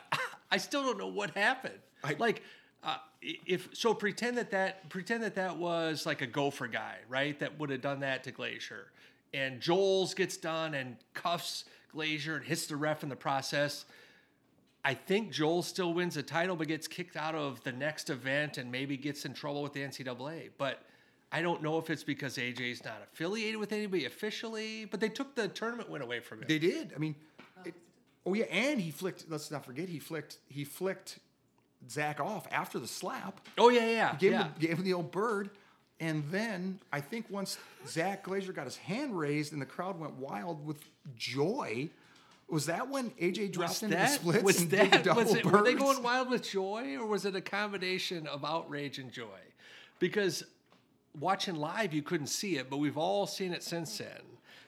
I 0.52 0.58
still 0.58 0.84
don't 0.84 0.98
know 0.98 1.08
what 1.08 1.32
happened. 1.32 1.80
I- 2.04 2.16
like, 2.20 2.44
uh, 2.84 2.98
if 3.22 3.70
so, 3.72 3.94
pretend 3.94 4.38
that 4.38 4.52
that 4.52 4.90
pretend 4.90 5.24
that 5.24 5.36
that 5.36 5.56
was 5.58 6.06
like 6.06 6.22
a 6.22 6.28
gopher 6.28 6.68
guy, 6.68 6.98
right? 7.08 7.40
That 7.40 7.58
would 7.58 7.70
have 7.70 7.80
done 7.82 8.02
that 8.02 8.26
to 8.26 8.32
Glazier, 8.32 8.88
and 9.34 9.62
Joles 9.62 10.14
gets 10.14 10.36
done 10.36 10.74
and 10.74 10.98
cuffs 11.14 11.64
Glazier 11.94 12.36
and 12.36 12.46
hits 12.46 12.68
the 12.68 12.76
ref 12.76 13.04
in 13.04 13.10
the 13.10 13.16
process. 13.16 13.86
I 14.86 14.94
think 14.94 15.32
Joel 15.32 15.62
still 15.62 15.94
wins 15.94 16.16
the 16.16 16.24
title, 16.24 16.56
but 16.58 16.68
gets 16.68 16.88
kicked 16.88 17.16
out 17.16 17.36
of 17.36 17.64
the 17.64 17.72
next 17.72 18.10
event 18.10 18.58
and 18.58 18.70
maybe 18.72 18.98
gets 18.98 19.24
in 19.24 19.34
trouble 19.34 19.64
with 19.64 19.72
the 19.74 19.80
NCAA. 19.82 20.50
But 20.58 20.84
I 21.32 21.41
don't 21.41 21.64
know 21.64 21.78
if 21.78 21.89
it's 21.89 22.04
because 22.04 22.38
AJ's 22.38 22.84
not 22.84 23.02
affiliated 23.04 23.58
with 23.58 23.72
anybody 23.72 24.06
officially, 24.06 24.86
but 24.86 25.00
they 25.00 25.10
took 25.10 25.36
the 25.36 25.48
tournament 25.48 25.89
win 25.89 26.02
away 26.02 26.20
from 26.20 26.39
him. 26.39 26.46
They 26.50 26.60
did. 26.60 26.91
I 26.96 27.00
mean, 27.00 27.16
it, 27.64 27.74
oh 28.26 28.34
yeah, 28.34 28.46
and 28.46 28.80
he 28.82 28.91
flicked. 28.91 29.26
Let's 29.30 29.50
not 29.50 29.64
forget 29.66 29.88
he 29.88 30.00
flicked. 30.00 30.39
He 30.50 30.66
flicked 30.66 31.20
Zach 31.89 32.20
off 32.20 32.46
after 32.52 32.78
the 32.78 32.88
slap. 32.88 33.39
oh 33.58 33.70
yeah, 33.70 33.88
yeah, 33.89 34.16
Gave, 34.18 34.32
yeah. 34.34 34.44
him, 34.44 34.52
the, 34.60 34.68
gave 34.68 34.78
him 34.78 34.84
the 34.84 34.94
old 34.94 35.12
bird. 35.12 35.52
And 36.04 36.22
then 36.32 36.80
I 36.91 36.99
think 36.99 37.26
once 37.30 37.58
Zach 37.88 38.24
Glazier 38.24 38.51
got 38.51 38.66
his 38.66 38.76
hand 38.76 39.18
raised 39.18 39.54
and 39.54 39.62
the 39.62 39.66
crowd 39.66 39.97
went 39.97 40.16
wild 40.16 40.66
with 40.68 40.84
joy, 41.16 41.89
was 42.49 42.66
that 42.66 42.89
when 42.89 43.12
AJ 43.12 43.54
dropped 43.54 43.70
Was 43.70 43.84
into 43.84 43.95
the 43.95 44.01
that, 44.01 44.20
splits 44.20 44.43
was 44.43 44.60
and 44.60 44.70
did 44.70 44.80
the 44.80 44.89
that 44.89 45.04
double 45.06 45.24
was 45.24 45.34
it, 45.34 45.45
were 45.45 45.64
they 45.64 45.74
going 45.74 46.04
wild 46.04 46.30
with 46.30 46.43
joy 46.43 46.97
or 46.99 47.06
was 47.06 47.24
it 47.24 47.38
a 47.38 47.41
combination 47.41 48.28
of 48.28 48.43
outrage 48.43 48.99
and 48.99 49.14
joy? 49.14 49.39
Because 49.99 50.43
watching 51.18 51.56
live, 51.56 51.93
you 51.93 52.01
couldn't 52.01 52.28
see 52.28 52.58
it, 52.58 52.70
but 52.70 52.78
we've 52.78 52.97
all 52.97 53.26
seen 53.26 53.54
it 53.54 53.64
since 53.64 53.97
then. 53.97 54.10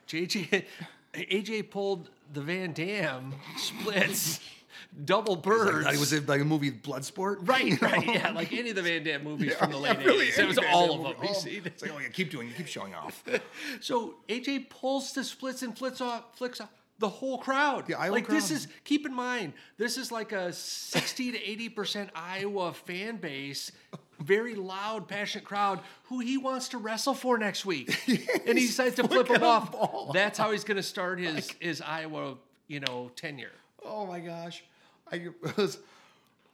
JJ, 0.08 0.64
AJ 1.12 1.70
pulled 1.70 2.08
the 2.32 2.40
Van 2.40 2.72
Damme 2.72 3.34
splits, 3.58 4.40
double 5.04 5.36
birds. 5.36 5.84
Like, 5.86 5.98
was 5.98 6.12
it 6.12 6.28
like 6.28 6.40
a 6.40 6.44
movie 6.44 6.70
Bloodsport? 6.70 7.36
Right, 7.46 7.80
right, 7.80 8.06
yeah, 8.06 8.30
like 8.32 8.52
any 8.52 8.70
of 8.70 8.76
the 8.76 8.82
Van 8.82 9.02
Damme 9.04 9.24
movies 9.24 9.54
from 9.54 9.70
the 9.72 9.76
Yeah, 9.78 9.82
late 9.92 10.04
really, 10.04 10.26
80s. 10.28 10.38
It 10.38 10.46
was 10.46 10.56
Van 10.58 10.74
all 10.74 10.88
Damme 10.96 11.06
of 11.06 11.16
them. 11.16 11.24
You 11.24 11.28
Oh, 11.30 11.32
see? 11.34 11.60
It's 11.64 11.82
like, 11.82 11.92
oh 11.94 11.98
yeah, 11.98 12.08
keep 12.08 12.30
doing, 12.30 12.48
it, 12.48 12.56
keep 12.56 12.66
showing 12.66 12.94
off. 12.94 13.22
So 13.80 14.14
AJ 14.28 14.70
pulls 14.70 15.12
the 15.12 15.24
splits 15.24 15.62
and 15.62 15.76
flicks 15.76 16.00
off, 16.00 16.36
flicks 16.36 16.60
off 16.60 16.68
the 16.98 17.08
whole 17.08 17.38
crowd. 17.38 17.86
The 17.86 17.94
Iowa 17.94 18.12
like 18.14 18.26
this 18.26 18.50
is 18.50 18.68
keep 18.84 19.04
in 19.04 19.12
mind 19.14 19.52
this 19.76 19.98
is 19.98 20.10
like 20.10 20.32
a 20.32 20.52
sixty 20.52 21.30
to 21.32 21.38
eighty 21.42 21.68
percent 21.68 22.08
Iowa 22.14 22.72
fan 22.72 23.16
base, 23.16 23.70
very 24.18 24.54
loud, 24.54 25.06
passionate 25.08 25.44
crowd 25.44 25.80
who 26.04 26.20
he 26.20 26.38
wants 26.38 26.68
to 26.68 26.78
wrestle 26.78 27.12
for 27.14 27.36
next 27.36 27.66
week, 27.66 27.94
and 28.46 28.58
he 28.58 28.66
decides 28.66 28.94
to 28.96 29.06
flip 29.06 29.28
him 29.28 29.42
off. 29.42 30.12
That's 30.14 30.38
how 30.38 30.52
he's 30.52 30.64
going 30.64 30.78
to 30.78 30.82
start 30.82 31.18
his 31.20 31.50
his 31.60 31.82
Iowa 31.82 32.36
you 32.66 32.80
know 32.80 33.10
tenure. 33.14 33.52
Oh 33.84 34.06
my 34.06 34.20
gosh, 34.20 34.64
I, 35.10 35.16
it 35.44 35.56
was 35.56 35.78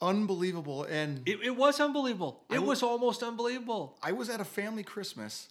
unbelievable. 0.00 0.84
And 0.84 1.26
It, 1.26 1.40
it 1.42 1.56
was 1.56 1.80
unbelievable. 1.80 2.42
It 2.50 2.62
was 2.62 2.82
almost 2.82 3.22
unbelievable. 3.22 3.96
I 4.02 4.12
was 4.12 4.28
at 4.28 4.40
a 4.40 4.44
family 4.44 4.82
Christmas 4.82 5.48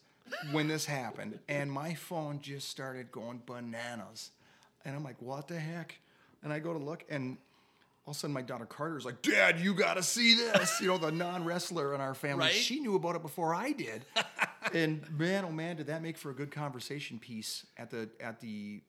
when 0.52 0.68
this 0.68 0.86
happened, 0.86 1.40
and 1.50 1.72
my 1.72 1.94
phone 1.94 2.40
just 2.42 2.70
started 2.70 3.12
going 3.12 3.42
bananas. 3.46 4.32
And 4.86 4.96
I'm 4.96 5.04
like, 5.04 5.22
what 5.22 5.48
the 5.48 5.60
heck? 5.60 6.00
And 6.44 6.52
I 6.52 6.60
go 6.60 6.74
to 6.74 6.80
look, 6.80 7.04
and 7.10 7.38
all 8.06 8.12
of 8.12 8.18
a 8.18 8.20
sudden 8.20 8.34
my 8.34 8.42
daughter 8.42 8.66
Carter 8.66 8.98
is 8.98 9.06
like, 9.06 9.22
Dad, 9.22 9.60
you 9.60 9.74
got 9.74 9.96
to 9.96 10.04
see 10.04 10.36
this. 10.36 10.82
You 10.82 10.88
know, 10.88 10.98
the 10.98 11.12
non 11.12 11.46
wrestler 11.46 11.94
in 11.94 12.02
our 12.02 12.16
family. 12.16 12.46
Right? 12.46 12.54
She 12.54 12.80
knew 12.80 12.96
about 12.96 13.16
it 13.16 13.22
before 13.22 13.54
I 13.54 13.74
did. 13.74 14.06
and 14.74 15.06
man, 15.18 15.46
oh 15.46 15.52
man, 15.52 15.76
did 15.76 15.88
that 15.88 16.02
make 16.02 16.18
for 16.18 16.32
a 16.32 16.34
good 16.34 16.52
conversation 16.52 17.20
piece 17.20 17.66
at 17.78 17.92
the 17.92 18.10
at 18.20 18.40
the 18.40 18.82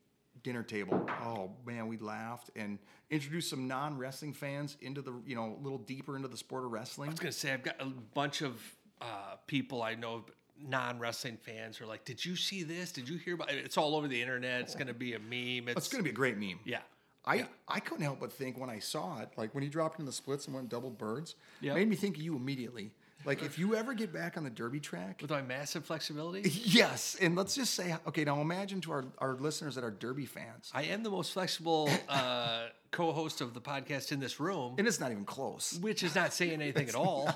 dinner 0.43 0.63
table. 0.63 1.09
Oh 1.23 1.51
man, 1.67 1.87
we 1.89 1.99
laughed 1.99 2.51
and 2.57 2.79
introduced 3.11 3.51
some 3.51 3.67
non 3.69 3.97
wrestling 3.99 4.33
fans 4.33 4.77
into 4.81 5.03
the 5.03 5.13
you 5.27 5.35
know 5.37 5.57
a 5.59 5.63
little 5.63 5.79
deeper 5.79 6.17
into 6.17 6.29
the 6.29 6.37
sport 6.37 6.65
of 6.65 6.73
wrestling. 6.73 7.09
I 7.09 7.13
was 7.13 7.21
gonna 7.21 7.33
say 7.33 7.53
I've 7.53 7.63
got 7.63 7.77
a 7.81 7.87
bunch 7.87 8.43
of 8.43 8.61
uh, 9.01 9.37
people 9.47 9.83
I 9.83 9.95
know, 9.95 10.25
non 10.61 10.99
wrestling 10.99 11.37
fans, 11.37 11.81
are 11.81 11.87
like, 11.87 12.05
"Did 12.05 12.25
you 12.25 12.37
see 12.37 12.63
this? 12.63 12.93
Did 12.93 13.09
you 13.09 13.19
hear 13.19 13.35
about?" 13.35 13.51
it?" 13.51 13.65
It's 13.65 13.77
all 13.79 13.95
over 13.97 14.09
the 14.09 14.21
internet. 14.21 14.61
It's 14.63 14.75
gonna 14.75 14.95
be 14.95 15.15
a 15.15 15.19
meme. 15.19 15.69
It's, 15.69 15.77
It's 15.77 15.89
going 15.89 16.01
to 16.03 16.05
be 16.05 16.11
a 16.11 16.15
great 16.15 16.39
meme. 16.39 16.61
yeah. 16.65 16.81
I, 17.25 17.35
Yeah. 17.37 17.47
I 17.69 17.79
couldn't 17.79 18.03
help 18.03 18.19
but 18.19 18.33
think 18.33 18.59
when 18.59 18.69
I 18.69 18.81
saw 18.81 19.21
it, 19.21 19.29
like 19.37 19.55
when 19.55 19.63
he 19.63 19.69
dropped 19.69 20.01
in 20.01 20.07
the 20.07 20.13
splits 20.13 20.47
and 20.47 20.55
went 20.57 20.69
double 20.69 20.91
birds, 20.91 21.37
Yep. 21.61 21.77
made 21.77 21.89
me 21.89 21.95
think 21.97 22.17
of 22.17 22.23
you 22.23 22.35
immediately. 22.35 22.91
Like 23.25 23.43
if 23.43 23.59
you 23.59 23.75
ever 23.75 23.95
get 23.95 24.13
back 24.13 24.37
on 24.37 24.45
the 24.45 24.51
derby 24.51 24.81
track, 24.81 25.21
with 25.21 25.31
my 25.31 25.43
massive 25.43 25.85
flexibility. 25.85 26.49
yes, 26.65 27.17
and 27.21 27.37
let's 27.37 27.55
just 27.55 27.75
say, 27.75 27.95
okay, 28.07 28.25
now 28.25 28.41
imagine 28.41 28.81
to 28.83 28.93
our, 28.93 29.05
our 29.19 29.35
listeners 29.35 29.75
that 29.77 29.85
are 29.85 29.91
derby 29.91 30.27
fans, 30.27 30.71
I 30.75 30.85
am 30.85 31.03
the 31.03 31.11
most 31.11 31.33
flexible 31.33 31.91
uh, 32.09 32.67
co-host 32.91 33.41
of 33.41 33.55
the 33.55 33.61
podcast 33.61 34.13
in 34.13 34.21
this 34.21 34.41
room, 34.41 34.75
and 34.79 34.87
it's 34.87 35.01
not 35.01 35.11
even 35.11 35.25
close. 35.25 35.79
which 35.81 36.03
is 36.03 36.15
not 36.15 36.33
saying 36.33 36.61
anything 36.61 36.89
at 36.89 36.95
all. 36.97 37.31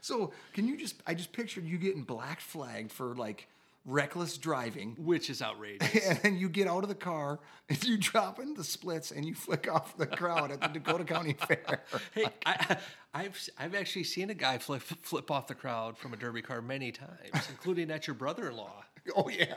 So 0.00 0.32
can 0.52 0.66
you 0.66 0.76
just? 0.76 0.96
I 1.06 1.14
just 1.14 1.32
pictured 1.32 1.64
you 1.64 1.78
getting 1.78 2.02
black 2.02 2.40
flagged 2.40 2.92
for 2.92 3.14
like 3.14 3.46
reckless 3.84 4.36
driving. 4.38 4.96
Which 4.98 5.30
is 5.30 5.42
outrageous. 5.42 6.06
And 6.06 6.18
then 6.18 6.36
you 6.36 6.48
get 6.48 6.66
out 6.66 6.82
of 6.82 6.88
the 6.88 6.94
car 6.94 7.40
and 7.68 7.82
you 7.88 7.96
drop 7.96 8.38
in 8.38 8.54
the 8.54 8.64
splits 8.64 9.10
and 9.10 9.24
you 9.24 9.34
flick 9.34 9.70
off 9.70 9.96
the 9.96 10.06
crowd 10.06 10.50
at 10.50 10.60
the 10.60 10.68
Dakota 10.68 11.04
County 11.04 11.32
Fair. 11.48 11.82
hey, 12.14 12.26
I, 12.46 12.76
I've 13.14 13.48
I've 13.58 13.74
actually 13.74 14.04
seen 14.04 14.30
a 14.30 14.34
guy 14.34 14.58
flip 14.58 14.82
flip 14.82 15.30
off 15.30 15.46
the 15.46 15.54
crowd 15.54 15.98
from 15.98 16.12
a 16.12 16.16
derby 16.16 16.42
car 16.42 16.60
many 16.62 16.92
times, 16.92 17.48
including 17.48 17.90
at 17.90 18.06
your 18.06 18.14
brother-in-law. 18.14 18.84
Oh 19.16 19.28
yeah. 19.28 19.54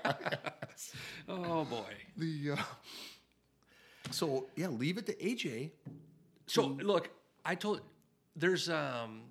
Oh 1.27 1.65
boy. 1.65 1.93
The 2.17 2.51
uh, 2.51 2.63
so 4.11 4.47
yeah, 4.55 4.67
leave 4.67 4.97
it 4.97 5.05
to 5.07 5.13
AJ. 5.15 5.71
So 6.47 6.67
look, 6.67 7.09
I 7.45 7.55
told 7.55 7.81
there's 8.35 8.69
um 8.69 9.21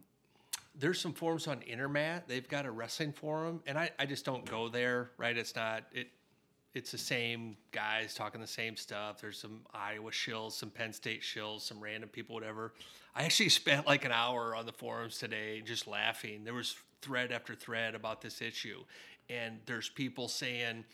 there's 0.82 1.00
some 1.00 1.12
forums 1.12 1.46
on 1.46 1.60
Intermat. 1.60 2.22
They've 2.26 2.48
got 2.48 2.66
a 2.66 2.70
wrestling 2.72 3.12
forum, 3.12 3.62
and 3.68 3.78
I, 3.78 3.90
I 4.00 4.04
just 4.04 4.24
don't 4.24 4.44
go 4.44 4.68
there. 4.68 5.12
Right? 5.16 5.36
It's 5.36 5.54
not 5.54 5.84
it. 5.92 6.08
It's 6.74 6.90
the 6.90 6.98
same 6.98 7.56
guys 7.70 8.14
talking 8.14 8.40
the 8.40 8.46
same 8.46 8.76
stuff. 8.76 9.20
There's 9.20 9.38
some 9.38 9.60
Iowa 9.72 10.10
shills, 10.10 10.52
some 10.52 10.70
Penn 10.70 10.92
State 10.92 11.22
shills, 11.22 11.60
some 11.60 11.80
random 11.80 12.08
people, 12.08 12.34
whatever. 12.34 12.72
I 13.14 13.22
actually 13.22 13.48
spent 13.60 13.86
like 13.86 14.04
an 14.04 14.10
hour 14.10 14.56
on 14.56 14.66
the 14.66 14.72
forums 14.72 15.18
today 15.18 15.62
just 15.64 15.86
laughing. 15.86 16.42
There 16.42 16.54
was 16.54 16.74
thread 17.00 17.30
after 17.30 17.54
thread 17.54 17.94
about 17.94 18.20
this 18.20 18.42
issue, 18.42 18.82
and 19.30 19.60
there's 19.66 19.88
people 19.88 20.26
saying 20.26 20.84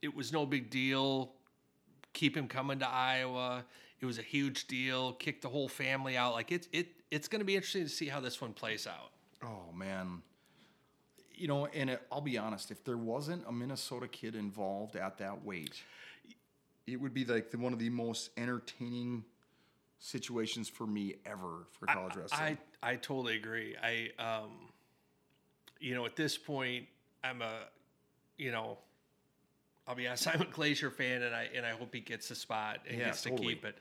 it 0.00 0.16
was 0.16 0.32
no 0.32 0.46
big 0.46 0.70
deal 0.70 1.32
keep 2.14 2.34
him 2.34 2.48
coming 2.48 2.78
to 2.78 2.88
Iowa. 2.88 3.62
It 4.00 4.06
was 4.06 4.18
a 4.18 4.22
huge 4.22 4.66
deal. 4.66 5.12
Kick 5.12 5.42
the 5.42 5.50
whole 5.50 5.68
family 5.68 6.16
out. 6.16 6.32
Like 6.32 6.50
it's 6.50 6.66
it 6.72 6.88
it's 7.10 7.28
going 7.28 7.40
to 7.40 7.44
be 7.44 7.54
interesting 7.54 7.84
to 7.84 7.90
see 7.90 8.08
how 8.08 8.20
this 8.20 8.40
one 8.40 8.54
plays 8.54 8.86
out. 8.86 9.10
Oh 9.42 9.72
man. 9.74 10.22
You 11.34 11.48
know, 11.48 11.66
and 11.66 11.90
it, 11.90 12.02
I'll 12.10 12.22
be 12.22 12.38
honest, 12.38 12.70
if 12.70 12.82
there 12.82 12.96
wasn't 12.96 13.44
a 13.46 13.52
Minnesota 13.52 14.08
kid 14.08 14.34
involved 14.34 14.96
at 14.96 15.18
that 15.18 15.44
weight, 15.44 15.82
it 16.86 16.98
would 16.98 17.12
be 17.12 17.24
like 17.26 17.50
the, 17.50 17.58
one 17.58 17.74
of 17.74 17.78
the 17.78 17.90
most 17.90 18.30
entertaining 18.38 19.24
situations 19.98 20.68
for 20.68 20.86
me 20.86 21.16
ever 21.26 21.66
for 21.72 21.86
college 21.86 22.16
wrestling. 22.16 22.58
I 22.82 22.92
I 22.92 22.96
totally 22.96 23.36
agree. 23.36 23.76
I 23.82 24.10
um, 24.18 24.50
you 25.78 25.94
know, 25.94 26.06
at 26.06 26.16
this 26.16 26.38
point, 26.38 26.86
I'm 27.22 27.42
a, 27.42 27.64
you 28.38 28.50
know, 28.50 28.78
I'll 29.86 29.94
be 29.94 30.06
honest. 30.06 30.28
I'm 30.28 30.40
a 30.40 30.46
Glazier 30.52 30.90
fan, 30.90 31.22
and 31.22 31.34
I 31.34 31.48
and 31.54 31.66
I 31.66 31.70
hope 31.70 31.94
he 31.94 32.00
gets 32.00 32.28
the 32.28 32.34
spot 32.34 32.80
and 32.88 32.98
Yeah, 32.98 33.06
gets 33.06 33.22
to 33.22 33.30
totally. 33.30 33.54
keep 33.54 33.64
it. 33.64 33.76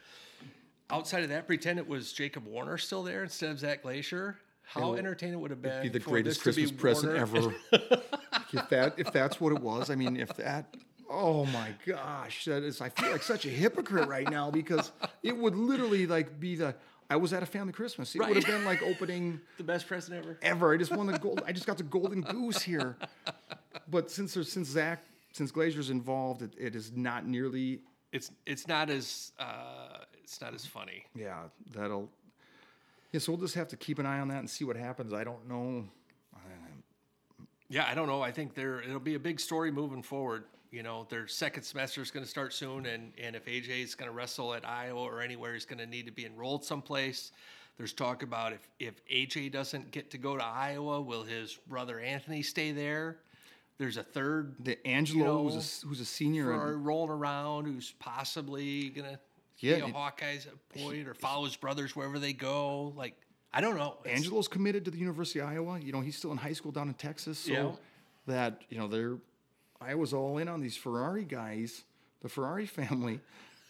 Outside 0.89 1.23
of 1.23 1.29
that, 1.29 1.47
pretend 1.47 1.79
it 1.79 1.87
was 1.87 2.13
Jacob 2.13 2.45
Warner 2.45 2.77
still 2.77 3.01
there 3.01 3.23
instead 3.23 3.49
of 3.49 3.59
Zach 3.59 3.81
Glazier. 3.81 4.37
How 4.65 4.81
It'll 4.81 4.95
entertaining 4.95 5.39
would 5.41 5.51
it 5.51 5.55
have 5.55 5.61
been? 5.61 5.83
be 5.83 5.89
the 5.89 5.99
for 5.99 6.11
greatest 6.11 6.43
this 6.43 6.55
to 6.55 6.61
be 6.61 6.71
Christmas 6.75 7.05
present 7.05 7.17
ever. 7.17 7.55
if 8.53 8.69
that 8.69 8.95
if 8.97 9.11
that's 9.11 9.39
what 9.39 9.53
it 9.53 9.61
was, 9.61 9.89
I 9.89 9.95
mean, 9.95 10.17
if 10.17 10.33
that 10.35 10.75
oh 11.09 11.45
my 11.45 11.73
gosh, 11.85 12.45
that 12.45 12.63
is 12.63 12.81
I 12.81 12.89
feel 12.89 13.11
like 13.11 13.23
such 13.23 13.45
a 13.45 13.49
hypocrite 13.49 14.07
right 14.07 14.29
now 14.29 14.51
because 14.51 14.91
it 15.23 15.37
would 15.37 15.55
literally 15.55 16.07
like 16.07 16.39
be 16.39 16.55
the 16.55 16.75
I 17.09 17.17
was 17.17 17.33
at 17.33 17.43
a 17.43 17.45
family 17.45 17.73
Christmas. 17.73 18.15
It 18.15 18.19
would 18.19 18.35
have 18.35 18.45
been 18.45 18.65
like 18.65 18.81
opening 18.81 19.39
the 19.57 19.63
best 19.63 19.87
present 19.87 20.17
ever. 20.17 20.37
ever. 20.41 20.73
I 20.73 20.77
just 20.77 20.91
won 20.91 21.07
the 21.07 21.19
gold. 21.19 21.43
I 21.45 21.51
just 21.51 21.67
got 21.67 21.77
the 21.77 21.83
golden 21.83 22.21
goose 22.21 22.61
here. 22.61 22.97
But 23.89 24.09
since 24.09 24.33
there's 24.33 24.51
since 24.51 24.69
Zach 24.69 25.03
since 25.31 25.51
Glazier's 25.51 25.89
involved, 25.89 26.41
it, 26.41 26.53
it 26.57 26.75
is 26.75 26.91
not 26.95 27.27
nearly. 27.27 27.81
It's 28.11 28.31
it's 28.45 28.67
not 28.67 28.89
as 28.89 29.33
uh, 29.37 29.99
it's 30.23 30.41
not 30.41 30.53
as 30.53 30.65
funny. 30.65 31.05
Yeah, 31.15 31.43
that'll. 31.73 32.09
Yeah, 33.15 33.19
so 33.19 33.31
we'll 33.31 33.39
just 33.39 33.55
have 33.55 33.69
to 33.69 33.77
keep 33.77 33.97
an 33.97 34.05
eye 34.05 34.19
on 34.19 34.27
that 34.27 34.39
and 34.39 34.49
see 34.49 34.65
what 34.65 34.75
happens. 34.75 35.13
I 35.13 35.23
don't 35.23 35.47
know. 35.47 35.85
Yeah, 37.69 37.87
I 37.89 37.95
don't 37.95 38.07
know. 38.07 38.21
I 38.21 38.31
think 38.31 38.55
there 38.55 38.81
it'll 38.81 38.99
be 38.99 39.15
a 39.15 39.19
big 39.19 39.39
story 39.39 39.71
moving 39.71 40.03
forward. 40.03 40.43
You 40.69 40.83
know, 40.83 41.07
their 41.09 41.25
second 41.25 41.63
semester 41.63 42.01
is 42.01 42.11
going 42.11 42.25
to 42.25 42.29
start 42.29 42.51
soon, 42.51 42.85
and 42.85 43.13
and 43.17 43.33
if 43.33 43.45
AJ 43.45 43.83
is 43.83 43.95
going 43.95 44.11
to 44.11 44.13
wrestle 44.13 44.53
at 44.53 44.67
Iowa 44.67 45.01
or 45.01 45.21
anywhere, 45.21 45.53
he's 45.53 45.63
going 45.63 45.79
to 45.79 45.85
need 45.85 46.07
to 46.07 46.11
be 46.11 46.25
enrolled 46.25 46.65
someplace. 46.65 47.31
There's 47.77 47.93
talk 47.93 48.21
about 48.21 48.51
if 48.51 48.67
if 48.81 48.95
AJ 49.07 49.53
doesn't 49.53 49.91
get 49.91 50.11
to 50.11 50.17
go 50.17 50.35
to 50.35 50.43
Iowa, 50.43 50.99
will 51.01 51.23
his 51.23 51.57
brother 51.69 52.01
Anthony 52.01 52.41
stay 52.41 52.73
there? 52.73 53.19
There's 53.77 53.95
a 53.95 54.03
third 54.03 54.55
The 54.59 54.85
Angelo, 54.85 55.25
know, 55.25 55.49
who's 55.49 55.83
a, 55.83 55.87
who's 55.87 56.01
a 56.01 56.05
senior, 56.05 56.45
for 56.45 56.77
rolling 56.77 57.11
around 57.11 57.63
who's 57.63 57.93
possibly 57.97 58.89
gonna 58.89 59.19
Yeah, 59.59 59.75
be 59.75 59.81
a 59.81 59.93
Hawkeyes 59.93 60.47
at 60.47 60.69
point 60.69 61.07
or 61.07 61.13
follow 61.13 61.45
his 61.45 61.55
brothers 61.55 61.95
wherever 61.95 62.19
they 62.19 62.33
go. 62.33 62.93
Like 62.95 63.15
I 63.53 63.61
don't 63.61 63.77
know. 63.77 63.97
It's- 64.03 64.17
Angelo's 64.17 64.47
committed 64.47 64.85
to 64.85 64.91
the 64.91 64.97
University 64.97 65.39
of 65.39 65.47
Iowa. 65.49 65.79
You 65.79 65.93
know, 65.93 66.01
he's 66.01 66.17
still 66.17 66.31
in 66.31 66.37
high 66.37 66.53
school 66.53 66.71
down 66.71 66.87
in 66.89 66.93
Texas. 66.93 67.39
So 67.39 67.51
Yeah. 67.51 67.71
that, 68.27 68.61
you 68.69 68.77
know, 68.77 68.87
they're 68.87 69.17
Iowa's 69.79 70.13
all 70.13 70.37
in 70.37 70.47
on 70.47 70.61
these 70.61 70.75
Ferrari 70.75 71.23
guys, 71.23 71.83
the 72.21 72.29
Ferrari 72.29 72.65
family, 72.65 73.19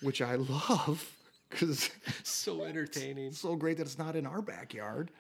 which 0.02 0.22
I 0.22 0.36
love 0.36 1.16
because 1.50 1.90
so 2.24 2.64
entertaining. 2.64 3.28
it's 3.28 3.40
so 3.40 3.56
great 3.56 3.78
that 3.78 3.84
it's 3.84 3.98
not 3.98 4.16
in 4.16 4.26
our 4.26 4.42
backyard. 4.42 5.12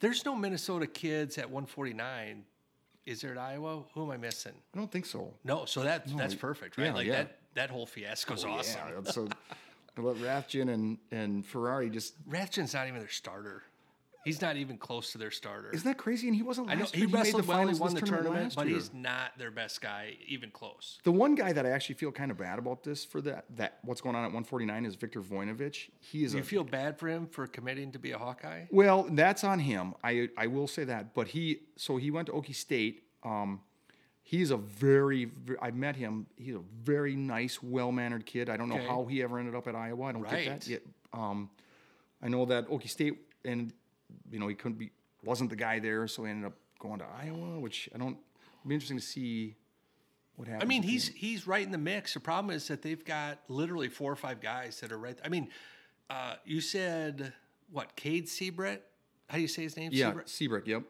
There's 0.00 0.24
no 0.24 0.34
Minnesota 0.34 0.86
kids 0.86 1.38
at 1.38 1.50
149. 1.50 2.44
Is 3.06 3.20
there 3.20 3.32
at 3.32 3.38
Iowa? 3.38 3.82
Who 3.94 4.04
am 4.04 4.10
I 4.10 4.16
missing? 4.16 4.54
I 4.74 4.78
don't 4.78 4.90
think 4.90 5.06
so. 5.06 5.32
No, 5.44 5.66
so 5.66 5.82
that 5.82 6.06
that's 6.16 6.34
perfect, 6.34 6.78
right? 6.78 6.86
yeah, 6.86 6.94
like 6.94 7.06
yeah. 7.06 7.12
that 7.12 7.38
that 7.54 7.70
whole 7.70 7.86
fiasco's 7.86 8.44
oh, 8.44 8.50
awesome. 8.50 8.80
Yeah, 9.04 9.10
so 9.10 9.28
but 9.96 10.16
Rathjen 10.16 10.72
and, 10.72 10.98
and 11.10 11.44
Ferrari 11.46 11.90
just 11.90 12.14
Rathjen's 12.28 12.74
not 12.74 12.86
even 12.88 13.00
their 13.00 13.08
starter. 13.08 13.62
He's 14.24 14.40
not 14.40 14.56
even 14.56 14.78
close 14.78 15.12
to 15.12 15.18
their 15.18 15.30
starter. 15.30 15.70
isn't 15.70 15.86
that 15.86 15.98
crazy? 15.98 16.28
And 16.28 16.34
he 16.34 16.42
wasn't 16.42 16.70
I 16.70 16.74
know 16.74 16.80
last 16.80 16.94
he 16.94 17.00
year. 17.02 17.08
made 17.08 17.14
wrestled 17.16 17.42
the 17.42 17.46
well. 17.46 17.58
He 17.58 17.62
finals 17.64 17.80
won 17.80 17.94
the 17.94 18.00
this 18.00 18.08
tournament, 18.08 18.42
last 18.44 18.56
but 18.56 18.66
year. 18.66 18.76
he's 18.76 18.94
not 18.94 19.36
their 19.36 19.50
best 19.50 19.82
guy, 19.82 20.16
even 20.26 20.50
close. 20.50 20.98
The 21.04 21.12
one 21.12 21.34
guy 21.34 21.52
that 21.52 21.66
I 21.66 21.70
actually 21.70 21.96
feel 21.96 22.10
kind 22.10 22.30
of 22.30 22.38
bad 22.38 22.58
about 22.58 22.82
this 22.84 23.04
for 23.04 23.20
that 23.20 23.44
that 23.56 23.80
what's 23.82 24.00
going 24.00 24.16
on 24.16 24.22
at 24.22 24.28
149 24.28 24.86
is 24.86 24.94
Victor 24.94 25.20
Voinovich. 25.20 25.90
He 26.00 26.24
is 26.24 26.32
Do 26.32 26.38
a 26.38 26.40
you 26.40 26.44
feel 26.44 26.64
bad 26.64 26.98
for 26.98 27.08
him 27.08 27.26
for 27.26 27.46
committing 27.46 27.92
to 27.92 27.98
be 27.98 28.12
a 28.12 28.18
Hawkeye? 28.18 28.64
Well, 28.70 29.06
that's 29.10 29.44
on 29.44 29.58
him. 29.58 29.92
I 30.02 30.30
I 30.38 30.46
will 30.46 30.68
say 30.68 30.84
that. 30.84 31.12
But 31.14 31.28
he 31.28 31.60
so 31.76 31.98
he 31.98 32.10
went 32.10 32.26
to 32.28 32.32
Okie 32.32 32.54
State. 32.54 33.02
Um, 33.24 33.60
He's 34.34 34.50
a 34.50 34.56
very, 34.56 35.26
ve- 35.26 35.54
I 35.62 35.70
met 35.70 35.94
him. 35.96 36.26
He's 36.36 36.54
a 36.56 36.62
very 36.82 37.14
nice, 37.14 37.62
well 37.62 37.92
mannered 37.92 38.26
kid. 38.26 38.48
I 38.50 38.56
don't 38.56 38.68
know 38.68 38.74
Okay. 38.76 38.86
how 38.86 39.04
he 39.04 39.22
ever 39.22 39.38
ended 39.38 39.54
up 39.54 39.68
at 39.68 39.74
Iowa. 39.76 40.06
I 40.06 40.12
don't 40.12 40.28
get 40.28 40.46
that 40.46 40.66
yet. 40.66 40.82
Um, 41.12 41.50
I 42.22 42.28
know 42.28 42.44
that 42.46 42.68
Okie 42.68 42.88
State, 42.90 43.18
and 43.44 43.72
you 44.30 44.38
know 44.40 44.48
he 44.48 44.54
couldn't 44.54 44.78
be, 44.78 44.90
wasn't 45.22 45.50
the 45.50 45.56
guy 45.56 45.78
there, 45.78 46.08
so 46.08 46.24
he 46.24 46.30
ended 46.30 46.46
up 46.46 46.54
going 46.80 46.98
to 46.98 47.04
Iowa, 47.22 47.60
which 47.60 47.88
I 47.94 47.98
don't. 47.98 48.16
It'll 48.60 48.68
be 48.68 48.74
interesting 48.74 48.98
to 48.98 49.04
see 49.04 49.54
what 50.36 50.48
happens. 50.48 50.64
I 50.64 50.66
mean, 50.66 50.82
he's 50.82 51.08
him. 51.08 51.14
he's 51.16 51.46
right 51.46 51.64
in 51.64 51.70
the 51.70 51.78
mix. 51.78 52.14
The 52.14 52.20
problem 52.20 52.54
is 52.54 52.66
that 52.68 52.82
they've 52.82 53.04
got 53.04 53.38
literally 53.48 53.88
four 53.88 54.10
or 54.10 54.16
five 54.16 54.40
guys 54.40 54.80
that 54.80 54.90
are 54.90 54.98
right. 54.98 55.18
I 55.24 55.28
mean, 55.28 55.48
uh, 56.10 56.34
you 56.44 56.60
said 56.60 57.32
what? 57.70 57.94
Cade 57.94 58.26
Seabrett? 58.26 58.80
How 59.28 59.36
do 59.36 59.42
you 59.42 59.48
say 59.48 59.62
his 59.62 59.76
name? 59.76 59.90
yeah, 59.92 60.10
Seabrett? 60.12 60.28
Seabrook. 60.28 60.66
Yep. 60.66 60.82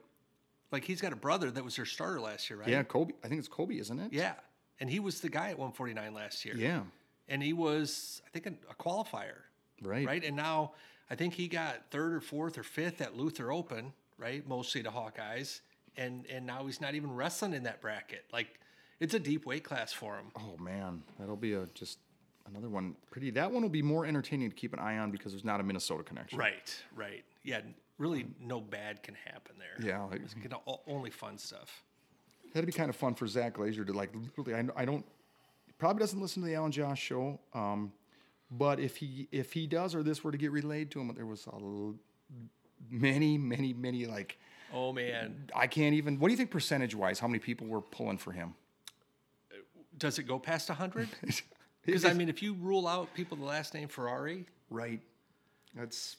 Like 0.73 0.85
he's 0.85 1.01
got 1.01 1.13
a 1.13 1.17
brother 1.17 1.51
that 1.51 1.65
was 1.65 1.77
their 1.77 1.85
starter 1.85 2.21
last 2.21 2.51
year, 2.51 2.59
right? 2.59 2.69
Yeah, 2.69 2.83
Kobe. 2.83 3.15
I 3.23 3.29
think 3.29 3.39
it's 3.39 3.49
Kobe, 3.49 3.77
isn't 3.77 3.99
it? 3.99 4.13
Yeah. 4.13 4.35
And 4.81 4.91
he 4.91 4.99
was 5.01 5.21
the 5.21 5.29
guy 5.29 5.51
at 5.51 5.59
149 5.59 6.15
last 6.15 6.45
year. 6.45 6.57
Yeah. 6.57 6.83
And 7.29 7.43
he 7.43 7.53
was, 7.53 8.21
I 8.27 8.31
think, 8.31 8.47
a, 8.47 8.55
a 8.71 8.75
qualifier. 8.75 9.45
Right. 9.83 10.07
Right. 10.07 10.25
And 10.25 10.37
now 10.37 10.73
I 11.11 11.15
think 11.15 11.35
he 11.35 11.49
got 11.49 11.91
third 11.91 12.13
or 12.15 12.21
fourth 12.21 12.59
or 12.59 12.63
fifth 12.63 13.01
at 13.01 13.17
Luther 13.17 13.53
Open, 13.53 13.93
right? 14.19 14.47
Mostly 14.47 14.83
to 14.83 14.91
Hawkeyes. 14.91 15.61
And 15.97 16.27
and 16.27 16.45
now 16.45 16.67
he's 16.67 16.81
not 16.81 16.95
even 16.95 17.15
wrestling 17.15 17.55
in 17.55 17.63
that 17.65 17.81
bracket. 17.81 18.25
Like 18.33 18.59
it's 19.01 19.15
a 19.15 19.21
deep 19.21 19.47
weight 19.47 19.63
class 19.65 19.93
for 19.93 20.17
him. 20.17 20.27
Oh 20.37 20.57
man, 20.61 21.03
that'll 21.19 21.37
be 21.37 21.55
a 21.55 21.67
just 21.75 21.99
another 22.49 22.69
one. 22.69 22.97
Pretty. 23.11 23.31
That 23.31 23.51
one 23.51 23.63
will 23.63 23.69
be 23.69 23.83
more 23.83 24.05
entertaining 24.07 24.51
to 24.51 24.57
keep 24.57 24.73
an 24.73 24.81
eye 24.81 24.99
on 24.99 25.11
because 25.11 25.33
there's 25.33 25.45
not 25.45 25.61
a 25.61 25.63
Minnesota 25.63 26.03
connection. 26.03 26.39
Right, 26.39 26.75
right. 26.95 27.25
Yeah, 27.45 27.61
really 27.99 28.27
no 28.41 28.61
bad 28.61 29.03
can 29.03 29.15
happen 29.15 29.57
there. 29.59 29.87
Yeah, 29.87 30.03
like, 30.05 30.23
It's 30.23 30.35
only 30.87 31.11
fun 31.11 31.39
stuff. 31.39 31.83
that'd 32.53 32.67
be 32.67 32.73
kind 32.73 32.91
of 32.91 32.97
fun 32.97 33.15
for 33.15 33.27
Zach 33.27 33.55
Glazier 33.55 33.85
to 33.85 33.93
like. 33.93 34.11
Literally, 34.15 34.55
I, 34.77 34.83
I 34.83 34.85
don't. 34.85 35.05
Probably 35.79 36.01
doesn't 36.01 36.21
listen 36.21 36.43
to 36.43 36.49
the 36.49 36.55
Al 36.55 36.65
and 36.65 36.73
Josh 36.73 37.01
show. 37.01 37.39
Um, 37.53 37.93
but 38.51 38.81
if 38.81 38.97
he 38.97 39.29
if 39.31 39.53
he 39.53 39.67
does 39.67 39.95
or 39.95 40.03
this 40.03 40.25
were 40.25 40.33
to 40.33 40.39
get 40.39 40.51
relayed 40.53 40.91
to 40.93 41.01
him, 41.01 41.13
there 41.15 41.27
was 41.27 41.47
a 41.47 41.55
l- 41.55 41.95
many 42.91 43.37
many 43.39 43.73
many 43.73 44.07
like 44.07 44.39
Oh 44.73 44.93
man, 44.93 45.51
I 45.55 45.67
can't 45.67 45.95
even. 45.95 46.19
What 46.19 46.29
do 46.29 46.33
you 46.33 46.39
think 46.39 46.51
percentage 46.51 46.95
wise? 46.95 47.19
How 47.21 47.29
many 47.29 47.39
people 47.39 47.67
were 47.67 47.81
pulling 47.81 48.19
for 48.19 48.33
him? 48.33 48.55
does 49.97 50.19
it 50.19 50.25
go 50.25 50.39
past 50.39 50.69
100? 50.69 51.09
Because 51.87 52.07
I 52.07 52.15
mean, 52.15 52.31
if 52.31 52.43
you 52.43 52.55
rule 52.55 52.89
out 52.89 53.13
people 53.13 53.37
the 53.37 53.45
last 53.45 53.75
name 53.75 53.89
Ferrari, 53.89 54.47
right. 54.71 55.03
That's. 55.77 56.17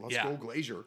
Let's 0.00 0.14
Yeah. 0.14 0.24
go 0.24 0.36
Glazier. 0.36 0.84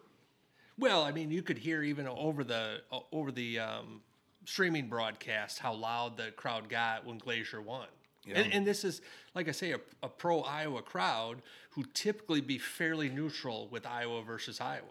Well, 0.78 1.04
I 1.04 1.12
mean, 1.12 1.30
you 1.32 1.42
could 1.42 1.58
hear 1.58 1.84
even 1.84 2.08
over 2.08 2.44
the 2.44 2.82
over 3.12 3.32
the 3.32 3.60
um, 3.60 4.02
streaming 4.46 4.88
broadcast 4.88 5.60
how 5.60 5.74
loud 5.74 6.18
the 6.18 6.32
crowd 6.32 6.70
got 6.70 7.06
when 7.06 7.18
Glazier 7.18 7.62
won. 7.62 7.88
And, 8.32 8.54
and 8.54 8.68
this 8.68 8.84
is, 8.84 9.02
like 9.34 9.48
I 9.48 9.52
say, 9.52 9.72
a, 9.72 9.80
a 10.04 10.10
pro 10.10 10.42
Iowa 10.42 10.82
crowd 10.84 11.42
who 11.72 11.84
typically 11.94 12.42
be 12.42 12.58
fairly 12.60 13.10
neutral 13.10 13.68
with 13.70 13.88
Iowa 13.88 14.22
versus 14.24 14.62
Iowa, 14.62 14.86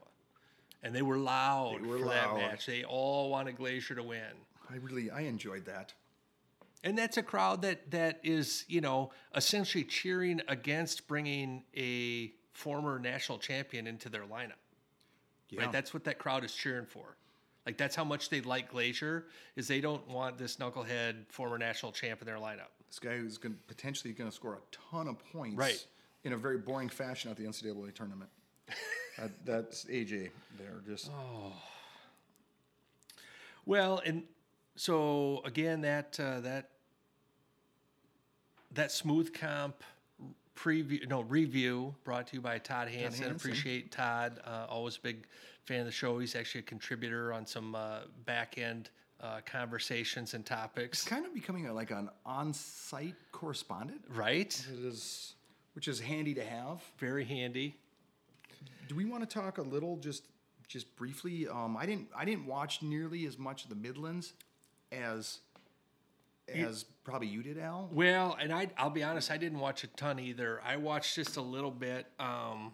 and 0.82 0.94
they 0.94 1.02
were 1.02 1.18
loud 1.18 1.80
were 1.86 1.98
for 1.98 2.06
loud. 2.06 2.36
that 2.36 2.50
match. 2.50 2.66
They 2.66 2.82
all 2.84 3.30
wanted 3.30 3.56
Glazier 3.56 3.94
to 3.94 4.02
win. 4.02 4.22
I 4.68 4.76
really 4.76 5.10
I 5.10 5.20
enjoyed 5.22 5.64
that. 5.66 5.94
And 6.84 6.96
that's 6.98 7.16
a 7.16 7.22
crowd 7.22 7.62
that 7.62 7.90
that 7.92 8.20
is, 8.24 8.64
you 8.68 8.80
know, 8.80 9.10
essentially 9.34 9.84
cheering 9.84 10.40
against 10.48 11.06
bringing 11.06 11.64
a 11.76 12.32
former 12.58 12.98
national 12.98 13.38
champion 13.38 13.86
into 13.86 14.08
their 14.08 14.24
lineup. 14.24 14.58
Yeah. 15.48 15.62
Right? 15.62 15.72
That's 15.72 15.94
what 15.94 16.02
that 16.04 16.18
crowd 16.18 16.44
is 16.44 16.52
cheering 16.52 16.86
for. 16.86 17.16
Like 17.64 17.76
that's 17.76 17.94
how 17.94 18.02
much 18.02 18.30
they 18.30 18.40
like 18.40 18.70
Glazier 18.72 19.26
is 19.54 19.68
they 19.68 19.80
don't 19.80 20.06
want 20.08 20.38
this 20.38 20.56
knucklehead 20.56 21.14
former 21.28 21.56
national 21.56 21.92
champ 21.92 22.20
in 22.20 22.26
their 22.26 22.38
lineup. 22.38 22.72
This 22.88 22.98
guy 22.98 23.16
who's 23.16 23.38
going 23.38 23.56
potentially 23.68 24.12
going 24.12 24.28
to 24.28 24.34
score 24.34 24.54
a 24.54 24.76
ton 24.90 25.06
of 25.06 25.18
points, 25.32 25.56
Right. 25.56 25.86
in 26.24 26.32
a 26.32 26.36
very 26.36 26.58
boring 26.58 26.88
fashion 26.88 27.30
at 27.30 27.36
the 27.36 27.44
NCAA 27.44 27.94
tournament. 27.94 28.30
that, 29.18 29.30
that's 29.44 29.84
AJ 29.84 30.30
there. 30.58 30.80
Just 30.84 31.10
oh. 31.14 31.52
Well, 33.66 34.02
and 34.04 34.24
so 34.74 35.42
again, 35.44 35.82
that 35.82 36.18
uh, 36.18 36.40
that 36.40 36.70
that 38.72 38.90
smooth 38.90 39.32
comp 39.32 39.84
preview, 40.58 41.08
no 41.08 41.20
review, 41.20 41.94
brought 42.04 42.26
to 42.28 42.36
you 42.36 42.40
by 42.40 42.58
Todd 42.58 42.88
Hansen. 42.88 43.24
Hansen. 43.24 43.36
Appreciate 43.36 43.92
Todd. 43.92 44.40
Uh, 44.44 44.66
always 44.68 44.96
a 44.96 45.00
big 45.00 45.26
fan 45.64 45.80
of 45.80 45.86
the 45.86 45.92
show. 45.92 46.18
He's 46.18 46.34
actually 46.34 46.60
a 46.60 46.64
contributor 46.64 47.32
on 47.32 47.46
some 47.46 47.74
uh, 47.74 48.00
back 48.24 48.58
end 48.58 48.90
uh, 49.20 49.40
conversations 49.46 50.34
and 50.34 50.44
topics. 50.44 51.04
kind 51.04 51.24
of 51.24 51.34
becoming 51.34 51.66
a, 51.66 51.72
like 51.72 51.90
an 51.90 52.08
on-site 52.26 53.14
correspondent. 53.32 54.00
Right? 54.08 54.64
It 54.72 54.84
is, 54.84 55.34
which 55.74 55.88
is 55.88 56.00
handy 56.00 56.34
to 56.34 56.44
have. 56.44 56.82
Very 56.98 57.24
handy. 57.24 57.76
Do 58.88 58.94
we 58.94 59.04
want 59.04 59.28
to 59.28 59.32
talk 59.32 59.58
a 59.58 59.62
little, 59.62 59.96
just 59.96 60.24
just 60.66 60.94
briefly? 60.96 61.46
Um, 61.48 61.76
I 61.76 61.86
didn't 61.86 62.08
I 62.16 62.24
didn't 62.24 62.46
watch 62.46 62.82
nearly 62.82 63.26
as 63.26 63.38
much 63.38 63.64
of 63.64 63.70
the 63.70 63.76
Midlands 63.76 64.32
as 64.90 65.38
as 66.54 66.84
probably 67.04 67.28
you 67.28 67.42
did, 67.42 67.58
Al. 67.58 67.88
Well, 67.92 68.36
and 68.40 68.52
I, 68.52 68.68
I'll 68.76 68.90
be 68.90 69.02
honest, 69.02 69.30
I 69.30 69.36
didn't 69.36 69.58
watch 69.58 69.84
a 69.84 69.86
ton 69.88 70.18
either. 70.18 70.60
I 70.66 70.76
watched 70.76 71.14
just 71.14 71.36
a 71.36 71.42
little 71.42 71.70
bit. 71.70 72.06
Um, 72.18 72.72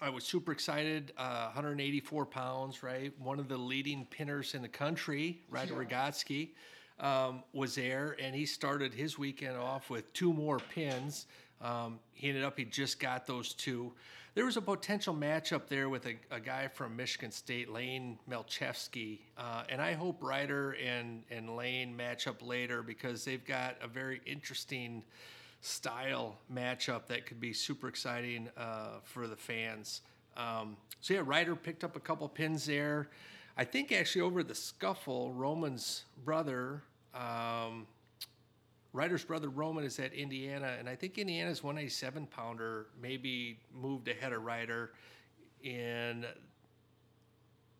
I 0.00 0.08
was 0.08 0.24
super 0.24 0.52
excited. 0.52 1.12
Uh, 1.18 1.44
184 1.46 2.26
pounds, 2.26 2.82
right? 2.82 3.12
One 3.18 3.38
of 3.38 3.48
the 3.48 3.56
leading 3.58 4.06
pinners 4.06 4.54
in 4.54 4.62
the 4.62 4.68
country, 4.68 5.42
Ryder 5.50 5.74
Rogotzy, 5.74 6.50
um, 6.98 7.42
was 7.52 7.74
there, 7.74 8.16
and 8.20 8.34
he 8.34 8.46
started 8.46 8.94
his 8.94 9.18
weekend 9.18 9.56
off 9.56 9.90
with 9.90 10.10
two 10.12 10.32
more 10.32 10.58
pins. 10.58 11.26
Um, 11.60 11.98
he 12.12 12.28
ended 12.28 12.44
up, 12.44 12.58
he 12.58 12.64
just 12.64 12.98
got 12.98 13.26
those 13.26 13.52
two. 13.52 13.92
There 14.34 14.44
was 14.44 14.56
a 14.56 14.62
potential 14.62 15.12
matchup 15.12 15.66
there 15.66 15.88
with 15.88 16.06
a, 16.06 16.14
a 16.30 16.38
guy 16.38 16.68
from 16.68 16.94
Michigan 16.94 17.32
State, 17.32 17.68
Lane 17.68 18.16
Melchevsky, 18.30 19.18
uh, 19.36 19.64
and 19.68 19.82
I 19.82 19.94
hope 19.94 20.22
Ryder 20.22 20.72
and, 20.72 21.24
and 21.32 21.56
Lane 21.56 21.96
match 21.96 22.28
up 22.28 22.40
later 22.40 22.80
because 22.84 23.24
they've 23.24 23.44
got 23.44 23.76
a 23.82 23.88
very 23.88 24.20
interesting 24.24 25.02
style 25.62 26.38
matchup 26.52 27.08
that 27.08 27.26
could 27.26 27.40
be 27.40 27.52
super 27.52 27.88
exciting 27.88 28.48
uh, 28.56 29.00
for 29.02 29.26
the 29.26 29.34
fans. 29.34 30.02
Um, 30.36 30.76
so 31.00 31.14
yeah, 31.14 31.22
Ryder 31.24 31.56
picked 31.56 31.82
up 31.82 31.96
a 31.96 32.00
couple 32.00 32.28
pins 32.28 32.66
there. 32.66 33.08
I 33.56 33.64
think 33.64 33.90
actually 33.90 34.22
over 34.22 34.44
the 34.44 34.54
scuffle, 34.54 35.32
Roman's 35.32 36.04
brother, 36.24 36.84
um, 37.16 37.88
Ryder's 38.92 39.24
brother 39.24 39.48
Roman 39.48 39.84
is 39.84 39.98
at 39.98 40.12
Indiana, 40.12 40.74
and 40.78 40.88
I 40.88 40.96
think 40.96 41.16
Indiana's 41.18 41.62
187 41.62 42.26
pounder 42.26 42.86
maybe 43.00 43.58
moved 43.72 44.08
ahead 44.08 44.32
of 44.32 44.42
Ryder 44.44 44.92
in 45.62 46.26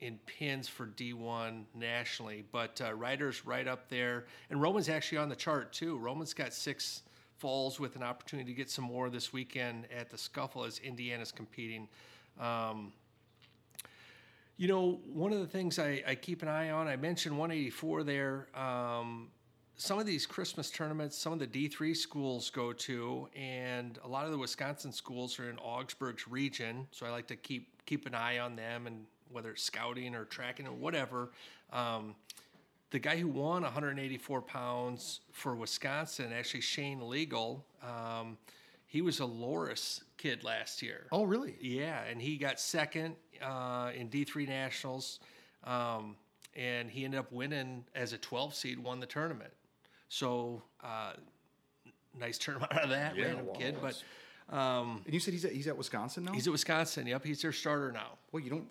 in 0.01 0.19
pins 0.25 0.67
for 0.67 0.87
D1 0.87 1.65
nationally, 1.75 2.43
but 2.53 2.81
uh, 2.83 2.95
Ryder's 2.95 3.45
right 3.45 3.69
up 3.69 3.91
there, 3.91 4.25
and 4.49 4.61
Roman's 4.63 4.89
actually 4.89 5.19
on 5.19 5.29
the 5.29 5.37
chart 5.37 5.73
too. 5.73 5.99
Roman's 5.99 6.33
got 6.33 6.55
six 6.55 7.03
falls 7.37 7.79
with 7.79 7.97
an 7.97 8.03
opportunity 8.03 8.51
to 8.51 8.57
get 8.57 8.71
some 8.71 8.85
more 8.85 9.11
this 9.11 9.33
weekend 9.33 9.87
at 9.95 10.09
the 10.11 10.17
scuffle 10.17 10.65
as 10.65 10.79
Indiana's 10.79 11.33
competing. 11.33 11.89
Um, 12.39 12.93
you 14.57 14.69
know, 14.69 15.01
one 15.13 15.33
of 15.33 15.41
the 15.41 15.47
things 15.47 15.79
I, 15.79 16.03
I 16.07 16.15
keep 16.15 16.43
an 16.43 16.49
eye 16.49 16.71
on, 16.71 16.87
I 16.87 16.97
mentioned 16.97 17.37
184 17.37 18.05
there. 18.05 18.49
Um, 18.55 19.29
some 19.81 19.99
of 19.99 20.05
these 20.05 20.27
Christmas 20.27 20.71
tournaments, 20.71 21.17
some 21.17 21.33
of 21.33 21.39
the 21.39 21.47
D3 21.47 21.97
schools 21.97 22.51
go 22.51 22.71
to, 22.75 23.27
and 23.35 23.99
a 24.05 24.09
lot 24.09 24.27
of 24.27 24.31
the 24.31 24.37
Wisconsin 24.37 24.93
schools 24.93 25.39
are 25.39 25.49
in 25.49 25.57
Augsburg's 25.57 26.29
region. 26.29 26.87
So 26.91 27.07
I 27.07 27.11
like 27.11 27.27
to 27.29 27.37
keep 27.37 27.67
keep 27.87 28.07
an 28.07 28.15
eye 28.15 28.39
on 28.41 28.57
them, 28.57 28.87
and 28.87 29.07
whether 29.33 29.53
it's 29.53 29.63
scouting 29.63 30.15
or 30.15 30.27
tracking 30.27 30.67
or 30.67 30.73
whatever. 30.73 31.31
Um, 31.73 32.15
the 32.91 32.99
guy 32.99 33.17
who 33.17 33.29
won 33.29 33.63
184 33.63 34.43
pounds 34.43 35.21
for 35.33 35.55
Wisconsin, 35.55 36.31
actually 36.31 36.61
Shane 36.61 37.01
Liegel, 37.01 37.63
um, 37.83 38.37
he 38.87 39.01
was 39.01 39.21
a 39.21 39.25
Loras 39.25 40.03
kid 40.19 40.45
last 40.45 40.83
year. 40.83 41.07
Oh, 41.11 41.25
really? 41.25 41.57
Yeah, 41.59 42.03
and 42.03 42.21
he 42.21 42.37
got 42.37 42.61
second 42.61 43.17
uh, 43.41 43.93
in 43.95 44.11
D3 44.11 44.47
Nationals, 44.47 45.21
um, 45.65 46.17
and 46.55 46.91
he 46.91 47.07
ended 47.07 47.21
up 47.21 47.33
winning 47.33 47.85
as 47.95 48.13
a 48.13 48.19
12 48.19 48.55
seed, 48.55 48.79
won 48.79 49.01
the 49.01 49.07
tournament. 49.07 49.53
So 50.11 50.61
uh, 50.83 51.13
nice 52.19 52.39
out 52.49 52.83
of 52.83 52.91
that, 52.91 53.17
Yeah, 53.17 53.27
random 53.27 53.47
well, 53.47 53.55
kid. 53.55 53.77
But 53.81 54.03
um, 54.55 55.03
And 55.07 55.15
you 55.15 55.21
said 55.21 55.33
he's 55.33 55.45
at 55.45 55.53
he's 55.53 55.69
at 55.69 55.77
Wisconsin 55.79 56.25
now. 56.25 56.33
he's 56.33 56.47
at 56.49 56.53
Wisconsin. 56.53 57.07
Yep, 57.07 57.25
he's 57.25 57.41
their 57.41 57.53
starter 57.53 57.93
now. 57.93 58.19
well, 58.33 58.43
you 58.43 58.51
don't. 58.51 58.67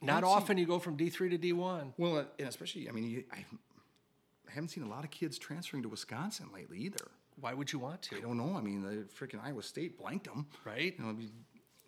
Not 0.00 0.22
don't 0.22 0.30
see- 0.30 0.36
often 0.36 0.58
you 0.58 0.66
go 0.66 0.78
from 0.80 0.96
D3 0.96 1.30
to 1.30 1.38
D1. 1.38 1.92
Well, 1.96 2.16
uh, 2.16 2.24
and 2.38 2.48
especially, 2.48 2.88
I 2.88 2.92
mean, 2.92 3.04
you, 3.04 3.24
I, 3.30 3.36
I 4.48 4.50
haven't 4.52 4.70
seen 4.70 4.82
a 4.82 4.88
lot 4.88 5.04
of 5.04 5.10
kids 5.10 5.38
transferring 5.38 5.82
to 5.84 5.88
Wisconsin 5.88 6.46
lately 6.52 6.78
either. 6.78 7.10
Why 7.38 7.52
would 7.54 7.72
you 7.72 7.78
want 7.78 8.02
to? 8.02 8.16
I 8.16 8.20
don't 8.20 8.36
know. 8.38 8.56
I 8.56 8.62
mean, 8.62 8.82
the 8.82 9.04
freaking 9.14 9.38
Iowa 9.44 9.62
State 9.62 9.98
blanked 9.98 10.24
them. 10.26 10.46
Right? 10.64 10.94
You 10.98 11.04
know, 11.04 11.10
I 11.10 11.12
mean, 11.12 11.30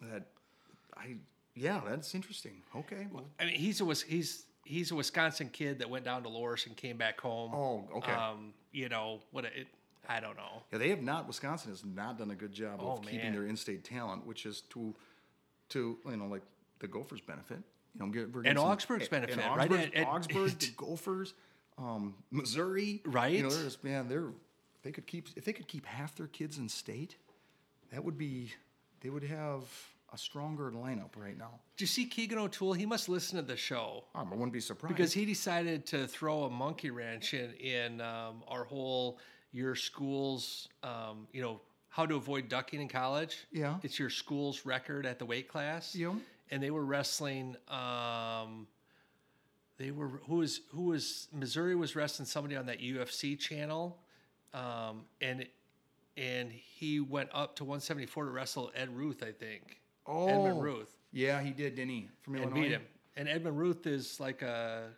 that 0.02 0.26
I 0.96 1.16
yeah, 1.56 1.80
that's 1.86 2.14
interesting. 2.14 2.62
Okay, 2.76 3.06
well, 3.10 3.24
I 3.40 3.46
mean, 3.46 3.54
he's 3.54 3.80
a 3.80 3.84
he's 4.06 4.44
he's 4.64 4.90
a 4.90 4.94
Wisconsin 4.94 5.48
kid 5.52 5.78
that 5.78 5.88
went 5.90 6.04
down 6.04 6.22
to 6.24 6.28
Loras 6.28 6.66
and 6.66 6.76
came 6.76 6.96
back 6.96 7.20
home. 7.20 7.52
Oh, 7.54 7.88
okay. 7.98 8.12
Um, 8.12 8.52
you 8.72 8.88
know 8.88 9.20
what? 9.30 9.44
It, 9.44 9.68
I 10.08 10.20
don't 10.20 10.36
know. 10.36 10.62
Yeah, 10.72 10.78
they 10.78 10.90
have 10.90 11.02
not. 11.02 11.26
Wisconsin 11.26 11.70
has 11.70 11.84
not 11.84 12.18
done 12.18 12.30
a 12.30 12.34
good 12.34 12.52
job 12.52 12.78
Oh, 12.80 12.92
of 12.92 13.02
keeping 13.02 13.32
their 13.32 13.46
in-state 13.46 13.84
talent, 13.84 14.26
which 14.26 14.44
is 14.46 14.62
to, 14.70 14.94
to 15.70 15.98
you 16.06 16.16
know, 16.16 16.26
like 16.26 16.42
the 16.80 16.86
Gophers 16.88 17.20
benefit. 17.20 17.58
You 17.98 18.04
know, 18.06 18.12
get, 18.12 18.24
And 18.44 18.58
some- 18.58 18.66
Augsburg's 18.66 19.08
benefit, 19.08 19.38
and 19.38 19.56
right? 19.56 19.60
Augsburg, 19.70 19.80
And- 19.84 19.94
and- 19.94 20.06
Augsburg, 20.06 20.58
the 20.58 20.70
Gophers, 20.76 21.34
um, 21.78 22.14
Missouri, 22.30 23.00
You 23.04 23.10
Right? 23.10 23.40
know, 23.42 23.50
there's 23.50 23.82
man, 23.84 24.08
they're 24.08 24.30
they 24.82 24.92
could 24.92 25.06
keep 25.06 25.28
if 25.36 25.44
they 25.44 25.52
could 25.54 25.68
keep 25.68 25.86
half 25.86 26.14
their 26.16 26.26
kids 26.26 26.58
in 26.58 26.68
state, 26.68 27.16
that 27.90 28.04
would 28.04 28.18
be 28.18 28.52
they 29.00 29.08
would 29.10 29.22
have 29.24 29.62
a 30.14 30.18
stronger 30.18 30.70
lineup 30.70 31.10
right 31.16 31.36
now. 31.36 31.50
Do 31.76 31.82
you 31.82 31.88
see 31.88 32.06
Keegan 32.06 32.38
O'Toole? 32.38 32.72
He 32.72 32.86
must 32.86 33.08
listen 33.08 33.36
to 33.36 33.42
the 33.42 33.56
show. 33.56 34.04
Um, 34.14 34.28
I 34.32 34.34
wouldn't 34.36 34.52
be 34.52 34.60
surprised 34.60 34.94
because 34.94 35.12
he 35.12 35.24
decided 35.24 35.84
to 35.86 36.06
throw 36.06 36.44
a 36.44 36.50
monkey 36.50 36.90
wrench 36.90 37.34
in 37.34 37.52
in 37.54 38.00
um, 38.00 38.42
our 38.48 38.64
whole 38.64 39.18
your 39.52 39.74
school's 39.74 40.68
um, 40.82 41.26
you 41.32 41.42
know 41.42 41.60
how 41.88 42.06
to 42.06 42.14
avoid 42.16 42.48
ducking 42.48 42.80
in 42.80 42.88
college 42.88 43.46
Yeah. 43.52 43.76
it's 43.82 43.98
your 44.00 44.10
school's 44.10 44.64
record 44.66 45.06
at 45.06 45.18
the 45.20 45.24
weight 45.26 45.48
class 45.48 45.94
Yeah. 45.94 46.14
and 46.50 46.60
they 46.62 46.70
were 46.72 46.84
wrestling 46.84 47.54
um, 47.68 48.66
they 49.78 49.90
were 49.92 50.08
who 50.26 50.36
was 50.36 50.60
who 50.72 50.84
was 50.86 51.28
missouri 51.32 51.74
was 51.76 51.94
wrestling 51.94 52.26
somebody 52.26 52.56
on 52.56 52.66
that 52.66 52.80
ufc 52.80 53.38
channel 53.38 53.98
um, 54.52 55.04
and 55.20 55.46
and 56.16 56.50
he 56.52 56.98
went 57.00 57.28
up 57.32 57.54
to 57.56 57.64
174 57.64 58.24
to 58.24 58.30
wrestle 58.30 58.72
ed 58.74 58.88
ruth 58.96 59.22
i 59.22 59.30
think 59.32 59.80
oh, 60.06 60.28
edmund 60.28 60.62
ruth 60.62 60.96
Yeah, 61.12 61.40
he 61.42 61.50
did, 61.50 61.74
didn't 61.76 61.90
he? 61.90 62.08
From 62.22 62.34
and 62.36 62.44
Illinois. 62.44 62.60
beat 62.62 62.70
him. 62.72 62.82
And 63.16 63.28
Edmund 63.28 63.56
Ruth 63.56 63.86
is 63.86 64.18
like 64.18 64.42
a 64.42 64.88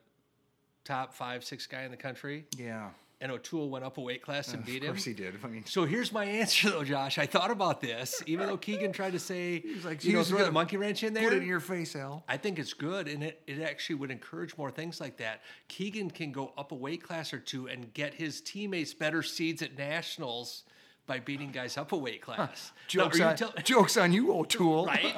top 0.85 1.13
five, 1.13 1.45
six 1.45 1.67
guy 1.67 1.83
in 1.83 1.91
the 1.91 1.97
country. 1.99 2.47
Yeah, 2.57 2.89
And 3.21 3.31
O'Toole 3.31 3.69
went 3.69 3.85
up 3.85 3.99
a 3.99 4.01
weight 4.01 4.23
class 4.23 4.55
and 4.55 4.65
beat 4.65 4.77
him. 4.77 4.77
of 4.77 4.83
him. 4.85 4.95
course 4.95 5.05
he 5.05 5.13
did. 5.13 5.35
I 5.45 5.49
mean, 5.49 5.67
So 5.67 5.85
here's 5.85 6.13
my 6.13 6.25
answer, 6.41 6.71
though, 6.71 6.85
Josh. 6.85 7.19
I 7.19 7.27
thought 7.27 7.51
about 7.51 7.83
this, 7.83 8.23
even 8.27 8.47
though 8.47 8.57
Keegan 8.57 8.93
tried 8.93 9.13
to 9.13 9.19
say, 9.19 9.61
He's 9.61 9.85
like, 9.85 10.03
you 10.03 10.15
know, 10.15 10.23
throw 10.23 10.45
the 10.45 10.51
monkey 10.53 10.79
wrench 10.79 11.03
in 11.03 11.13
there. 11.13 11.25
put 11.25 11.35
it 11.35 11.43
in 11.43 11.49
your 11.49 11.61
face, 11.61 11.95
Al. 11.95 12.25
I 12.27 12.39
think 12.39 12.59
it's 12.59 12.73
good, 12.73 13.07
and 13.09 13.23
it, 13.23 13.43
it 13.47 13.61
actually 13.61 13.97
would 13.97 14.11
encourage 14.11 14.57
more 14.57 14.71
things 14.71 14.99
like 14.99 15.19
that. 15.19 15.43
Keegan 15.69 16.11
can 16.11 16.33
go 16.33 16.55
up 16.57 16.73
a 16.73 16.75
weight 16.75 17.03
class 17.03 17.35
or 17.35 17.39
two 17.39 17.69
and 17.69 17.93
get 17.93 18.15
his 18.15 18.41
teammates 18.41 18.95
better 18.95 19.23
seeds 19.23 19.61
at 19.61 19.77
nationals 19.77 20.63
by 21.07 21.21
beating 21.21 21.51
guys 21.53 21.77
up 21.77 21.93
a 21.93 21.97
weight 21.97 22.21
class. 22.23 22.73
Jokes, 22.89 23.21
on, 23.21 23.37
tell- 23.37 23.53
jokes 23.65 23.97
on 23.97 24.13
you, 24.13 24.33
O'Toole. 24.37 24.87
right? 24.87 25.15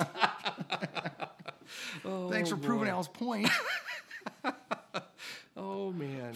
Thanks 2.31 2.51
for 2.51 2.56
proving 2.56 2.89
Al's 2.89 3.09
point. 3.09 3.48
Oh 5.56 5.93
man. 5.93 6.35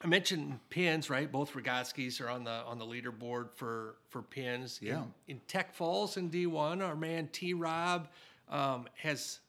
I 0.00 0.06
mentioned 0.06 0.60
pins, 0.70 1.10
right? 1.10 1.30
Both 1.30 1.54
Rogotzys 1.54 2.20
are 2.20 2.28
on 2.30 2.44
the 2.44 2.50
on 2.50 2.78
the 2.78 2.84
leaderboard 2.84 3.48
for 3.54 3.96
for 4.08 4.22
pins. 4.22 4.78
Yeah. 4.80 4.98
In, 5.26 5.36
in 5.36 5.40
Tech 5.48 5.74
Falls 5.74 6.16
in 6.16 6.30
D1, 6.30 6.86
our 6.86 6.94
man 6.94 7.28
T 7.32 7.52
Rob 7.52 8.08
um, 8.48 8.86
has 9.02 9.40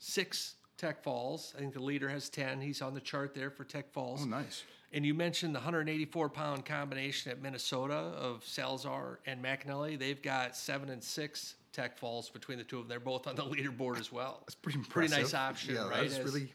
six 0.00 0.56
Tech 0.76 1.02
Falls. 1.02 1.54
I 1.56 1.60
think 1.60 1.74
the 1.74 1.82
leader 1.82 2.08
has 2.08 2.28
ten. 2.28 2.60
He's 2.60 2.82
on 2.82 2.94
the 2.94 3.00
chart 3.00 3.34
there 3.34 3.50
for 3.50 3.62
Tech 3.64 3.92
Falls. 3.92 4.22
oh, 4.24 4.26
nice. 4.26 4.64
And 4.94 5.04
you 5.04 5.12
mentioned 5.12 5.56
the 5.56 5.58
184 5.58 6.28
pound 6.28 6.64
combination 6.64 7.32
at 7.32 7.42
Minnesota 7.42 7.94
of 7.94 8.44
Salazar 8.46 9.18
and 9.26 9.42
McEnelly. 9.42 9.98
They've 9.98 10.22
got 10.22 10.56
seven 10.56 10.88
and 10.88 11.02
six 11.02 11.56
Tech 11.72 11.98
Falls 11.98 12.30
between 12.30 12.58
the 12.58 12.64
two 12.64 12.78
of 12.78 12.84
them. 12.84 12.88
They're 12.88 13.00
both 13.00 13.26
on 13.26 13.34
the 13.34 13.42
leaderboard 13.42 13.98
as 13.98 14.12
well. 14.12 14.38
That's 14.42 14.54
pretty 14.54 14.78
impressive. 14.78 15.10
Pretty 15.10 15.22
nice 15.22 15.34
option, 15.34 15.74
yeah, 15.74 15.88
right? 15.88 16.02
That's 16.02 16.18
As- 16.18 16.24
really, 16.24 16.52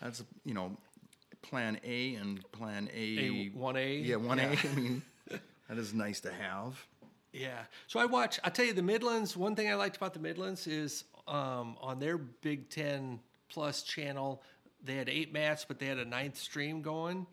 that's 0.00 0.22
you 0.44 0.54
know, 0.54 0.76
plan 1.42 1.80
A 1.84 2.14
and 2.14 2.40
plan 2.52 2.88
A. 2.94 3.18
A 3.18 3.50
1A? 3.50 4.06
Yeah, 4.06 4.16
one 4.16 4.38
A. 4.38 4.52
Yeah. 4.52 4.56
I 4.70 4.74
mean, 4.76 5.02
that 5.28 5.76
is 5.76 5.92
nice 5.92 6.20
to 6.20 6.32
have. 6.32 6.86
Yeah. 7.32 7.58
So 7.88 7.98
I 7.98 8.04
watch. 8.04 8.38
I 8.44 8.50
tell 8.50 8.66
you, 8.66 8.72
the 8.72 8.82
Midlands. 8.82 9.36
One 9.36 9.56
thing 9.56 9.68
I 9.68 9.74
liked 9.74 9.96
about 9.96 10.14
the 10.14 10.20
Midlands 10.20 10.68
is 10.68 11.04
um, 11.26 11.76
on 11.80 11.98
their 11.98 12.18
Big 12.18 12.70
Ten 12.70 13.18
Plus 13.48 13.82
channel, 13.82 14.42
they 14.84 14.94
had 14.94 15.08
eight 15.08 15.32
mats, 15.32 15.64
but 15.66 15.80
they 15.80 15.86
had 15.86 15.98
a 15.98 16.04
ninth 16.04 16.38
stream 16.38 16.82
going, 16.82 17.26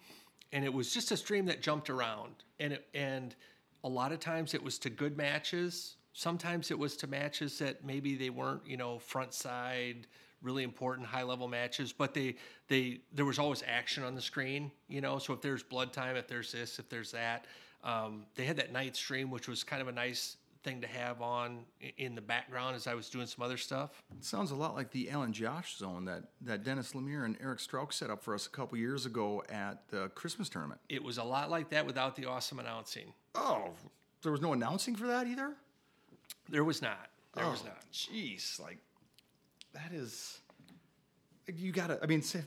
and 0.51 0.63
it 0.63 0.73
was 0.73 0.93
just 0.93 1.11
a 1.11 1.17
stream 1.17 1.45
that 1.45 1.61
jumped 1.61 1.89
around, 1.89 2.35
and 2.59 2.73
it, 2.73 2.87
and 2.93 3.35
a 3.83 3.89
lot 3.89 4.11
of 4.11 4.19
times 4.19 4.53
it 4.53 4.63
was 4.63 4.79
to 4.79 4.89
good 4.89 5.17
matches. 5.17 5.95
Sometimes 6.13 6.71
it 6.71 6.79
was 6.79 6.97
to 6.97 7.07
matches 7.07 7.59
that 7.59 7.85
maybe 7.85 8.15
they 8.15 8.29
weren't, 8.29 8.61
you 8.65 8.77
know, 8.77 8.97
front 8.97 9.33
side, 9.33 10.07
really 10.41 10.63
important 10.63 11.07
high 11.07 11.23
level 11.23 11.47
matches, 11.47 11.93
but 11.93 12.13
they 12.13 12.35
they 12.67 13.01
there 13.13 13.25
was 13.25 13.39
always 13.39 13.63
action 13.67 14.03
on 14.03 14.15
the 14.15 14.21
screen, 14.21 14.71
you 14.87 15.01
know. 15.01 15.19
So 15.19 15.33
if 15.33 15.41
there's 15.41 15.63
blood 15.63 15.93
time, 15.93 16.15
if 16.15 16.27
there's 16.27 16.51
this, 16.51 16.79
if 16.79 16.89
there's 16.89 17.11
that, 17.11 17.45
um, 17.83 18.25
they 18.35 18.45
had 18.45 18.57
that 18.57 18.71
night 18.71 18.95
stream, 18.95 19.29
which 19.29 19.47
was 19.47 19.63
kind 19.63 19.81
of 19.81 19.87
a 19.87 19.91
nice 19.91 20.37
thing 20.67 20.81
to 20.81 20.87
have 20.87 21.21
on 21.21 21.59
in 21.97 22.13
the 22.13 22.21
background 22.21 22.75
as 22.75 22.87
I 22.87 22.93
was 22.93 23.09
doing 23.09 23.25
some 23.25 23.43
other 23.45 23.55
stuff. 23.57 24.03
It 24.17 24.25
sounds 24.25 24.51
a 24.51 24.55
lot 24.55 24.75
like 24.75 24.91
the 24.91 25.09
Al 25.09 25.21
and 25.21 25.33
Josh 25.33 25.77
zone 25.77 26.03
that, 26.05 26.23
that 26.41 26.63
Dennis 26.65 26.91
Lemire 26.91 27.23
and 27.23 27.37
Eric 27.41 27.59
Strauch 27.61 27.93
set 27.93 28.09
up 28.09 28.21
for 28.21 28.33
us 28.35 28.47
a 28.47 28.49
couple 28.49 28.77
years 28.77 29.05
ago 29.05 29.43
at 29.49 29.87
the 29.89 30.09
Christmas 30.09 30.49
tournament. 30.49 30.81
It 30.89 31.01
was 31.01 31.17
a 31.17 31.23
lot 31.23 31.49
like 31.49 31.69
that 31.69 31.85
without 31.85 32.15
the 32.17 32.25
awesome 32.25 32.59
announcing. 32.59 33.13
Oh, 33.33 33.69
there 34.23 34.31
was 34.31 34.41
no 34.41 34.51
announcing 34.51 34.95
for 34.95 35.07
that 35.07 35.25
either? 35.27 35.53
There 36.49 36.65
was 36.65 36.81
not. 36.81 37.09
There 37.33 37.47
was 37.47 37.63
Oh, 37.65 37.67
not. 37.69 37.91
Jeez, 37.93 38.59
like 38.59 38.79
that 39.73 39.93
is. 39.93 40.39
You 41.55 41.71
gotta. 41.71 41.99
I 42.03 42.07
mean, 42.07 42.21
say, 42.21 42.41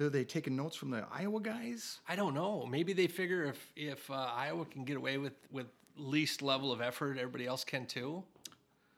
are 0.00 0.08
they 0.08 0.24
taking 0.24 0.56
notes 0.56 0.76
from 0.76 0.90
the 0.90 1.04
Iowa 1.12 1.40
guys? 1.40 1.98
I 2.08 2.16
don't 2.16 2.34
know. 2.34 2.64
Maybe 2.64 2.92
they 2.94 3.08
figure 3.08 3.44
if 3.44 3.72
if 3.76 4.10
uh, 4.10 4.14
Iowa 4.14 4.64
can 4.64 4.84
get 4.84 4.96
away 4.96 5.18
with 5.18 5.34
with 5.50 5.66
least 5.98 6.42
level 6.42 6.72
of 6.72 6.80
effort, 6.80 7.18
everybody 7.18 7.46
else 7.46 7.64
can 7.64 7.86
too. 7.86 8.24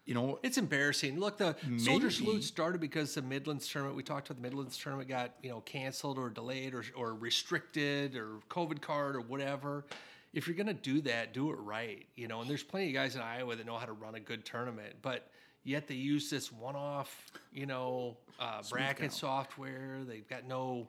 You 0.07 0.15
know, 0.15 0.39
It's 0.43 0.59
embarrassing. 0.59 1.21
Look, 1.21 1.39
the 1.39 1.55
Soldier 1.77 2.07
Maybe. 2.07 2.15
Salute 2.15 2.45
started 2.45 2.81
because 2.81 3.15
the 3.15 3.23
Midlands 3.23 3.69
tournament. 3.69 3.97
We 3.97 4.03
talked 4.03 4.29
about 4.29 4.43
the 4.43 4.49
Midlands 4.49 4.77
tournament 4.77 5.09
got 5.09 5.35
you 5.43 5.51
know 5.51 5.61
canceled 5.61 6.19
or 6.19 6.31
delayed 6.31 6.75
or 6.75 6.85
or 6.97 7.15
restricted 7.15 8.17
or 8.17 8.39
COVID 8.49 8.81
card 8.81 9.15
or 9.15 9.21
whatever. 9.21 9.85
If 10.33 10.49
you're 10.49 10.57
gonna 10.57 10.75
do 10.75 11.01
that, 11.03 11.33
do 11.33 11.51
it 11.51 11.57
right. 11.57 12.07
You 12.17 12.27
know, 12.29 12.41
and 12.41 12.51
there's 12.51 12.63
plenty 12.63 12.89
of 12.89 12.95
guys 12.95 13.15
in 13.15 13.21
Iowa 13.21 13.55
that 13.55 13.67
know 13.67 13.77
how 13.77 13.87
to 13.87 13.93
run 13.93 14.17
a 14.17 14.21
good 14.21 14.45
tournament, 14.45 14.97
but 15.03 15.31
yet 15.63 15.87
they 15.87 15.95
use 15.95 16.31
this 16.31 16.51
one-off, 16.51 17.31
you 17.53 17.67
know, 17.67 18.17
uh, 18.41 18.63
bracket 18.69 19.13
software. 19.13 19.99
They've 20.05 20.29
got 20.29 20.45
no 20.45 20.89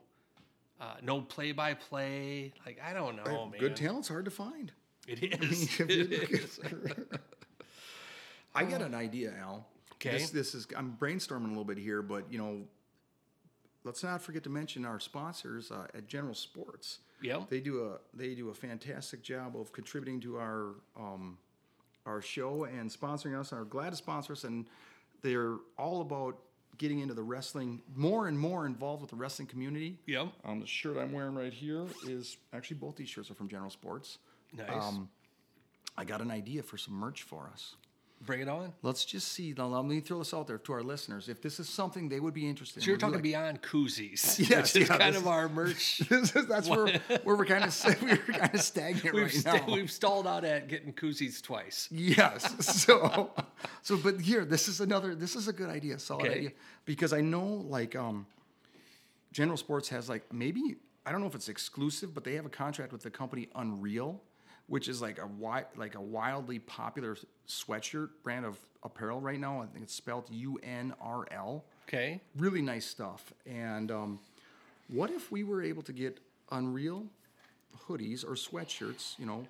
uh, 0.80 0.94
no 1.02 1.20
play-by-play. 1.20 2.52
Like 2.66 2.80
I 2.84 2.92
don't 2.92 3.16
know, 3.16 3.46
man. 3.46 3.60
good 3.60 3.76
talent's 3.76 4.08
hard 4.08 4.24
to 4.24 4.30
find. 4.32 4.72
It 5.06 5.42
is. 5.42 5.80
It 5.80 6.12
is. 6.12 6.60
I 8.54 8.64
got 8.64 8.82
an 8.82 8.94
idea, 8.94 9.34
Al. 9.40 9.66
Okay. 9.94 10.18
This, 10.18 10.30
this 10.30 10.54
is 10.54 10.66
I'm 10.76 10.96
brainstorming 11.00 11.46
a 11.46 11.48
little 11.48 11.64
bit 11.64 11.78
here, 11.78 12.02
but 12.02 12.30
you 12.30 12.38
know, 12.38 12.62
let's 13.84 14.02
not 14.02 14.20
forget 14.20 14.42
to 14.44 14.50
mention 14.50 14.84
our 14.84 15.00
sponsors 15.00 15.70
uh, 15.70 15.86
at 15.94 16.06
General 16.06 16.34
Sports. 16.34 16.98
Yep. 17.22 17.48
They 17.48 17.60
do 17.60 17.86
a 17.86 18.16
they 18.16 18.34
do 18.34 18.50
a 18.50 18.54
fantastic 18.54 19.22
job 19.22 19.56
of 19.56 19.72
contributing 19.72 20.20
to 20.20 20.38
our 20.38 20.74
um, 20.98 21.38
our 22.04 22.20
show 22.20 22.64
and 22.64 22.90
sponsoring 22.90 23.38
us. 23.38 23.52
And 23.52 23.60
are 23.60 23.64
glad 23.64 23.90
to 23.90 23.96
sponsor 23.96 24.32
us, 24.32 24.44
and 24.44 24.66
they're 25.22 25.56
all 25.78 26.00
about 26.00 26.36
getting 26.78 27.00
into 27.00 27.14
the 27.14 27.22
wrestling 27.22 27.80
more 27.94 28.28
and 28.28 28.38
more 28.38 28.66
involved 28.66 29.02
with 29.02 29.10
the 29.10 29.16
wrestling 29.16 29.46
community. 29.46 29.98
Yep. 30.06 30.28
Um, 30.44 30.60
the 30.60 30.66
shirt 30.66 30.96
I'm 30.96 31.12
wearing 31.12 31.34
right 31.34 31.52
here 31.52 31.86
is 32.06 32.36
actually 32.52 32.78
both 32.78 32.96
these 32.96 33.08
shirts 33.08 33.30
are 33.30 33.34
from 33.34 33.48
General 33.48 33.70
Sports. 33.70 34.18
Nice. 34.56 34.68
Um, 34.84 35.08
I 35.96 36.04
got 36.04 36.20
an 36.20 36.30
idea 36.30 36.62
for 36.62 36.76
some 36.78 36.94
merch 36.94 37.22
for 37.22 37.48
us. 37.52 37.76
Bring 38.24 38.40
it 38.40 38.48
on. 38.48 38.72
Let's 38.82 39.04
just 39.04 39.32
see. 39.32 39.52
Now, 39.58 39.66
let 39.66 39.84
me 39.84 39.98
throw 39.98 40.20
this 40.20 40.32
out 40.32 40.46
there 40.46 40.58
to 40.58 40.72
our 40.74 40.82
listeners. 40.84 41.28
If 41.28 41.42
this 41.42 41.58
is 41.58 41.68
something 41.68 42.08
they 42.08 42.20
would 42.20 42.32
be 42.34 42.48
interested 42.48 42.78
in, 42.78 42.82
So 42.84 42.90
you're 42.92 42.96
talking 42.96 43.14
like- 43.14 43.22
beyond 43.24 43.62
koozies, 43.62 44.38
Yes, 44.48 44.74
which 44.74 44.88
yeah, 44.88 44.96
kind 44.96 45.16
of 45.16 45.22
is- 45.22 45.26
our 45.28 45.48
merch. 45.48 46.00
Is- 46.10 46.30
that's 46.32 46.68
where, 46.68 46.86
where 47.24 47.34
we're 47.36 47.44
kind 47.44 47.64
of 47.64 48.00
we're 48.00 48.16
kind 48.18 48.54
of 48.54 48.60
stagnant 48.60 49.12
We've, 49.12 49.24
right 49.24 49.32
sta- 49.32 49.66
now. 49.66 49.74
we've 49.74 49.90
stalled 49.90 50.28
out 50.28 50.44
at 50.44 50.68
getting 50.68 50.92
koozies 50.92 51.42
twice. 51.42 51.88
Yes. 51.90 52.64
So, 52.64 53.32
so, 53.82 53.96
but 53.96 54.20
here, 54.20 54.44
this 54.44 54.68
is 54.68 54.80
another. 54.80 55.16
This 55.16 55.34
is 55.34 55.48
a 55.48 55.52
good 55.52 55.68
idea, 55.68 55.98
solid 55.98 56.26
Okay. 56.26 56.34
idea, 56.36 56.50
because 56.84 57.12
I 57.12 57.22
know 57.22 57.44
like 57.44 57.96
um, 57.96 58.24
General 59.32 59.56
Sports 59.56 59.88
has 59.88 60.08
like 60.08 60.32
maybe 60.32 60.76
I 61.04 61.10
don't 61.10 61.20
know 61.22 61.26
if 61.26 61.34
it's 61.34 61.48
exclusive, 61.48 62.14
but 62.14 62.22
they 62.22 62.34
have 62.34 62.46
a 62.46 62.50
contract 62.50 62.92
with 62.92 63.02
the 63.02 63.10
company 63.10 63.48
Unreal, 63.56 64.22
which 64.72 64.88
is 64.88 65.02
like 65.02 65.18
a 65.18 65.28
wi- 65.28 65.66
like 65.76 65.96
a 65.96 66.00
wildly 66.00 66.58
popular 66.58 67.14
sweatshirt 67.46 68.08
brand 68.22 68.46
of 68.46 68.56
apparel 68.82 69.20
right 69.20 69.38
now. 69.38 69.60
I 69.60 69.66
think 69.66 69.84
it's 69.84 69.94
spelled 69.94 70.30
U 70.30 70.58
N 70.62 70.94
R 70.98 71.26
L. 71.30 71.66
Okay. 71.86 72.22
really 72.38 72.62
nice 72.62 72.86
stuff. 72.86 73.34
And 73.44 73.90
um, 73.90 74.18
what 74.88 75.10
if 75.10 75.30
we 75.30 75.44
were 75.44 75.62
able 75.62 75.82
to 75.82 75.92
get 75.92 76.20
Unreal 76.50 77.04
hoodies 77.86 78.24
or 78.24 78.30
sweatshirts, 78.30 79.18
you 79.18 79.26
know, 79.26 79.46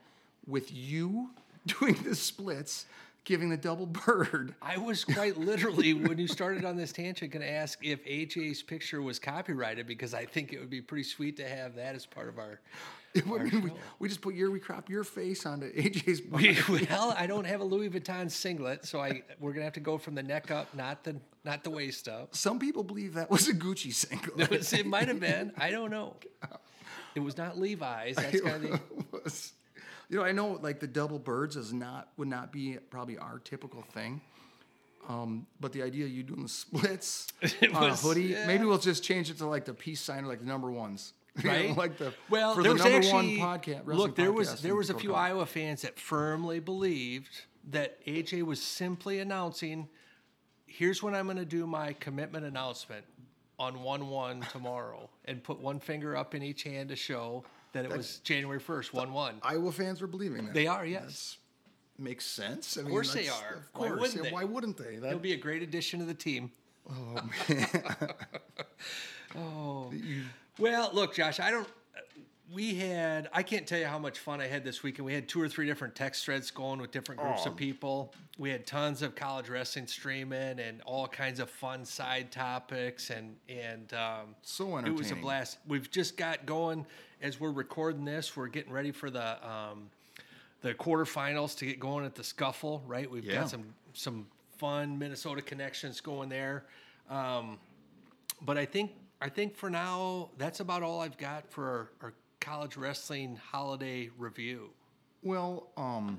with 0.49 0.73
you 0.75 1.31
doing 1.67 1.95
the 2.03 2.17
splits 2.17 2.87
giving 3.25 3.49
the 3.49 3.57
double 3.57 3.87
bird. 3.87 4.53
I 4.61 4.79
was 4.79 5.05
quite 5.05 5.37
literally, 5.39 5.95
when 5.95 6.19
you 6.19 6.27
started 6.27 6.65
on 6.65 6.77
this 6.77 6.91
tangent, 6.91 7.31
going 7.31 7.47
to 7.47 7.49
ask 7.49 7.79
if 7.85 8.05
AJ's 8.05 8.65
picture 8.65 9.01
was 9.01 9.21
copyrighted 9.21 9.87
because 9.87 10.15
I 10.15 10.25
think 10.25 10.53
it 10.53 10.59
would 10.59 10.71
be 10.71 10.81
pretty 10.81 11.05
sweet 11.05 11.37
to 11.37 11.49
have 11.49 11.77
that 11.77 11.95
as 11.95 12.07
part 12.07 12.29
of 12.29 12.41
our. 12.41 12.59
We, 13.27 13.71
we 13.99 14.09
just 14.09 14.23
put 14.23 14.35
your 14.35 14.51
we 14.51 14.59
crop 14.59 14.89
your 14.89 15.05
face 15.05 15.45
onto 15.45 15.71
AJ's 15.75 16.23
body. 16.23 16.57
well, 16.89 17.15
I 17.17 17.27
don't 17.27 17.45
have 17.45 17.61
a 17.61 17.65
Louis 17.65 17.91
Vuitton 17.91 18.31
singlet, 18.31 18.87
so 18.87 19.01
I 19.01 19.23
we're 19.39 19.53
gonna 19.53 19.65
have 19.65 19.75
to 19.75 19.81
go 19.81 19.99
from 19.99 20.15
the 20.15 20.23
neck 20.23 20.51
up, 20.51 20.75
not 20.75 21.05
the 21.05 21.17
not 21.45 21.63
the 21.63 21.71
waist 21.71 22.09
up. 22.09 22.35
Some 22.35 22.59
people 22.59 22.83
believe 22.83 23.15
that 23.15 23.31
was 23.31 23.49
a 23.49 23.55
Gucci 23.55 23.93
singlet. 23.93 24.51
It, 24.51 24.73
it 24.73 24.87
might 24.87 25.09
have 25.09 25.21
been. 25.21 25.53
I 25.59 25.71
don't 25.71 25.91
know. 25.91 26.17
It 27.15 27.21
was 27.21 27.37
not 27.37 27.59
Levi's. 27.59 28.17
That's 28.17 28.41
kind 28.41 28.65
of 28.65 28.81
the. 29.13 29.43
you 30.09 30.17
know, 30.17 30.25
I 30.25 30.33
know 30.33 30.59
like 30.63 30.81
the 30.81 30.87
double 30.87 31.19
birds 31.19 31.57
is 31.57 31.71
not 31.71 32.09
would 32.17 32.29
not 32.29 32.53
be 32.53 32.79
probably 32.89 33.19
our 33.19 33.39
typical 33.39 33.83
thing. 33.83 34.23
Um, 35.09 35.47
but 35.61 35.73
the 35.73 35.83
idea 35.83 36.05
of 36.07 36.11
you 36.11 36.23
doing 36.23 36.43
the 36.43 36.49
splits 36.49 37.27
on 37.75 37.83
was- 37.91 38.03
a 38.03 38.07
hoodie, 38.07 38.23
yeah. 38.23 38.47
maybe 38.47 38.65
we'll 38.65 38.79
just 38.79 39.03
change 39.03 39.31
it 39.31 39.39
to 39.39 39.47
like 39.47 39.65
the 39.65 39.75
peace 39.75 40.01
sign 40.01 40.25
or 40.25 40.29
like 40.29 40.39
the 40.41 40.47
number 40.47 40.71
ones. 40.71 41.13
Right? 41.45 41.75
like 41.75 41.97
the 41.97 42.13
well, 42.29 42.55
there 42.55 42.65
the 42.65 42.73
was 42.75 42.83
actually 42.85 43.39
one 43.39 43.61
podcast. 43.61 43.87
look. 43.87 44.17
There 44.17 44.33
was 44.33 44.61
there 44.61 44.75
was 44.77 44.91
a 44.91 44.95
few. 44.95 45.15
Iowa 45.15 45.47
fans 45.47 45.81
that 45.83 45.99
firmly 45.99 46.61
believed 46.61 47.31
that 47.71 48.05
AJ 48.05 48.43
was 48.43 48.61
simply 48.61 49.19
announcing, 49.19 49.89
"Here's 50.67 51.03
when 51.03 51.15
I'm 51.15 51.25
going 51.25 51.39
to 51.39 51.47
do 51.47 51.67
my 51.67 51.95
commitment 51.95 52.45
announcement 52.45 53.07
on 53.59 53.83
one 53.83 54.09
one 54.09 54.43
tomorrow," 54.53 55.09
and 55.25 55.43
put 55.43 55.59
one 55.59 55.81
finger 55.81 56.15
up 56.17 56.35
in 56.35 56.43
each 56.43 56.65
hand 56.65 56.91
to 56.91 56.97
show 56.97 57.45
that 57.73 57.87
it 57.87 57.91
was 57.91 58.19
January 58.19 58.61
first, 58.61 58.93
one 58.93 59.15
one. 59.15 59.37
Iowa 59.43 59.73
fans 59.73 60.03
were 60.03 60.07
believing 60.07 60.45
that. 60.45 60.55
They 60.55 60.67
are, 60.67 60.85
yes. 60.85 61.39
makes 61.99 62.27
sense. 62.27 62.77
I 62.77 62.83
mean, 62.83 62.91
course 62.91 63.15
they 63.15 63.29
are. 63.29 63.65
Of 63.75 63.81
Why 63.81 63.89
course. 63.89 64.01
wouldn't 64.01 64.23
they? 64.23 64.31
Why 64.33 64.45
wouldn't 64.45 64.77
they? 64.77 64.97
That, 64.97 65.09
He'll 65.09 65.19
be 65.19 65.33
a 65.33 65.39
great 65.39 65.63
addition 65.63 66.01
to 66.01 66.05
the 66.05 66.15
team. 66.15 66.51
Oh, 66.91 67.23
oh. 69.39 69.93
Well, 70.59 70.91
look, 70.93 71.15
Josh, 71.15 71.41
I 71.41 71.51
don't. 71.51 71.69
We 72.53 72.75
had, 72.75 73.31
I 73.33 73.43
can't 73.43 73.67
tell 73.67 73.79
you 73.79 73.87
how 73.87 73.99
much 73.99 74.19
fun 74.19 74.39
I 74.43 74.47
had 74.47 74.63
this 74.63 74.83
weekend. 74.83 75.07
We 75.07 75.15
had 75.15 75.27
two 75.27 75.41
or 75.41 75.49
three 75.49 75.65
different 75.65 75.95
text 75.95 76.23
threads 76.27 76.51
going 76.51 76.83
with 76.83 76.91
different 76.91 77.19
groups 77.23 77.43
Oh. 77.47 77.51
of 77.51 77.57
people. 77.57 78.13
We 78.37 78.51
had 78.51 78.67
tons 78.67 79.01
of 79.01 79.15
college 79.15 79.49
wrestling 79.49 79.87
streaming 79.87 80.59
and 80.61 80.83
all 80.83 81.09
kinds 81.09 81.41
of 81.41 81.49
fun 81.49 81.87
side 81.87 82.31
topics, 82.31 83.09
and 83.09 83.37
and 83.49 83.93
um, 83.95 84.35
So 84.43 84.77
It 84.79 84.95
was 84.95 85.11
a 85.13 85.17
blast. 85.17 85.59
We've 85.67 85.91
just 85.91 86.19
got 86.19 86.45
going 86.45 86.85
as 87.23 87.41
we're 87.41 87.53
recording 87.53 88.05
this. 88.05 88.37
We're 88.37 88.49
getting 88.49 88.73
ready 88.73 88.91
for 88.91 89.09
the 89.09 89.49
um, 89.49 89.89
the 90.61 90.75
quarterfinals 90.75 91.57
to 91.59 91.65
get 91.67 91.81
going 91.81 92.05
at 92.05 92.15
the 92.15 92.25
Scuffle. 92.25 92.83
Right, 92.87 93.11
we've 93.11 93.25
Yeah. 93.25 93.41
got 93.41 93.49
some 93.51 93.65
some 93.95 94.27
fun 94.59 94.99
Minnesota 94.99 95.41
connections 95.41 96.03
going 96.03 96.29
there. 96.29 96.65
Um, 97.09 97.59
but 98.43 98.59
I 98.59 98.67
think 98.67 98.91
I 99.23 99.29
think 99.29 99.55
for 99.55 99.71
now 99.71 100.31
that's 100.37 100.59
about 100.59 100.83
all 100.83 101.01
I've 101.01 101.17
got 101.17 101.49
for 101.49 101.65
our, 101.65 101.89
our 102.03 102.15
college 102.41 102.77
wrestling 102.77 103.37
holiday 103.37 104.11
review. 104.19 104.71
Well, 105.23 105.69
um, 105.77 106.19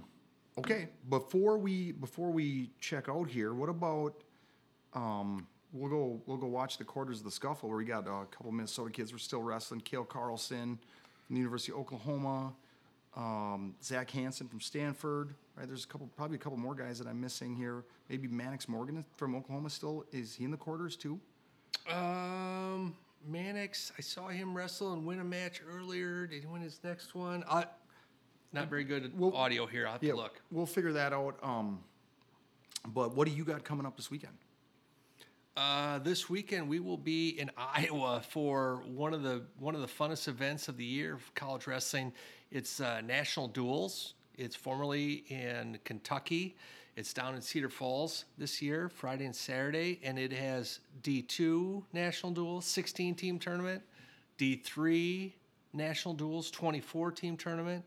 okay. 0.58 0.88
Before 1.10 1.58
we 1.58 1.92
before 1.92 2.32
we 2.32 2.70
check 2.80 3.10
out 3.10 3.30
here, 3.30 3.54
what 3.54 3.68
about 3.68 4.24
um, 4.94 5.46
we'll 5.74 5.90
go 5.90 6.22
we'll 6.26 6.38
go 6.38 6.48
watch 6.48 6.78
the 6.78 6.86
quarters 6.86 7.20
of 7.20 7.26
the 7.26 7.32
scuffle 7.32 7.68
where 7.68 7.78
we 7.78 7.84
got 7.84 8.08
a 8.08 8.26
couple 8.32 8.48
of 8.48 8.54
Minnesota 8.54 8.90
kids. 8.90 9.12
We're 9.12 9.18
still 9.18 9.42
wrestling. 9.42 9.82
Kale 9.82 10.06
Carlson 10.06 10.80
from 11.28 11.36
the 11.36 11.40
University 11.40 11.74
of 11.74 11.80
Oklahoma. 11.80 12.54
Um, 13.18 13.76
Zach 13.84 14.10
Hansen 14.12 14.48
from 14.48 14.62
Stanford. 14.62 15.36
Right, 15.58 15.68
there's 15.68 15.84
a 15.84 15.88
couple, 15.88 16.10
probably 16.16 16.38
a 16.38 16.40
couple 16.40 16.58
more 16.58 16.74
guys 16.74 16.98
that 17.00 17.08
I'm 17.08 17.20
missing 17.20 17.54
here. 17.54 17.84
Maybe 18.10 18.30
Mannix 18.30 18.70
Morgan 18.70 19.04
from 19.18 19.36
Oklahoma 19.36 19.70
still 19.70 20.06
is 20.14 20.36
he 20.36 20.46
in 20.46 20.52
the 20.52 20.58
quarters 20.58 20.96
too? 20.96 21.20
Um, 21.92 22.96
Mannix, 23.28 23.92
I 23.98 24.02
saw 24.02 24.28
him 24.28 24.56
wrestle 24.56 24.94
and 24.94 25.06
win 25.06 25.20
a 25.20 25.24
match 25.24 25.62
earlier. 25.70 26.28
Did 26.28 26.42
he 26.42 26.48
win 26.48 26.62
his 26.62 26.80
next 26.84 27.16
one? 27.16 27.44
I, 27.50 27.66
not 28.52 28.70
very 28.70 28.84
good 28.84 29.06
at 29.06 29.16
Well, 29.16 29.34
audio 29.36 29.66
here. 29.66 29.86
I'll 29.86 29.94
have 29.94 30.02
to 30.02 30.16
look. 30.16 30.42
We'll 30.52 30.66
figure 30.66 30.94
that 30.94 31.14
out. 31.14 31.38
Um, 31.42 31.80
but 32.88 33.16
what 33.16 33.28
do 33.28 33.34
you 33.34 33.44
got 33.44 33.64
coming 33.64 33.86
up 33.86 33.96
this 33.96 34.12
weekend? 34.12 34.34
Uh, 35.56 36.00
this 36.00 36.30
weekend 36.30 36.68
we 36.68 36.80
will 36.80 36.98
be 36.98 37.30
in 37.30 37.52
Iowa 37.58 38.24
for 38.28 38.82
one 38.88 39.14
of 39.14 39.22
the 39.22 39.44
one 39.60 39.76
of 39.76 39.82
the 39.82 39.88
funnest 39.88 40.28
events 40.28 40.68
of 40.68 40.78
the 40.78 40.86
year 40.86 41.14
of 41.14 41.36
college 41.36 41.68
wrestling. 41.68 42.12
It's 42.52 42.80
uh, 42.80 43.02
National 43.02 43.48
Duels. 43.48 44.16
It's 44.36 44.56
formerly 44.56 45.24
in 45.30 45.78
Kentucky. 45.84 46.56
It's 46.96 47.12
down 47.12 47.34
in 47.34 47.42
Cedar 47.42 47.70
Falls 47.70 48.26
this 48.38 48.62
year, 48.62 48.88
Friday 48.88 49.26
and 49.26 49.36
Saturday, 49.36 50.00
and 50.04 50.20
it 50.20 50.32
has 50.32 50.80
D2 51.02 51.82
National 51.92 52.32
Duels, 52.32 52.66
16 52.66 53.16
team 53.16 53.40
tournament, 53.40 53.82
D3 54.38 55.32
National 55.74 56.14
Duels, 56.14 56.52
24 56.52 57.12
team 57.14 57.36
tournament. 57.36 57.84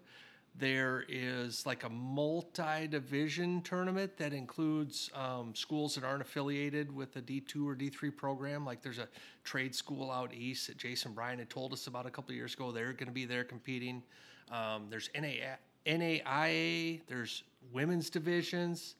There 0.58 1.04
is 1.08 1.64
like 1.64 1.84
a 1.84 1.88
multi 1.88 2.88
division 2.88 3.62
tournament 3.62 4.16
that 4.16 4.32
includes 4.32 5.08
um, 5.14 5.54
schools 5.54 5.94
that 5.94 6.02
aren't 6.02 6.22
affiliated 6.22 6.92
with 6.92 7.14
a 7.14 7.22
D2 7.22 7.64
or 7.64 7.76
D3 7.76 8.16
program. 8.16 8.64
Like 8.64 8.82
there's 8.82 8.98
a 8.98 9.08
trade 9.44 9.72
school 9.72 10.10
out 10.10 10.34
east 10.34 10.66
that 10.66 10.78
Jason 10.78 11.12
Bryan 11.12 11.38
had 11.38 11.48
told 11.48 11.72
us 11.72 11.86
about 11.86 12.06
a 12.06 12.10
couple 12.10 12.34
years 12.34 12.54
ago. 12.54 12.72
They're 12.72 12.92
going 12.92 13.06
to 13.06 13.12
be 13.12 13.24
there 13.24 13.44
competing. 13.44 14.02
Um, 14.50 14.86
there's 14.90 15.10
NA, 15.14 15.54
NAIA, 15.86 17.00
there's 17.06 17.44
women's 17.72 18.10
divisions. 18.10 18.96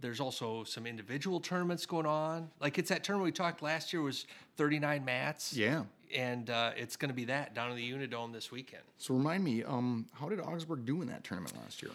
There's 0.00 0.20
also 0.20 0.64
some 0.64 0.86
individual 0.86 1.40
tournaments 1.40 1.86
going 1.86 2.06
on. 2.06 2.50
Like 2.60 2.78
it's 2.78 2.90
that 2.90 3.04
tournament 3.04 3.26
we 3.26 3.32
talked 3.32 3.62
last 3.62 3.92
year 3.92 4.02
was 4.02 4.26
39 4.56 5.04
mats. 5.04 5.54
Yeah. 5.54 5.84
And 6.14 6.50
uh, 6.50 6.72
it's 6.76 6.96
going 6.96 7.08
to 7.08 7.14
be 7.14 7.24
that 7.26 7.54
down 7.54 7.70
in 7.70 7.76
the 7.76 7.92
Unidome 7.92 8.32
this 8.32 8.52
weekend. 8.52 8.82
So 8.98 9.14
remind 9.14 9.42
me, 9.42 9.64
um, 9.64 10.06
how 10.12 10.28
did 10.28 10.40
Augsburg 10.40 10.84
do 10.84 11.02
in 11.02 11.08
that 11.08 11.24
tournament 11.24 11.56
last 11.56 11.82
year? 11.82 11.92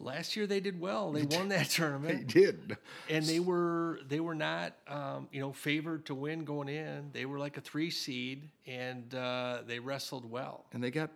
Last 0.00 0.36
year 0.36 0.46
they 0.46 0.60
did 0.60 0.78
well. 0.80 1.12
They 1.12 1.22
won 1.22 1.48
that 1.48 1.70
tournament, 1.70 2.28
they 2.34 2.40
did. 2.40 2.76
and 3.08 3.24
they 3.24 3.38
were 3.38 4.00
they 4.08 4.18
were 4.18 4.34
not 4.34 4.74
um, 4.88 5.28
you 5.30 5.40
know 5.40 5.52
favored 5.52 6.04
to 6.06 6.14
win 6.14 6.44
going 6.44 6.68
in. 6.68 7.10
They 7.12 7.26
were 7.26 7.38
like 7.38 7.56
a 7.58 7.60
three 7.60 7.90
seed, 7.90 8.50
and 8.66 9.14
uh, 9.14 9.58
they 9.66 9.78
wrestled 9.78 10.28
well. 10.28 10.64
And 10.72 10.82
they 10.82 10.90
got 10.90 11.10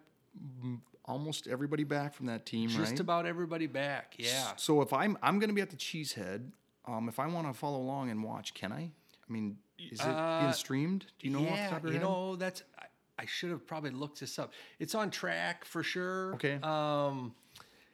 almost 1.08 1.48
everybody 1.48 1.84
back 1.84 2.14
from 2.14 2.26
that 2.26 2.46
team, 2.46 2.68
Just 2.68 2.90
right? 2.92 3.00
about 3.00 3.26
everybody 3.26 3.66
back. 3.66 4.14
Yeah. 4.18 4.52
So 4.56 4.82
if 4.82 4.92
I'm 4.92 5.16
I'm 5.22 5.38
going 5.38 5.48
to 5.48 5.54
be 5.54 5.62
at 5.62 5.70
the 5.70 5.76
Cheesehead, 5.76 6.50
um, 6.86 7.08
if 7.08 7.18
I 7.18 7.26
want 7.26 7.46
to 7.48 7.54
follow 7.54 7.78
along 7.78 8.10
and 8.10 8.22
watch, 8.22 8.54
can 8.54 8.70
I? 8.72 8.82
I 9.28 9.32
mean, 9.32 9.56
is 9.78 10.00
it 10.00 10.40
being 10.40 10.52
streamed? 10.52 11.06
Do 11.18 11.26
you 11.28 11.32
know 11.34 11.42
yeah, 11.42 11.70
top 11.70 11.78
of 11.78 11.84
your 11.84 11.92
you 11.94 11.98
head? 11.98 12.06
know 12.08 12.36
that's. 12.36 12.62
I, 12.78 12.84
I 13.20 13.24
should 13.26 13.50
have 13.50 13.66
probably 13.66 13.90
looked 13.90 14.20
this 14.20 14.38
up. 14.38 14.52
It's 14.78 14.94
on 14.94 15.10
track 15.10 15.64
for 15.64 15.82
sure. 15.82 16.34
Okay. 16.34 16.60
Um, 16.62 17.34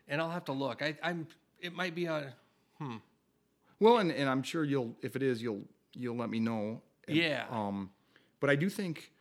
and 0.07 0.20
I'll 0.20 0.31
have 0.31 0.45
to 0.47 0.53
look. 0.53 0.82
I, 0.82 0.97
I'm. 1.03 1.27
It 1.61 1.74
might 1.74 1.95
be 1.95 2.09
on. 2.09 2.27
Hmm. 2.78 2.97
Well, 3.81 3.99
and, 3.99 4.11
and 4.12 4.28
I'm 4.28 4.43
sure 4.43 4.65
you'll 4.65 4.95
if 5.03 5.16
it 5.16 5.23
is 5.23 5.43
you'll 5.43 5.62
you'll 5.95 6.16
let 6.16 6.28
me 6.31 6.41
know. 6.41 6.82
And, 7.09 7.16
Yeah. 7.16 7.45
Um, 7.51 7.91
but 8.41 8.51
I 8.51 8.57
do 8.57 8.69
think 8.69 9.12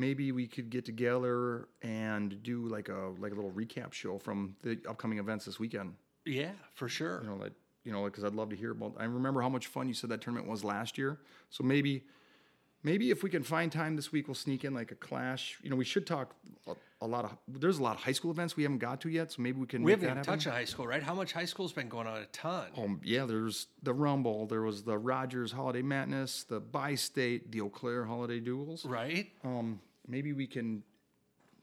maybe 0.00 0.32
we 0.32 0.46
could 0.46 0.70
get 0.70 0.84
together 0.84 1.68
and 1.82 2.42
do 2.42 2.66
like 2.66 2.88
a 2.88 3.12
like 3.18 3.32
a 3.32 3.34
little 3.34 3.52
recap 3.52 3.92
show 3.92 4.18
from 4.18 4.56
the 4.62 4.78
upcoming 4.88 5.18
events 5.18 5.44
this 5.44 5.60
weekend. 5.60 5.94
Yeah, 6.24 6.52
for 6.74 6.88
sure. 6.88 7.20
You 7.22 7.30
know 7.30 7.36
like 7.36 7.52
you 7.84 7.92
know 7.92 8.04
because 8.04 8.24
I'd 8.24 8.34
love 8.34 8.50
to 8.50 8.56
hear 8.56 8.72
about. 8.72 8.94
I 8.98 9.04
remember 9.04 9.42
how 9.42 9.48
much 9.48 9.66
fun 9.66 9.86
you 9.86 9.94
said 9.94 10.10
that 10.10 10.22
tournament 10.22 10.48
was 10.48 10.64
last 10.64 10.98
year. 10.98 11.18
So 11.50 11.62
maybe 11.62 12.04
maybe 12.82 13.10
if 13.10 13.22
we 13.22 13.30
can 13.30 13.42
find 13.42 13.70
time 13.70 13.96
this 13.96 14.12
week, 14.12 14.28
we'll 14.28 14.34
sneak 14.34 14.64
in 14.64 14.74
like 14.74 14.90
a 14.90 14.94
clash. 14.94 15.58
You 15.62 15.70
know, 15.70 15.76
we 15.76 15.84
should 15.84 16.06
talk 16.06 16.34
a, 16.66 16.74
a 17.00 17.06
lot 17.06 17.24
of. 17.24 17.36
There's 17.48 17.78
a 17.78 17.82
lot 17.82 17.96
of 17.96 18.02
high 18.02 18.12
school 18.12 18.30
events 18.30 18.56
we 18.56 18.62
haven't 18.62 18.78
got 18.78 19.00
to 19.02 19.08
yet, 19.08 19.32
so 19.32 19.42
maybe 19.42 19.60
we 19.60 19.66
can. 19.66 19.82
we 19.82 19.92
haven't 19.92 20.10
even 20.10 20.22
touched 20.22 20.46
on 20.46 20.52
high 20.52 20.64
school, 20.64 20.86
right? 20.86 21.02
How 21.02 21.14
much 21.14 21.32
high 21.32 21.44
school's 21.44 21.72
been 21.72 21.88
going 21.88 22.06
on? 22.06 22.18
A 22.18 22.26
ton. 22.26 22.66
Oh 22.76 22.96
yeah, 23.02 23.26
there's 23.26 23.66
the 23.82 23.92
Rumble, 23.92 24.46
there 24.46 24.62
was 24.62 24.82
the 24.82 24.98
Rogers 24.98 25.52
Holiday 25.52 25.82
Madness, 25.82 26.44
the 26.44 26.60
Bi-State, 26.60 27.52
the 27.52 27.60
Eau 27.60 27.68
Claire 27.68 28.04
Holiday 28.04 28.40
Duels. 28.40 28.84
Right. 28.84 29.30
Um, 29.44 29.80
maybe 30.06 30.32
we 30.32 30.46
can 30.46 30.82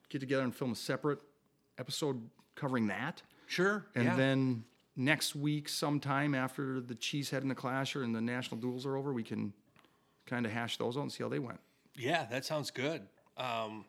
get 0.09 0.19
together 0.19 0.43
and 0.43 0.55
film 0.55 0.71
a 0.71 0.75
separate 0.75 1.19
episode 1.77 2.21
covering 2.55 2.87
that, 2.87 3.21
Sure. 3.47 3.85
and 3.95 4.05
yeah. 4.05 4.15
then 4.15 4.63
next 4.95 5.35
week, 5.35 5.69
sometime 5.69 6.33
after 6.33 6.79
the 6.81 6.95
Cheesehead 6.95 7.41
and 7.41 7.51
the 7.51 7.55
Clasher 7.55 8.03
and 8.03 8.15
the 8.15 8.21
national 8.21 8.59
duels 8.59 8.85
are 8.85 8.95
over, 8.95 9.13
we 9.13 9.23
can 9.23 9.53
kind 10.25 10.45
of 10.45 10.51
hash 10.51 10.77
those 10.77 10.97
out 10.97 11.01
and 11.01 11.11
see 11.11 11.23
how 11.23 11.29
they 11.29 11.39
went. 11.39 11.59
Yeah, 11.95 12.25
that 12.31 12.45
sounds 12.45 12.71
good. 12.71 13.01
Um, 13.37 13.85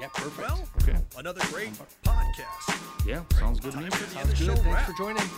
yeah, 0.00 0.08
perfect. 0.14 0.48
Well, 0.48 0.68
Okay. 0.82 0.98
another 1.18 1.40
great 1.50 1.70
podcast. 2.04 3.06
Yeah, 3.06 3.22
sounds 3.38 3.60
good 3.60 3.72
to 3.72 3.78
me. 3.78 3.88
Time 3.88 4.00
for 4.00 4.14
sounds 4.14 4.38
good. 4.40 4.48
Thanks 4.58 4.66
wrap. 4.66 4.86
for 4.86 4.92
joining. 4.96 5.28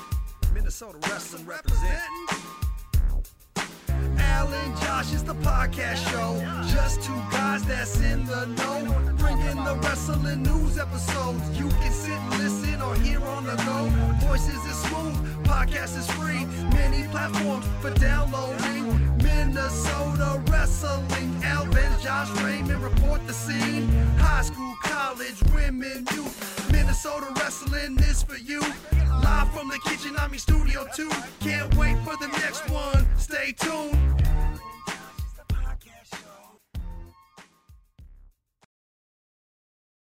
Minnesota 0.55 0.99
Wrestling 1.09 1.45
representing. 1.47 2.66
Al 4.37 4.53
and 4.53 4.77
Josh 4.83 5.15
is 5.15 5.25
the 5.25 5.35
podcast 5.37 6.01
show. 6.11 6.31
Just 6.75 7.03
two 7.03 7.21
guys 7.33 7.63
that's 7.65 7.99
in 8.01 8.27
the 8.27 8.45
know. 8.59 8.79
Bringing 9.17 9.65
the 9.65 9.75
wrestling 9.83 10.43
news 10.43 10.77
episodes. 10.79 11.43
You 11.59 11.69
can 11.81 11.93
sit 11.93 12.13
and 12.13 12.39
listen 12.43 12.83
or 12.83 12.95
hear 12.97 13.23
on 13.35 13.45
the 13.45 13.57
go. 13.69 13.79
Voices 14.27 14.63
is 14.73 14.79
smooth, 14.87 15.17
podcast 15.45 15.97
is 16.01 16.09
free. 16.19 16.45
Many 16.81 17.09
platforms 17.09 17.65
for 17.81 17.93
downloading. 17.95 18.85
Minnesota 19.25 20.43
wrestling. 20.51 21.31
Alvin, 21.43 21.93
Josh 22.03 22.31
Raymond 22.43 22.83
report 22.83 23.27
the 23.27 23.33
scene. 23.33 23.89
High 24.19 24.43
school, 24.43 24.75
college, 24.83 25.41
women, 25.55 26.07
youth. 26.15 26.66
Minnesota 26.97 27.31
wrestling 27.39 27.99
is 27.99 28.23
for 28.23 28.39
you. 28.39 28.59
Live 29.23 29.53
from 29.53 29.69
the 29.69 29.79
kitchen, 29.85 30.17
I'm 30.19 30.33
in 30.33 30.39
studio 30.39 30.87
too. 30.95 31.11
Can't 31.41 31.75
wait 31.77 31.99
for 31.99 32.17
the 32.17 32.29
next 32.29 32.71
one. 32.71 33.07
Stay 33.19 33.53
tuned. 33.53 34.17